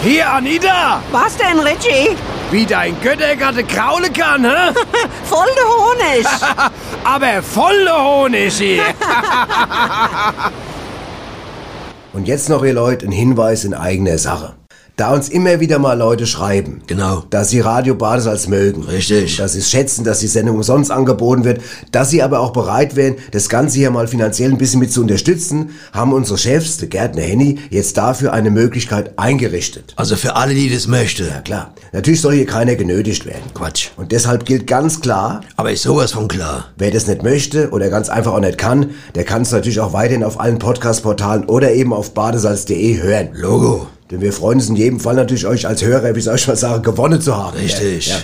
Hier, 0.03 0.31
Anita. 0.31 1.01
Was 1.11 1.35
denn, 1.35 1.59
Richie? 1.59 2.15
Wie 2.51 2.65
dein 2.65 2.99
Göttergatte 3.01 3.63
kraulen 3.63 4.13
kann, 4.13 4.45
hä? 4.45 4.73
Voll 5.23 5.47
der 5.55 5.65
Honig. 5.65 6.25
Aber 7.03 7.41
voller 7.41 8.03
Honig 8.03 8.53
hier. 8.57 8.83
Und 12.13 12.27
jetzt 12.27 12.49
noch, 12.49 12.63
ihr 12.63 12.73
Leute, 12.73 13.07
ein 13.07 13.11
Hinweis 13.11 13.65
in 13.65 13.73
eigener 13.73 14.17
Sache. 14.17 14.53
Da 14.97 15.13
uns 15.13 15.27
immer 15.27 15.59
wieder 15.59 15.77
mal 15.77 15.97
Leute 15.97 16.25
schreiben, 16.25 16.81
Genau. 16.87 17.23
dass 17.29 17.49
sie 17.49 17.59
Radio 17.59 17.95
Badesalz 17.95 18.47
mögen. 18.47 18.83
Richtig. 18.83 19.35
Dass 19.35 19.51
sie 19.51 19.59
es 19.59 19.69
schätzen, 19.69 20.05
dass 20.05 20.19
die 20.19 20.27
Sendung 20.27 20.55
umsonst 20.55 20.89
angeboten 20.89 21.43
wird, 21.43 21.59
dass 21.91 22.11
sie 22.11 22.23
aber 22.23 22.39
auch 22.39 22.53
bereit 22.53 22.95
wären, 22.95 23.15
das 23.31 23.49
Ganze 23.49 23.77
hier 23.77 23.91
mal 23.91 24.07
finanziell 24.07 24.51
ein 24.51 24.57
bisschen 24.57 24.79
mit 24.79 24.93
zu 24.93 25.01
unterstützen, 25.01 25.71
haben 25.91 26.13
unsere 26.13 26.37
Chefs, 26.37 26.77
der 26.77 26.87
Gärtner 26.87 27.23
Henny, 27.23 27.59
jetzt 27.69 27.97
dafür 27.97 28.31
eine 28.31 28.51
Möglichkeit 28.51 29.19
eingerichtet. 29.19 29.93
Also 29.97 30.15
für 30.15 30.37
alle, 30.37 30.53
die 30.53 30.69
das 30.73 30.87
möchten. 30.87 31.27
Ja 31.27 31.41
klar, 31.41 31.73
natürlich 31.91 32.21
soll 32.21 32.35
hier 32.35 32.45
keiner 32.45 32.75
genötigt 32.75 33.25
werden. 33.25 33.43
Quatsch. 33.53 33.89
Und 33.97 34.13
deshalb 34.13 34.45
gilt 34.45 34.65
ganz 34.65 35.01
klar, 35.01 35.41
Aber 35.57 35.71
ist 35.73 35.83
sowas 35.83 36.13
von 36.13 36.29
klar. 36.29 36.67
Wer 36.77 36.91
das 36.91 37.05
nicht 37.07 37.21
möchte 37.21 37.71
oder 37.71 37.89
ganz 37.89 38.07
einfach 38.07 38.31
auch 38.31 38.39
nicht 38.39 38.57
kann, 38.57 38.91
der 39.13 39.25
kann 39.25 39.41
es 39.41 39.51
natürlich 39.51 39.81
auch 39.81 39.91
weiterhin 39.91 40.23
auf 40.23 40.39
allen 40.39 40.57
Podcast-Portalen 40.57 41.45
oder 41.47 41.73
eben 41.73 41.91
auf 41.91 42.13
badesalz.de 42.13 43.01
hören. 43.01 43.29
Logo. 43.33 43.87
Denn 44.11 44.21
wir 44.21 44.33
freuen 44.33 44.59
uns 44.59 44.69
in 44.69 44.75
jedem 44.75 44.99
Fall 44.99 45.15
natürlich, 45.15 45.47
euch 45.47 45.67
als 45.67 45.83
Hörer, 45.83 46.15
wie 46.15 46.19
ich 46.19 46.47
mal 46.47 46.55
sagen, 46.55 46.83
gewonnen 46.83 47.21
zu 47.21 47.35
haben. 47.35 47.57
Richtig. 47.57 48.07
Ja. 48.07 48.17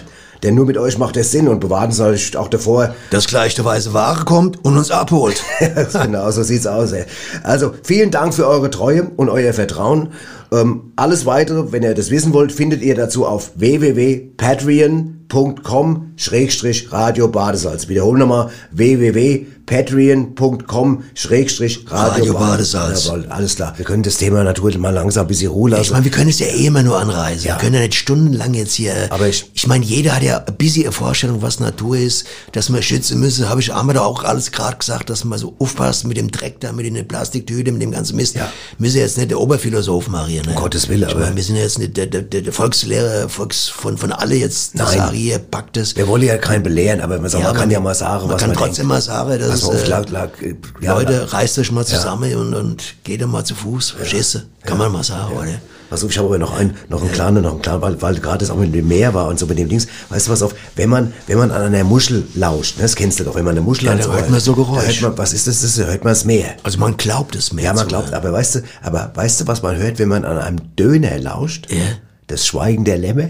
Denn 0.43 0.55
nur 0.55 0.65
mit 0.65 0.77
euch 0.77 0.97
macht 0.97 1.17
es 1.17 1.31
Sinn 1.31 1.47
und 1.47 1.59
bewahren 1.59 1.87
uns 1.89 1.99
natürlich 1.99 2.35
auch 2.35 2.47
davor. 2.47 2.95
Dass 3.11 3.27
gleich 3.27 3.53
der 3.53 3.65
weiße 3.65 3.93
Ware 3.93 4.25
kommt 4.25 4.63
und 4.65 4.75
uns 4.75 4.89
abholt. 4.89 5.43
genau, 5.93 6.31
so 6.31 6.41
sieht's 6.41 6.65
aus. 6.65 6.91
Ey. 6.93 7.05
Also, 7.43 7.73
vielen 7.83 8.09
Dank 8.09 8.33
für 8.33 8.47
eure 8.47 8.71
Treue 8.71 9.11
und 9.17 9.29
euer 9.29 9.53
Vertrauen. 9.53 10.09
Ähm, 10.53 10.91
alles 10.97 11.25
weitere, 11.25 11.71
wenn 11.71 11.81
ihr 11.83 11.93
das 11.93 12.09
wissen 12.11 12.33
wollt, 12.33 12.51
findet 12.51 12.81
ihr 12.81 12.93
dazu 12.95 13.25
auf 13.25 13.51
www.patreon.com 13.55 16.11
Schrägstrich 16.17 16.91
Radio 16.91 17.29
Badesalz. 17.29 17.87
Wiederholen 17.87 18.19
nochmal 18.19 18.49
www.patreon.com 18.71 21.03
Schrägstrich 21.15 21.85
Radio 21.89 22.11
Radio 22.11 22.33
Badesalz. 22.33 23.05
Jawohl, 23.05 23.25
alles 23.29 23.55
klar. 23.55 23.73
Wir 23.77 23.85
können 23.85 24.03
das 24.03 24.17
Thema 24.17 24.43
Natur 24.43 24.77
mal 24.77 24.89
langsam 24.89 25.23
ein 25.25 25.27
bisschen 25.27 25.51
Ruhe 25.51 25.69
lassen. 25.71 25.83
Ich 25.83 25.91
meine, 25.91 26.03
wir 26.03 26.11
können 26.11 26.29
es 26.29 26.39
ja 26.39 26.47
eh 26.47 26.65
immer 26.67 26.83
nur 26.83 26.99
anreisen. 26.99 27.47
Ja. 27.47 27.55
Wir 27.55 27.59
können 27.61 27.75
ja 27.75 27.81
nicht 27.81 27.95
stundenlang 27.95 28.53
jetzt 28.53 28.73
hier. 28.73 28.93
Aber 29.09 29.27
ich- 29.29 29.49
ich 29.53 29.65
meine, 29.67 29.85
jeder 29.85 30.15
hat 30.15 30.23
ja 30.23 30.43
ein 30.45 30.55
bisschen 30.57 30.83
eine 30.83 30.91
Vorstellung, 30.91 31.41
was 31.41 31.59
Natur 31.61 31.95
ist, 31.97 32.25
dass 32.51 32.67
man 32.69 32.83
schützen 32.83 33.19
müsse. 33.21 33.47
Habe 33.49 33.61
ich 33.61 33.73
einmal 33.73 33.95
da 33.95 34.01
auch 34.01 34.23
alles 34.25 34.51
gerade 34.51 34.75
gesagt, 34.77 35.09
dass 35.09 35.23
man 35.23 35.39
so 35.39 35.55
aufpasst 35.59 36.05
mit 36.05 36.17
dem 36.17 36.29
Dreck 36.29 36.59
da, 36.59 36.73
mit 36.73 36.85
den 36.85 37.07
Plastiktüten, 37.07 37.73
mit 37.73 37.81
dem 37.81 37.91
ganzen 37.91 38.17
Mist. 38.17 38.35
Ja. 38.35 38.51
Müssen 38.77 38.97
jetzt 38.97 39.17
nicht 39.17 39.31
der 39.31 39.39
Oberphilosoph 39.39 40.09
Maria, 40.41 40.51
ne? 40.51 40.57
Um 40.57 40.63
Gottes 40.63 40.89
Willen, 40.89 41.03
Ich 41.03 41.11
aber- 41.15 41.19
meine, 41.21 41.35
wir 41.35 41.43
sind 41.43 41.55
jetzt 41.55 41.79
nicht 41.79 41.95
der, 41.97 42.07
der, 42.07 42.21
der, 42.21 42.53
Volkslehrer, 42.53 43.29
Volks, 43.29 43.67
von, 43.69 43.97
von 43.97 44.11
alle 44.11 44.35
jetzt, 44.35 44.75
Nein. 44.75 44.87
sage 44.87 45.15
hier, 45.15 45.39
packt 45.39 45.77
es. 45.77 45.95
wir 45.95 46.07
wollen 46.07 46.23
ja 46.23 46.37
keinen 46.37 46.63
belehren, 46.63 47.01
aber 47.01 47.19
man, 47.19 47.29
sagt, 47.29 47.43
man 47.43 47.55
kann 47.55 47.71
ja 47.71 47.79
mal 47.79 47.95
sagen, 47.95 48.25
man 48.25 48.33
was 48.35 48.41
kann 48.41 48.49
man 48.49 48.57
trotzdem 48.57 48.75
denkt. 48.87 48.89
mal 48.89 49.01
sagen, 49.01 49.39
dass 49.39 49.63
auf, 49.63 49.73
äh, 49.83 49.87
lag, 49.87 50.09
lag, 50.09 50.29
äh, 50.41 50.55
ja, 50.81 50.93
Leute, 50.93 51.31
reißt 51.31 51.59
euch 51.59 51.71
mal 51.71 51.85
zusammen 51.85 52.35
und, 52.35 52.53
und 52.53 52.83
geht 53.03 53.25
mal 53.25 53.43
zu 53.43 53.55
Fuß. 53.55 53.91
Verstehst 53.91 54.35
du? 54.35 54.39
Kann 54.65 54.77
man 54.77 54.91
mal 54.91 55.03
sagen, 55.03 55.35
oder? 55.35 55.47
Pass 55.91 56.05
auf, 56.05 56.09
ich 56.09 56.17
habe 56.19 56.29
aber 56.29 56.37
noch 56.37 56.57
einen, 56.57 56.73
noch 56.87 57.01
einen 57.01 57.11
kleinen, 57.11 57.43
noch 57.43 57.51
einen 57.51 57.61
kleinen, 57.61 57.81
weil, 57.81 58.01
weil 58.01 58.15
gerade 58.15 58.37
das 58.37 58.49
auch 58.49 58.55
mit 58.55 58.73
dem 58.73 58.87
Meer 58.87 59.13
war 59.13 59.27
und 59.27 59.37
so 59.37 59.45
mit 59.45 59.57
dem 59.57 59.67
Dings. 59.67 59.87
Weißt 60.07 60.27
du 60.27 60.31
was 60.31 60.41
auf, 60.41 60.55
wenn 60.77 60.89
man, 60.89 61.11
wenn 61.27 61.37
man 61.37 61.51
an 61.51 61.63
einer 61.63 61.83
Muschel 61.83 62.25
lauscht, 62.33 62.77
ne, 62.77 62.83
das 62.83 62.95
kennst 62.95 63.19
du 63.19 63.25
doch, 63.25 63.35
wenn 63.35 63.43
man 63.43 63.57
eine 63.57 63.61
Muschel 63.61 63.87
Ja, 63.87 63.91
ans 63.91 64.05
da 64.05 64.13
hört 64.13 64.29
man 64.29 64.39
so 64.39 64.55
Geräusch. 64.55 65.01
Man, 65.01 65.17
was 65.17 65.33
ist 65.33 65.47
das? 65.47 65.61
das 65.61 65.77
hört 65.77 66.05
man 66.05 66.13
das 66.13 66.23
Meer. 66.23 66.55
Also 66.63 66.79
man 66.79 66.95
glaubt 66.95 67.35
es 67.35 67.51
mehr. 67.51 67.65
Ja, 67.65 67.73
man 67.73 67.89
glaubt, 67.89 68.13
aber 68.13 68.31
weißt 68.31 68.55
du, 68.55 68.59
aber 68.81 69.11
weißt 69.13 69.41
du, 69.41 69.47
was 69.47 69.63
man 69.63 69.75
hört, 69.75 69.99
wenn 69.99 70.07
man 70.07 70.23
an 70.23 70.37
einem 70.37 70.75
Döner 70.77 71.19
lauscht? 71.19 71.69
Ja. 71.69 71.79
Das 72.27 72.47
Schweigen 72.47 72.85
der 72.85 72.97
Lämme. 72.97 73.29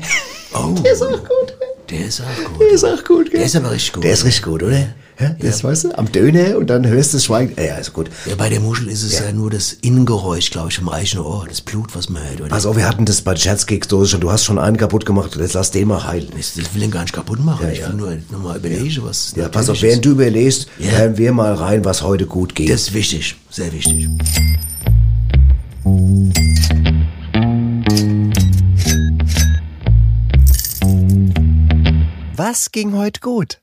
Oh. 0.53 0.75
Der 0.83 0.93
ist 0.93 1.01
auch 1.01 1.09
gut. 1.09 1.57
Der 1.89 2.05
ist 2.05 2.21
auch 2.21 2.45
gut. 2.45 2.61
Der 2.61 2.71
ist 2.73 2.83
auch 2.83 3.03
gut, 3.03 3.31
gell? 3.31 3.39
Der 3.39 3.45
ist 3.47 3.55
aber 3.55 3.71
richtig 3.71 3.93
gut. 3.93 4.03
Der 4.03 4.13
ist 4.13 4.23
richtig 4.23 4.43
gut, 4.43 4.61
oder? 4.61 4.85
Ja, 5.21 5.35
das 5.39 5.63
weißt 5.63 5.83
du, 5.85 5.97
am 5.97 6.11
Döner 6.11 6.57
und 6.57 6.67
dann 6.69 6.85
hörst 6.87 7.13
du 7.13 7.17
das 7.17 7.25
Schweigen. 7.25 7.53
Ja, 7.61 7.75
ist 7.75 7.93
gut. 7.93 8.09
Ja, 8.25 8.35
bei 8.35 8.49
der 8.49 8.59
Muschel 8.59 8.87
ist 8.87 9.03
es 9.03 9.19
ja, 9.19 9.31
nur 9.31 9.49
das 9.51 9.73
Innengeräusch, 9.73 10.49
glaube 10.49 10.69
ich, 10.69 10.77
vom 10.77 10.87
reichen 10.87 11.19
Ohr. 11.19 11.45
Das 11.47 11.61
Blut, 11.61 11.95
was 11.95 12.09
man 12.09 12.23
hört. 12.23 12.41
Oder? 12.41 12.55
Auf, 12.69 12.75
wir 12.75 12.87
hatten 12.87 13.05
das 13.05 13.21
bei 13.21 13.35
Scherzkeksdose 13.35 14.09
schon. 14.11 14.21
Du 14.21 14.31
hast 14.31 14.43
schon 14.45 14.57
einen 14.59 14.77
kaputt 14.77 15.05
gemacht. 15.05 15.35
Jetzt 15.39 15.53
lass 15.53 15.71
den 15.71 15.87
mal 15.89 16.03
heilen. 16.05 16.29
ich, 16.37 16.57
ich 16.57 16.73
will 16.73 16.83
ihn 16.83 16.91
gar 16.91 17.01
nicht 17.01 17.13
kaputt 17.13 17.43
machen. 17.43 17.65
Ja, 17.65 17.71
ich 17.71 17.79
ja. 17.79 17.87
will 17.89 17.95
nur 17.95 18.17
noch 18.31 18.39
mal 18.43 18.57
überlegen, 18.57 19.03
was 19.03 19.33
Ja, 19.35 19.47
pass 19.49 19.69
auf, 19.69 19.81
während 19.81 20.03
du 20.05 20.11
überlegst, 20.11 20.67
Ja. 20.79 20.91
hören 20.91 21.17
wir 21.17 21.31
mal 21.31 21.53
rein, 21.53 21.85
was 21.85 22.01
heute 22.01 22.25
gut 22.25 22.55
geht. 22.55 22.69
Das 22.69 22.81
ist 22.81 22.93
wichtig. 22.93 23.35
Sehr 23.49 23.71
wichtig. 23.71 24.07
Was 32.43 32.71
ging 32.71 32.97
heute 32.97 33.19
gut? 33.19 33.59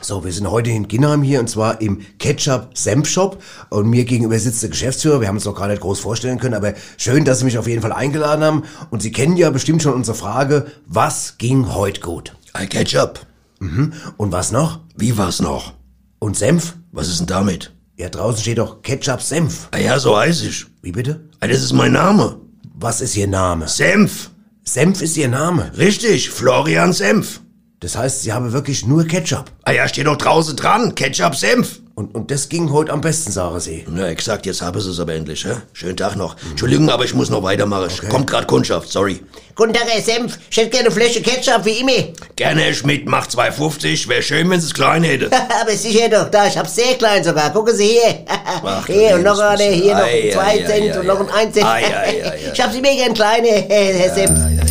So, 0.00 0.24
wir 0.24 0.32
sind 0.32 0.50
heute 0.50 0.70
in 0.70 0.88
Ginnheim 0.88 1.22
hier 1.22 1.38
und 1.38 1.48
zwar 1.48 1.80
im 1.80 2.00
Ketchup-Senf-Shop 2.18 3.40
und 3.70 3.88
mir 3.88 4.04
gegenüber 4.04 4.36
sitzt 4.40 4.60
der 4.60 4.70
Geschäftsführer. 4.70 5.20
Wir 5.20 5.28
haben 5.28 5.36
uns 5.36 5.44
noch 5.44 5.54
gar 5.54 5.68
nicht 5.68 5.82
groß 5.82 6.00
vorstellen 6.00 6.40
können, 6.40 6.54
aber 6.54 6.74
schön, 6.96 7.24
dass 7.24 7.38
Sie 7.38 7.44
mich 7.44 7.58
auf 7.58 7.68
jeden 7.68 7.80
Fall 7.80 7.92
eingeladen 7.92 8.42
haben. 8.42 8.64
Und 8.90 9.02
Sie 9.02 9.12
kennen 9.12 9.36
ja 9.36 9.50
bestimmt 9.50 9.84
schon 9.84 9.94
unsere 9.94 10.16
Frage, 10.16 10.66
was 10.84 11.38
ging 11.38 11.74
heute 11.76 12.00
gut? 12.00 12.34
I 12.60 12.66
catch 12.66 12.96
up. 12.96 13.24
Mhm. 13.60 13.92
Und 14.16 14.32
was 14.32 14.50
noch? 14.50 14.80
Wie 14.96 15.16
war's 15.16 15.40
noch? 15.40 15.74
Und 16.18 16.36
Senf? 16.36 16.74
Was 16.90 17.06
ist 17.06 17.20
denn 17.20 17.28
damit? 17.28 17.72
Ja, 17.96 18.08
draußen 18.08 18.40
steht 18.40 18.58
doch 18.58 18.82
Ketchup-Senf. 18.82 19.68
Ah 19.70 19.78
ja, 19.78 20.00
so 20.00 20.18
heiß 20.18 20.42
ich. 20.42 20.66
Wie 20.82 20.90
bitte? 20.90 21.28
Ah, 21.38 21.46
das 21.46 21.62
ist 21.62 21.72
mein 21.72 21.92
Name. 21.92 22.40
Was 22.74 23.00
ist 23.00 23.16
Ihr 23.16 23.28
Name? 23.28 23.68
Senf. 23.68 24.30
Senf 24.64 25.02
ist 25.02 25.16
Ihr 25.16 25.28
Name. 25.28 25.70
Richtig, 25.78 26.30
Florian 26.30 26.92
Senf. 26.92 27.41
Das 27.82 27.96
heißt, 27.96 28.22
Sie 28.22 28.32
haben 28.32 28.52
wirklich 28.52 28.86
nur 28.86 29.04
Ketchup. 29.04 29.46
Ah 29.64 29.72
ja, 29.72 29.88
steht 29.88 30.06
doch 30.06 30.16
draußen 30.16 30.54
dran. 30.54 30.94
Ketchup 30.94 31.34
Senf. 31.34 31.80
Und, 31.94 32.14
und 32.14 32.30
das 32.30 32.48
ging 32.48 32.72
heute 32.72 32.90
am 32.92 33.00
besten, 33.02 33.32
sagen 33.32 33.58
Sie. 33.60 33.84
Na, 33.88 34.06
exakt, 34.08 34.46
jetzt 34.46 34.62
habe 34.62 34.78
ich 34.78 34.86
es 34.86 34.98
aber 34.98 35.12
endlich, 35.14 35.44
hä? 35.44 35.56
Schönen 35.74 35.96
Tag 35.96 36.16
noch. 36.16 36.36
Entschuldigung, 36.48 36.88
aber 36.88 37.04
ich 37.04 37.12
muss 37.12 37.28
noch 37.28 37.42
weitermachen. 37.42 38.08
Kommt 38.08 38.30
grad 38.30 38.46
Kundschaft, 38.46 38.88
sorry. 38.90 39.20
Guten 39.54 39.74
Tag, 39.74 39.86
Herr 39.88 40.00
Senf. 40.00 40.38
Ich 40.50 40.56
hätte 40.56 40.70
gerne 40.70 40.86
eine 40.86 40.94
Flasche 40.94 41.20
Ketchup, 41.20 41.64
wie 41.66 41.80
immer. 41.80 42.14
Gerne, 42.36 42.62
Herr 42.62 42.72
Schmidt, 42.72 43.06
macht 43.06 43.30
2,50. 43.30 44.08
Wäre 44.08 44.22
schön, 44.22 44.48
wenn 44.48 44.60
Sie 44.60 44.68
es 44.68 44.72
klein 44.74 45.02
hätte. 45.02 45.28
Aber 45.60 45.72
sicher 45.72 46.08
doch, 46.08 46.30
da, 46.30 46.46
ich 46.46 46.56
hab's 46.56 46.76
sehr 46.76 46.94
klein 46.94 47.22
sogar. 47.22 47.52
Gucken 47.52 47.76
Sie 47.76 47.88
hier. 47.88 48.24
Ach, 48.64 48.86
hier, 48.86 49.16
und 49.16 49.24
noch 49.24 49.38
eine, 49.38 49.64
hier 49.64 49.94
noch 49.94 50.04
Ei, 50.04 50.30
zwei 50.32 50.40
ei, 50.46 50.64
Cent 50.64 50.96
ei, 50.96 51.00
und 51.00 51.06
noch 51.06 51.20
ein 51.20 51.28
ein 51.30 51.52
Cent. 51.52 51.66
ei, 51.66 51.82
ei, 51.84 51.92
ei, 51.92 52.24
ei. 52.30 52.52
Ich 52.54 52.60
hab's 52.60 52.74
immer 52.74 52.94
gern 52.94 53.12
kleine, 53.12 53.48
Herr, 53.48 53.94
Herr 53.94 54.14
Senf. 54.14 54.61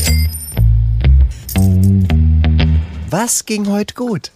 Was 3.11 3.45
ging 3.45 3.67
heute 3.69 3.93
gut? 3.93 4.31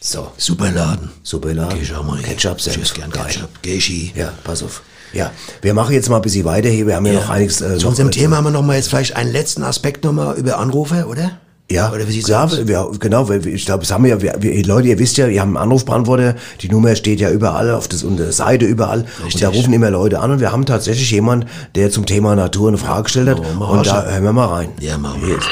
So, 0.00 0.32
Super 0.36 0.72
Laden. 0.72 1.08
super 1.22 1.54
Laden. 1.54 1.76
Geh 1.78 1.84
ich 1.84 1.92
mal. 1.92 2.18
Ketchup, 2.20 2.60
Senf. 2.60 2.76
Tschüss, 2.76 2.94
gern. 2.94 3.12
Ketchup. 3.12 3.48
Ich 3.64 3.84
hin. 3.84 4.10
Ja, 4.16 4.32
pass 4.42 4.64
auf. 4.64 4.82
Ja, 5.12 5.30
wir 5.62 5.72
machen 5.72 5.94
jetzt 5.94 6.08
mal 6.08 6.16
ein 6.16 6.22
bisschen 6.22 6.44
weiter 6.44 6.68
hier. 6.68 6.88
Wir 6.88 6.96
haben 6.96 7.06
ja, 7.06 7.12
noch 7.12 7.30
einiges. 7.30 7.60
Äh, 7.60 7.78
Zu 7.78 7.86
unserem 7.86 8.10
Thema 8.10 8.38
haben 8.38 8.44
wir 8.44 8.50
noch 8.50 8.64
mal 8.64 8.74
jetzt 8.74 8.88
vielleicht 8.88 9.14
einen 9.14 9.30
letzten 9.30 9.62
Aspekt 9.62 10.02
noch 10.02 10.12
mal 10.12 10.36
über 10.36 10.58
Anrufe, 10.58 11.06
oder? 11.06 11.38
Ja, 11.70 11.92
Oder 11.92 12.08
wie 12.08 12.12
sieht's 12.12 12.28
ja, 12.28 12.42
aus? 12.42 12.66
wir, 12.66 12.90
genau, 12.98 13.30
ich 13.30 13.66
glaube, 13.66 13.84
das 13.84 13.92
haben 13.92 14.02
wir 14.02 14.10
ja, 14.10 14.20
wir, 14.22 14.34
wir, 14.40 14.64
Leute, 14.64 14.88
ihr 14.88 14.98
wisst 14.98 15.16
ja, 15.18 15.28
wir 15.28 15.40
haben 15.40 15.50
einen 15.56 15.64
Anrufbeantworter, 15.64 16.34
die 16.62 16.68
Nummer 16.70 16.96
steht 16.96 17.20
ja 17.20 17.30
überall, 17.30 17.70
auf 17.72 17.86
das, 17.86 18.02
unserer 18.02 18.32
Seite 18.32 18.64
überall. 18.64 19.04
Und 19.22 19.40
da 19.40 19.50
rufen 19.50 19.72
immer 19.74 19.90
Leute 19.90 20.18
an 20.18 20.30
und 20.32 20.40
wir 20.40 20.50
haben 20.50 20.66
tatsächlich 20.66 21.10
jemand, 21.12 21.44
der 21.76 21.90
zum 21.90 22.04
Thema 22.06 22.34
Natur 22.34 22.68
eine 22.68 22.78
Frage 22.78 23.02
gestellt 23.04 23.28
hat. 23.28 23.54
mal 23.56 23.66
und 23.66 23.86
da 23.86 24.02
hören 24.06 24.24
wir 24.24 24.32
mal 24.32 24.46
rein. 24.46 24.70
Ja, 24.80 24.96
machen 24.96 25.20
wir. 25.26 25.36
ist- 25.36 25.46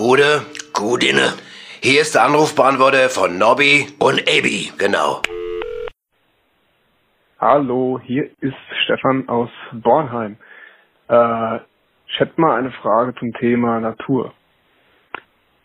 Gute, 0.00 0.40
Gut 0.72 1.04
inne. 1.04 1.28
hier 1.82 2.00
ist 2.00 2.14
der 2.14 2.24
Anrufbeantworter 2.24 3.10
von 3.10 3.36
Nobby. 3.36 3.86
Und 3.98 4.20
Abby. 4.22 4.72
Genau. 4.78 5.20
Hallo, 7.38 8.00
hier 8.02 8.30
ist 8.40 8.56
Stefan 8.84 9.28
aus 9.28 9.50
Bornheim. 9.72 10.38
Äh, 11.10 11.56
ich 12.06 12.18
hätte 12.18 12.40
mal 12.40 12.58
eine 12.58 12.70
Frage 12.70 13.14
zum 13.16 13.34
Thema 13.34 13.78
Natur. 13.78 14.32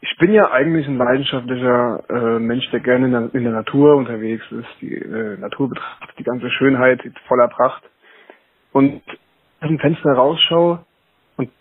Ich 0.02 0.18
bin 0.18 0.34
ja 0.34 0.52
eigentlich 0.52 0.86
ein 0.86 0.98
leidenschaftlicher 0.98 2.04
äh, 2.10 2.40
Mensch, 2.40 2.70
der 2.72 2.82
gerne 2.82 3.06
in 3.06 3.12
der, 3.14 3.36
in 3.36 3.44
der 3.46 3.54
Natur 3.54 3.96
unterwegs 3.96 4.44
ist, 4.52 4.68
die 4.82 4.96
äh, 4.96 5.38
Natur 5.38 5.70
betrachtet, 5.70 6.10
die 6.20 6.24
ganze 6.26 6.52
Schönheit 6.52 7.02
die 7.06 7.14
voller 7.30 7.48
Pracht. 7.48 7.84
Und 8.74 9.02
aus 9.62 9.70
dem 9.70 9.80
Fenster 9.80 10.12
rausschaue 10.12 10.85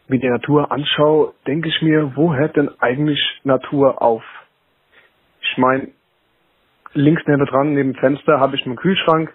mir 0.09 0.19
die 0.19 0.29
Natur 0.29 0.71
anschaue, 0.71 1.35
denke 1.47 1.69
ich 1.69 1.81
mir, 1.83 2.17
wo 2.17 2.35
hört 2.35 2.57
denn 2.57 2.71
eigentlich 2.81 3.21
Natur 3.45 4.03
auf? 4.03 4.23
Ich 5.41 5.59
meine, 5.59 5.89
links 6.93 7.23
neben 7.27 7.45
dran, 7.47 7.75
neben 7.75 7.93
dem 7.93 8.01
Fenster, 8.01 8.41
habe 8.41 8.57
ich 8.57 8.67
einen 8.67 8.77
Kühlschrank, 8.77 9.33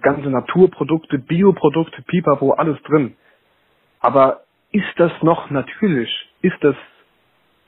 ganze 0.00 0.30
Naturprodukte, 0.30 1.18
Bioprodukte, 1.18 2.02
Pipapo, 2.02 2.52
alles 2.52 2.80
drin. 2.82 3.16
Aber 4.00 4.44
ist 4.72 4.92
das 4.96 5.12
noch 5.22 5.50
natürlich? 5.50 6.10
Ist 6.42 6.56
das 6.62 6.76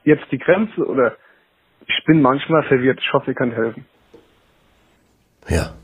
jetzt 0.05 0.30
die 0.30 0.38
Grenze 0.38 0.86
oder 0.86 1.16
ich 1.86 2.05
bin 2.05 2.22
manchmal 2.22 2.62
verwirrt. 2.64 3.01
Ich 3.01 3.12
hoffe, 3.12 3.30
ihr 3.30 3.34
könnt 3.34 3.55
helfen. 3.55 3.86
Ja. 5.49 5.74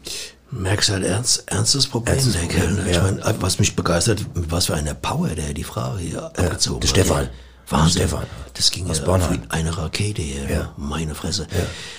Merkst 0.52 0.90
halt 0.90 1.04
ernst, 1.04 1.44
ernstes 1.46 1.86
Problem, 1.86 2.14
Ernstes 2.14 2.34
der 2.34 2.46
Kerl. 2.46 2.66
Problem, 2.68 2.84
ne? 2.84 2.90
Ich 2.90 2.96
ja. 2.96 3.02
meine, 3.02 3.34
was 3.40 3.58
mich 3.58 3.74
begeistert, 3.74 4.24
was 4.34 4.66
für 4.66 4.74
eine 4.74 4.94
Power 4.94 5.28
der 5.28 5.54
die 5.54 5.64
Frage 5.64 5.98
hier 6.00 6.22
abgezogen 6.24 6.80
der 6.80 6.88
hat. 6.90 6.96
Stefan. 6.96 7.28
Wahnsinn. 7.68 8.02
Stefan. 8.02 8.26
Das 8.52 8.70
ging 8.70 8.90
Aus 8.90 8.98
ja 8.98 9.04
Bornheim. 9.04 9.32
wie 9.44 9.50
eine 9.50 9.76
Rakete 9.76 10.20
hier. 10.20 10.50
Ja. 10.50 10.72
Meine 10.76 11.14
Fresse. 11.14 11.46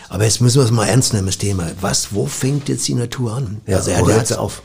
Aber 0.10 0.24
jetzt 0.24 0.40
müssen 0.40 0.60
wir 0.60 0.66
es 0.66 0.72
mal 0.72 0.86
ernst 0.86 1.14
nehmen, 1.14 1.26
das 1.26 1.40
Thema. 1.40 1.72
Was, 1.82 2.14
wo 2.14 2.28
fängt 2.28 2.70
jetzt 2.70 2.88
die 2.88 2.94
Natur 2.94 3.34
an? 3.34 3.62
Ja, 3.66 3.78
also 3.78 3.90
er 3.90 4.02
wo 4.02 4.08
hat 4.08 4.14
hört 4.18 4.28
sie 4.28 4.34
ja- 4.36 4.40
auf? 4.40 4.62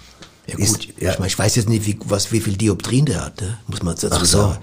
Ja 0.47 0.59
Ist- 0.59 0.81
gut, 0.81 0.89
ja. 1.01 1.13
Ich, 1.13 1.19
mein, 1.19 1.29
ich 1.29 1.39
weiß 1.39 1.57
jetzt 1.57 1.69
nicht, 1.69 1.87
wie, 1.87 1.99
was, 2.05 2.31
wie 2.31 2.41
viel 2.41 2.57
Dioptrien 2.59 3.07
der 3.07 3.25
hat, 3.25 3.41
ne? 3.41 3.59
muss 3.69 3.83
man 3.83 3.95
dazu 3.95 4.09
Ach 4.13 4.25
so. 4.25 4.39
sagen. 4.39 4.59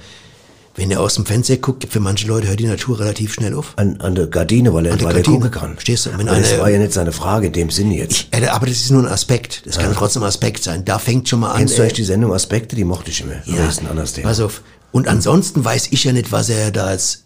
Wenn 0.78 0.92
er 0.92 1.00
aus 1.00 1.16
dem 1.16 1.26
Fenster 1.26 1.56
guckt, 1.58 1.88
für 1.90 2.02
manche 2.02 2.28
Leute 2.28 2.48
hört 2.48 2.60
die 2.60 2.68
Natur 2.68 3.00
relativ 3.00 3.34
schnell 3.34 3.54
auf. 3.54 3.74
An, 3.78 4.02
an 4.02 4.14
der 4.14 4.28
Gardine, 4.28 4.74
weil 4.74 4.86
er, 4.88 4.94
An 4.94 5.00
er 5.00 5.06
Gardine. 5.14 5.24
gucken 5.38 5.52
kann. 5.52 5.74
Verstehst 5.74 6.06
du? 6.06 6.18
Wenn 6.18 6.28
Aber 6.28 6.38
das 6.40 6.52
eine- 6.52 6.62
war 6.62 6.70
ja 6.70 6.80
nicht 6.80 6.92
seine 6.92 7.14
Frage 7.14 7.48
in 7.48 7.54
dem 7.54 7.70
Sinne 7.70 7.96
jetzt. 7.96 8.28
Ja, 8.38 8.54
aber 8.54 8.66
das 8.66 8.76
ist 8.78 8.92
nur 8.92 9.02
ein 9.04 9.08
Aspekt. 9.12 9.66
Das 9.66 9.78
kann 9.78 9.94
trotzdem 9.94 10.24
ein 10.24 10.28
Aspekt 10.28 10.64
sein. 10.64 10.84
Da 10.84 11.00
fängt 11.00 11.30
schon 11.30 11.40
mal 11.40 11.52
an. 11.52 11.60
Kennst 11.60 11.78
du 11.78 11.82
äh, 11.82 11.86
eigentlich 11.86 11.94
die 11.94 12.04
Sendung 12.04 12.34
Aspekte? 12.34 12.76
Die 12.76 12.84
mochte 12.84 13.10
ich 13.12 13.22
immer. 13.22 13.36
Ja, 13.46 13.66
Das 13.66 13.76
ist 13.76 13.82
ein 13.84 13.88
anderes 13.88 14.14
Thema. 14.14 14.28
pass 14.28 14.42
auf. 14.42 14.62
Und 14.92 15.08
ansonsten 15.08 15.64
weiß 15.64 15.88
ich 15.92 16.04
ja 16.04 16.12
nicht, 16.12 16.32
was 16.34 16.50
er 16.50 16.72
da 16.72 16.92
jetzt 16.92 17.24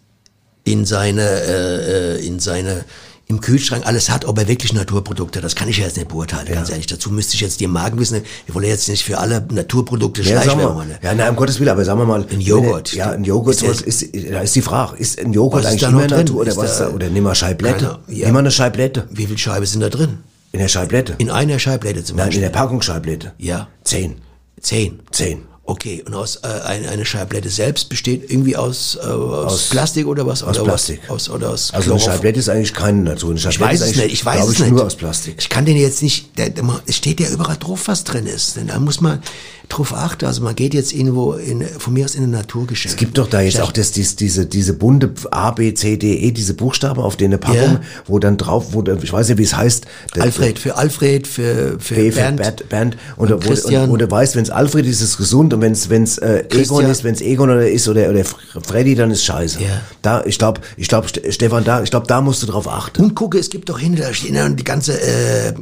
in 0.64 0.84
seine, 0.84 1.22
äh, 1.22 2.16
äh, 2.18 2.26
in 2.26 2.38
seine, 2.38 2.84
im 3.30 3.40
Kühlschrank 3.40 3.86
alles 3.86 4.10
hat, 4.10 4.24
ob 4.24 4.38
er 4.38 4.48
wirklich 4.48 4.72
Naturprodukte 4.72 5.38
hat. 5.38 5.44
Das 5.44 5.54
kann 5.54 5.68
ich 5.68 5.78
ja 5.78 5.84
jetzt 5.84 5.96
nicht 5.96 6.08
beurteilen, 6.08 6.48
ganz 6.52 6.68
ehrlich. 6.68 6.88
Dazu 6.88 7.10
müsste 7.10 7.34
ich 7.36 7.40
jetzt 7.40 7.60
die 7.60 7.68
Magenwissen, 7.68 8.22
ich 8.46 8.54
wollte 8.54 8.66
jetzt 8.68 8.88
nicht 8.88 9.04
für 9.04 9.18
alle 9.18 9.46
Naturprodukte 9.52 10.22
Ja, 10.22 10.42
Schleichwerbung 10.42 10.82
ja, 11.00 11.14
nein, 11.14 11.30
um 11.30 11.36
Gottes 11.36 11.60
Willen, 11.60 11.68
aber 11.70 11.84
sagen 11.84 12.00
wir 12.00 12.06
mal. 12.06 12.26
Ein 12.28 12.40
Joghurt. 12.40 12.92
Ja, 12.92 13.12
ein 13.12 13.22
Joghurt, 13.22 13.54
Ist 13.54 13.68
was 13.68 13.80
ist, 13.82 14.04
da 14.32 14.40
ist 14.40 14.56
die 14.56 14.62
Frage, 14.62 14.96
ist 14.96 15.20
ein 15.20 15.32
Joghurt 15.32 15.62
ist 15.62 15.68
eigentlich 15.68 15.80
da 15.82 15.88
immer 15.90 16.06
drin? 16.08 16.18
Natur 16.18 16.40
oder 16.40 16.50
Ist 16.50 16.56
was? 16.56 16.78
da- 16.78 16.88
oder 16.90 17.08
nimm 17.08 17.22
mal 17.22 17.34
Scheiblette. 17.36 18.00
Ja. 18.08 18.26
Nimm 18.26 18.32
mal 18.34 18.40
eine 18.40 18.50
Scheiblette. 18.50 19.06
Wie 19.12 19.26
viel 19.26 19.38
Scheibe 19.38 19.64
sind 19.64 19.80
da 19.80 19.88
drin? 19.90 20.18
In 20.50 20.58
der 20.58 20.68
Scheiblette. 20.68 21.14
In 21.18 21.30
einer 21.30 21.60
Scheiblette 21.60 22.02
zum 22.02 22.16
Nein, 22.16 22.24
in 22.24 22.28
Beispiel. 22.30 22.42
der 22.42 22.50
Packung 22.50 22.82
Scheiblette. 22.82 23.32
Ja. 23.38 23.68
Zehn. 23.84 24.16
Zehn. 24.60 24.98
Zehn. 25.12 25.42
Okay, 25.70 26.02
und 26.04 26.14
aus 26.14 26.34
äh, 26.42 26.48
eine, 26.48 26.88
eine 26.88 27.04
Scheiblette 27.04 27.48
selbst 27.48 27.88
besteht 27.88 28.28
irgendwie 28.28 28.56
aus, 28.56 28.98
äh, 29.00 29.06
aus, 29.06 29.52
Aus- 29.52 29.68
Plastik 29.68 30.04
oder 30.08 30.26
was? 30.26 30.42
aus 30.42 30.56
oder 30.56 30.64
Plastik. 30.64 31.00
Was? 31.06 31.10
Aus, 31.10 31.30
oder 31.30 31.50
aus 31.50 31.72
Also 31.72 31.92
eine 31.92 32.00
Scheiblette 32.00 32.40
ist 32.40 32.48
eigentlich 32.48 32.74
keine 32.74 33.02
Natur. 33.02 33.30
Eine 33.30 33.38
Ich 33.38 33.42
Scheiblette 33.44 33.64
weiß 33.74 33.80
ist 33.82 33.90
es 33.90 33.96
nicht, 34.02 34.12
ich 34.12 34.24
weiß 34.24 34.46
es 34.48 34.52
ich, 34.54 34.58
nicht. 34.58 34.70
nur 34.72 34.84
aus 34.84 34.96
Plastik. 34.96 35.36
Ich 35.38 35.48
kann 35.48 35.64
den 35.64 35.76
jetzt 35.76 36.02
nicht, 36.02 36.36
der, 36.38 36.50
es 36.86 36.96
steht 36.96 37.20
ja 37.20 37.28
überall 37.28 37.56
drauf, 37.56 37.82
was 37.86 38.02
drin 38.02 38.26
ist. 38.26 38.56
Denn 38.56 38.66
da 38.66 38.80
muss 38.80 39.00
man 39.00 39.22
drauf 39.70 39.94
achten. 39.94 40.26
Also 40.26 40.42
man 40.42 40.54
geht 40.54 40.74
jetzt 40.74 40.92
irgendwo 40.92 41.32
in, 41.32 41.64
von 41.66 41.92
mir 41.92 42.04
aus 42.04 42.14
in 42.14 42.24
ein 42.24 42.30
Naturgeschäft. 42.30 42.94
Es 42.94 42.98
gibt 42.98 43.18
doch 43.18 43.28
da 43.28 43.40
jetzt 43.40 43.60
auch 43.60 43.72
das, 43.72 43.92
dies, 43.92 44.16
diese, 44.16 44.46
diese 44.46 44.74
bunte 44.74 45.12
A, 45.30 45.50
B, 45.52 45.72
C, 45.74 45.96
D, 45.96 46.14
E, 46.14 46.32
diese 46.32 46.54
Buchstaben 46.54 47.00
auf 47.00 47.16
der 47.16 47.28
Packung, 47.38 47.74
Ja. 47.74 47.80
wo 48.06 48.18
dann 48.18 48.36
drauf, 48.36 48.68
wo, 48.72 48.84
ich 48.84 49.12
weiß 49.12 49.28
nicht, 49.28 49.38
wie 49.38 49.44
es 49.44 49.56
heißt. 49.56 49.86
Alfred, 50.18 50.58
für 50.58 50.76
Alfred, 50.76 51.26
für, 51.26 51.76
für 51.78 51.94
B 51.94 52.10
für 52.10 52.20
Bernd. 52.20 52.36
Bernd, 52.38 52.68
Bernd 52.68 52.96
und, 53.16 53.24
und 53.24 53.30
wo, 53.30 53.34
und, 53.34 53.54
Christian. 53.54 53.90
wo 53.90 53.96
du 53.96 54.10
weißt, 54.10 54.36
wenn 54.36 54.42
es 54.42 54.50
Alfred 54.50 54.86
ist, 54.86 55.00
ist 55.00 55.10
es 55.10 55.16
gesund 55.16 55.54
und 55.54 55.60
wenn 55.60 55.72
es 55.72 55.88
wenn's, 55.88 56.18
äh, 56.18 56.44
Egon 56.50 56.84
ist, 56.86 57.04
wenn 57.04 57.14
es 57.14 57.20
Egon 57.20 57.50
oder 57.50 57.68
ist 57.68 57.88
oder, 57.88 58.10
oder 58.10 58.24
Freddy, 58.24 58.94
dann 58.94 59.10
ist 59.10 59.24
scheiße. 59.24 59.60
Ja. 59.62 59.80
Da, 60.02 60.24
ich 60.24 60.38
glaube, 60.38 60.60
ich 60.76 60.88
glaube, 60.88 61.08
Stefan, 61.30 61.64
da, 61.64 61.82
ich 61.82 61.90
glaube, 61.90 62.06
da 62.06 62.20
musst 62.20 62.42
du 62.42 62.46
drauf 62.46 62.68
achten. 62.68 63.02
Und 63.02 63.14
gucke, 63.14 63.38
es 63.38 63.50
gibt 63.50 63.68
doch 63.68 63.78
hinter, 63.78 64.10
die 64.10 64.64
ganze, 64.64 65.00
äh, 65.00 65.54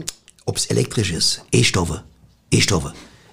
ob 0.45 0.57
es 0.57 0.67
elektrisch 0.67 1.13
ist, 1.13 1.43
E-Stoffe, 1.53 2.03
E-Stoffe, 2.51 2.93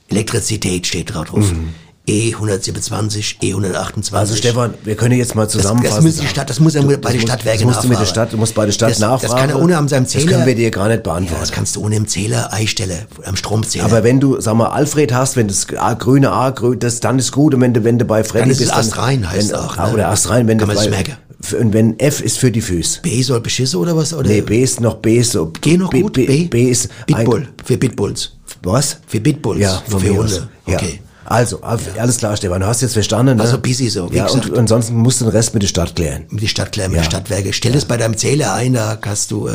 Elektrizität 0.09 0.87
steht 0.87 1.13
drauf. 1.13 1.29
Mhm. 1.51 1.73
E127, 2.07 3.39
E128. 3.41 4.13
Also 4.13 4.35
Stefan, 4.35 4.75
wir 4.83 4.95
können 4.95 5.17
jetzt 5.17 5.33
mal 5.33 5.45
das, 5.45 5.53
zusammenfassen. 5.53 5.95
das 5.95 6.03
muss 6.03 6.17
die 6.17 6.27
Stadt, 6.27 6.49
das 6.49 6.59
muss 6.59 6.75
er 6.75 6.83
bei 6.83 7.11
den 7.11 7.21
Stadtwerken 7.21 7.67
das 7.67 7.75
musst 7.75 7.83
du 7.83 7.87
mit 7.87 7.97
der 7.97 8.01
nachfragen. 8.01 8.07
Stadt, 8.07 8.33
du 8.33 8.37
musst 8.37 8.53
bei 8.53 8.65
der 8.65 8.71
Stadt 8.73 8.91
das, 8.91 8.99
nachfragen. 8.99 9.31
Das 9.31 9.41
kann 9.41 9.49
er 9.49 9.59
ohne 9.59 9.77
an 9.77 9.87
seinem 9.87 10.05
Zähler. 10.05 10.25
Das 10.25 10.33
können 10.33 10.45
wir 10.45 10.55
dir 10.55 10.69
gar 10.69 10.87
nicht 10.87 10.97
ja, 10.97 11.01
beantworten. 11.01 11.41
das 11.41 11.51
kannst 11.51 11.75
du 11.75 11.81
ohne 11.83 11.95
im 11.95 12.07
Zähler 12.07 12.53
einstellen, 12.53 13.05
am 13.23 13.35
Stromzähler. 13.35 13.85
aber 13.85 14.03
wenn 14.03 14.19
du, 14.19 14.39
sag 14.39 14.53
mal, 14.53 14.67
Alfred 14.67 15.13
hast, 15.13 15.35
wenn 15.35 15.47
das 15.47 15.65
A, 15.75 15.95
grüne 15.95 16.31
A, 16.31 16.51
grün, 16.51 16.77
das, 16.77 16.99
dann 16.99 17.17
ist 17.17 17.31
gut. 17.31 17.55
Und 17.55 17.61
wenn 17.61 17.73
du, 17.73 17.83
wenn 17.83 17.97
du 17.97 18.05
bei 18.05 18.23
Freddy 18.23 18.41
Dann 18.43 18.51
ist 18.51 18.59
bist, 18.59 18.73
Astrein, 18.73 19.27
heißt 19.27 19.49
wenn, 19.49 19.55
es 19.55 19.63
auch, 19.63 19.77
ah, 19.77 19.87
ne? 19.87 19.93
Oder 19.93 20.09
Astrein, 20.09 20.47
wenn 20.47 20.59
Kann 20.59 20.69
du 20.69 20.75
bei, 20.75 20.89
merken. 20.89 21.17
Und 21.59 21.73
wenn 21.73 21.99
F 21.99 22.21
ist 22.21 22.37
für 22.37 22.51
die 22.51 22.61
Füße. 22.61 23.01
B 23.01 23.21
soll 23.21 23.41
beschissen 23.41 23.79
oder 23.79 23.95
was? 23.95 24.13
Oder? 24.13 24.29
Nee, 24.29 24.41
B 24.41 24.63
ist 24.63 24.79
noch 24.79 24.95
B 24.95 25.17
ist 25.17 25.31
so. 25.33 25.51
G 25.61 25.77
noch 25.77 25.89
B, 25.89 26.01
gut? 26.01 26.13
B, 26.13 26.25
B, 26.25 26.45
B 26.45 26.63
ist 26.69 26.89
Bitbull, 27.05 27.47
für 27.63 27.77
Bitbulls. 27.77 28.31
Was? 28.63 28.97
Für 29.07 29.19
Bitbulls. 29.19 29.59
Ja, 29.61 29.83
für 29.87 30.01
Hunde. 30.01 30.47
Ja. 30.65 30.75
Okay. 30.77 30.99
Also, 31.27 31.59
alles 31.61 32.17
klar, 32.17 32.37
Stefan, 32.37 32.61
du 32.61 32.67
hast 32.67 32.81
jetzt 32.81 32.93
verstanden. 32.93 33.37
Ne? 33.37 33.43
Also 33.43 33.57
busy 33.57 33.89
so, 33.89 34.11
wie 34.11 34.17
Ja, 34.17 34.27
und 34.27 34.41
gesagt. 34.43 34.57
ansonsten 34.59 34.95
musst 34.95 35.21
du 35.21 35.25
den 35.25 35.31
Rest 35.31 35.55
mit 35.55 35.63
der 35.63 35.67
Stadt 35.67 35.95
klären. 35.95 36.25
Mit 36.29 36.43
die 36.43 36.47
Stadt 36.47 36.71
klären, 36.71 36.91
mit 36.91 36.97
Ja. 36.97 37.03
den 37.03 37.09
Stadtwerke. 37.09 37.51
Stell 37.51 37.71
das 37.71 37.85
bei 37.85 37.97
deinem 37.97 38.15
Zähler 38.15 38.53
ein, 38.53 38.73
da 38.73 38.97
hast 39.03 39.31
du, 39.31 39.47
äh, 39.47 39.53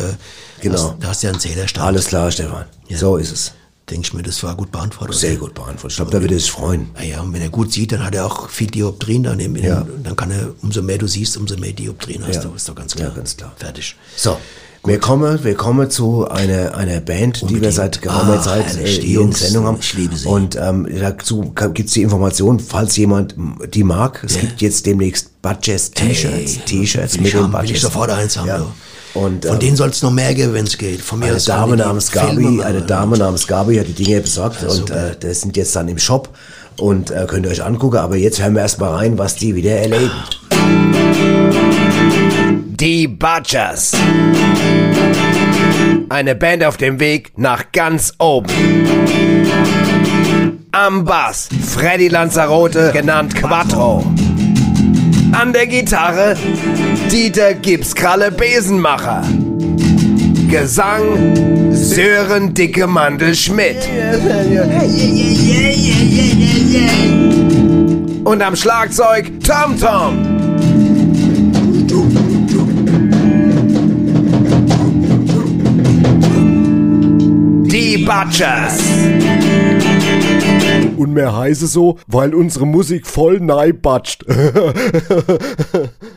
Genau. 0.61 0.75
hast, 0.75 0.95
da 0.99 1.09
hast 1.09 1.23
du 1.23 1.27
ja 1.29 1.33
einen 1.33 1.41
Zählerstand. 1.41 1.87
Alles 1.87 2.07
klar, 2.07 2.31
Stefan. 2.33 2.65
So 2.93 3.17
ist 3.17 3.33
es. 3.33 3.53
Denke 3.91 4.07
ich 4.07 4.15
mir, 4.15 4.23
das 4.23 4.43
war 4.43 4.55
gut 4.55 4.71
beantwortet. 4.71 5.17
Sehr 5.17 5.37
gut 5.37 5.55
beantwortet. 5.55 5.91
Ich 5.93 5.97
glaube, 5.97 6.11
da 6.13 6.21
wird 6.21 6.31
er 6.33 6.39
sich 6.39 6.51
freuen. 6.51 6.91
Naja, 6.95 7.21
und 7.23 7.33
wenn 7.33 7.43
er 7.43 7.49
gut 7.51 7.73
sieht, 7.73 7.93
dann 7.93 8.05
hat 8.05 8.15
er 8.15 8.27
auch 8.27 8.49
viel 8.49 8.69
Dioptrien 8.69 9.23
dann 9.25 9.41
im, 9.41 9.57
Ja. 9.57 9.87
dann 10.03 10.15
kann 10.17 10.31
er, 10.31 10.51
umso 10.63 10.81
mehr 10.83 10.99
du 10.99 11.07
siehst, 11.09 11.37
umso 11.37 11.57
mehr 11.57 11.73
Dioptrien 11.73 12.25
hast 12.27 12.37
Ja. 12.37 12.43
du, 12.45 12.55
ist 12.55 12.69
doch 12.69 12.75
ganz 12.75 12.95
klar. 12.95 13.09
Ja, 13.09 13.15
ganz 13.15 13.37
klar. 13.37 13.53
Fertig. 13.57 13.97
So. 14.17 14.37
Wir 14.83 14.99
kommen, 14.99 15.45
wir 15.45 15.55
kommen 15.57 15.91
zu 15.91 16.27
einer, 16.29 16.75
einer 16.75 17.01
Band, 17.01 17.37
die 17.37 17.41
wir 17.43 17.49
Unbedingt. 17.57 17.75
seit 17.75 18.01
geraumer 18.01 18.39
Ah, 18.39 18.43
Zeit 18.43 18.79
äh, 18.79 18.87
hier 18.87 19.21
in 19.21 19.33
Sendung 19.33 19.67
haben. 19.67 19.77
ich 19.79 19.93
liebe 19.93 20.17
sie. 20.17 20.27
Und 20.27 20.57
ähm, 20.57 20.89
dazu 20.99 21.53
gibt's 21.75 21.93
die 21.93 22.01
Information, 22.01 22.59
falls 22.61 22.97
jemand 22.97 23.35
die 23.75 23.85
mag. 23.85 24.23
Es 24.25 24.37
Ja. 24.37 24.41
gibt 24.41 24.63
jetzt 24.63 24.87
demnächst 24.87 25.43
Budgets 25.43 25.91
T-Shirts, 25.91 26.61
T-Shirts 26.65 27.19
mit 27.21 27.27
den 27.31 27.41
haben, 27.43 27.53
will 27.53 27.59
Budgets. 27.59 27.73
ich 27.73 27.81
sofort 27.83 28.09
eins 28.11 28.39
haben, 28.39 28.49
Ja. 28.49 28.67
Und 29.15 29.45
Von 29.45 29.55
ähm, 29.55 29.61
denen 29.61 29.77
soll 29.77 29.89
es 29.91 30.03
noch 30.03 30.13
mehr 30.13 30.35
geben, 30.35 30.55
wenn 30.55 30.67
es 30.67 30.79
geht. 30.79 31.01
Von 31.01 31.19
mir 31.19 31.27
eine 31.27 31.41
Dame 31.41 31.77
namens 31.77 32.13
Gabi, 32.13 32.63
eine 32.63 32.83
Dame 32.83 33.19
namens 33.19 33.47
Gabi 33.47 33.77
hat 33.77 33.89
die 33.89 33.93
Dinge 33.93 34.21
besorgt 34.21 34.63
und 34.63 34.71
super. 34.71 35.11
äh, 35.11 35.17
das 35.19 35.41
sind 35.41 35.57
jetzt 35.57 35.75
dann 35.75 35.89
im 35.89 35.99
Shop 35.99 36.29
und 36.79 37.11
äh, 37.11 37.27
könnt 37.27 37.47
ihr 37.47 37.53
euch 37.53 37.65
angucken. 37.65 37.97
Aber 37.97 38.17
jetzt 38.17 38.41
hören 38.41 38.55
wir 38.55 38.63
erstmal 38.63 38.95
rein, 38.95 39.19
was 39.19 39.37
die 39.37 39.55
wieder 39.55 39.73
erleben. 39.73 40.11
Die 42.81 43.09
Butchers. 43.09 43.93
Eine 46.09 46.35
Band 46.35 46.65
auf 46.65 46.77
dem 46.77 46.99
Weg 46.99 47.33
nach 47.37 47.73
ganz 47.73 48.15
oben. 48.19 48.49
Am 50.73 51.05
Bass 51.05 51.49
Freddy 51.67 52.09
Lanzarote, 52.09 52.91
genannt 52.93 53.35
Quattro. 53.35 54.05
An 55.33 55.53
der 55.53 55.67
Gitarre 55.67 56.37
Dieter 57.11 57.55
Gipskralle 57.55 58.31
Besenmacher. 58.31 59.23
Gesang 60.49 61.73
Sören 61.73 62.53
Dicke 62.53 62.87
Mandel 62.87 63.35
Schmidt. 63.35 63.77
Und 68.25 68.43
am 68.43 68.57
Schlagzeug 68.57 69.31
Tom 69.45 69.79
Tom. 69.79 70.41
Die 77.67 77.99
Butchers. 77.99 78.79
Und 81.01 81.15
mehr 81.15 81.35
heiße 81.35 81.67
so, 81.67 81.97
weil 82.09 82.35
unsere 82.35 82.67
Musik 82.67 83.07
voll 83.07 83.41
neibatscht. 83.41 84.23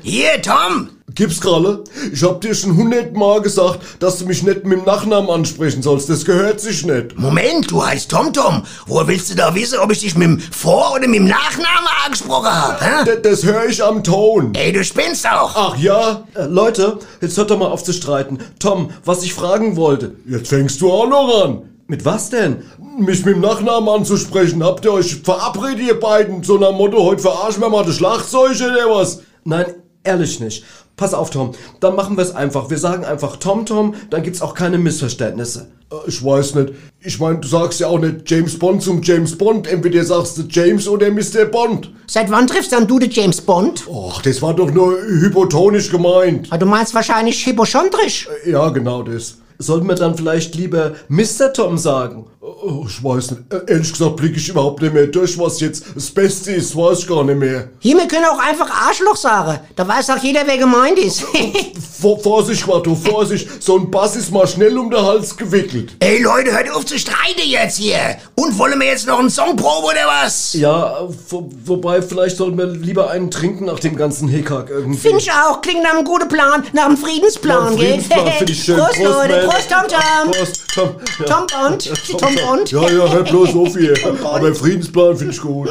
Hier, 0.01 0.41
Tom! 0.41 0.89
Gib's 1.15 1.39
Kralle, 1.39 1.85
ich 2.11 2.21
hab 2.23 2.41
dir 2.41 2.53
schon 2.53 2.75
hundertmal 2.75 3.41
gesagt, 3.41 3.79
dass 3.99 4.17
du 4.17 4.25
mich 4.25 4.43
nicht 4.43 4.65
mit 4.65 4.79
dem 4.79 4.85
Nachnamen 4.85 5.29
ansprechen 5.29 5.81
sollst. 5.81 6.09
Das 6.09 6.25
gehört 6.25 6.59
sich 6.59 6.85
nicht. 6.85 7.17
Moment, 7.17 7.71
du 7.71 7.85
heißt 7.85 8.11
TomTom. 8.11 8.63
Woher 8.87 9.07
willst 9.07 9.31
du 9.31 9.35
da 9.35 9.55
wissen, 9.55 9.79
ob 9.79 9.91
ich 9.93 10.01
dich 10.01 10.15
mit 10.15 10.27
dem 10.27 10.39
Vor- 10.39 10.95
oder 10.95 11.07
mit 11.07 11.19
dem 11.19 11.27
Nachnamen 11.27 11.87
angesprochen 12.05 12.51
habe? 12.51 13.05
D 13.05 13.21
das 13.21 13.45
höre 13.45 13.67
ich 13.67 13.81
am 13.81 14.03
Ton. 14.03 14.53
Ey, 14.53 14.73
du 14.73 14.83
spinnst 14.83 15.25
auch. 15.25 15.53
Ach 15.55 15.77
ja? 15.77 16.25
Äh, 16.33 16.45
Leute, 16.47 16.99
jetzt 17.21 17.37
hört 17.37 17.51
doch 17.51 17.57
mal 17.57 17.67
auf 17.67 17.85
zu 17.85 17.93
streiten. 17.93 18.39
Tom, 18.59 18.89
was 19.05 19.23
ich 19.23 19.33
fragen 19.33 19.77
wollte. 19.77 20.15
Jetzt 20.27 20.49
fängst 20.49 20.81
du 20.81 20.91
auch 20.91 21.07
noch 21.07 21.45
an. 21.45 21.72
Mit 21.87 22.05
was 22.05 22.29
denn? 22.29 22.63
Mich 22.97 23.25
mit 23.25 23.35
dem 23.35 23.41
Nachnamen 23.41 23.89
anzusprechen. 23.89 24.63
Habt 24.63 24.85
ihr 24.85 24.93
euch 24.93 25.15
verabredet, 25.15 25.85
ihr 25.85 25.99
beiden? 25.99 26.43
So 26.43 26.57
nach 26.57 26.69
dem 26.69 26.77
Motto, 26.77 27.03
heute 27.03 27.21
verarschen 27.21 27.61
wir 27.61 27.69
mal 27.69 27.83
das 27.85 27.95
Schlagzeug 27.95 28.55
oder 28.61 28.89
was? 28.89 29.21
Nein, 29.43 29.65
ehrlich 30.03 30.39
nicht. 30.39 30.63
Pass 30.95 31.13
auf, 31.13 31.29
Tom. 31.31 31.51
Dann 31.79 31.95
machen 31.95 32.15
wir 32.17 32.21
es 32.23 32.33
einfach. 32.35 32.69
Wir 32.69 32.77
sagen 32.77 33.03
einfach 33.03 33.35
Tom 33.37 33.65
Tom, 33.65 33.95
dann 34.11 34.23
gibt's 34.23 34.41
auch 34.41 34.53
keine 34.53 34.77
Missverständnisse. 34.77 35.71
Äh, 35.91 35.95
Ich 36.07 36.23
weiß 36.23 36.55
nicht. 36.55 36.73
Ich 37.01 37.19
meine, 37.19 37.39
du 37.39 37.47
sagst 37.47 37.79
ja 37.79 37.87
auch 37.87 37.99
nicht 37.99 38.29
James 38.29 38.57
Bond 38.57 38.81
zum 38.83 39.01
James 39.01 39.37
Bond. 39.37 39.67
Entweder 39.67 40.03
sagst 40.05 40.37
du 40.37 40.43
James 40.47 40.87
oder 40.87 41.09
Mr. 41.11 41.45
Bond. 41.51 41.91
Seit 42.07 42.29
wann 42.31 42.47
triffst 42.47 42.71
dann 42.71 42.87
du 42.87 42.99
den 42.99 43.09
James 43.11 43.41
Bond? 43.41 43.85
Och, 43.87 44.21
das 44.21 44.41
war 44.41 44.53
doch 44.53 44.71
nur 44.71 44.95
hypotonisch 45.01 45.89
gemeint. 45.89 46.47
Ah, 46.51 46.57
Du 46.57 46.65
meinst 46.67 46.93
wahrscheinlich 46.93 47.45
hypochondrisch. 47.45 48.29
Ja, 48.45 48.69
genau 48.69 49.01
das. 49.03 49.37
Sollten 49.63 49.87
wir 49.87 49.95
dann 49.95 50.17
vielleicht 50.17 50.55
lieber 50.55 50.91
Mr. 51.07 51.53
Tom 51.53 51.77
sagen? 51.77 52.25
Oh, 52.65 52.85
ich 52.87 53.03
weiß 53.03 53.31
nicht. 53.31 53.41
Äh, 53.53 53.73
Ehrlich 53.73 53.91
gesagt 53.91 54.15
blicke 54.15 54.37
ich 54.37 54.47
überhaupt 54.47 54.81
nicht 54.81 54.93
mehr 54.93 55.07
durch, 55.07 55.37
was 55.37 55.59
jetzt 55.59 55.83
das 55.95 56.09
Beste 56.09 56.51
ist, 56.53 56.75
weiß 56.75 56.99
ich 56.99 57.07
gar 57.07 57.23
nicht 57.23 57.37
mehr. 57.37 57.67
Hier, 57.79 57.97
wir 57.97 58.07
können 58.07 58.25
auch 58.25 58.39
einfach 58.39 58.69
Arschloch 58.87 59.17
sagen. 59.17 59.59
Da 59.75 59.85
weiß 59.87 60.09
auch 60.11 60.23
jeder, 60.23 60.41
wer 60.45 60.57
gemeint 60.57 60.97
ist. 60.97 61.23
Vor, 62.01 62.19
Vorsicht, 62.19 62.63
Quattro, 62.63 62.95
Vorsicht. 62.95 63.61
So 63.61 63.77
ein 63.77 63.89
Bass 63.91 64.15
ist 64.15 64.31
mal 64.31 64.47
schnell 64.47 64.77
um 64.77 64.89
den 64.89 65.01
Hals 65.01 65.35
gewickelt. 65.35 65.95
Ey, 65.99 66.21
Leute, 66.21 66.51
hört 66.51 66.69
auf 66.71 66.85
zu 66.85 66.97
streiten 66.99 67.41
jetzt 67.45 67.77
hier. 67.77 67.97
Und 68.35 68.57
wollen 68.57 68.79
wir 68.79 68.87
jetzt 68.87 69.07
noch 69.07 69.19
einen 69.19 69.29
Songprobe 69.29 69.87
oder 69.87 70.05
was? 70.07 70.53
Ja, 70.53 71.07
wo, 71.29 71.49
wobei 71.65 72.01
vielleicht 72.01 72.37
sollten 72.37 72.57
wir 72.57 72.65
lieber 72.67 73.09
einen 73.09 73.29
trinken 73.31 73.65
nach 73.65 73.79
dem 73.79 73.95
ganzen 73.95 74.27
Hickhack 74.27 74.69
irgendwie. 74.69 74.99
Finde 74.99 75.19
ich 75.19 75.31
auch. 75.31 75.61
Klingt 75.61 75.83
nach 75.83 75.93
einem 75.93 76.05
guten 76.05 76.27
Plan. 76.27 76.63
Nach 76.73 76.85
einem 76.85 76.97
Friedensplan, 76.97 77.73
Ja, 77.73 77.79
gell? 77.79 77.87
Friedensplan 78.01 78.31
finde 78.37 78.51
ich 78.53 78.63
schön. 78.63 78.77
Prost, 78.83 78.99
Leute. 79.01 79.35
man. 79.35 79.45
Prost, 79.49 79.69
Tom 79.69 79.87
Tom. 79.87 80.31
Prost, 80.31 80.61
Tom. 80.73 80.95
Ja. 81.19 81.25
Tom 81.25 81.47
Bond. 81.47 81.93
Tom 82.19 82.35
Tom 82.35 82.35
Bond? 82.53 82.71
Ja, 82.71 82.89
ja, 82.89 83.11
hör 83.11 83.23
bloß 83.23 83.51
so 83.51 83.65
viel. 83.65 83.93
Aber 84.23 84.53
Friedensplan 84.53 85.17
finde 85.17 85.33
ich 85.33 85.41
gut. 85.41 85.69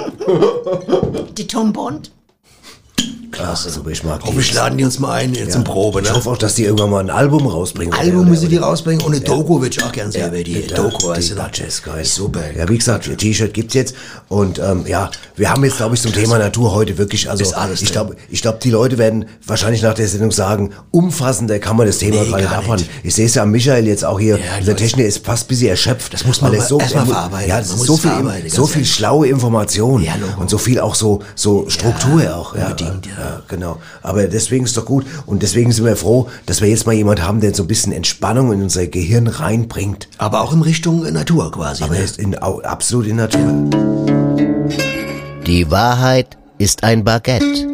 Die 1.37 1.47
Tom 1.47 1.73
Bond? 1.73 2.11
Klasse, 3.33 3.69
also 3.69 3.87
ich 3.89 4.05
mag 4.05 4.21
die. 4.25 4.55
laden 4.55 4.79
die 4.79 4.85
uns 4.85 4.99
mal 4.99 5.13
ein 5.13 5.35
zum 5.51 5.65
Probe, 5.65 6.03
ne? 6.03 6.09
Ich 6.09 6.15
hoffe 6.15 6.31
auch, 6.31 6.37
dass 6.39 6.55
die 6.55 6.65
irgendwann 6.65 6.91
mal 6.91 7.01
ein 7.01 7.11
Album 7.11 7.47
rausbringen. 7.47 7.93
Album 7.95 8.21
Oder- 8.23 8.31
müssen 8.31 8.49
die 8.49 8.59
rausbringen 8.59 9.05
und 9.05 9.13
eine 9.15 9.21
Doku 9.25 9.61
würde 9.61 9.75
ich 9.77 9.83
auch 9.83 9.91
gerne 9.93 10.13
sehen, 10.13 10.33
Ja, 10.35 10.43
die 10.43 10.67
der- 10.67 10.77
Doku, 10.77 11.09
weißt 11.09 11.31
du? 11.31 11.35
Duchess, 11.37 11.83
geil. 11.83 12.05
Super. 12.05 12.41
Ja, 12.57 12.69
wie 12.69 12.79
gesagt, 12.79 13.09
ein 13.09 13.17
T-Shirt 13.17 13.53
gibt's 13.55 13.75
jetzt 13.75 13.95
und 14.29 14.59
ähm, 14.59 14.85
ja, 14.87 15.11
wir 15.37 15.51
haben 15.51 15.65
jetzt, 15.65 15.79
glaube 15.79 15.95
ich, 15.95 16.03
zum 16.03 16.13
Thema 16.13 16.39
Natur 16.39 16.73
heute 16.75 16.99
wirklich, 16.99 17.29
also 17.31 17.53
alles 17.55 17.83
ich 17.83 17.91
glaube, 17.93 18.17
ich 18.31 18.43
glaube, 18.43 18.59
die 18.63 18.71
Leute 18.71 18.99
werden 18.99 19.25
wahrscheinlich 19.47 19.83
nach 19.83 19.95
der 19.95 20.07
Sendung 20.09 20.31
sagen, 20.31 20.71
umfassender 20.91 21.59
kann 21.59 21.77
man 21.77 21.87
das 21.87 21.99
Thema 21.99 22.23
Nee, 22.23 22.31
gar 22.31 22.39
nicht 22.39 22.51
abhandeln. 22.53 22.89
Ich 23.03 23.15
sehe 23.15 23.27
es 23.27 23.35
ja 23.35 23.43
am 23.43 23.51
Michael 23.51 23.87
jetzt 23.87 24.05
auch 24.05 24.21
hier, 24.21 24.39
Ja, 24.39 24.65
der. 24.65 24.77
Techniker 24.77 25.09
ist 25.09 25.25
fast 25.25 25.45
ein 25.45 25.49
bisschen 25.49 25.69
erschöpft. 25.69 26.13
Das 26.13 26.25
muss 26.27 26.41
man 26.41 26.53
so, 26.61 26.79
erst 26.79 26.95
mal 26.95 27.01
er 27.01 27.05
mu- 27.07 27.13
verarbeiten. 27.13 27.49
Ja, 27.49 27.59
muss 27.59 27.87
so 27.87 27.97
viel, 27.97 28.11
so 28.49 28.67
viel 28.67 28.85
schlaue 28.85 29.27
Information 29.29 30.03
Ja, 30.03 30.13
und 30.39 30.51
so 30.51 30.59
viel 30.59 30.81
auch 30.81 30.95
so, 30.95 31.21
so 31.35 31.69
Struktur 31.69 32.35
auch. 32.37 32.55
Ja, 32.55 32.67
unbedingt, 32.67 33.07
ja. 33.07 33.13
Ja, 33.23 33.43
genau. 33.49 33.81
Aber 34.03 34.27
deswegen 34.27 34.65
ist 34.65 34.77
doch 34.77 34.85
gut 34.85 35.07
und 35.27 35.43
deswegen 35.43 35.71
sind 35.73 35.85
wir 35.85 35.97
froh, 35.97 36.29
dass 36.47 36.61
wir 36.61 36.69
jetzt 36.69 36.87
mal 36.87 36.93
jemand 36.93 37.23
haben, 37.23 37.41
der 37.41 37.55
so 37.55 37.63
ein 37.63 37.69
bisschen 37.69 37.93
Entspannung 37.93 38.53
in 38.53 38.63
unser 38.63 38.87
Gehirn 38.87 39.29
reinbringt. 39.29 40.09
Aber 40.19 40.41
auch 40.41 40.53
in 40.53 40.63
Richtung 40.63 41.03
Natur 41.13 41.53
quasi, 41.53 41.85
Aber 41.85 41.95
ne? 41.95 42.03
ist 42.03 42.19
in, 42.19 42.35
absolut 42.35 43.07
in 43.07 43.17
Natur. 43.17 43.71
Die 45.47 45.71
Wahrheit 45.71 46.37
ist 46.59 46.83
ein 46.83 47.05
Baguette. 47.05 47.69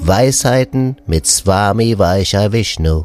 Weisheiten 0.00 0.96
mit 1.06 1.26
Swami 1.26 1.98
Vaishya 1.98 2.50
Vishnu. 2.52 3.04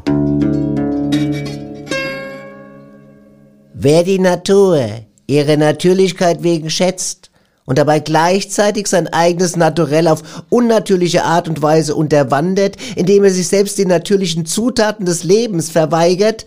Wer 3.74 4.02
die 4.02 4.18
Natur 4.18 4.80
ihre 5.26 5.56
Natürlichkeit 5.56 6.42
wegen 6.42 6.70
schätzt 6.70 7.30
und 7.66 7.78
dabei 7.78 7.98
gleichzeitig 7.98 8.86
sein 8.86 9.08
eigenes 9.08 9.56
Naturell 9.56 10.08
auf 10.08 10.22
unnatürliche 10.48 11.24
Art 11.24 11.48
und 11.48 11.60
Weise 11.60 11.94
unterwandert, 11.94 12.76
indem 12.94 13.24
er 13.24 13.30
sich 13.30 13.48
selbst 13.48 13.76
den 13.78 13.88
natürlichen 13.88 14.46
Zutaten 14.46 15.04
des 15.04 15.24
Lebens 15.24 15.70
verweigert, 15.70 16.46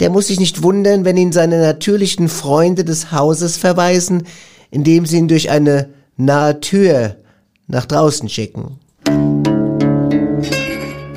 der 0.00 0.10
muss 0.10 0.26
sich 0.26 0.40
nicht 0.40 0.62
wundern, 0.62 1.04
wenn 1.04 1.16
ihn 1.16 1.30
seine 1.30 1.60
natürlichen 1.60 2.28
Freunde 2.28 2.84
des 2.84 3.12
Hauses 3.12 3.56
verweisen, 3.56 4.24
indem 4.70 5.06
sie 5.06 5.18
ihn 5.18 5.28
durch 5.28 5.50
eine 5.50 5.90
nahe 6.16 6.58
Tür 6.60 7.16
nach 7.68 7.86
draußen 7.86 8.28
schicken. 8.28 8.80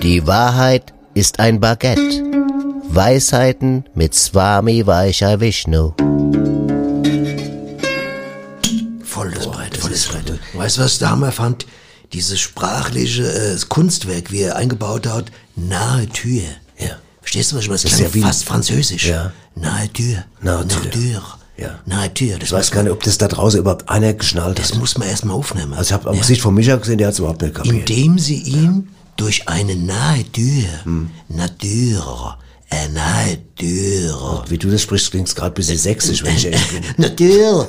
Die 0.04 0.28
Wahrheit 0.28 0.94
ist 1.16 1.40
ein 1.40 1.60
Baguette. 1.60 2.24
Weisheiten 2.90 3.86
mit 3.96 4.14
Swami 4.16 4.86
Vaishya 4.86 5.40
Vishnu. 5.40 5.94
Weißt 10.58 10.78
du, 10.78 10.82
was 10.82 10.94
ich 10.94 11.00
da 11.00 11.10
Hammer 11.12 11.32
fand? 11.32 11.66
Dieses 12.14 12.40
sprachliche 12.40 13.24
äh, 13.24 13.58
Kunstwerk, 13.68 14.32
wie 14.32 14.42
er 14.42 14.56
eingebaut 14.56 15.08
hat, 15.08 15.26
nahe 15.56 16.08
Tür. 16.08 16.44
Ja. 16.80 16.98
Verstehst 17.22 17.52
du, 17.52 17.58
was 17.58 17.64
ich 17.64 17.70
meine? 17.70 17.82
Das 17.82 17.92
ist 17.92 17.98
klang 17.98 18.08
ja 18.10 18.14
wie- 18.14 18.22
fast 18.22 18.46
französisch. 18.46 19.08
Ja. 19.08 19.32
Nahe 19.56 19.92
Tür. 19.92 20.24
Nahe 20.42 20.66
Tür. 20.68 21.22
Ja. 21.58 21.80
Nahe 21.86 22.14
Tür. 22.14 22.36
Das 22.38 22.50
Ich 22.50 22.52
weiß 22.54 22.72
gar 22.72 22.84
nicht, 22.84 22.92
ob 22.94 23.04
das 23.04 23.18
da 23.18 23.28
draußen 23.28 23.60
überhaupt 23.60 23.90
einer 23.90 24.14
geschnallt 24.14 24.58
Das 24.60 24.72
hat. 24.72 24.80
muss 24.80 24.98
man 24.98 25.08
erstmal 25.08 25.36
aufnehmen. 25.36 25.74
Also 25.74 25.90
ich 25.90 25.94
habe 25.94 26.08
am 26.10 26.16
Ja. 26.16 26.22
Gesicht 26.22 26.42
von 26.42 26.54
Micha 26.54 26.76
gesehen, 26.78 26.98
der 27.00 27.08
hat 27.08 27.14
es 27.14 27.20
überhaupt 27.20 27.42
nicht 27.42 27.56
kapiert. 27.56 27.90
Indem 27.90 28.18
sie 28.20 28.38
ihn 28.42 28.90
durch 29.18 29.50
eine 29.50 29.76
nahe 29.76 30.24
Tür, 30.32 30.66
Hm. 30.84 31.10
Natur, 31.28 32.38
nahe 32.94 33.38
Tür, 33.58 34.44
Wie 34.50 34.58
du 34.58 34.70
das 34.70 34.82
sprichst, 34.84 35.10
klingt 35.12 35.34
gerade 35.36 35.52
ein 35.52 35.54
bisschen 35.56 35.78
sächsisch, 35.78 36.24
wenn 36.24 36.36
ich 36.36 36.46
ehrlich 36.46 36.68
bin. 36.70 36.84
Natur. 36.98 37.68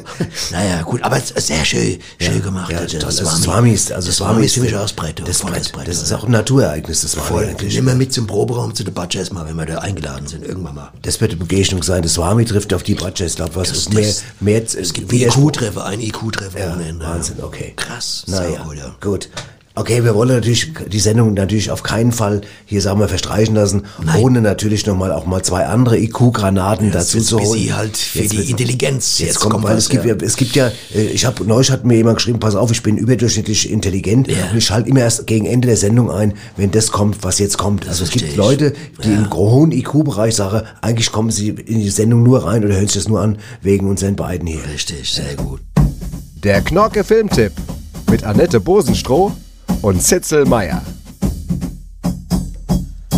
naja, 0.50 0.82
gut, 0.82 1.02
aber 1.02 1.18
sehr 1.20 1.64
schön, 1.64 1.98
schön 2.20 2.42
gemacht. 2.42 2.70
Ja, 2.70 2.78
also, 2.80 2.98
das, 2.98 3.16
Swami. 3.16 3.30
das 3.30 3.42
Swami 3.42 3.70
ist, 3.72 3.92
also 3.92 4.06
Das 4.08 4.16
Swami 4.16 4.44
ist 4.44 4.52
ziemlich 4.54 4.76
ausbreit. 4.76 5.22
Das, 5.24 5.40
volles 5.40 5.70
Brett, 5.70 5.88
das 5.88 6.02
ist 6.02 6.12
auch 6.12 6.24
ein 6.24 6.30
Naturereignis, 6.32 7.00
das 7.00 7.12
Swami 7.12 7.26
Voll. 7.28 7.44
eigentlich. 7.46 7.74
Nehmen 7.74 7.86
wir 7.86 7.94
mit 7.94 8.12
zum 8.12 8.26
Proberaum 8.26 8.74
zu 8.74 8.84
der 8.84 8.92
Batschers 8.92 9.32
mal, 9.32 9.46
wenn 9.48 9.56
wir 9.56 9.66
da 9.66 9.78
eingeladen 9.78 10.26
sind, 10.26 10.44
irgendwann 10.44 10.74
mal. 10.74 10.92
Das 11.02 11.20
wird 11.20 11.30
eine 11.32 11.40
Begegnung 11.40 11.82
sein. 11.82 12.02
Das 12.02 12.14
Swami 12.14 12.44
trifft 12.44 12.74
auf 12.74 12.82
die 12.82 12.94
Bratsche. 12.94 13.24
Ich 13.24 13.36
glaube, 13.36 13.54
was 13.56 13.68
Das- 13.68 13.78
ist 13.78 13.94
mehr, 13.94 14.02
das- 14.06 14.22
mehr 14.40 14.62
Es 14.62 14.92
gibt 14.92 15.10
Widerspruch. 15.10 15.48
IQ-Treffer, 15.52 15.86
ein 15.86 16.00
IQ-Treffer 16.00 16.58
Ja. 16.58 16.76
Wahnsinn, 17.00 17.36
okay. 17.42 17.72
Krass. 17.76 18.24
Naja, 18.26 18.66
ja. 18.76 18.96
gut. 19.00 19.30
Okay, 19.80 20.02
wir 20.02 20.14
wollen 20.16 20.30
natürlich 20.30 20.72
die 20.90 20.98
Sendung 20.98 21.34
natürlich 21.34 21.70
auf 21.70 21.84
keinen 21.84 22.10
Fall 22.10 22.40
hier, 22.64 22.82
sagen 22.82 22.98
wir, 22.98 23.06
verstreichen 23.08 23.54
lassen, 23.54 23.82
ohne 24.20 24.40
natürlich 24.40 24.84
nochmal 24.86 25.12
auch 25.12 25.24
mal 25.24 25.42
zwei 25.42 25.66
andere 25.66 25.98
IQ-Granaten 26.00 26.90
dazu 26.90 27.18
jetzt 27.18 27.28
zu 27.28 27.38
holen. 27.38 27.52
bisschen 27.52 27.76
halt 27.76 27.96
für 27.96 28.18
Jetzt 28.18 28.32
die 28.32 28.50
Intelligenz. 28.50 29.18
Jetzt, 29.20 29.28
Jetzt 29.28 29.40
kommt, 29.40 29.52
kommt 29.52 29.64
weil 29.66 29.76
was, 29.76 29.84
es 29.84 29.88
gibt 29.90 30.04
ja. 30.04 30.14
ja, 30.14 30.20
es 30.20 30.36
gibt 30.36 30.56
ja, 30.56 30.72
äh, 30.94 31.02
ich 31.12 31.24
habe 31.24 31.44
neulich 31.44 31.70
hat 31.70 31.84
mir 31.84 31.94
jemand 31.94 32.16
geschrieben, 32.16 32.40
pass 32.40 32.56
auf, 32.56 32.72
ich 32.72 32.82
bin 32.82 32.96
überdurchschnittlich 32.96 33.70
intelligent 33.70 34.26
Ja. 34.26 34.50
und 34.50 34.56
ich 34.58 34.64
schalte 34.64 34.88
immer 34.88 35.00
erst 35.00 35.28
gegen 35.28 35.46
Ende 35.46 35.68
der 35.68 35.76
Sendung 35.76 36.10
ein, 36.10 36.34
wenn 36.56 36.72
das 36.72 36.90
kommt, 36.90 37.18
was 37.22 37.38
jetzt 37.38 37.56
kommt. 37.56 37.86
also 37.86 38.02
es 38.02 38.10
gibt. 38.10 38.36
Leute, 38.36 38.72
die 39.04 39.12
im 39.12 39.30
hohen 39.32 39.70
IQ-Bereich 39.70 40.34
sagen, 40.34 40.66
eigentlich 40.80 41.12
kommen 41.12 41.30
sie 41.30 41.50
in 41.50 41.80
die 41.80 41.90
Sendung 41.90 42.24
nur 42.24 42.44
rein 42.44 42.64
oder 42.64 42.74
hören 42.74 42.88
sich 42.88 42.96
das 42.96 43.08
nur 43.08 43.20
an 43.20 43.38
wegen 43.62 43.88
unseren 43.88 44.16
beiden 44.16 44.48
hier. 44.48 44.60
Richtig, 44.74 45.08
sehr 45.08 45.36
gut. 45.36 45.60
Der 46.42 46.62
Knorke 46.62 47.04
Filmtipp 47.04 47.52
mit 48.10 48.24
Annette 48.24 48.58
Bosenstroh 48.60 49.32
und 49.82 50.02
Zitzel 50.02 50.44
Meier. 50.44 50.82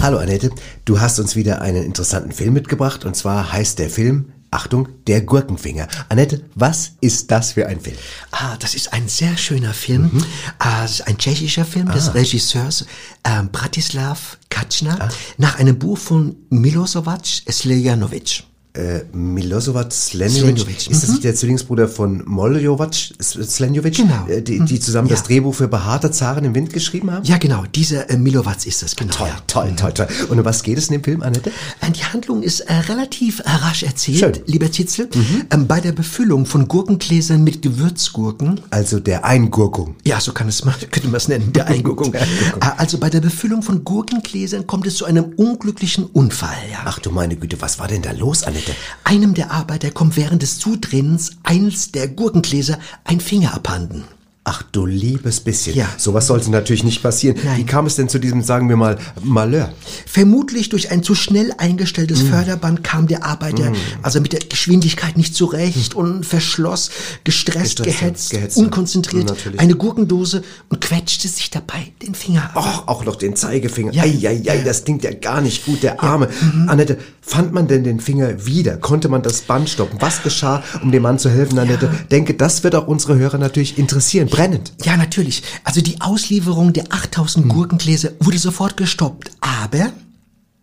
Hallo 0.01 0.19
Annette, 0.19 0.51
du 0.85 1.01
hast 1.01 1.19
uns 1.19 1.37
wieder 1.37 1.61
einen 1.61 1.85
interessanten 1.85 2.33
Film 2.33 2.55
mitgebracht 2.55 3.05
und 3.05 3.15
zwar 3.15 3.53
heißt 3.53 3.79
der 3.79 3.91
Film, 3.91 4.33
Achtung, 4.51 4.89
der 5.07 5.21
Gurkenfinger. 5.21 5.87
Annette, 6.09 6.43
was 6.55 6.93
ist 7.01 7.31
das 7.31 7.53
für 7.53 7.67
ein 7.69 7.81
Film? 7.81 7.97
Ah, 8.33 8.57
das 8.59 8.75
ist 8.75 8.93
ein 8.93 9.09
sehr 9.09 9.37
schöner 9.37 9.73
Film. 9.75 10.11
Ah, 10.59 10.83
das 10.83 10.93
ist 10.93 11.07
ein 11.07 11.19
tschechischer 11.19 11.65
Film 11.65 11.91
des 11.93 12.15
Regisseurs 12.15 12.85
ähm, 13.25 13.51
Bratislav 13.53 14.39
Kaczna 14.49 15.09
nach 15.39 15.59
einem 15.59 15.79
Buch 15.79 15.99
von 15.99 16.37
Milosevac 16.49 17.27
Sljanovic. 17.49 18.45
Äh, 18.73 19.01
Milosevac 19.13 19.93
Slenjovic. 19.93 20.89
Ist 20.89 21.03
das 21.03 21.09
mhm. 21.09 21.15
nicht 21.15 21.25
der 21.25 21.35
Zwillingsbruder 21.35 21.89
von 21.89 22.23
Moljovac 22.25 22.95
Slenjovic? 23.21 23.97
Genau. 23.97 24.27
Äh, 24.29 24.43
die, 24.43 24.61
die 24.65 24.79
zusammen 24.79 25.09
das 25.09 25.21
Ja. 25.21 25.27
Drehbuch 25.27 25.55
für 25.57 25.67
Behaarte 25.67 26.13
Zaren 26.13 26.45
im 26.45 26.55
Wind 26.55 26.73
geschrieben 26.73 27.11
haben? 27.11 27.25
Ja, 27.25 27.39
genau, 27.39 27.65
dieser 27.75 28.09
äh, 28.11 28.17
Milovac 28.17 28.65
ist 28.67 28.83
das, 28.85 28.95
genau. 28.95 29.13
Toll, 29.13 29.27
ja. 29.29 29.37
toll, 29.49 29.73
toll, 29.77 29.93
toll. 29.93 30.07
Und 30.29 30.39
um 30.39 30.45
was 30.45 30.63
geht 30.63 30.79
es 30.79 30.87
in 30.87 30.93
dem 30.93 31.03
Film, 31.03 31.21
Annette? 31.23 31.51
Äh, 31.81 31.91
Die 31.91 32.05
Handlung 32.05 32.45
ist 32.45 32.61
äh, 32.61 32.73
relativ 32.75 33.41
äh, 33.41 33.51
rasch 33.51 33.83
erzählt, 33.83 34.19
Schön. 34.19 34.31
Mhm. 34.33 34.53
lieber 34.53 34.71
Zitzel. 34.71 35.09
Ähm, 35.51 35.67
bei 35.67 35.81
der 35.81 35.91
Befüllung 35.91 36.47
von 36.47 36.69
Gurkengläsern 36.69 37.43
mit 37.43 37.63
Gewürzgurken 37.63 38.61
Also 38.71 39.01
der 39.01 39.25
Eingurkung. 39.25 39.97
Ja, 40.05 40.21
so 40.21 40.31
kann 40.33 40.47
es 40.49 40.65
man, 40.65 40.75
könnte 40.93 41.09
man 41.09 41.17
es 41.17 41.27
nennen, 41.27 41.53
der 41.53 41.67
Eingurkung. 41.67 42.13
Der 42.13 42.23
Eingurkung. 42.23 42.63
Äh, 42.63 42.71
Also 42.77 42.99
bei 42.99 43.11
der 43.11 43.21
Befüllung 43.21 43.63
von 43.65 43.83
Gurkengläsern 43.85 44.69
kommt 44.69 44.87
es 44.87 44.95
zu 44.95 45.07
einem 45.07 45.25
unglücklichen 45.37 46.05
Unfall. 46.07 46.55
Ja. 46.71 46.79
Ach 46.85 47.01
du 47.01 47.11
meine 47.11 47.35
Güte, 47.35 47.61
was 47.61 47.81
war 47.81 47.89
denn 47.89 48.03
da 48.03 48.13
los, 48.13 48.45
Annette? 48.45 48.60
Einem 49.05 49.35
der 49.35 49.51
Arbeiter 49.51 49.91
kommt 49.91 50.17
während 50.17 50.43
des 50.43 50.59
Zudrehens 50.59 51.33
eines 51.43 51.93
der 51.93 52.09
Gurkengläser 52.09 52.79
ein 53.05 53.21
Finger 53.21 53.55
abhanden. 53.55 54.05
Ach 54.43 54.63
du 54.73 54.87
liebes 54.87 55.41
bisschen. 55.41 55.77
Ja. 55.77 55.87
Sowas 55.99 56.27
sollte 56.27 56.51
natürlich 56.51 56.83
nicht 56.83 57.03
passieren. 57.03 57.37
Nein. 57.45 57.59
Wie 57.59 57.67
kam 57.67 57.85
es 57.85 57.97
denn 57.97 58.09
zu 58.09 58.19
diesem, 58.19 58.43
sagen 58.43 58.71
wir 58.71 58.77
mal, 58.77 58.97
Malheur? 59.23 59.71
Vermutlich 60.07 60.71
durch 60.71 60.91
ein 60.91 61.03
zu 61.03 61.15
schnell 61.15 61.53
eingestelltes 61.59 62.23
Förderband 62.23 62.83
kam 62.83 63.07
der 63.07 63.25
Arbeiter 63.25 63.73
also 64.03 64.19
mit 64.21 64.33
der 64.33 64.41
Geschwindigkeit 64.41 65.19
nicht 65.19 65.35
zurecht 65.35 65.95
und 65.95 66.25
verschloss, 66.25 66.91
gestresst, 67.23 67.77
Gestresst, 67.77 68.01
gehetzt, 68.01 68.31
gehetzt. 68.31 68.57
unkonzentriert 68.57 69.29
Natürlich. 69.29 69.61
eine 69.61 69.75
Gurkendose 69.75 70.43
und 70.71 70.81
quetschte 70.81 71.29
sich 71.29 71.51
dabei 71.51 71.93
den 72.03 72.15
Finger 72.15 72.45
ab. 72.55 72.57
Och, 72.57 72.89
auch 72.89 73.05
noch 73.05 73.17
den 73.17 73.37
Zeigefinger. 73.37 73.93
Ja. 73.93 74.05
Ja. 74.07 74.31
Ei, 74.31 74.43
ei, 74.47 74.51
ei, 74.51 74.63
das 74.65 74.85
klingt 74.85 75.05
ja 75.05 75.13
gar 75.13 75.43
nicht 75.43 75.67
gut, 75.67 75.83
der 75.83 76.03
Arme. 76.03 76.29
Annette, 76.67 76.97
fand 77.21 77.53
man 77.53 77.69
denn 77.69 77.85
den 77.85 78.01
Finger 78.01 78.47
wieder? 78.47 78.79
Konnte 78.79 79.09
man 79.11 79.23
das 79.23 79.43
Band 79.43 79.69
stoppen? 79.69 80.01
Was 80.01 80.23
geschah, 80.23 80.63
um 80.83 80.91
dem 80.91 81.03
Mann 81.03 81.19
zu 81.19 81.29
helfen, 81.29 81.59
Annette? 81.59 81.91
Denke, 82.11 82.33
das 82.33 82.65
wird 82.65 82.75
auch 82.75 82.87
unsere 82.87 83.19
Hörer 83.19 83.37
natürlich 83.37 83.79
interessieren. 83.79 84.29
Brennend. 84.41 84.73
Ja, 84.85 84.97
natürlich. 84.97 85.43
Also 85.65 85.83
die 85.83 86.01
Auslieferung 86.01 86.73
der 86.73 86.85
8000 86.91 87.47
Gurkengläser 87.47 88.13
wurde 88.21 88.39
sofort 88.39 88.75
gestoppt. 88.79 89.33
Aber 89.43 89.93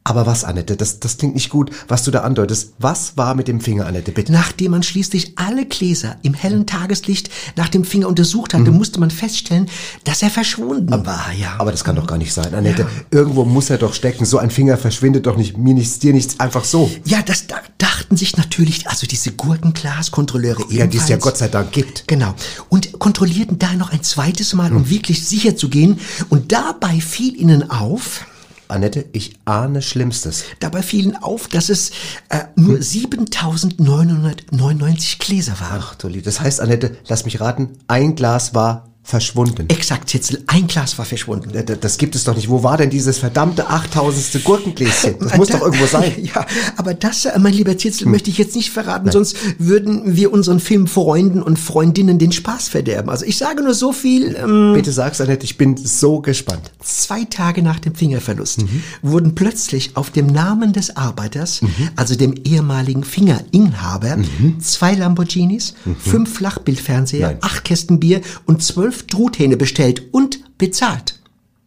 Aber 0.08 0.26
was, 0.26 0.46
Annette? 0.46 0.78
Das, 0.78 1.02
das 1.02 1.18
klingt 1.18 1.36
nicht 1.36 1.50
gut, 1.50 1.70
was 1.90 2.04
du 2.04 2.12
da 2.12 2.22
andeutest. 2.22 2.72
Was 2.80 3.18
war 3.18 3.36
mit 3.36 3.50
dem 3.50 3.60
Finger, 3.60 3.88
Annette? 3.88 4.14
Bitte. 4.14 4.32
nachdem 4.32 4.72
man 4.72 4.82
schließlich 4.82 5.34
alle 5.36 5.66
Gläser 5.66 6.16
im 6.24 6.34
hellen 6.34 6.66
Tageslicht 6.66 7.30
nach 7.58 7.68
dem 7.68 7.84
Finger 7.84 8.08
untersucht 8.08 8.54
hatte, 8.54 8.72
musste 8.72 9.02
man 9.02 9.12
feststellen, 9.12 9.70
dass 10.06 10.24
er 10.24 10.30
verschwunden 10.30 11.06
war. 11.06 11.34
Ja. 11.38 11.56
Aber 11.58 11.72
das 11.72 11.84
kann 11.84 11.98
doch 11.98 12.08
gar 12.08 12.18
nicht 12.18 12.34
sein, 12.34 12.54
Annette. 12.56 12.84
Ja. 12.84 12.88
Irgendwo 13.12 13.44
muss 13.44 13.70
er 13.70 13.80
doch 13.80 13.94
stecken. 13.94 14.24
So 14.24 14.38
ein 14.38 14.50
Finger 14.50 14.78
verschwindet 14.78 15.26
doch 15.26 15.36
nicht. 15.36 15.58
Mir 15.58 15.74
nichts, 15.74 16.00
dir 16.00 16.14
nichts. 16.14 16.40
Einfach 16.40 16.64
so. 16.64 16.90
ja, 17.04 17.22
das 17.22 17.48
da 17.48 17.58
dachten 17.78 18.16
sich 18.16 18.38
natürlich 18.38 18.88
also 18.88 19.08
diese 19.08 19.34
Gurkenglaskontrolleure 19.34 20.64
Ja, 20.70 20.88
die 20.88 21.00
es 21.00 21.10
ja. 21.10 21.18
Gott 21.18 21.38
sei 21.38 21.50
Dank 21.50 21.74
gibt. 21.74 22.08
Genau. 22.08 22.34
Und 22.70 22.98
kontrollierten 22.98 23.60
da 23.60 23.74
noch 23.74 23.92
ein 23.92 24.04
zweites 24.04 24.54
Mal, 24.54 24.72
um 24.72 24.90
wirklich 24.90 25.28
sicher 25.28 25.58
zu 25.58 25.68
gehen. 25.68 26.00
Und 26.30 26.54
dabei 26.54 27.02
fiel 27.02 27.36
ihnen 27.36 27.70
auf, 27.70 28.26
Annette, 28.70 29.06
ich 29.12 29.38
ahne 29.46 29.82
Schlimmstes. 29.82 30.44
Dabei 30.60 30.82
fielen 30.82 31.16
auf, 31.16 31.48
dass 31.48 31.70
es 31.70 31.92
äh, 32.30 32.40
nur 32.56 32.82
7999 32.82 35.20
Gläser 35.20 35.60
waren. 35.60 35.82
Ach 35.82 35.96
du 35.96 36.08
Lieb, 36.08 36.26
das 36.26 36.40
heißt, 36.40 36.62
Annette, 36.62 36.98
lass 37.08 37.26
mich 37.26 37.40
raten, 37.40 37.78
ein 37.88 38.16
Glas 38.16 38.54
war 38.54 38.90
verschwunden. 39.08 39.66
Exakt, 39.70 40.10
Zitzel, 40.10 40.44
ein 40.48 40.68
Glas 40.68 40.98
war 40.98 41.06
verschwunden. 41.06 41.54
D- 41.54 41.64
d- 41.64 41.78
Das 41.80 41.98
gibt 41.98 42.14
es 42.16 42.26
doch 42.26 42.36
nicht. 42.36 42.50
Wo 42.50 42.62
war 42.62 42.76
denn 42.76 42.90
dieses 42.90 43.18
verdammte 43.20 43.70
achttausendste 43.70 44.42
Gurkengläschen? 44.42 45.16
Das 45.22 45.38
muss 45.38 45.48
Da- 45.48 45.58
doch 45.60 45.66
irgendwo 45.66 45.86
sein. 45.86 46.12
Ja, 46.22 46.46
aber 46.76 46.94
das, 46.94 47.24
äh, 47.26 47.40
mein 47.40 47.54
lieber 47.54 47.78
Zitzel, 47.78 48.08
möchte 48.10 48.30
ich 48.30 48.38
jetzt 48.38 48.54
nicht 48.56 48.70
verraten, 48.72 49.10
sonst 49.12 49.38
würden 49.60 50.18
wir 50.18 50.34
unseren 50.34 50.60
Filmfreunden 50.60 51.42
und 51.42 51.58
Freundinnen 51.58 52.20
den 52.20 52.34
Spaß 52.34 52.68
verderben. 52.68 53.10
Also 53.10 53.24
ich 53.26 53.38
sage 53.38 53.64
nur 53.64 53.74
so 53.74 53.94
viel, 53.94 54.36
ähm, 54.36 54.74
Bitte 54.74 54.92
sag's, 54.92 55.22
Annette, 55.22 55.46
ich 55.46 55.58
bin 55.58 55.78
so 55.78 56.20
gespannt. 56.20 56.72
zwei 56.84 57.24
Tage 57.24 57.62
nach 57.62 57.80
dem 57.80 57.96
Fingerverlust 57.96 58.66
wurden 59.02 59.36
plötzlich 59.36 59.92
auf 59.96 60.10
dem 60.10 60.28
Namen 60.28 60.74
des 60.74 60.98
Arbeiters, 60.98 61.62
also 61.96 62.16
dem 62.16 62.34
ehemaligen 62.44 63.06
Fingerinhaber, 63.06 64.18
zwei 64.60 64.96
Lamborghinis, 64.96 65.76
fünf 66.04 66.34
Flachbildfernseher, 66.36 67.28
Nein. 67.28 67.38
acht 67.42 67.64
Kästen 67.64 68.00
Bier 68.02 68.20
und 68.46 68.62
zwölf 68.64 68.97
Truthähne 69.06 69.58
bestellt 69.58 70.04
und 70.12 70.58
bezahlt. 70.58 71.20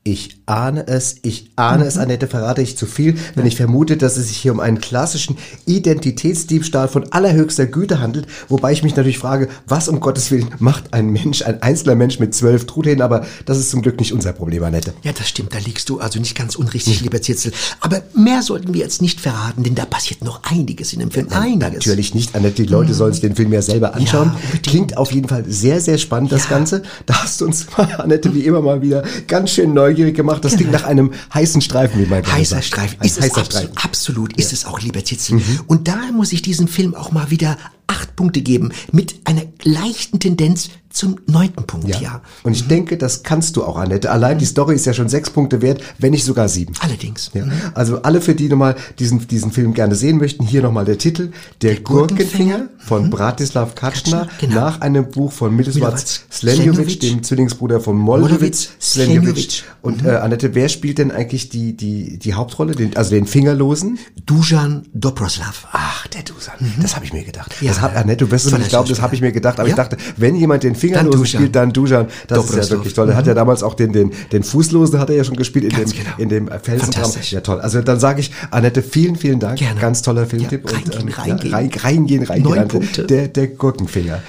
Ich 0.02 0.39
ahne 0.50 0.86
es, 0.88 1.16
ich 1.22 1.50
ahne 1.54 1.84
es, 1.84 1.96
Annette, 1.96 2.26
verrate 2.26 2.60
ich 2.60 2.76
zu 2.76 2.86
viel, 2.86 3.16
wenn 3.36 3.46
ich 3.46 3.54
vermute, 3.56 3.96
dass 3.96 4.16
es 4.16 4.28
sich 4.28 4.38
hier 4.38 4.52
um 4.52 4.58
einen 4.58 4.80
klassischen 4.80 5.36
Identitätsdiebstahl 5.66 6.88
von 6.88 7.12
allerhöchster 7.12 7.66
Güte 7.66 8.00
handelt, 8.00 8.26
wobei 8.48 8.72
ich 8.72 8.82
mich 8.82 8.96
natürlich 8.96 9.18
frage, 9.18 9.48
was 9.66 9.88
um 9.88 10.00
Gottes 10.00 10.30
Willen 10.32 10.48
macht 10.58 10.92
ein 10.92 11.10
Mensch, 11.10 11.42
ein 11.42 11.62
einzelner 11.62 11.94
Mensch 11.94 12.18
mit 12.18 12.34
zwölf 12.34 12.66
Truthähnen, 12.66 13.00
aber 13.00 13.24
das 13.44 13.58
ist 13.58 13.70
zum 13.70 13.80
Glück 13.80 14.00
nicht 14.00 14.12
unser 14.12 14.32
Problem, 14.32 14.64
Annette. 14.64 14.92
Ja, 15.02 15.12
das 15.12 15.28
stimmt, 15.28 15.54
da 15.54 15.58
liegst 15.58 15.88
du 15.88 16.00
also 16.00 16.18
nicht 16.18 16.36
ganz 16.36 16.56
unrichtig, 16.56 17.00
lieber 17.00 17.22
Zitzel. 17.22 17.52
Aber 17.80 18.02
mehr 18.14 18.42
sollten 18.42 18.74
wir 18.74 18.80
jetzt 18.80 19.00
nicht 19.00 19.20
verraten, 19.20 19.62
denn 19.62 19.76
da 19.76 19.84
passiert 19.84 20.24
noch 20.24 20.42
einiges 20.42 20.92
in 20.92 20.98
dem 20.98 21.12
Film. 21.12 21.28
Einiges. 21.30 21.86
Natürlich 21.86 22.14
nicht, 22.14 22.34
Annette, 22.34 22.62
die 22.62 22.68
Leute 22.68 22.92
sollen 22.92 23.12
sich 23.12 23.20
den 23.20 23.36
Film 23.36 23.52
ja 23.52 23.62
selber 23.62 23.94
anschauen. 23.94 24.32
Klingt 24.64 24.96
auf 24.96 25.12
jeden 25.12 25.28
Fall 25.28 25.44
sehr, 25.46 25.80
sehr 25.80 25.98
spannend, 25.98 26.32
das 26.32 26.48
Ganze. 26.48 26.82
Da 27.06 27.22
hast 27.22 27.40
du 27.40 27.46
uns, 27.46 27.66
Annette, 27.98 28.34
wie 28.34 28.40
immer 28.40 28.60
mal 28.60 28.82
wieder 28.82 29.04
ganz 29.28 29.50
schön 29.50 29.74
neugierig 29.74 30.16
gemacht. 30.16 30.39
Das 30.40 30.56
klingt 30.56 30.72
nach 30.72 30.84
einem 30.84 31.12
heißen 31.32 31.60
Streifen, 31.60 32.00
wie 32.00 32.06
man 32.06 32.26
Heißer 32.26 32.56
sagt. 32.56 32.64
Streifen. 32.64 33.00
Ist 33.02 33.18
es 33.18 33.24
heißer 33.24 33.40
absolut, 33.40 33.52
Streifen. 33.52 33.76
absolut 33.76 34.36
ist 34.36 34.52
es 34.52 34.64
auch, 34.64 34.80
lieber 34.80 35.04
Zitzel. 35.04 35.40
Und 35.66 35.88
da 35.88 35.98
muss 36.12 36.32
ich 36.32 36.42
diesem 36.42 36.68
Film 36.68 36.94
auch 36.94 37.12
mal 37.12 37.30
wieder 37.30 37.56
acht 37.90 38.14
Punkte 38.14 38.40
geben, 38.40 38.70
mit 38.92 39.16
einer 39.24 39.42
leichten 39.64 40.20
Tendenz 40.20 40.70
zum 40.90 41.20
neunten 41.26 41.66
Punkt, 41.66 41.88
ja. 42.00 42.20
Und 42.42 42.52
ich 42.52 42.66
denke, 42.66 42.98
das 42.98 43.22
kannst 43.22 43.56
du 43.56 43.64
auch, 43.64 43.76
Annette. 43.76 44.10
Allein 44.10 44.38
die 44.38 44.44
Story 44.44 44.74
ist 44.74 44.86
ja 44.86 44.92
schon 44.92 45.08
sechs 45.08 45.30
Punkte 45.30 45.62
wert, 45.62 45.80
wenn 45.98 46.10
nicht 46.10 46.24
sogar 46.24 46.48
sieben. 46.48 46.74
Allerdings. 46.80 47.30
Ja. 47.32 47.44
Also 47.74 48.02
alle, 48.02 48.20
für 48.20 48.34
die 48.34 48.48
nochmal 48.48 48.74
diesen, 48.98 49.26
diesen 49.28 49.52
Film 49.52 49.72
gerne 49.72 49.94
sehen 49.94 50.18
möchten, 50.18 50.44
hier 50.44 50.62
nochmal 50.62 50.84
der 50.84 50.98
Titel. 50.98 51.30
Der, 51.62 51.76
Gurkenfinger 51.76 52.68
von 52.78 53.08
Bratislav 53.08 53.76
Katschner 53.76 54.26
genau. 54.40 54.56
nach 54.56 54.80
einem 54.80 55.08
Buch 55.08 55.30
von 55.30 55.54
Miloslav 55.54 56.04
Slenjovic, 56.30 56.98
dem 57.00 57.22
Zwillingsbruder 57.22 57.80
von 57.80 57.96
Moldovic 57.96 58.70
Slenjovic. 58.80 59.62
Und 59.82 60.04
äh, 60.04 60.10
Annette, 60.16 60.54
wer 60.56 60.68
spielt 60.68 60.98
denn 60.98 61.12
eigentlich 61.12 61.50
die, 61.50 61.76
die, 61.76 62.18
die 62.18 62.34
Hauptrolle, 62.34 62.74
den, 62.74 62.96
also 62.96 63.10
den 63.10 63.26
Fingerlosen? 63.26 63.98
Dujan 64.26 64.88
Dobroslav. 64.92 65.68
Ach, 65.70 66.06
der 66.08 66.24
Dusan. 66.24 66.54
Das 66.82 66.96
habe 66.96 67.04
ich 67.04 67.12
mir 67.12 67.22
gedacht. 67.22 67.54
Ja, 67.60 67.68
das 67.68 67.79
hat, 67.80 67.94
ja. 67.94 68.00
Annette, 68.00 68.24
du 68.24 68.30
wirst 68.30 68.46
es 68.46 68.52
nicht 68.56 68.68
glauben, 68.68 68.88
das 68.88 69.00
habe 69.00 69.14
ich 69.14 69.20
mir 69.20 69.32
gedacht. 69.32 69.58
Aber 69.58 69.68
Ja? 69.68 69.72
ich 69.72 69.76
dachte, 69.76 69.96
wenn 70.16 70.34
jemand 70.36 70.62
den 70.62 70.74
Fingerlosen 70.74 71.26
spielt, 71.26 71.54
dann 71.56 71.72
Dujan. 71.72 72.06
Das 72.28 72.38
ist 72.38 72.48
Dobroslav. 72.50 72.64
ja 72.64 72.70
wirklich 72.76 72.94
toll. 72.94 73.08
Er 73.10 73.16
hat 73.16 73.26
ja 73.26 73.34
damals 73.34 73.62
auch 73.62 73.74
den, 73.74 73.92
den, 73.92 74.12
den 74.32 74.42
Fußlosen 74.42 74.98
hat 74.98 75.10
er 75.10 75.16
ja 75.16 75.24
schon 75.24 75.36
gespielt 75.36 75.64
in 75.64 75.70
Ganz 75.70 75.90
dem, 75.92 75.98
genau. 76.04 76.16
in 76.18 76.28
dem. 76.28 76.48
Fantastisch. 76.48 77.32
Ja, 77.32 77.40
toll. 77.40 77.60
Also 77.60 77.80
dann 77.82 78.00
sage 78.00 78.20
ich, 78.20 78.30
Annette, 78.50 78.82
vielen, 78.82 79.16
vielen 79.16 79.40
Dank. 79.40 79.58
Gerne. 79.58 79.80
Ganz 79.80 80.02
toller 80.02 80.26
Filmtipp. 80.26 80.70
Ja, 80.70 80.76
reingehen, 80.76 81.08
ja, 81.08 81.16
reingehen. 81.16 81.54
rein, 81.54 81.70
reingehen, 81.80 82.22
reingehen. 82.24 82.42
Neun 82.48 82.58
Annette. 82.58 82.78
Punkte. 82.78 83.04
Der, 83.06 83.28
der 83.28 83.46
Gurkenfinger. 83.48 84.20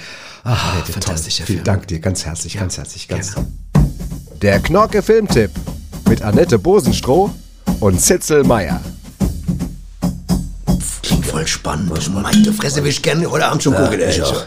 Ach, 0.44 0.72
Annette, 0.74 0.92
fantastischer 0.92 1.38
toll. 1.44 1.46
Vielen 1.46 1.56
Film. 1.58 1.64
Dank 1.64 1.86
dir. 1.88 2.00
Ganz 2.00 2.24
herzlich, 2.26 2.58
ganz 2.58 2.76
herzlich. 2.78 3.08
Ganz 3.08 3.34
Der 4.40 4.58
Knorke 4.60 5.02
Filmtipp 5.02 5.50
mit 6.08 6.22
Annette 6.22 6.58
Bosenstroh 6.58 7.30
und 7.80 8.00
Zitzel 8.00 8.44
Meier. 8.44 8.80
Klingt 11.02 11.26
voll 11.26 11.46
spannend. 11.46 11.90
Meine 12.14 12.52
Fresse, 12.52 12.82
will 12.82 12.90
ich 12.90 13.02
gerne 13.02 13.28
heute 13.30 13.46
Abend 13.46 13.62
schon 13.62 13.74
gucken. 13.74 14.00
ey. 14.00 14.10
ich 14.10 14.22
auch. 14.22 14.44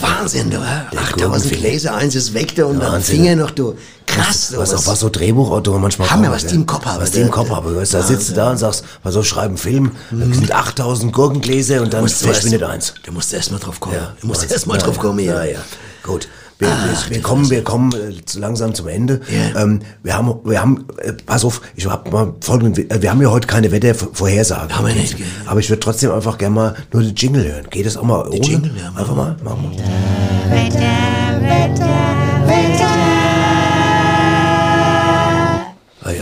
Wahnsinn, 0.00 0.50
du. 0.50 0.58
hä? 0.58 0.82
8000 0.96 1.14
Gurkenfinger. 1.22 1.60
Gläser, 1.60 1.94
eins 1.94 2.14
ist 2.14 2.34
weg, 2.34 2.54
du, 2.56 2.66
und 2.66 2.80
dann 2.80 2.92
Wahnsinn. 2.94 3.16
Finger 3.16 3.36
noch, 3.36 3.50
du. 3.50 3.76
Krass, 4.06 4.48
du. 4.50 4.58
Was, 4.58 4.74
auch 4.74 4.86
was 4.86 5.00
so 5.00 5.08
Drehbuchautoren 5.08 5.80
manchmal 5.80 6.10
Hammer, 6.10 6.24
kommen, 6.24 6.34
was 6.34 6.46
die 6.46 6.54
im 6.56 6.66
Kopf 6.66 6.84
haben, 6.84 7.00
Was 7.00 7.10
die 7.12 7.20
im 7.20 7.30
Kopf 7.30 7.50
haben. 7.50 7.72
du 7.72 7.80
Da 7.80 8.02
sitzt 8.02 8.30
du 8.30 8.34
da 8.34 8.50
und 8.50 8.58
sagst, 8.58 8.84
was 9.02 9.14
soll 9.14 9.24
schreiben 9.24 9.56
Film? 9.56 9.92
Da 10.10 10.26
sind 10.34 10.52
8000 10.52 11.12
Gurkengläser 11.12 11.80
und 11.80 11.94
dann 11.94 12.04
du 12.04 12.10
verschwindet 12.10 12.62
eins. 12.64 12.94
Da 13.04 13.12
musst 13.12 13.32
du 13.32 13.36
erst 13.36 13.50
mal 13.52 13.58
drauf 13.58 13.80
kommen. 13.80 13.96
Ja, 13.96 14.14
du 14.20 14.26
musst 14.26 14.50
erst 14.50 14.66
mal 14.66 14.78
Ja, 14.78 14.82
drauf 14.84 14.98
kommen 14.98 15.20
hier. 15.20 15.34
Ja, 15.34 15.44
ja. 15.44 15.58
Gut. 16.02 16.28
Wir, 16.58 16.68
wir, 16.68 16.96
wir 17.16 17.22
kommen, 17.22 17.50
wir 17.50 17.64
kommen 17.64 17.92
äh, 17.92 18.24
zu- 18.24 18.38
langsam 18.38 18.74
zum 18.74 18.86
Ende. 18.88 19.20
Ja. 19.54 19.62
Ähm, 19.62 19.80
wir 20.04 20.16
haben, 20.16 20.34
wir 20.44 20.60
haben, 20.60 20.86
äh, 20.98 21.12
pass 21.12 21.44
auf, 21.44 21.60
ich 21.74 21.84
hab 21.86 22.10
mal 22.12 22.32
folgenden, 22.40 22.88
äh, 22.90 23.02
wir 23.02 23.10
haben 23.10 23.20
ja 23.20 23.28
heute 23.30 23.46
keine 23.48 23.72
Wettervorhersage. 23.72 24.74
Haben 24.76 24.86
wir 24.86 24.94
nicht, 24.94 25.16
gell? 25.16 25.26
Aber 25.46 25.58
ich 25.60 25.68
würde 25.68 25.80
trotzdem 25.80 26.12
einfach 26.12 26.38
gerne 26.38 26.54
mal 26.54 26.74
nur 26.92 27.02
den 27.02 27.14
Jingle 27.14 27.44
hören. 27.52 27.66
Geht 27.70 27.86
das 27.86 27.96
auch 27.96 28.04
mal 28.04 28.26
ohne? 28.28 28.36
Jingle, 28.36 28.70
ja, 28.80 28.88
einfach 28.88 29.16
mal, 29.16 29.36
machen 29.42 29.72
wir. 29.76 30.84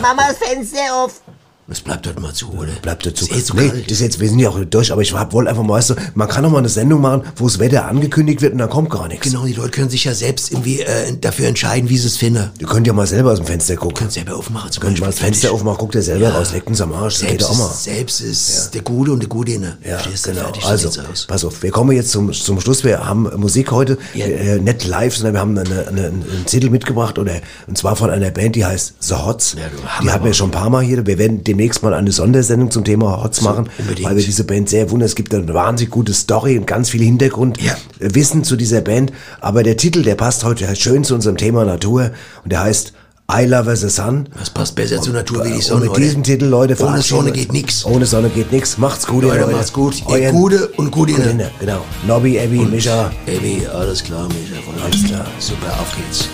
Mach 0.00 0.14
mal 0.14 0.28
das 0.28 0.38
Fenster 0.38 0.78
auf. 0.94 1.20
Das 1.68 1.80
bleibt 1.80 2.04
dort 2.04 2.20
mal 2.20 2.34
zu, 2.34 2.50
oder? 2.52 2.72
Bleibt 2.82 3.06
dazu. 3.06 3.24
Ist 3.24 3.32
eh 3.34 3.42
zu 3.42 3.56
nee, 3.56 3.68
kalt. 3.68 3.84
das 3.86 3.92
ist 3.92 4.00
jetzt, 4.00 4.20
wir 4.20 4.28
sind 4.28 4.40
ja 4.40 4.48
auch 4.50 4.58
durch, 4.68 4.92
aber 4.92 5.00
ich 5.00 5.12
wollte 5.14 5.48
einfach 5.48 5.62
mal, 5.62 5.74
weißt 5.74 5.90
du, 5.90 5.94
man 6.14 6.28
kann 6.28 6.42
doch 6.42 6.50
mal 6.50 6.58
eine 6.58 6.68
Sendung 6.68 7.00
machen, 7.00 7.22
wo 7.36 7.46
das 7.46 7.58
Wetter 7.60 7.86
angekündigt 7.86 8.42
wird 8.42 8.52
und 8.52 8.58
dann 8.58 8.68
kommt 8.68 8.90
gar 8.90 9.06
nichts. 9.08 9.26
Genau, 9.26 9.44
die 9.46 9.52
Leute 9.54 9.70
können 9.70 9.88
sich 9.88 10.04
ja 10.04 10.12
selbst 10.12 10.50
irgendwie 10.50 10.80
äh, 10.80 11.16
dafür 11.20 11.46
entscheiden, 11.46 11.88
wie 11.88 11.96
sie 11.96 12.08
es 12.08 12.16
finden. 12.16 12.50
Ihr 12.58 12.66
könnt 12.66 12.86
ja 12.86 12.92
mal 12.92 13.06
selber 13.06 13.30
aus 13.32 13.38
dem 13.38 13.46
Fenster 13.46 13.76
gucken. 13.76 13.96
Könnt 13.96 14.12
selber 14.12 14.36
aufmachen. 14.36 14.72
Zum 14.72 14.82
Könnt 14.82 15.00
mal 15.00 15.06
das. 15.06 15.20
Fenster 15.20 15.52
aufmachen, 15.52 15.78
guckt 15.78 15.94
ihr 15.94 16.02
selber 16.02 16.30
raus, 16.30 16.52
leckt 16.52 16.66
uns 16.66 16.80
am 16.80 16.92
Arsch, 16.92 17.20
das 17.20 17.28
Selbst 17.28 17.48
auch 17.48 17.56
mal. 17.56 17.66
ist, 17.70 17.84
selbst 17.84 18.20
ist 18.20 18.74
der 18.74 18.82
Gute 18.82 19.12
und 19.12 19.20
der 19.20 19.28
Gute 19.28 19.52
inne. 19.52 19.78
Ja, 19.84 19.98
Verstehst 19.98 20.24
genau. 20.24 20.40
Fertig, 20.42 20.64
so 20.64 20.68
also, 20.68 20.90
pass 21.28 21.44
auf, 21.44 21.62
wir 21.62 21.70
kommen 21.70 21.92
jetzt 21.96 22.10
zum, 22.10 22.32
zum 22.32 22.60
Schluss. 22.60 22.82
Wir 22.84 23.06
haben 23.06 23.30
Musik 23.36 23.70
heute, 23.70 23.96
Ja. 24.14 24.26
äh, 24.26 24.58
nicht 24.58 24.84
live, 24.84 25.14
sondern 25.16 25.34
wir 25.34 25.40
haben 25.40 25.56
eine, 25.56 25.86
eine, 25.88 26.06
einen 26.08 26.42
Zettel 26.46 26.70
mitgebracht, 26.70 27.18
oder, 27.20 27.34
und 27.68 27.78
zwar 27.78 27.94
von 27.96 28.10
einer 28.10 28.30
Band, 28.32 28.56
die 28.56 28.64
heißt 28.66 28.94
The 28.98 29.14
Hots. 29.14 29.54
Ja, 29.54 29.60
die 30.02 30.10
hatten 30.10 30.24
wir 30.24 30.34
schon 30.34 30.48
ein 30.48 30.52
paar 30.52 30.68
Mal 30.68 30.82
hier. 30.82 31.06
Wir 31.06 31.18
werden 31.18 31.44
demnächst 31.52 31.82
mal 31.82 31.94
eine 31.94 32.12
Sondersendung 32.12 32.70
zum 32.70 32.84
Thema 32.84 33.22
Hots 33.22 33.40
machen, 33.42 33.68
unbedingt. 33.78 34.08
weil 34.08 34.16
wir 34.16 34.24
diese 34.24 34.44
Band 34.44 34.68
sehr 34.68 34.90
wundern. 34.90 35.06
Es 35.06 35.14
gibt 35.14 35.34
eine 35.34 35.52
wahnsinnig 35.54 35.90
gute 35.90 36.12
Story 36.14 36.58
und 36.58 36.66
ganz 36.66 36.90
viel 36.90 37.02
Hintergrundwissen 37.02 37.76
Ja. 38.00 38.14
Wissen 38.14 38.44
zu 38.44 38.56
dieser 38.56 38.80
Band. 38.80 39.12
Aber 39.40 39.62
der 39.62 39.76
Titel, 39.76 40.02
der 40.02 40.14
passt 40.14 40.44
heute 40.44 40.74
schön 40.76 41.04
zu 41.04 41.14
unserem 41.14 41.36
Thema 41.36 41.64
Natur 41.64 42.10
und 42.44 42.52
der 42.52 42.60
heißt 42.62 42.92
I 43.30 43.44
Love 43.46 43.74
the 43.76 43.88
Sun. 43.88 44.28
Das 44.38 44.50
passt 44.50 44.74
besser 44.74 45.00
zur 45.00 45.14
Natur 45.14 45.44
wie 45.44 45.48
die 45.50 45.54
Und 45.54 45.62
Sonne. 45.62 45.80
mit 45.82 45.90
oder? 45.90 46.00
diesem 46.00 46.22
Titel, 46.22 46.44
Leute, 46.46 46.76
Ohne 46.84 47.00
Sonne 47.00 47.32
geht 47.32 47.52
nix. 47.52 47.84
Ohne 47.86 48.04
Sonne 48.04 48.28
geht 48.28 48.52
nix. 48.52 48.76
Macht's 48.78 49.06
gut, 49.06 49.22
Leute, 49.22 49.40
Leute. 49.42 49.52
macht's 49.52 49.72
gut. 49.72 50.02
Ihr 50.10 50.30
Gute 50.32 50.68
und 50.76 50.90
Gute 50.90 51.12
inne. 51.12 51.50
Genau. 51.60 51.78
Nobby, 52.06 52.38
Abby, 52.38 52.58
Mischa. 52.58 53.10
Baby, 53.24 53.62
alles 53.72 54.02
klar, 54.02 54.26
Micha. 54.28 54.60
Von 54.64 54.82
Alles 54.82 55.04
klar. 55.04 55.24
Super, 55.38 55.72
auf 55.80 55.96
geht's. 55.96 56.28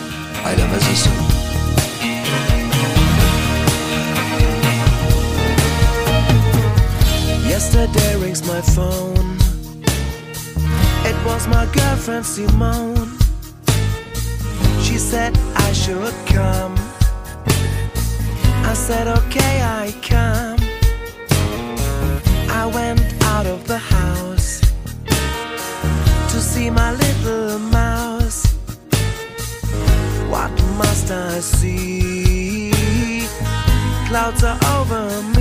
Alter, 0.45 0.65
was 0.75 0.83
ist 0.93 1.05
so? 1.05 1.11
Yesterday 7.71 8.17
rings 8.17 8.43
my 8.49 8.63
phone. 8.63 9.37
It 11.05 11.17
was 11.27 11.47
my 11.49 11.67
girlfriend 11.67 12.25
Simone. 12.25 13.11
She 14.81 14.97
said 14.97 15.37
I 15.55 15.73
should 15.73 16.15
come. 16.25 16.75
I 18.65 18.73
said 18.73 19.07
okay, 19.19 19.61
I 19.63 19.93
come. 20.01 20.59
I 22.49 22.65
went 22.75 23.03
out 23.25 23.45
of 23.45 23.67
the 23.67 23.77
house 23.77 24.61
to 26.31 26.41
see 26.41 26.71
my 26.71 26.93
little 26.95 27.59
mouse. 27.59 28.47
What 30.31 30.53
must 30.79 31.11
I 31.11 31.41
see? 31.41 32.73
Clouds 34.09 34.43
are 34.43 34.59
over 34.79 35.23
me. 35.37 35.38